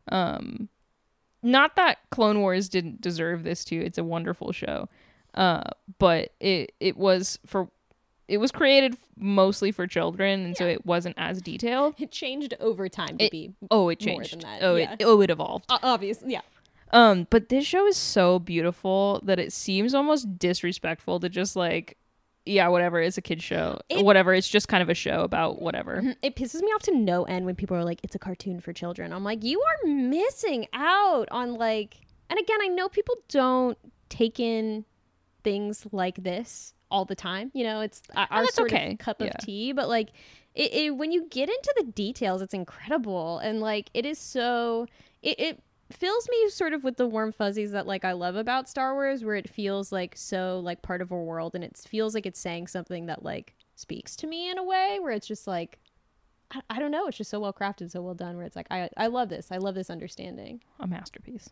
Um, 0.08 0.68
not 1.42 1.76
that 1.76 1.98
Clone 2.10 2.40
Wars 2.40 2.68
didn't 2.68 3.00
deserve 3.00 3.42
this 3.44 3.64
too. 3.64 3.80
It's 3.80 3.98
a 3.98 4.04
wonderful 4.04 4.52
show. 4.52 4.88
Uh, 5.34 5.62
but 5.98 6.32
it 6.40 6.72
it 6.80 6.96
was 6.96 7.38
for 7.46 7.68
it 8.28 8.38
was 8.38 8.50
created 8.52 8.96
mostly 9.16 9.72
for 9.72 9.86
children, 9.86 10.44
and 10.44 10.56
so 10.56 10.66
it 10.66 10.84
wasn't 10.86 11.14
as 11.18 11.40
detailed. 11.42 11.94
it 11.98 12.10
changed 12.10 12.54
over 12.60 12.88
time 12.88 13.18
to 13.18 13.24
It- 13.24 13.30
be 13.32 13.52
Oh, 13.70 13.88
it 13.88 14.00
More 14.04 14.14
changed. 14.16 14.32
than 14.32 14.40
that, 14.40 14.62
oh, 14.62 14.76
yeah. 14.76 14.94
it 14.98 15.04
oh 15.04 15.20
it 15.20 15.30
evolved. 15.30 15.66
uh, 15.68 15.78
obvious. 15.82 16.22
Yeah. 16.26 16.40
Um, 16.92 17.26
but 17.30 17.48
this 17.48 17.64
show 17.66 17.86
is 17.86 17.96
so 17.96 18.38
beautiful 18.38 19.20
that 19.24 19.38
it 19.38 19.52
seems 19.52 19.94
almost 19.94 20.38
disrespectful 20.38 21.20
to 21.20 21.28
just 21.28 21.56
like 21.56 21.96
yeah, 22.44 22.66
whatever. 22.68 23.00
It's 23.00 23.16
a 23.16 23.22
kid 23.22 23.40
show. 23.40 23.78
It- 23.88 24.04
whatever. 24.04 24.34
It's 24.34 24.48
just 24.48 24.66
kind 24.66 24.82
of 24.82 24.88
a 24.88 24.94
show 24.94 25.20
about 25.22 25.62
whatever. 25.62 26.02
It 26.22 26.34
pisses 26.34 26.60
me 26.60 26.68
off 26.72 26.82
to 26.82 26.96
no 26.96 27.22
end 27.24 27.46
when 27.46 27.54
people 27.54 27.76
are 27.76 27.84
like, 27.84 28.00
"It's 28.02 28.16
a 28.16 28.18
cartoon 28.18 28.58
for 28.60 28.72
children." 28.72 29.12
I'm 29.12 29.22
like, 29.22 29.44
you 29.44 29.60
are 29.62 29.88
missing 29.88 30.66
out 30.72 31.28
on 31.30 31.54
like. 31.54 31.98
And 32.28 32.40
again, 32.40 32.58
I 32.62 32.68
know 32.68 32.88
people 32.88 33.14
don't 33.28 33.78
take 34.08 34.40
in 34.40 34.84
things 35.44 35.86
like 35.92 36.22
this 36.24 36.74
all 36.90 37.04
the 37.04 37.14
time. 37.14 37.50
You 37.54 37.62
know, 37.64 37.80
it's 37.80 38.02
our 38.16 38.46
sort 38.48 38.72
okay. 38.72 38.92
of 38.92 38.98
cup 38.98 39.20
Yeah. 39.20 39.28
of 39.28 39.44
tea. 39.44 39.72
But 39.72 39.88
like, 39.88 40.10
it, 40.54 40.72
it 40.72 40.96
when 40.96 41.12
you 41.12 41.28
get 41.28 41.48
into 41.48 41.74
the 41.76 41.84
details, 41.84 42.42
it's 42.42 42.54
incredible, 42.54 43.38
and 43.38 43.60
like, 43.60 43.88
it 43.94 44.04
is 44.04 44.18
so. 44.18 44.86
It, 45.22 45.38
it 45.38 45.62
fills 45.94 46.28
me 46.28 46.48
sort 46.48 46.72
of 46.72 46.84
with 46.84 46.96
the 46.96 47.06
warm 47.06 47.32
fuzzies 47.32 47.72
that 47.72 47.86
like 47.86 48.04
I 48.04 48.12
love 48.12 48.36
about 48.36 48.68
Star 48.68 48.94
Wars, 48.94 49.24
where 49.24 49.36
it 49.36 49.48
feels 49.48 49.92
like 49.92 50.16
so 50.16 50.60
like 50.62 50.82
part 50.82 51.00
of 51.00 51.10
a 51.10 51.16
world, 51.16 51.54
and 51.54 51.64
it 51.64 51.76
feels 51.76 52.14
like 52.14 52.26
it's 52.26 52.40
saying 52.40 52.66
something 52.68 53.06
that 53.06 53.22
like 53.24 53.54
speaks 53.74 54.16
to 54.16 54.26
me 54.26 54.50
in 54.50 54.58
a 54.58 54.64
way 54.64 54.98
where 55.00 55.12
it's 55.12 55.26
just 55.26 55.46
like 55.46 55.78
I, 56.50 56.60
I 56.70 56.78
don't 56.78 56.90
know. 56.90 57.06
It's 57.06 57.16
just 57.16 57.30
so 57.30 57.40
well 57.40 57.52
crafted, 57.52 57.90
so 57.90 58.02
well 58.02 58.14
done. 58.14 58.36
Where 58.36 58.46
it's 58.46 58.56
like 58.56 58.68
I 58.70 58.88
I 58.96 59.06
love 59.08 59.28
this. 59.28 59.48
I 59.50 59.58
love 59.58 59.74
this 59.74 59.90
understanding. 59.90 60.62
A 60.80 60.86
masterpiece. 60.86 61.50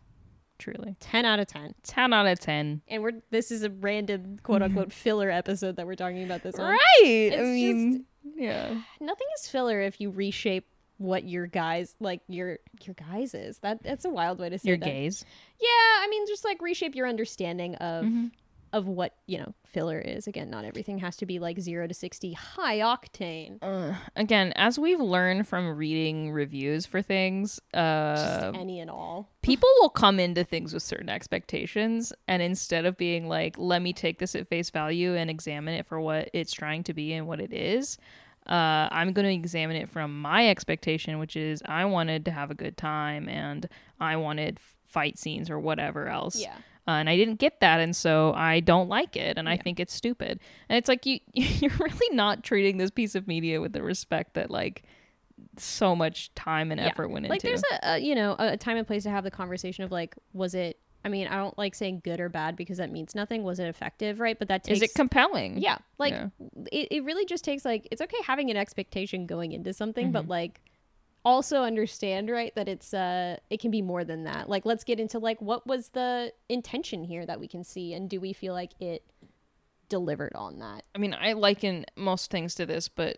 Truly. 0.59 0.95
Ten 0.99 1.25
out 1.25 1.39
of 1.39 1.47
ten. 1.47 1.73
10 1.81 2.13
out 2.13 2.27
of 2.27 2.39
10. 2.39 2.83
And 2.87 3.01
we're 3.01 3.13
this 3.31 3.49
is 3.49 3.63
a 3.63 3.71
random 3.71 4.37
quote 4.43 4.61
unquote 4.61 4.93
filler 4.93 5.31
episode 5.31 5.75
that 5.77 5.87
we're 5.87 5.95
talking 5.95 6.23
about 6.23 6.43
this 6.43 6.55
on. 6.59 6.69
Right. 6.69 6.79
It's 7.03 7.35
I 7.35 7.43
mean, 7.45 8.05
yeah. 8.35 8.79
Nothing 8.99 9.27
is 9.39 9.49
filler 9.49 9.81
if 9.81 9.99
you 9.99 10.11
reshape 10.11 10.67
what 11.01 11.27
your 11.27 11.47
guys 11.47 11.95
like 11.99 12.21
your 12.27 12.59
your 12.83 12.93
guys 12.93 13.33
is. 13.33 13.57
That 13.59 13.81
that's 13.83 14.05
a 14.05 14.09
wild 14.09 14.39
way 14.39 14.49
to 14.49 14.59
say 14.59 14.69
Your 14.69 14.77
that. 14.77 14.85
gaze. 14.85 15.25
Yeah, 15.59 15.67
I 15.67 16.07
mean 16.09 16.25
just 16.27 16.45
like 16.45 16.61
reshape 16.61 16.95
your 16.95 17.07
understanding 17.07 17.75
of 17.75 18.05
Mm-hmm. 18.05 18.27
of 18.73 18.87
what 18.87 19.15
you 19.25 19.37
know 19.39 19.53
filler 19.65 19.99
is. 19.99 20.27
Again, 20.27 20.49
not 20.49 20.63
everything 20.63 20.99
has 20.99 21.17
to 21.17 21.25
be 21.25 21.39
like 21.39 21.59
zero 21.59 21.87
to 21.87 21.93
sixty 21.93 22.33
high 22.33 22.77
octane. 22.79 23.57
Uh, 23.61 23.95
again, 24.15 24.53
as 24.55 24.77
we've 24.77 24.99
learned 24.99 25.47
from 25.47 25.75
reading 25.75 26.31
reviews 26.31 26.85
for 26.85 27.01
things, 27.01 27.59
uh, 27.73 28.15
Just 28.15 28.57
any 28.57 28.79
and 28.79 28.89
all. 28.89 29.29
people 29.41 29.69
will 29.79 29.89
come 29.89 30.19
into 30.19 30.43
things 30.43 30.73
with 30.73 30.83
certain 30.83 31.09
expectations 31.09 32.13
and 32.27 32.41
instead 32.43 32.85
of 32.85 32.95
being 32.95 33.27
like 33.27 33.55
let 33.57 33.81
me 33.81 33.91
take 33.91 34.19
this 34.19 34.35
at 34.35 34.47
face 34.47 34.69
value 34.69 35.15
and 35.15 35.29
examine 35.31 35.73
it 35.73 35.87
for 35.87 35.99
what 35.99 36.29
it's 36.33 36.53
trying 36.53 36.83
to 36.83 36.93
be 36.93 37.11
and 37.13 37.25
what 37.27 37.41
it 37.41 37.51
is 37.51 37.97
uh, 38.51 38.87
i'm 38.91 39.13
going 39.13 39.25
to 39.25 39.33
examine 39.33 39.75
it 39.77 39.87
from 39.89 40.21
my 40.21 40.49
expectation 40.49 41.17
which 41.19 41.35
is 41.35 41.61
i 41.65 41.83
wanted 41.85 42.25
to 42.25 42.31
have 42.31 42.51
a 42.51 42.55
good 42.55 42.75
time 42.77 43.27
and 43.29 43.67
i 43.99 44.15
wanted 44.15 44.59
fight 44.83 45.17
scenes 45.17 45.49
or 45.49 45.57
whatever 45.59 46.07
else 46.09 46.35
Yeah. 46.41 46.53
uh, 46.87 46.91
and 46.99 47.09
I 47.09 47.15
didn't 47.15 47.35
get 47.35 47.61
that, 47.61 47.79
and 47.79 47.95
so 47.95 48.33
I 48.33 48.59
don't 48.59 48.89
like 48.89 49.15
it, 49.15 49.37
and 49.37 49.47
I 49.47 49.55
think 49.55 49.79
it's 49.79 49.93
stupid. 49.93 50.39
And 50.67 50.77
it's 50.77 50.89
like 50.89 51.05
you 51.05 51.19
you're 51.33 51.71
really 51.79 52.15
not 52.15 52.43
treating 52.43 52.77
this 52.77 52.91
piece 52.91 53.15
of 53.15 53.25
media 53.27 53.61
with 53.61 53.71
the 53.71 53.81
respect 53.83 54.33
that 54.33 54.51
like 54.51 54.83
so 55.57 55.95
much 55.95 56.33
time 56.35 56.71
and 56.71 56.79
Yeah. 56.81 56.87
effort 56.87 57.07
went 57.09 57.29
like 57.29 57.43
into. 57.43 57.55
Like 57.55 57.63
there's 57.71 57.79
a, 57.83 57.93
a 57.93 57.97
you 57.99 58.15
know 58.15 58.35
a 58.39 58.57
time 58.57 58.75
and 58.77 58.85
place 58.85 59.03
to 59.03 59.09
have 59.11 59.23
the 59.23 59.31
conversation 59.31 59.83
of 59.85 59.91
like 59.91 60.15
was 60.33 60.53
it 60.55 60.77
i 61.05 61.09
mean 61.09 61.27
i 61.27 61.35
don't 61.35 61.57
like 61.57 61.73
saying 61.75 62.01
good 62.03 62.19
or 62.19 62.29
bad 62.29 62.55
because 62.55 62.77
that 62.77 62.91
means 62.91 63.15
nothing 63.15 63.43
was 63.43 63.59
it 63.59 63.67
effective 63.67 64.19
right 64.19 64.37
but 64.39 64.47
that 64.47 64.63
takes 64.63 64.77
Is 64.77 64.83
it 64.83 64.93
compelling? 64.95 65.57
yeah 65.57 65.77
like 65.97 66.13
Yeah. 66.13 66.27
It, 66.71 66.87
it 66.91 67.03
really 67.03 67.25
just 67.25 67.43
takes 67.43 67.65
like 67.65 67.87
it's 67.91 68.01
okay 68.01 68.17
having 68.25 68.49
an 68.49 68.57
expectation 68.57 69.25
going 69.25 69.51
into 69.51 69.73
something 69.73 70.11
but 70.11 70.23
Mm-hmm. 70.23 70.31
like 70.31 70.61
also 71.23 71.61
understand 71.61 72.29
right 72.31 72.53
that 72.55 72.67
it's 72.67 72.93
uh 72.95 73.37
it 73.51 73.59
can 73.59 73.69
be 73.69 73.81
more 73.83 74.03
than 74.03 74.23
that 74.23 74.49
like 74.49 74.65
let's 74.65 74.83
get 74.83 74.99
into 74.99 75.19
like 75.19 75.39
what 75.39 75.67
was 75.67 75.89
the 75.89 76.33
intention 76.49 77.03
here 77.03 77.25
that 77.27 77.39
we 77.39 77.47
can 77.47 77.63
see 77.63 77.93
and 77.93 78.09
do 78.09 78.19
we 78.19 78.33
feel 78.33 78.53
like 78.55 78.71
it 78.79 79.03
delivered 79.89 80.31
on 80.35 80.59
that 80.59 80.83
I 80.95 80.97
mean, 80.99 81.13
I 81.13 81.33
liken 81.33 81.85
most 81.95 82.31
things 82.31 82.55
to 82.55 82.65
this, 82.65 82.87
but 82.87 83.17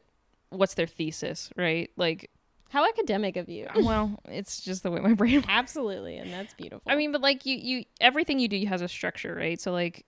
what's 0.49 0.73
their 0.73 0.88
thesis, 0.88 1.49
right? 1.55 1.89
Like, 1.95 2.29
how 2.74 2.88
academic 2.89 3.38
of 3.38 3.47
you 3.47 3.67
uh, 3.67 3.80
well, 3.82 4.19
it's 4.26 4.59
just 4.61 4.82
the 4.82 4.89
way 4.89 4.99
my 4.99 5.13
brain. 5.21 5.43
absolutely 5.47 6.17
and 6.17 6.34
that's 6.34 6.55
beautiful 6.55 6.91
I 6.91 6.95
mean, 6.95 7.11
but 7.11 7.21
like 7.21 7.45
you, 7.45 7.55
you, 7.55 7.86
everything 8.01 8.39
you 8.39 8.47
do 8.47 8.65
has 8.65 8.82
a 8.82 8.88
structure, 8.88 9.36
right? 9.36 9.61
So, 9.61 9.71
like, 9.71 10.05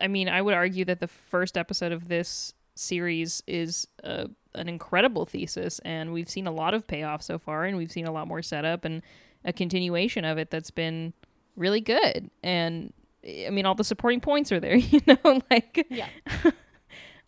I 0.00 0.08
mean, 0.08 0.28
I 0.28 0.42
would 0.42 0.54
argue 0.54 0.84
that 0.86 0.98
the 0.98 1.06
first 1.06 1.56
episode 1.56 1.92
of 1.92 2.08
this 2.08 2.52
series 2.74 3.42
is 3.46 3.86
a, 4.02 4.28
an 4.54 4.68
incredible 4.68 5.24
thesis, 5.26 5.78
and 5.84 6.12
we've 6.12 6.28
seen 6.28 6.48
a 6.48 6.50
lot 6.50 6.74
of 6.74 6.86
payoff 6.88 7.22
so 7.22 7.38
far, 7.38 7.64
and 7.64 7.76
we've 7.76 7.92
seen 7.92 8.06
a 8.06 8.10
lot 8.12 8.26
more 8.26 8.42
setup 8.42 8.84
and 8.84 9.02
a 9.44 9.52
continuation 9.52 10.24
of 10.24 10.38
it 10.38 10.50
that's 10.50 10.72
been 10.72 11.12
really 11.54 11.80
good. 11.80 12.30
And 12.42 12.92
I 13.24 13.50
mean, 13.50 13.64
all 13.64 13.76
the 13.76 13.84
supporting 13.84 14.20
points 14.20 14.50
are 14.50 14.58
there, 14.60 14.74
you 14.76 15.00
know, 15.06 15.40
like. 15.50 15.86
yeah 15.88 16.08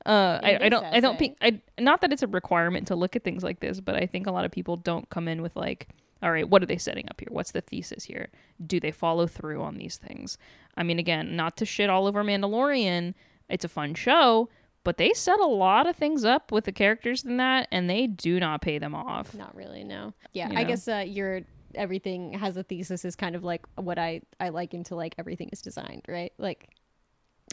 Uh, 0.06 0.40
I, 0.42 0.58
I 0.62 0.68
don't. 0.68 0.84
I 0.84 1.00
don't 1.00 1.18
think. 1.18 1.36
I 1.42 1.60
not 1.78 2.00
that 2.00 2.12
it's 2.12 2.22
a 2.22 2.26
requirement 2.26 2.86
to 2.88 2.94
look 2.96 3.16
at 3.16 3.24
things 3.24 3.42
like 3.42 3.60
this, 3.60 3.80
but 3.80 3.96
I 3.96 4.06
think 4.06 4.26
a 4.26 4.30
lot 4.30 4.44
of 4.44 4.50
people 4.50 4.76
don't 4.76 5.08
come 5.10 5.28
in 5.28 5.42
with 5.42 5.56
like, 5.56 5.88
all 6.22 6.30
right, 6.30 6.48
what 6.48 6.62
are 6.62 6.66
they 6.66 6.78
setting 6.78 7.06
up 7.10 7.20
here? 7.20 7.28
What's 7.30 7.52
the 7.52 7.60
thesis 7.60 8.04
here? 8.04 8.28
Do 8.64 8.80
they 8.80 8.92
follow 8.92 9.26
through 9.26 9.62
on 9.62 9.76
these 9.76 9.96
things? 9.96 10.38
I 10.76 10.82
mean, 10.82 10.98
again, 10.98 11.36
not 11.36 11.56
to 11.58 11.66
shit 11.66 11.90
all 11.90 12.06
over 12.06 12.24
Mandalorian. 12.24 13.14
It's 13.48 13.64
a 13.64 13.68
fun 13.68 13.94
show, 13.94 14.48
but 14.84 14.96
they 14.96 15.12
set 15.12 15.38
a 15.40 15.46
lot 15.46 15.86
of 15.86 15.96
things 15.96 16.24
up 16.24 16.50
with 16.52 16.64
the 16.64 16.72
characters 16.72 17.24
in 17.24 17.36
that, 17.36 17.68
and 17.70 17.90
they 17.90 18.06
do 18.06 18.40
not 18.40 18.62
pay 18.62 18.78
them 18.78 18.94
off. 18.94 19.34
Not 19.34 19.54
really, 19.54 19.84
no. 19.84 20.14
Yeah, 20.32 20.50
You 20.50 20.58
I 20.58 20.64
guess 20.64 20.88
uh, 20.88 21.04
your 21.06 21.42
everything 21.74 22.32
has 22.32 22.56
a 22.56 22.62
thesis 22.62 23.04
is 23.04 23.14
kind 23.14 23.36
of 23.36 23.44
like 23.44 23.64
what 23.76 23.98
I 23.98 24.22
I 24.40 24.48
like 24.48 24.74
into 24.74 24.94
like 24.94 25.14
everything 25.18 25.50
is 25.52 25.60
designed, 25.60 26.02
right? 26.08 26.32
Like 26.38 26.70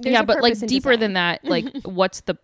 yeah, 0.04 0.22
but 0.24 0.42
like 0.42 0.58
deeper 0.60 0.92
design. 0.92 1.00
than 1.00 1.14
that, 1.14 1.44
like 1.46 1.66
what's 1.84 2.22
the 2.22 2.38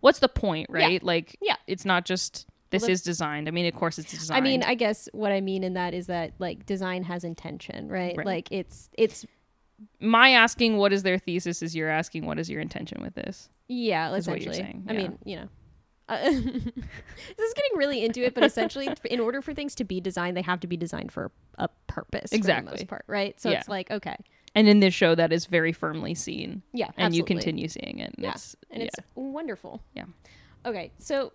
what's 0.00 0.18
the 0.20 0.28
point, 0.28 0.66
right? 0.70 1.02
Like, 1.02 1.36
Yeah. 1.40 1.56
it's 1.66 1.84
not 1.84 2.04
just 2.04 2.46
this 2.70 2.82
Well, 2.82 2.90
is 2.92 3.02
designed. 3.02 3.48
I 3.48 3.50
mean, 3.50 3.66
of 3.66 3.74
course, 3.74 3.98
it's 3.98 4.10
designed. 4.10 4.38
I 4.38 4.40
mean, 4.48 4.62
I 4.62 4.74
guess 4.74 5.08
what 5.12 5.32
I 5.32 5.40
mean 5.40 5.64
in 5.64 5.74
that 5.74 5.92
is 5.94 6.06
that 6.06 6.32
like 6.38 6.66
design 6.66 7.02
has 7.04 7.24
intention, 7.24 7.88
right? 7.88 8.16
Right. 8.16 8.26
Like 8.26 8.48
it's 8.52 8.88
it's 8.96 9.26
my 9.98 10.30
asking 10.32 10.76
what 10.76 10.92
is 10.92 11.02
their 11.02 11.18
thesis 11.18 11.62
is 11.62 11.74
you're 11.74 11.88
asking 11.90 12.26
what 12.26 12.38
is 12.38 12.50
your 12.50 12.60
intention 12.60 13.02
with 13.02 13.14
this. 13.14 13.48
yeah, 13.68 14.14
Is 14.14 14.28
what 14.28 14.40
you're 14.42 14.52
essentially. 14.52 14.72
saying, 14.72 14.86
I 14.88 14.92
yeah. 14.92 14.98
mean, 14.98 15.18
you 15.24 15.36
know. 15.36 15.48
Uh, 16.08 16.18
this 16.24 16.42
is 17.48 17.54
getting 17.54 17.76
really 17.76 18.04
into 18.04 18.22
it, 18.24 18.34
but 18.34 18.42
essentially, 18.44 18.88
in 19.10 19.20
order 19.20 19.40
for 19.40 19.54
things 19.54 19.74
to 19.76 19.84
be 19.84 20.00
designed, 20.00 20.36
they 20.36 20.42
have 20.42 20.60
to 20.60 20.66
be 20.66 20.76
designed 20.76 21.12
for 21.12 21.30
a 21.56 21.68
purpose, 21.86 22.22
for 22.24 22.28
the 22.30 22.36
Exactly. 22.36 22.72
most 22.72 22.88
part, 22.88 23.04
right? 23.06 23.40
So 23.40 23.48
Yeah. 23.50 23.58
it's 23.60 23.68
like, 23.68 23.90
okay, 23.90 24.16
And 24.54 24.68
in 24.68 24.80
this 24.80 24.92
show, 24.94 25.14
that 25.14 25.32
is 25.32 25.46
very 25.46 25.72
firmly 25.72 26.14
seen, 26.14 26.62
yeah, 26.72 26.90
and 26.96 27.14
you 27.14 27.22
continue 27.24 27.68
seeing 27.68 27.98
it. 28.00 28.12
And 28.16 28.24
Yeah, 28.24 28.32
it's, 28.32 28.56
and 28.70 28.82
it's 28.82 28.96
wonderful. 29.14 29.80
Yeah. 29.94 30.04
Okay, 30.66 30.90
so 30.98 31.32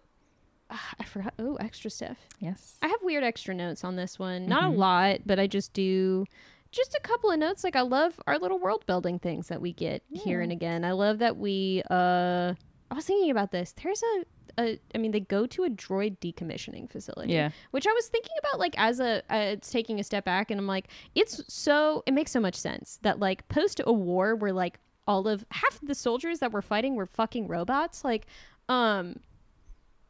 ah, 0.70 0.90
I 1.00 1.04
forgot. 1.06 1.34
Oh, 1.40 1.56
extra 1.56 1.90
stuff. 1.90 2.18
yes. 2.40 2.76
I 2.82 2.88
have 2.88 3.00
weird 3.02 3.24
extra 3.24 3.54
notes 3.56 3.84
on 3.86 3.96
this 3.96 4.20
one. 4.20 4.48
Not 4.48 4.64
Mhm. 4.64 4.76
a 4.76 4.78
lot, 4.78 5.20
but 5.26 5.40
I 5.40 5.48
just 5.48 5.72
do 5.74 6.26
just 6.72 6.94
a 6.94 7.00
couple 7.00 7.32
of 7.32 7.40
notes. 7.40 7.64
Like 7.64 7.78
I 7.78 7.82
love 7.82 8.20
our 8.28 8.38
little 8.38 8.60
world 8.60 8.86
building 8.86 9.18
things 9.20 9.48
that 9.48 9.62
we 9.62 9.72
get 9.72 10.04
here 10.12 10.42
and 10.42 10.52
again. 10.52 10.84
I 10.84 10.92
love 10.92 11.20
that 11.20 11.38
we 11.38 11.84
uh 11.90 12.54
I 12.92 12.94
was 12.96 13.06
thinking 13.06 13.32
about 13.32 13.52
this. 13.52 13.74
There's 13.82 14.04
a, 14.04 14.24
a 14.58 14.80
I 14.94 14.98
mean 14.98 15.12
they 15.12 15.20
go 15.20 15.46
to 15.48 15.64
a 15.64 15.70
droid 15.70 16.18
decommissioning 16.20 16.90
facility. 16.90 17.34
Yeah. 17.34 17.52
Which 17.72 17.86
I 17.88 17.94
was 17.94 18.08
thinking 18.08 18.36
about 18.40 18.60
like 18.60 18.76
as 18.78 19.00
a 19.00 19.18
uh, 19.30 19.36
it's 19.54 19.72
taking 19.72 20.00
a 20.00 20.04
step 20.04 20.26
back 20.26 20.52
and 20.52 20.60
I'm 20.60 20.68
like 20.68 20.88
it's 21.16 21.42
so 21.48 22.04
it 22.06 22.14
makes 22.14 22.32
so 22.32 22.40
much 22.40 22.56
sense 22.56 23.00
that 23.02 23.20
like 23.20 23.48
post 23.50 23.82
a 23.86 23.92
war 23.94 24.36
where 24.36 24.54
like 24.54 24.80
all 25.08 25.28
of 25.28 25.46
half 25.52 25.80
the 25.84 25.94
soldiers 25.96 26.40
that 26.40 26.52
were 26.52 26.62
fighting 26.62 26.96
were 26.96 27.06
fucking 27.06 27.48
robots 27.48 28.04
like 28.04 28.26
um 28.70 29.18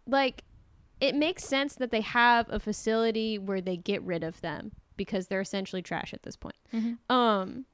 like 0.07 0.43
it 1.01 1.15
makes 1.15 1.43
sense 1.43 1.75
that 1.75 1.91
they 1.91 2.01
have 2.01 2.47
a 2.49 2.59
facility 2.59 3.37
where 3.37 3.59
they 3.61 3.75
get 3.75 4.01
rid 4.03 4.23
of 4.23 4.39
them 4.41 4.71
because 4.95 5.27
they're 5.27 5.41
essentially 5.41 5.81
trash 5.81 6.13
at 6.13 6.23
this 6.23 6.37
point. 6.37 6.55
Mhm. 6.73 6.97
Um, 7.09 7.65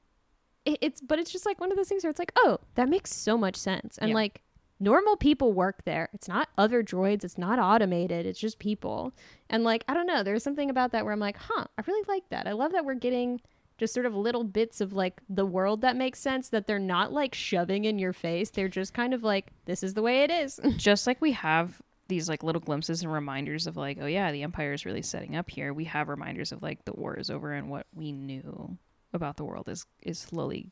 it, 0.64 0.78
it's 0.80 1.00
but 1.00 1.20
it's 1.20 1.30
just 1.30 1.46
like 1.46 1.60
one 1.60 1.70
of 1.70 1.76
those 1.76 1.88
things 1.88 2.02
where 2.02 2.10
it's 2.10 2.18
like, 2.18 2.32
oh, 2.36 2.58
that 2.74 2.88
makes 2.88 3.14
so 3.14 3.38
much 3.38 3.54
sense, 3.56 3.96
and 3.98 4.08
Yeah. 4.10 4.14
like 4.16 4.42
normal 4.82 5.16
people 5.16 5.52
work 5.52 5.84
there. 5.84 6.10
It's 6.12 6.28
not 6.28 6.48
other 6.58 6.82
droids. 6.82 7.24
It's 7.24 7.38
not 7.38 7.58
automated. 7.58 8.26
It's 8.26 8.40
just 8.40 8.58
people, 8.58 9.14
and 9.48 9.64
like 9.64 9.84
I 9.88 9.94
don't 9.94 10.06
know. 10.06 10.22
There's 10.22 10.42
something 10.42 10.68
about 10.68 10.92
that 10.92 11.04
where 11.04 11.14
I'm 11.14 11.20
like, 11.20 11.36
huh, 11.36 11.66
I 11.78 11.82
really 11.86 12.04
like 12.08 12.28
that. 12.30 12.46
I 12.46 12.52
love 12.52 12.72
that 12.72 12.84
we're 12.84 12.94
getting 12.94 13.40
just 13.78 13.94
sort 13.94 14.06
of 14.06 14.14
little 14.14 14.44
bits 14.44 14.80
of 14.80 14.92
like 14.92 15.20
the 15.28 15.46
world 15.46 15.80
that 15.80 15.96
makes 15.96 16.18
sense 16.18 16.48
that 16.50 16.66
they're 16.66 16.78
not 16.78 17.12
like 17.12 17.34
shoving 17.34 17.84
in 17.84 17.98
your 17.98 18.12
face. 18.12 18.50
They're 18.50 18.68
just 18.68 18.92
kind 18.92 19.14
of 19.14 19.22
like, 19.22 19.46
this 19.64 19.82
is 19.82 19.94
the 19.94 20.02
way 20.02 20.22
it 20.22 20.30
is. 20.30 20.60
Just 20.76 21.06
like 21.06 21.20
we 21.20 21.32
have 21.32 21.80
these 22.06 22.28
like 22.28 22.42
little 22.42 22.60
glimpses 22.60 23.02
and 23.02 23.12
reminders 23.12 23.66
of 23.66 23.76
like, 23.76 23.98
oh 24.00 24.06
yeah, 24.06 24.30
the 24.30 24.42
Empire 24.42 24.72
is 24.72 24.84
really 24.84 25.02
setting 25.02 25.34
up 25.34 25.50
here. 25.50 25.72
We 25.72 25.84
have 25.86 26.08
reminders 26.08 26.52
of 26.52 26.62
like 26.62 26.84
the 26.84 26.92
war 26.92 27.16
is 27.16 27.30
over 27.30 27.52
and 27.52 27.70
what 27.70 27.86
we 27.94 28.12
knew 28.12 28.76
about 29.12 29.36
the 29.36 29.44
world 29.44 29.68
is 29.68 29.86
is 30.02 30.18
slowly 30.18 30.70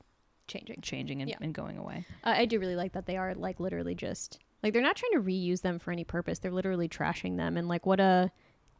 Changing. 0.50 0.80
changing 0.82 1.20
and, 1.22 1.30
Yeah. 1.30 1.36
and 1.40 1.54
going 1.54 1.78
away. 1.78 2.04
Uh, 2.24 2.34
I 2.36 2.44
do 2.44 2.58
really 2.58 2.76
like 2.76 2.92
that 2.92 3.06
they 3.06 3.16
are 3.16 3.34
like 3.34 3.60
literally 3.60 3.94
just 3.94 4.38
like 4.62 4.72
they're 4.72 4.82
not 4.82 4.96
trying 4.96 5.12
to 5.12 5.20
reuse 5.20 5.62
them 5.62 5.78
for 5.78 5.92
any 5.92 6.04
purpose. 6.04 6.38
They're 6.40 6.50
literally 6.50 6.88
trashing 6.88 7.36
them 7.36 7.56
and 7.56 7.68
like 7.68 7.86
what 7.86 8.00
a 8.00 8.30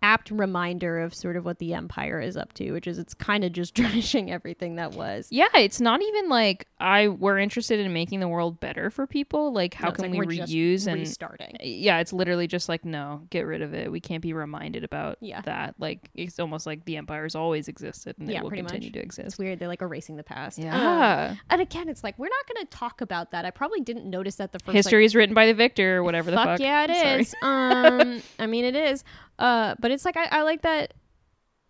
apt 0.02 0.30
reminder 0.30 1.00
of 1.00 1.12
sort 1.14 1.36
of 1.36 1.44
what 1.44 1.58
the 1.58 1.74
empire 1.74 2.20
is 2.20 2.36
up 2.36 2.52
to, 2.54 2.72
which 2.72 2.86
is 2.86 2.98
it's 2.98 3.12
kind 3.14 3.44
of 3.44 3.52
just 3.52 3.74
drenching 3.80 4.30
everything 4.30 4.76
that 4.76 4.92
was. 4.92 5.28
Yeah, 5.30 5.48
it's 5.54 5.80
not 5.80 6.00
even 6.02 6.28
like 6.28 6.66
I 6.78 7.08
we're 7.08 7.38
interested 7.38 7.80
in 7.80 7.92
making 7.92 8.20
the 8.20 8.28
world 8.28 8.60
better 8.60 8.90
for 8.90 9.06
people. 9.06 9.52
Like 9.52 9.74
how 9.74 9.88
No, 9.88 9.94
can 9.94 10.10
like 10.12 10.26
we 10.26 10.38
reuse 10.38 10.86
and 10.86 11.00
restarting? 11.00 11.56
yeah, 11.60 11.98
it's 12.00 12.12
literally 12.12 12.46
just 12.46 12.68
like 12.68 12.84
no, 12.84 13.22
get 13.30 13.42
rid 13.42 13.60
of 13.62 13.74
it. 13.74 13.92
We 13.92 14.00
can't 14.00 14.22
be 14.22 14.32
reminded 14.32 14.84
about 14.84 15.18
Yeah. 15.20 15.42
that. 15.42 15.74
Like 15.78 16.08
it's 16.14 16.38
almost 16.40 16.66
like 16.66 16.84
the 16.86 16.96
empire's 16.96 17.34
always 17.34 17.68
existed 17.68 18.16
and 18.18 18.30
Yeah, 18.30 18.38
it 18.38 18.42
will 18.44 18.50
continue 18.50 18.88
much. 18.88 18.92
to 18.94 18.98
It's 19.00 19.18
exist. 19.18 19.38
weird. 19.38 19.58
They're 19.58 19.68
like 19.68 19.82
erasing 19.82 20.16
the 20.16 20.22
past. 20.24 20.58
Um, 20.58 20.64
Yeah. 20.64 21.34
and 21.50 21.60
again, 21.60 21.88
it's 21.90 22.02
like 22.02 22.18
we're 22.18 22.28
not 22.28 22.46
going 22.54 22.64
to 22.66 22.70
talk 22.70 23.00
about 23.02 23.32
that. 23.32 23.44
I 23.44 23.50
probably 23.50 23.80
didn't 23.80 24.08
notice 24.08 24.36
that 24.36 24.52
the 24.52 24.58
first 24.58 24.68
like, 24.68 24.76
History 24.76 25.04
is 25.04 25.14
written 25.14 25.34
by 25.34 25.46
the 25.46 25.54
victor 25.54 25.98
or 25.98 26.02
whatever 26.02 26.30
the 26.30 26.36
fuck, 26.38 26.46
fuck. 26.46 26.60
yeah, 26.60 26.84
it 26.88 27.20
is. 27.20 27.34
um, 27.42 28.22
I 28.38 28.46
mean, 28.46 28.64
it 28.64 28.74
is. 28.74 29.04
Uh, 29.40 29.74
but 29.80 29.90
it's 29.90 30.04
like 30.04 30.16
I, 30.16 30.26
I 30.30 30.42
like 30.42 30.62
that. 30.62 30.94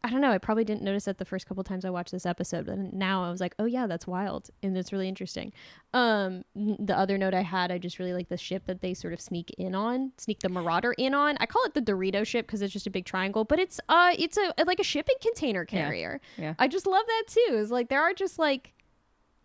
I 0.03 0.09
don't 0.09 0.23
know. 0.23 0.31
I 0.31 0.39
probably 0.39 0.65
didn't 0.65 0.83
notice 0.83 1.05
that 1.05 1.19
the 1.19 1.27
first 1.27 1.47
couple 1.47 1.63
times 1.63 1.85
I 1.85 1.91
watched 1.91 2.11
this 2.11 2.25
episode, 2.25 2.65
but 2.65 2.79
now 2.79 3.23
I 3.23 3.31
was 3.31 3.39
like, 3.39 3.55
oh 3.59 3.67
yeah, 3.67 3.87
that's 3.87 4.07
wild, 4.07 4.49
and 4.63 4.75
it's 4.77 4.93
really 4.95 5.09
interesting. 5.09 5.53
Um, 5.93 6.43
the 6.57 6.97
other 6.97 7.19
note 7.19 7.35
I 7.35 7.43
had, 7.43 7.71
I 7.71 7.77
just 7.77 7.99
really 7.99 8.15
like 8.15 8.31
the 8.31 8.39
ship 8.39 8.63
that 8.65 8.81
they 8.81 8.95
sort 8.95 9.13
of 9.13 9.21
sneak 9.21 9.51
in 9.59 9.75
on, 9.75 10.13
sneak 10.17 10.41
the 10.41 10.49
Marauder 10.49 10.93
in 10.97 11.13
on. 11.13 11.37
I 11.39 11.45
call 11.45 11.63
it 11.65 11.75
the 11.75 11.83
Dorito 11.83 12.27
ship 12.27 12.47
because 12.47 12.63
it's 12.63 12.73
just 12.73 12.87
a 12.87 12.91
big 12.91 13.05
triangle, 13.05 13.45
but 13.45 13.59
it's 13.59 13.79
uh, 13.91 14.15
it's 14.19 14.39
a 14.39 14.55
like 14.65 14.81
a 14.81 14.85
shipping 14.85 15.17
container 15.21 15.67
carrier. 15.67 16.21
Yeah. 16.39 16.45
yeah. 16.45 16.55
I 16.59 16.67
just 16.67 16.87
love 16.87 17.05
that 17.07 17.25
too. 17.29 17.57
It's 17.61 17.71
like 17.71 17.91
there 17.91 18.01
are 18.03 18.15
just 18.15 18.39
like, 18.39 18.73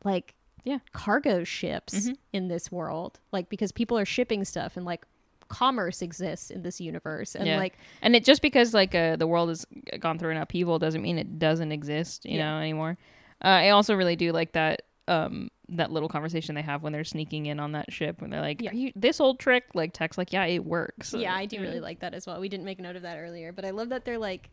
like 0.05 0.36
Yeah. 0.63 0.80
cargo 0.93 1.43
ships 1.43 1.93
Mhm. 2.07 2.15
in 2.32 2.47
this 2.47 2.71
world, 2.71 3.19
like 3.34 3.49
because 3.49 3.73
people 3.73 3.97
are 3.97 4.05
shipping 4.05 4.45
stuff 4.45 4.78
and 4.78 4.86
like 4.86 5.05
commerce 5.48 6.02
exists 6.02 6.50
in 6.50 6.62
this 6.64 6.82
universe 6.82 7.36
and 7.36 7.46
Yeah. 7.48 7.58
like 7.58 7.78
And 8.02 8.16
it 8.16 8.24
just 8.26 8.41
because 8.41 8.74
like 8.74 8.96
uh, 8.96 9.16
the 9.16 9.28
world 9.28 9.50
has 9.50 9.66
gone 10.00 10.18
through 10.20 10.32
an 10.32 10.38
upheaval 10.38 10.80
doesn't 10.80 11.02
mean 11.02 11.18
it 11.18 11.38
doesn't 11.39 11.72
exist, 11.72 12.26
you 12.26 12.38
Yeah. 12.38 12.52
know, 12.54 12.60
anymore. 12.60 12.98
Uh, 13.43 13.48
I 13.48 13.70
also 13.70 13.96
really 13.96 14.16
do 14.16 14.32
like 14.32 14.54
that 14.54 14.84
um 15.08 15.50
that 15.70 15.91
little 15.91 16.10
conversation 16.10 16.56
they 16.56 16.62
have 16.64 16.82
when 16.84 16.93
they're 16.93 17.04
sneaking 17.04 17.46
in 17.48 17.60
on 17.60 17.72
that 17.74 17.91
ship 17.91 18.22
when 18.22 18.30
they're 18.32 18.41
like, 18.41 18.62
Yeah. 18.62 18.72
Are 18.72 18.74
you 18.76 18.91
this 18.96 19.20
old 19.20 19.39
trick?" 19.39 19.66
Like 19.74 19.93
Tech's 19.93 20.18
like, 20.18 20.32
"Yeah, 20.34 20.46
it 20.46 20.64
works." 20.66 21.14
yeah, 21.14 21.34
I 21.36 21.46
do 21.46 21.60
really 21.62 21.80
like 21.80 22.00
that 22.00 22.14
as 22.14 22.26
well. 22.28 22.39
We 22.39 22.50
didn't 22.50 22.66
make 22.66 22.80
note 22.80 22.96
of 22.96 23.02
that 23.04 23.18
earlier, 23.18 23.52
but 23.52 23.66
I 23.66 23.70
love 23.72 23.89
that 23.89 24.06
they're 24.06 24.18
like 24.20 24.50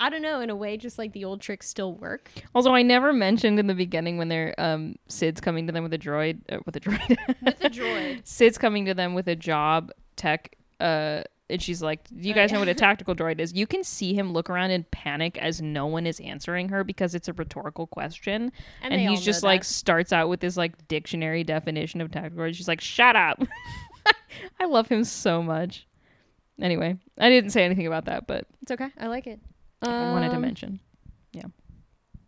I 0.00 0.10
don't 0.10 0.22
know, 0.22 0.40
in 0.40 0.48
a 0.50 0.56
way 0.56 0.76
just 0.76 0.96
like 0.98 1.12
the 1.12 1.24
old 1.24 1.40
tricks 1.40 1.68
still 1.68 1.92
work. 1.94 2.30
Also, 2.54 2.72
I 2.72 2.82
never 2.82 3.12
mentioned 3.12 3.58
in 3.58 3.66
the 3.66 3.74
beginning 3.74 4.16
when 4.18 4.28
they're 4.28 4.54
um 4.58 4.96
Cid's 5.08 5.40
coming 5.40 5.66
to 5.66 5.72
them 5.72 5.82
with 5.82 5.92
a 5.92 5.98
droid 5.98 6.40
uh, 6.50 6.58
with 6.66 6.76
a 6.76 6.80
droid. 6.80 7.16
With 7.42 7.58
the 7.58 7.68
droid. 7.70 8.20
Cid's 8.26 8.58
coming 8.58 8.84
to 8.86 8.94
them 8.94 9.14
with 9.14 9.26
a 9.28 9.36
job 9.36 9.90
tech 10.16 10.54
uh 10.80 11.22
and 11.50 11.62
she's 11.62 11.80
like, 11.82 12.06
"Do 12.10 12.28
you 12.28 12.34
Oh, 12.34 12.36
guys 12.36 12.52
know 12.52 12.58
what 12.58 12.68
a 12.68 12.74
tactical 12.86 13.14
droid 13.14 13.40
is?" 13.40 13.54
You 13.54 13.66
can 13.66 13.82
see 13.82 14.12
him 14.14 14.32
look 14.34 14.50
around 14.50 14.70
in 14.70 14.84
panic 14.90 15.38
as 15.38 15.62
no 15.62 15.86
one 15.86 16.06
is 16.06 16.20
answering 16.20 16.68
her 16.68 16.84
because 16.84 17.14
it's 17.14 17.26
a 17.26 17.32
rhetorical 17.32 17.86
question. 17.86 18.52
and, 18.82 18.92
all 18.92 18.98
he's 19.08 19.24
just 19.24 19.42
like 19.42 19.62
that. 19.62 19.66
starts 19.66 20.12
out 20.12 20.28
with 20.28 20.40
this 20.40 20.58
like 20.58 20.86
dictionary 20.88 21.42
definition 21.44 22.02
of 22.02 22.10
tactical 22.10 22.44
droid. 22.44 22.54
She's 22.54 22.68
like, 22.68 22.82
"Shut 22.82 23.16
up." 23.16 23.42
I 24.60 24.66
love 24.66 24.88
him 24.88 25.04
so 25.04 25.42
much. 25.42 25.86
Anyway, 26.60 26.98
I 27.18 27.28
didn't 27.30 27.50
say 27.50 27.64
anything 27.64 27.86
about 27.86 28.04
that, 28.04 28.26
but 28.26 28.44
It's 28.62 28.70
okay. 28.72 28.90
I 29.00 29.06
like 29.06 29.26
it. 29.26 29.40
I 29.82 30.10
wanted 30.12 30.30
to 30.30 30.38
mention. 30.38 30.80
Yeah. 31.32 31.44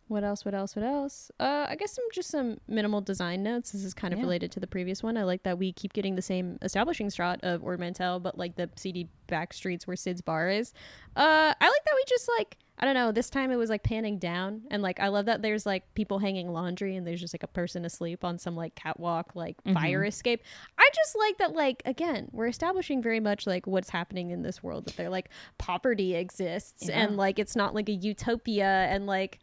What 0.09 0.25
else? 0.25 0.45
What 0.45 0.55
else? 0.55 0.75
What 0.75 0.85
else? 0.85 1.31
Uh, 1.39 1.67
I 1.69 1.77
guess 1.77 1.93
some 1.93 2.05
just 2.13 2.31
some 2.31 2.59
minimal 2.67 3.01
design 3.01 3.43
notes. 3.45 3.71
This 3.71 3.85
is 3.85 3.95
kind 3.95 4.13
of 4.13 4.19
Yeah. 4.19 4.25
related 4.25 4.51
to 4.53 4.61
the 4.61 4.67
previous 4.67 5.03
one. 5.05 5.17
I 5.17 5.23
like 5.23 5.45
that 5.45 5.57
we 5.59 5.73
keep 5.73 5.93
getting 5.93 6.17
the 6.17 6.23
same 6.23 6.59
establishing 6.63 7.11
shot 7.11 7.39
of 7.45 7.63
Ord 7.63 7.79
Mantell, 7.79 8.19
but 8.19 8.37
like 8.37 8.57
the 8.57 8.69
CD 8.77 9.09
back 9.29 9.53
streets 9.53 9.87
where 9.87 9.95
Cid's 9.97 10.21
bar 10.21 10.49
is. 10.49 10.73
Uh, 11.15 11.55
I 11.61 11.65
like 11.69 11.85
that 11.85 11.95
we 11.95 12.05
just 12.09 12.29
like 12.39 12.57
I 12.81 12.87
don't 12.87 12.95
know. 12.95 13.13
This 13.13 13.29
time 13.29 13.51
it 13.51 13.57
was 13.57 13.69
like 13.69 13.83
panning 13.83 14.19
down, 14.19 14.63
and 14.71 14.83
like 14.83 14.99
I 15.01 15.09
love 15.09 15.27
that 15.27 15.43
there's 15.43 15.67
like 15.67 15.95
people 15.95 16.19
hanging 16.19 16.51
laundry, 16.51 16.97
and 16.97 17.07
there's 17.07 17.21
just 17.21 17.35
like 17.35 17.43
a 17.43 17.49
person 17.49 17.85
asleep 17.85 18.25
on 18.25 18.39
some 18.39 18.57
like 18.57 18.75
catwalk, 18.75 19.33
like 19.35 19.57
fire 19.75 20.01
mm-hmm. 20.01 20.09
escape. 20.09 20.43
I 20.79 20.89
just 20.95 21.15
like 21.17 21.37
that. 21.39 21.53
Like 21.53 21.83
again, 21.85 22.29
we're 22.33 22.49
establishing 22.49 23.03
very 23.03 23.21
much 23.21 23.47
like 23.47 23.67
what's 23.67 23.91
happening 23.91 24.31
in 24.31 24.41
this 24.41 24.63
world. 24.63 24.87
That 24.87 24.97
they're 24.97 25.11
like 25.11 25.29
poverty 25.59 26.15
exists, 26.15 26.89
Yeah. 26.89 27.03
and 27.03 27.19
like 27.19 27.39
it's 27.39 27.55
not 27.55 27.75
like 27.75 27.91
a 27.91 27.93
utopia, 27.93 28.87
and 28.89 29.07
like 29.07 29.41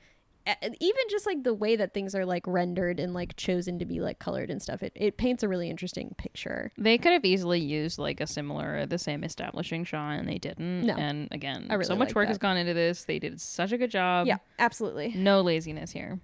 even 0.62 1.02
just 1.10 1.26
like 1.26 1.44
the 1.44 1.54
way 1.54 1.76
that 1.76 1.94
things 1.94 2.16
are 2.16 2.26
like 2.26 2.46
rendered 2.48 3.00
and 3.00 3.14
like 3.14 3.36
chosen 3.36 3.80
to 3.80 3.86
be 3.86 4.00
like 4.00 4.20
colored 4.20 4.50
and 4.50 4.62
stuff 4.62 4.82
it, 4.82 4.92
it 4.96 5.18
paints 5.18 5.44
a 5.44 5.48
really 5.48 5.70
interesting 5.70 6.14
picture 6.18 6.72
They 6.78 6.98
could 6.98 7.12
have 7.12 7.26
easily 7.26 7.60
used 7.60 8.00
like 8.00 8.22
a 8.22 8.28
similar, 8.28 8.86
the 8.86 8.98
same 8.98 9.24
establishing 9.24 9.84
shot, 9.84 10.12
and 10.20 10.28
they 10.28 10.38
didn't. 10.38 10.84
No. 10.86 10.96
And 10.96 11.28
again, 11.32 11.68
really 11.70 11.84
so 11.86 11.96
much 11.96 12.10
like 12.10 12.16
work 12.16 12.26
that. 12.26 12.30
has 12.30 12.38
gone 12.38 12.58
into 12.58 12.74
this. 12.74 13.04
They 13.06 13.20
did 13.20 13.40
such 13.42 13.72
a 13.72 13.78
good 13.78 13.92
job. 13.92 14.28
yeah 14.28 14.38
absolutely 14.60 15.14
No 15.16 15.42
laziness 15.42 15.92
here. 15.92 16.20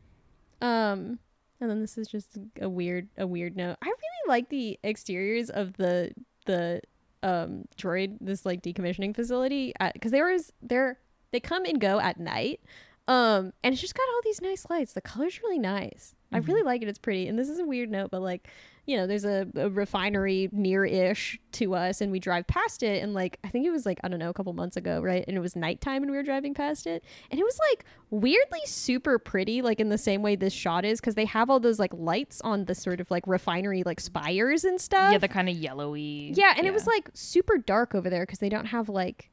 um 0.62 1.20
and 1.60 1.70
then 1.70 1.80
this 1.82 1.98
is 1.98 2.08
just 2.08 2.38
a 2.62 2.68
weird 2.70 3.08
a 3.18 3.26
weird 3.26 3.56
note 3.56 3.78
i 3.82 3.86
really 3.88 4.28
like 4.28 4.50
the 4.50 4.78
exteriors 4.84 5.50
of 5.50 5.74
the 5.78 6.12
the 6.46 6.82
um 7.22 7.64
droid 7.78 8.18
this 8.20 8.46
like 8.46 8.62
decommissioning 8.62 9.16
facility 9.16 9.74
because 9.94 10.12
there 10.12 10.26
was 10.32 10.52
there 10.62 11.00
they 11.32 11.40
come 11.40 11.64
and 11.66 11.80
go 11.80 12.00
at 12.00 12.20
night 12.20 12.60
um 13.08 13.52
and 13.64 13.74
it's 13.74 13.82
just 13.82 13.96
got 13.96 14.08
all 14.14 14.22
these 14.24 14.42
nice 14.42 14.66
lights. 14.70 14.94
The 14.94 15.02
color's 15.02 15.42
really 15.42 15.60
nice. 15.60 16.16
I 16.32 16.40
really 16.40 16.64
like 16.64 16.82
it. 16.82 16.88
It's 16.88 16.98
pretty. 16.98 17.28
And 17.28 17.38
this 17.38 17.48
is 17.48 17.60
a 17.60 17.66
weird 17.66 17.92
note 17.92 18.10
but 18.12 18.22
like 18.22 18.48
you 18.86 18.98
know 18.98 19.08
there's 19.08 19.24
a, 19.24 19.48
a 19.56 19.70
refinery 19.70 20.50
near-ish 20.52 21.40
to 21.54 21.74
us 21.74 22.02
and 22.02 22.12
we 22.12 22.20
drive 22.20 22.46
past 22.48 22.84
it 22.84 23.02
and 23.02 23.14
like 23.14 23.40
i 23.44 23.48
think 23.48 23.66
it 23.66 23.72
was 23.72 23.86
like 23.86 23.98
i 24.04 24.10
don't 24.10 24.20
know 24.20 24.30
a 24.30 24.34
couple 24.34 24.52
months 24.52 24.76
ago 24.76 25.02
right? 25.02 25.24
And 25.28 25.38
it 25.38 25.40
was 25.40 25.56
nighttime 25.56 26.04
and 26.04 26.12
we 26.12 26.18
were 26.18 26.24
driving 26.24 26.54
past 26.54 26.86
it. 26.88 27.04
And 27.32 27.40
it 27.40 27.44
was 27.44 27.58
like 27.70 27.86
weirdly 28.10 28.60
super 28.66 29.18
pretty 29.20 29.62
like 29.62 29.80
in 29.80 29.90
the 29.90 29.98
same 29.98 30.22
way 30.22 30.36
this 30.36 30.54
shot 30.54 30.84
is 30.86 31.00
because 31.00 31.16
they 31.16 31.26
have 31.26 31.50
all 31.50 31.60
those 31.60 31.80
like 31.80 31.94
lights 31.94 32.42
on 32.42 32.66
the 32.66 32.76
sort 32.76 33.00
of 33.00 33.10
like 33.10 33.26
refinery 33.26 33.84
like 33.84 34.00
spires 34.00 34.64
and 34.66 34.82
stuff. 34.82 35.12
yeah, 35.14 35.18
the 35.18 35.28
kind 35.28 35.48
of 35.50 35.56
yellowy. 35.56 36.34
yeah 36.36 36.54
and 36.58 36.68
it 36.68 36.74
was 36.74 36.86
like 36.86 37.10
super 37.14 37.58
dark 37.58 37.96
over 37.96 38.10
there 38.10 38.26
because 38.26 38.40
they 38.40 38.50
don't 38.50 38.66
have 38.66 38.90
like 38.90 39.30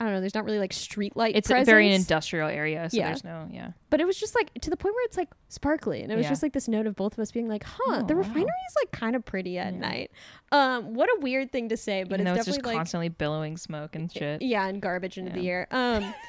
i 0.00 0.04
don't 0.04 0.12
know 0.14 0.20
there's 0.20 0.34
not 0.34 0.44
really 0.44 0.58
like 0.58 0.72
street 0.72 1.16
light 1.16 1.36
It's 1.36 1.48
presence. 1.48 1.68
a 1.68 1.70
very 1.70 1.92
industrial 1.94 2.48
area, 2.48 2.88
so 2.90 2.96
Yeah. 2.96 3.06
there's 3.06 3.22
no 3.24 3.48
yeah. 3.50 3.70
but 3.90 4.00
it 4.00 4.06
was 4.06 4.18
just 4.18 4.34
like 4.34 4.52
to 4.60 4.70
the 4.70 4.76
point 4.76 4.94
where 4.94 5.04
it's 5.04 5.16
like 5.16 5.28
sparkly 5.48 6.02
and 6.02 6.10
it 6.10 6.16
was 6.16 6.24
Yeah. 6.24 6.30
just 6.30 6.42
like 6.42 6.52
this 6.52 6.66
note 6.68 6.86
of 6.86 6.96
both 6.96 7.12
of 7.14 7.20
us 7.20 7.30
being 7.30 7.48
like 7.48 7.62
huh 7.64 7.82
Oh, 8.02 8.02
the 8.06 8.14
wow. 8.14 8.18
refinery 8.20 8.42
is 8.68 8.76
like 8.82 8.90
kind 8.92 9.14
of 9.16 9.24
pretty 9.24 9.56
at 9.58 9.72
Yeah. 9.74 9.78
night 9.78 10.10
um 10.52 10.94
what 10.94 11.08
a 11.08 11.20
weird 11.20 11.52
thing 11.52 11.68
to 11.68 11.76
say 11.76 12.02
but 12.04 12.20
Even 12.20 12.26
it's 12.26 12.38
it's 12.38 12.46
just 12.46 12.58
definitely 12.58 12.72
like 12.72 12.78
constantly 12.80 13.08
billowing 13.08 13.56
smoke 13.56 13.94
and 13.94 14.12
shit. 14.12 14.42
yeah 14.42 14.66
and 14.66 14.82
garbage 14.82 15.16
into 15.16 15.32
the 15.32 15.48
air 15.48 15.68
um 15.70 16.12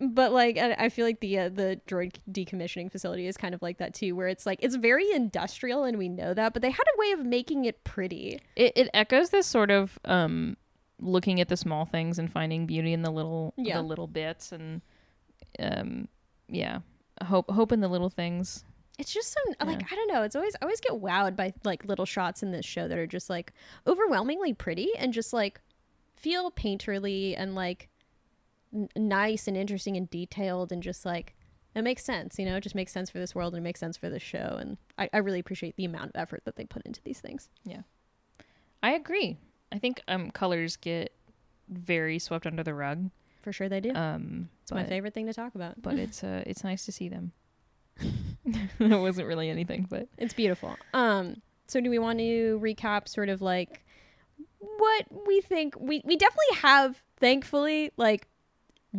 but 0.00 0.30
like 0.30 0.58
I, 0.58 0.72
I 0.78 0.88
feel 0.90 1.06
like 1.06 1.20
the 1.20 1.38
uh, 1.38 1.48
the 1.48 1.80
droid 1.88 2.16
decommissioning 2.30 2.92
facility 2.92 3.26
is 3.26 3.38
kind 3.38 3.54
of 3.54 3.62
like 3.62 3.78
that 3.78 3.94
too 3.94 4.14
where 4.14 4.28
it's 4.28 4.44
like 4.44 4.58
it's 4.62 4.74
very 4.76 5.10
industrial 5.10 5.84
and 5.84 5.96
we 5.96 6.10
know 6.10 6.34
that 6.34 6.52
but 6.52 6.60
they 6.60 6.70
had 6.70 6.84
a 6.94 6.98
way 7.00 7.12
of 7.12 7.24
making 7.24 7.64
it 7.64 7.82
pretty 7.82 8.38
It 8.56 8.72
it 8.76 8.90
echoes 8.92 9.30
this 9.30 9.46
sort 9.46 9.70
of 9.70 9.98
um 10.04 10.58
looking 11.00 11.40
at 11.40 11.48
the 11.48 11.56
small 11.56 11.84
things 11.84 12.18
and 12.18 12.32
finding 12.32 12.66
beauty 12.66 12.92
in 12.92 13.02
the 13.02 13.10
little 13.10 13.52
Yeah. 13.56 13.76
the 13.76 13.82
little 13.82 14.06
bits 14.06 14.52
and 14.52 14.80
um 15.58 16.08
yeah. 16.48 16.80
Hope 17.24 17.50
hope 17.50 17.72
in 17.72 17.80
the 17.80 17.88
little 17.88 18.10
things. 18.10 18.64
it's 18.98 19.12
just 19.12 19.32
so 19.32 19.40
like 19.64 19.82
I 19.92 19.94
don't 19.94 20.12
know. 20.12 20.22
It's 20.22 20.36
always 20.36 20.54
I 20.56 20.64
always 20.64 20.80
get 20.80 20.92
wowed 20.92 21.36
by 21.36 21.52
like 21.64 21.84
little 21.84 22.06
shots 22.06 22.42
in 22.42 22.50
this 22.52 22.64
show 22.66 22.88
that 22.88 22.98
are 22.98 23.06
just 23.06 23.28
like 23.30 23.52
overwhelmingly 23.86 24.52
pretty 24.54 24.90
and 24.98 25.12
just 25.12 25.32
like 25.32 25.60
feel 26.16 26.50
painterly 26.50 27.34
and 27.36 27.54
like 27.54 27.88
n- 28.74 28.88
nice 28.96 29.46
and 29.48 29.56
interesting 29.56 29.96
and 29.96 30.08
detailed 30.10 30.72
and 30.72 30.82
just 30.82 31.04
like 31.04 31.34
it 31.74 31.82
makes 31.82 32.04
sense. 32.04 32.38
You 32.38 32.46
know, 32.46 32.56
it 32.56 32.62
just 32.62 32.74
makes 32.74 32.90
sense 32.92 33.10
for 33.10 33.18
this 33.18 33.34
world 33.34 33.52
and 33.54 33.60
it 33.60 33.64
makes 33.64 33.80
sense 33.80 33.98
for 33.98 34.08
this 34.08 34.22
show. 34.22 34.56
And 34.58 34.78
I, 34.96 35.10
I 35.12 35.18
really 35.18 35.40
appreciate 35.40 35.76
the 35.76 35.84
amount 35.84 36.06
of 36.06 36.12
effort 36.14 36.42
that 36.46 36.56
they 36.56 36.64
put 36.64 36.82
into 36.86 37.02
these 37.04 37.20
things. 37.20 37.48
Yeah 37.64 37.82
i 38.82 38.92
agree. 38.92 39.36
I 39.72 39.78
think 39.78 40.00
um 40.08 40.30
colors 40.30 40.76
get 40.76 41.12
very 41.68 42.18
swept 42.18 42.46
under 42.46 42.62
the 42.62 42.74
rug. 42.74 43.10
For 43.40 43.52
sure, 43.52 43.68
they 43.68 43.80
do. 43.80 43.94
Um 43.94 44.48
it's 44.62 44.72
my 44.72 44.84
favorite 44.84 45.14
thing 45.14 45.26
to 45.26 45.34
talk 45.34 45.54
about. 45.54 45.80
But 45.80 45.94
it's 45.98 46.22
uh 46.24 46.42
it's 46.46 46.64
nice 46.64 46.84
to 46.86 46.92
see 46.92 47.08
them. 47.08 47.32
that 48.78 49.00
wasn't 49.00 49.26
really 49.26 49.48
anything, 49.50 49.86
but 49.88 50.08
It's 50.18 50.34
beautiful. 50.34 50.76
Um, 50.92 51.40
so 51.66 51.80
do 51.80 51.90
we 51.90 51.98
want 51.98 52.18
to 52.18 52.60
recap 52.62 53.08
sort 53.08 53.28
of 53.28 53.42
like 53.42 53.84
what 54.58 55.06
we 55.26 55.40
think 55.40 55.74
we 55.78 56.02
we 56.04 56.16
definitely 56.16 56.56
have 56.56 57.02
thankfully 57.18 57.90
like 57.96 58.28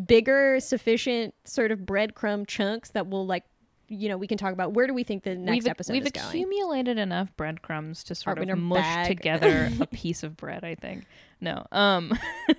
bigger 0.05 0.59
sufficient 0.59 1.33
sort 1.45 1.71
of 1.71 1.79
breadcrumb 1.79 2.45
chunks 2.45 2.89
that 2.89 3.07
will 3.07 3.25
like 3.25 3.45
you 3.89 4.09
know 4.09 4.17
we 4.17 4.27
can 4.27 4.37
talk 4.37 4.53
about 4.53 4.73
where 4.73 4.87
do 4.87 4.93
we 4.93 5.03
think 5.03 5.23
the 5.23 5.35
next 5.35 5.63
we've, 5.63 5.67
episode 5.71 5.93
we've 5.93 6.05
is 6.05 6.11
going. 6.11 6.27
accumulated 6.27 6.97
enough 6.97 7.35
breadcrumbs 7.37 8.03
to 8.03 8.15
sort 8.15 8.37
of 8.37 8.57
mush 8.57 8.81
bag? 8.83 9.07
together 9.07 9.69
a 9.79 9.85
piece 9.91 10.23
of 10.23 10.35
bread 10.35 10.63
i 10.63 10.75
think 10.75 11.05
no 11.39 11.65
um 11.71 12.11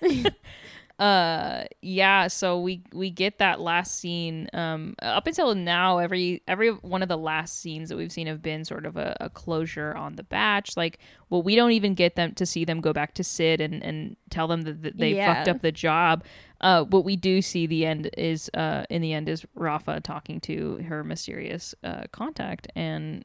uh 0.99 1.63
yeah 1.81 2.27
so 2.27 2.61
we 2.61 2.83
we 2.93 3.09
get 3.09 3.39
that 3.39 3.61
last 3.61 4.01
scene 4.01 4.49
um 4.53 4.97
up 5.01 5.29
until 5.29 5.55
now 5.55 5.99
every 5.99 6.43
every 6.49 6.71
one 6.71 7.03
of 7.03 7.09
the 7.09 7.17
last 7.17 7.61
scenes 7.61 7.89
that 7.89 7.97
we've 7.97 8.11
seen 8.11 8.27
have 8.27 8.43
been 8.43 8.65
sort 8.65 8.85
of 8.85 8.97
a, 8.97 9.17
a 9.21 9.31
closure 9.31 9.95
on 9.95 10.17
the 10.17 10.25
batch 10.25 10.77
like 10.77 10.99
well 11.31 11.41
we 11.41 11.55
don't 11.55 11.71
even 11.71 11.95
get 11.95 12.17
them 12.17 12.35
to 12.35 12.45
see 12.45 12.65
them 12.65 12.81
go 12.81 12.93
back 12.93 13.15
to 13.15 13.23
Cid 13.23 13.61
and 13.61 13.81
and 13.81 14.17
tell 14.29 14.49
them 14.49 14.63
that, 14.63 14.83
that 14.83 14.97
they 14.99 15.15
Yeah. 15.15 15.35
fucked 15.35 15.49
up 15.49 15.63
the 15.63 15.71
job 15.71 16.25
Uh, 16.61 16.85
what 16.85 17.05
we 17.05 17.15
do 17.17 17.41
see 17.41 17.67
the 17.67 17.87
end 17.87 18.11
is 18.19 18.51
uh, 18.55 18.85
in 18.91 19.01
the 19.03 19.13
end 19.13 19.29
is 19.29 19.47
Rafa 19.55 20.01
talking 20.01 20.41
to 20.43 20.77
her 20.89 21.05
mysterious 21.05 21.75
uh, 21.85 22.03
contact, 22.11 22.67
and 22.75 23.25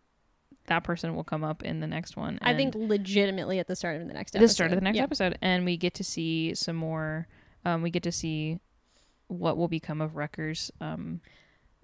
that 0.67 0.83
person 0.83 1.15
will 1.15 1.23
come 1.23 1.43
up 1.43 1.63
in 1.63 1.79
the 1.79 1.87
next 1.87 2.15
one. 2.15 2.37
I 2.41 2.53
think 2.53 2.75
legitimately 2.75 3.59
at 3.59 3.67
the 3.67 3.75
start 3.75 4.01
of 4.01 4.07
the 4.07 4.13
next 4.13 4.31
the 4.33 4.37
episode. 4.39 4.53
start 4.53 4.71
of 4.71 4.77
the 4.77 4.83
next 4.83 4.97
Yeah. 4.97 5.03
episode, 5.03 5.37
and 5.41 5.65
we 5.65 5.77
get 5.77 5.93
to 5.95 6.03
see 6.03 6.53
some 6.53 6.75
more. 6.75 7.27
Um, 7.65 7.81
we 7.81 7.89
get 7.89 8.03
to 8.03 8.11
see 8.11 8.59
what 9.27 9.57
will 9.57 9.67
become 9.67 9.99
of 9.99 10.15
Wrecker's 10.15 10.69
um, 10.79 11.21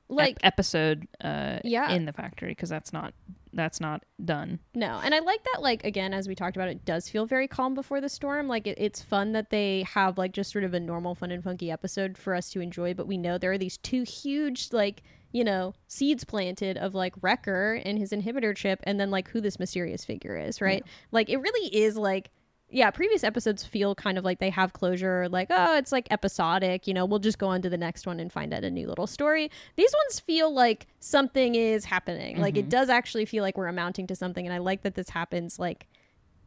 ep- 0.10 0.16
Like 0.16 0.38
episode 0.44 1.08
uh, 1.22 1.60
Yeah. 1.64 1.92
in 1.92 2.06
the 2.06 2.14
factory 2.14 2.50
because 2.52 2.70
that's 2.70 2.92
not 2.94 3.14
that's 3.52 3.82
not 3.82 4.04
done. 4.24 4.60
No, 4.76 5.00
and 5.04 5.16
I 5.16 5.20
like 5.20 5.44
that. 5.54 5.62
Like 5.64 5.84
again, 5.84 6.14
as 6.14 6.28
we 6.28 6.36
talked 6.36 6.56
about, 6.56 6.70
it 6.70 6.86
does 6.86 7.10
feel 7.10 7.26
very 7.26 7.48
calm 7.48 7.74
before 7.74 8.00
the 8.00 8.10
storm. 8.10 8.48
Like 8.48 8.68
it, 8.68 8.78
it's 8.80 9.02
fun 9.02 9.32
that 9.32 9.50
they 9.50 9.84
have 9.94 10.18
like 10.20 10.34
just 10.34 10.52
sort 10.52 10.64
of 10.64 10.74
a 10.76 10.80
normal, 10.80 11.16
fun 11.16 11.32
and 11.32 11.44
funky 11.44 11.72
episode 11.72 12.16
for 12.18 12.36
us 12.36 12.50
to 12.52 12.62
enjoy. 12.62 12.94
But 12.94 13.08
we 13.08 13.18
know 13.18 13.38
there 13.40 13.52
are 13.52 13.58
these 13.58 13.78
two 13.78 14.04
huge 14.04 14.70
like 14.72 15.02
you 15.32 15.44
know 15.44 15.74
seeds 15.88 16.24
planted 16.24 16.78
of 16.78 16.94
like 16.94 17.14
Wrecker 17.22 17.82
and 17.84 17.98
his 17.98 18.12
inhibitor 18.12 18.56
chip, 18.56 18.82
and 18.84 19.00
then 19.00 19.10
like 19.10 19.30
who 19.30 19.42
this 19.42 19.58
mysterious 19.60 20.06
figure 20.06 20.38
is, 20.38 20.62
right? 20.62 20.84
Like 21.12 21.30
it 21.30 21.38
really 21.38 21.76
is 21.76 21.98
like. 21.98 22.30
Yeah, 22.72 22.92
previous 22.92 23.24
episodes 23.24 23.66
feel 23.66 23.96
kind 23.96 24.18
of 24.18 24.24
like 24.24 24.38
they 24.38 24.52
have 24.52 24.74
closure, 24.74 25.28
like, 25.28 25.48
oh, 25.50 25.76
it's 25.76 25.92
like 25.92 26.08
episodic, 26.12 26.86
you 26.88 26.94
know, 26.94 27.04
we'll 27.04 27.20
just 27.20 27.40
go 27.40 27.48
on 27.48 27.64
to 27.64 27.70
the 27.70 27.78
next 27.78 28.06
one 28.06 28.20
and 28.20 28.32
find 28.32 28.54
out 28.54 28.64
a 28.64 28.70
new 28.70 28.88
little 28.88 29.08
story. 29.08 29.50
These 29.76 29.92
ones 30.06 30.20
feel 30.20 30.54
like 30.54 30.86
something 31.00 31.56
is 31.56 31.86
happening. 31.86 32.40
Like 32.40 32.58
it 32.58 32.70
does 32.70 32.90
actually 32.90 33.26
feel 33.26 33.44
like 33.44 33.58
we're 33.58 33.68
amounting 33.68 34.06
to 34.08 34.16
something, 34.16 34.46
and 34.46 34.54
I 34.54 34.60
like 34.60 34.84
that 34.84 34.94
this 34.94 35.10
happens 35.10 35.58
like 35.58 35.88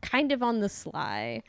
kind 0.00 0.30
of 0.30 0.42
on 0.42 0.60
the 0.60 0.68
sly. 0.68 1.42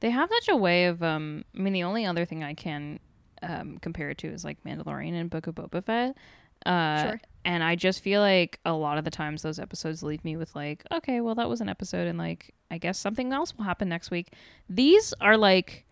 They 0.00 0.10
have 0.10 0.28
such 0.30 0.48
a 0.48 0.56
way 0.56 0.84
of. 0.86 1.02
Um, 1.02 1.44
I 1.56 1.60
mean, 1.60 1.72
the 1.72 1.84
only 1.84 2.04
other 2.06 2.24
thing 2.24 2.44
I 2.44 2.54
can 2.54 3.00
um, 3.42 3.78
compare 3.78 4.10
it 4.10 4.18
to 4.18 4.28
is 4.28 4.44
like 4.44 4.62
Mandalorian 4.64 5.18
and 5.18 5.30
Book 5.30 5.46
of 5.46 5.54
Boba 5.54 5.82
Fett. 5.82 6.16
Uh, 6.64 7.02
Sure. 7.02 7.20
And 7.46 7.62
I 7.62 7.76
just 7.76 8.00
feel 8.00 8.22
like 8.22 8.58
a 8.64 8.72
lot 8.72 8.96
of 8.96 9.04
the 9.04 9.10
times 9.10 9.42
those 9.42 9.58
episodes 9.58 10.02
leave 10.02 10.24
me 10.24 10.34
with 10.36 10.56
like, 10.56 10.82
okay, 10.90 11.20
well 11.20 11.34
that 11.34 11.48
was 11.48 11.60
an 11.60 11.68
episode, 11.68 12.06
and 12.08 12.18
like 12.18 12.54
I 12.70 12.78
guess 12.78 12.98
something 12.98 13.32
else 13.34 13.54
will 13.56 13.64
happen 13.64 13.88
next 13.88 14.10
week. 14.10 14.32
These 14.68 15.12
are 15.20 15.36
like, 15.36 15.84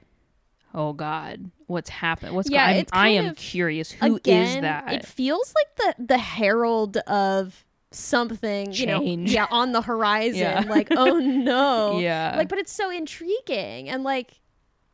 oh 0.75 0.95
god, 0.95 1.51
what's 1.67 1.91
happened? 1.91 2.35
What's 2.35 2.49
Yeah, 2.49 2.71
yeah? 2.71 2.77
it's 2.77 2.91
I 2.95 3.09
am 3.09 3.35
curious. 3.35 3.93
Who 3.93 4.15
is 4.15 4.17
Again, 4.17 4.63
that? 4.63 4.93
It 4.95 5.07
feels 5.07 5.53
like 5.55 5.97
the 5.99 6.05
the 6.07 6.19
herald 6.19 6.97
of 6.97 7.67
something, 7.91 8.73
you 8.73 8.87
know, 8.87 9.03
yeah, 9.03 9.47
on 9.51 9.73
the 9.73 9.83
horizon. 9.83 10.41
Yeah. 10.41 10.65
Like, 10.67 10.89
oh 10.97 11.19
no, 11.19 11.99
yeah. 12.01 12.35
like, 12.37 12.49
but 12.49 12.59
it's 12.59 12.73
so 12.73 12.91
intriguing 12.91 13.91
and 13.91 14.03
like, 14.03 14.41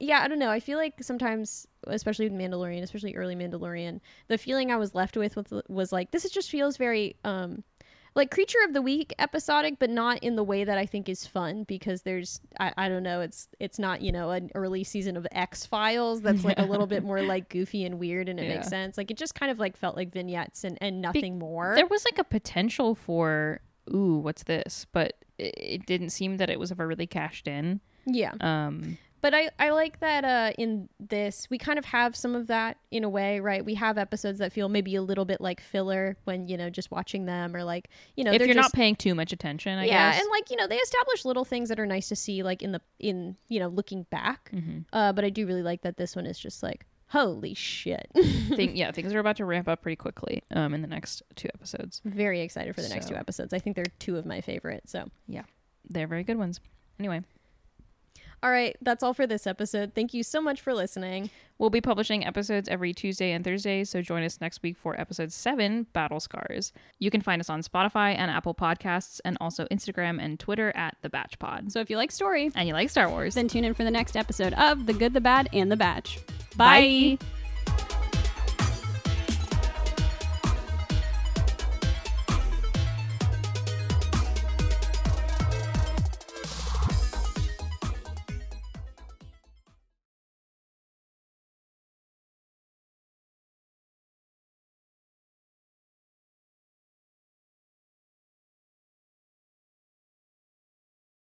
yeah, 0.00 0.20
I 0.22 0.28
don't 0.28 0.38
know. 0.38 0.50
I 0.50 0.60
feel 0.60 0.78
like 0.78 1.02
sometimes, 1.02 1.66
especially 1.86 2.28
with 2.28 2.38
Mandalorian, 2.38 2.82
especially 2.82 3.16
early 3.16 3.34
Mandalorian, 3.34 4.00
the 4.28 4.38
feeling 4.38 4.70
I 4.70 4.76
was 4.76 4.94
left 4.94 5.16
with 5.16 5.36
was, 5.68 5.92
like 5.92 6.10
this. 6.10 6.24
Is 6.24 6.30
just 6.30 6.50
feels 6.50 6.76
very 6.76 7.16
um 7.24 7.64
like 8.14 8.30
creature 8.30 8.58
of 8.66 8.72
the 8.72 8.82
week 8.82 9.14
episodic 9.20 9.78
but 9.78 9.90
not 9.90 10.18
in 10.24 10.34
the 10.34 10.42
way 10.42 10.64
that 10.64 10.76
i 10.76 10.84
think 10.84 11.08
is 11.08 11.24
fun 11.24 11.62
because 11.64 12.02
there's 12.02 12.40
i, 12.58 12.72
I 12.76 12.88
don't 12.88 13.04
know 13.04 13.20
it's 13.20 13.48
it's 13.60 13.78
not 13.78 14.00
you 14.00 14.10
know 14.10 14.30
an 14.30 14.50
early 14.56 14.82
season 14.82 15.16
of 15.16 15.26
x 15.30 15.64
files 15.66 16.22
that's 16.22 16.42
like 16.42 16.58
a 16.58 16.64
little 16.64 16.86
bit 16.88 17.04
more 17.04 17.22
like 17.22 17.48
goofy 17.48 17.84
and 17.84 17.98
weird 18.00 18.28
and 18.28 18.40
it 18.40 18.48
makes 18.48 18.68
sense 18.68 18.96
like 18.98 19.12
it 19.12 19.18
just 19.18 19.36
kind 19.36 19.52
of 19.52 19.60
like 19.60 19.76
felt 19.76 19.94
like 19.94 20.12
vignettes 20.12 20.64
and, 20.64 20.78
and 20.80 21.00
nothing 21.00 21.38
more 21.38 21.74
there 21.76 21.86
was 21.86 22.04
like 22.04 22.18
a 22.18 22.24
potential 22.24 22.94
for 22.96 23.60
ooh, 23.92 24.18
what's 24.18 24.44
this? 24.44 24.86
But 24.92 25.14
it, 25.38 25.54
it 25.56 25.86
didn't 25.86 26.10
seem 26.10 26.36
that 26.38 26.50
it 26.50 26.58
was 26.58 26.70
ever 26.70 26.86
really 26.86 27.06
cashed 27.06 27.48
in. 27.48 27.80
yeah 28.06 28.32
Um, 28.40 28.98
but 29.20 29.34
i 29.34 29.48
i 29.58 29.70
like 29.70 30.00
that 30.00 30.24
uh 30.24 30.52
in 30.58 30.88
this 31.00 31.46
we 31.50 31.58
kind 31.58 31.78
of 31.78 31.84
have 31.84 32.14
some 32.16 32.34
of 32.34 32.46
that 32.46 32.76
in 32.90 33.04
a 33.04 33.08
way 33.08 33.40
right 33.40 33.64
we 33.64 33.74
have 33.74 33.98
episodes 33.98 34.38
that 34.38 34.52
feel 34.52 34.68
maybe 34.68 34.94
a 34.94 35.02
little 35.02 35.24
bit 35.24 35.40
like 35.40 35.60
filler 35.60 36.16
when 36.24 36.46
you 36.48 36.56
know 36.56 36.70
just 36.70 36.90
watching 36.90 37.26
them 37.26 37.54
or 37.56 37.64
like 37.64 37.88
you 38.16 38.24
know 38.24 38.32
if 38.32 38.40
you're 38.40 38.48
just, 38.54 38.56
not 38.56 38.72
paying 38.72 38.94
too 38.96 39.14
much 39.14 39.32
attention, 39.32 39.78
I 39.78 39.84
yeah 39.86 40.12
guess. 40.12 40.20
and 40.22 40.30
like 40.30 40.50
you 40.50 40.56
know 40.56 40.66
they 40.66 40.76
establish 40.76 41.24
little 41.24 41.44
things 41.44 41.68
that 41.68 41.78
are 41.80 41.86
nice 41.86 42.08
to 42.08 42.16
see 42.16 42.42
like 42.42 42.62
in 42.62 42.72
the 42.72 42.80
in 42.98 43.36
you 43.48 43.60
know 43.60 43.68
looking 43.68 44.04
back 44.10 44.50
Mhm. 44.54 44.84
uh 44.92 45.12
but 45.12 45.24
i 45.24 45.30
do 45.30 45.46
really 45.46 45.62
like 45.62 45.82
that 45.82 45.96
this 45.96 46.14
one 46.16 46.26
is 46.26 46.38
just 46.38 46.62
like 46.62 46.86
holy 47.08 47.54
shit 47.54 48.06
Think, 48.14 48.76
yeah, 48.76 48.92
things 48.92 49.14
are 49.14 49.18
about 49.18 49.36
to 49.36 49.44
ramp 49.46 49.66
up 49.68 49.80
pretty 49.82 49.96
quickly 49.96 50.42
um, 50.50 50.74
in 50.74 50.82
the 50.82 50.88
next 50.88 51.22
two 51.36 51.48
episodes. 51.54 52.02
very 52.04 52.40
excited 52.42 52.74
for 52.74 52.82
the 52.82 52.88
next 52.90 53.08
two 53.08 53.14
episodes 53.16 53.52
i 53.54 53.58
think 53.58 53.76
they're 53.76 53.84
two 53.98 54.16
of 54.18 54.26
my 54.26 54.40
favorites 54.42 54.92
so 54.92 55.06
yeah 55.26 55.42
They're 55.88 56.06
very 56.06 56.22
good 56.24 56.36
ones. 56.36 56.60
Anyway, 56.98 57.22
all 58.42 58.50
right 58.50 58.76
that's 58.82 59.02
all 59.02 59.14
for 59.14 59.26
this 59.26 59.46
episode 59.46 59.92
thank 59.94 60.14
you 60.14 60.22
so 60.22 60.40
much 60.40 60.60
for 60.60 60.74
listening 60.74 61.30
we'll 61.58 61.70
be 61.70 61.80
publishing 61.80 62.24
episodes 62.24 62.68
every 62.68 62.94
Tuesday 62.94 63.32
and 63.32 63.44
Thursday, 63.44 63.84
so 63.84 64.00
join 64.00 64.22
us 64.22 64.40
next 64.40 64.62
week 64.62 64.76
for 64.76 64.98
episode 64.98 65.32
seven 65.32 65.86
Battle 65.92 66.20
Scars. 66.20 66.72
You 66.98 67.10
can 67.10 67.20
find 67.20 67.40
us 67.40 67.50
on 67.50 67.62
Spotify 67.62 68.16
and 68.16 68.30
Apple 68.30 68.54
Podcasts, 68.54 69.20
and 69.24 69.36
also 69.40 69.66
Instagram 69.66 70.22
and 70.22 70.38
Twitter 70.38 70.72
at 70.76 70.96
The 71.02 71.08
Batch 71.08 71.38
Pod. 71.38 71.72
So 71.72 71.80
if 71.80 71.90
you 71.90 71.96
like 71.96 72.12
story, 72.12 72.50
And 72.54 72.68
you 72.68 72.74
like 72.74 72.90
Star 72.90 73.08
Wars? 73.10 73.34
then 73.34 73.48
tune 73.48 73.64
in 73.64 73.74
for 73.74 73.84
the 73.84 73.90
next 73.90 74.16
episode 74.16 74.54
of 74.54 74.86
The 74.86 74.92
Good, 74.92 75.12
the 75.14 75.20
Bad, 75.20 75.48
and 75.52 75.70
the 75.70 75.76
Batch. 75.76 76.18
Bye. 76.56 77.18
Bye. 77.20 77.37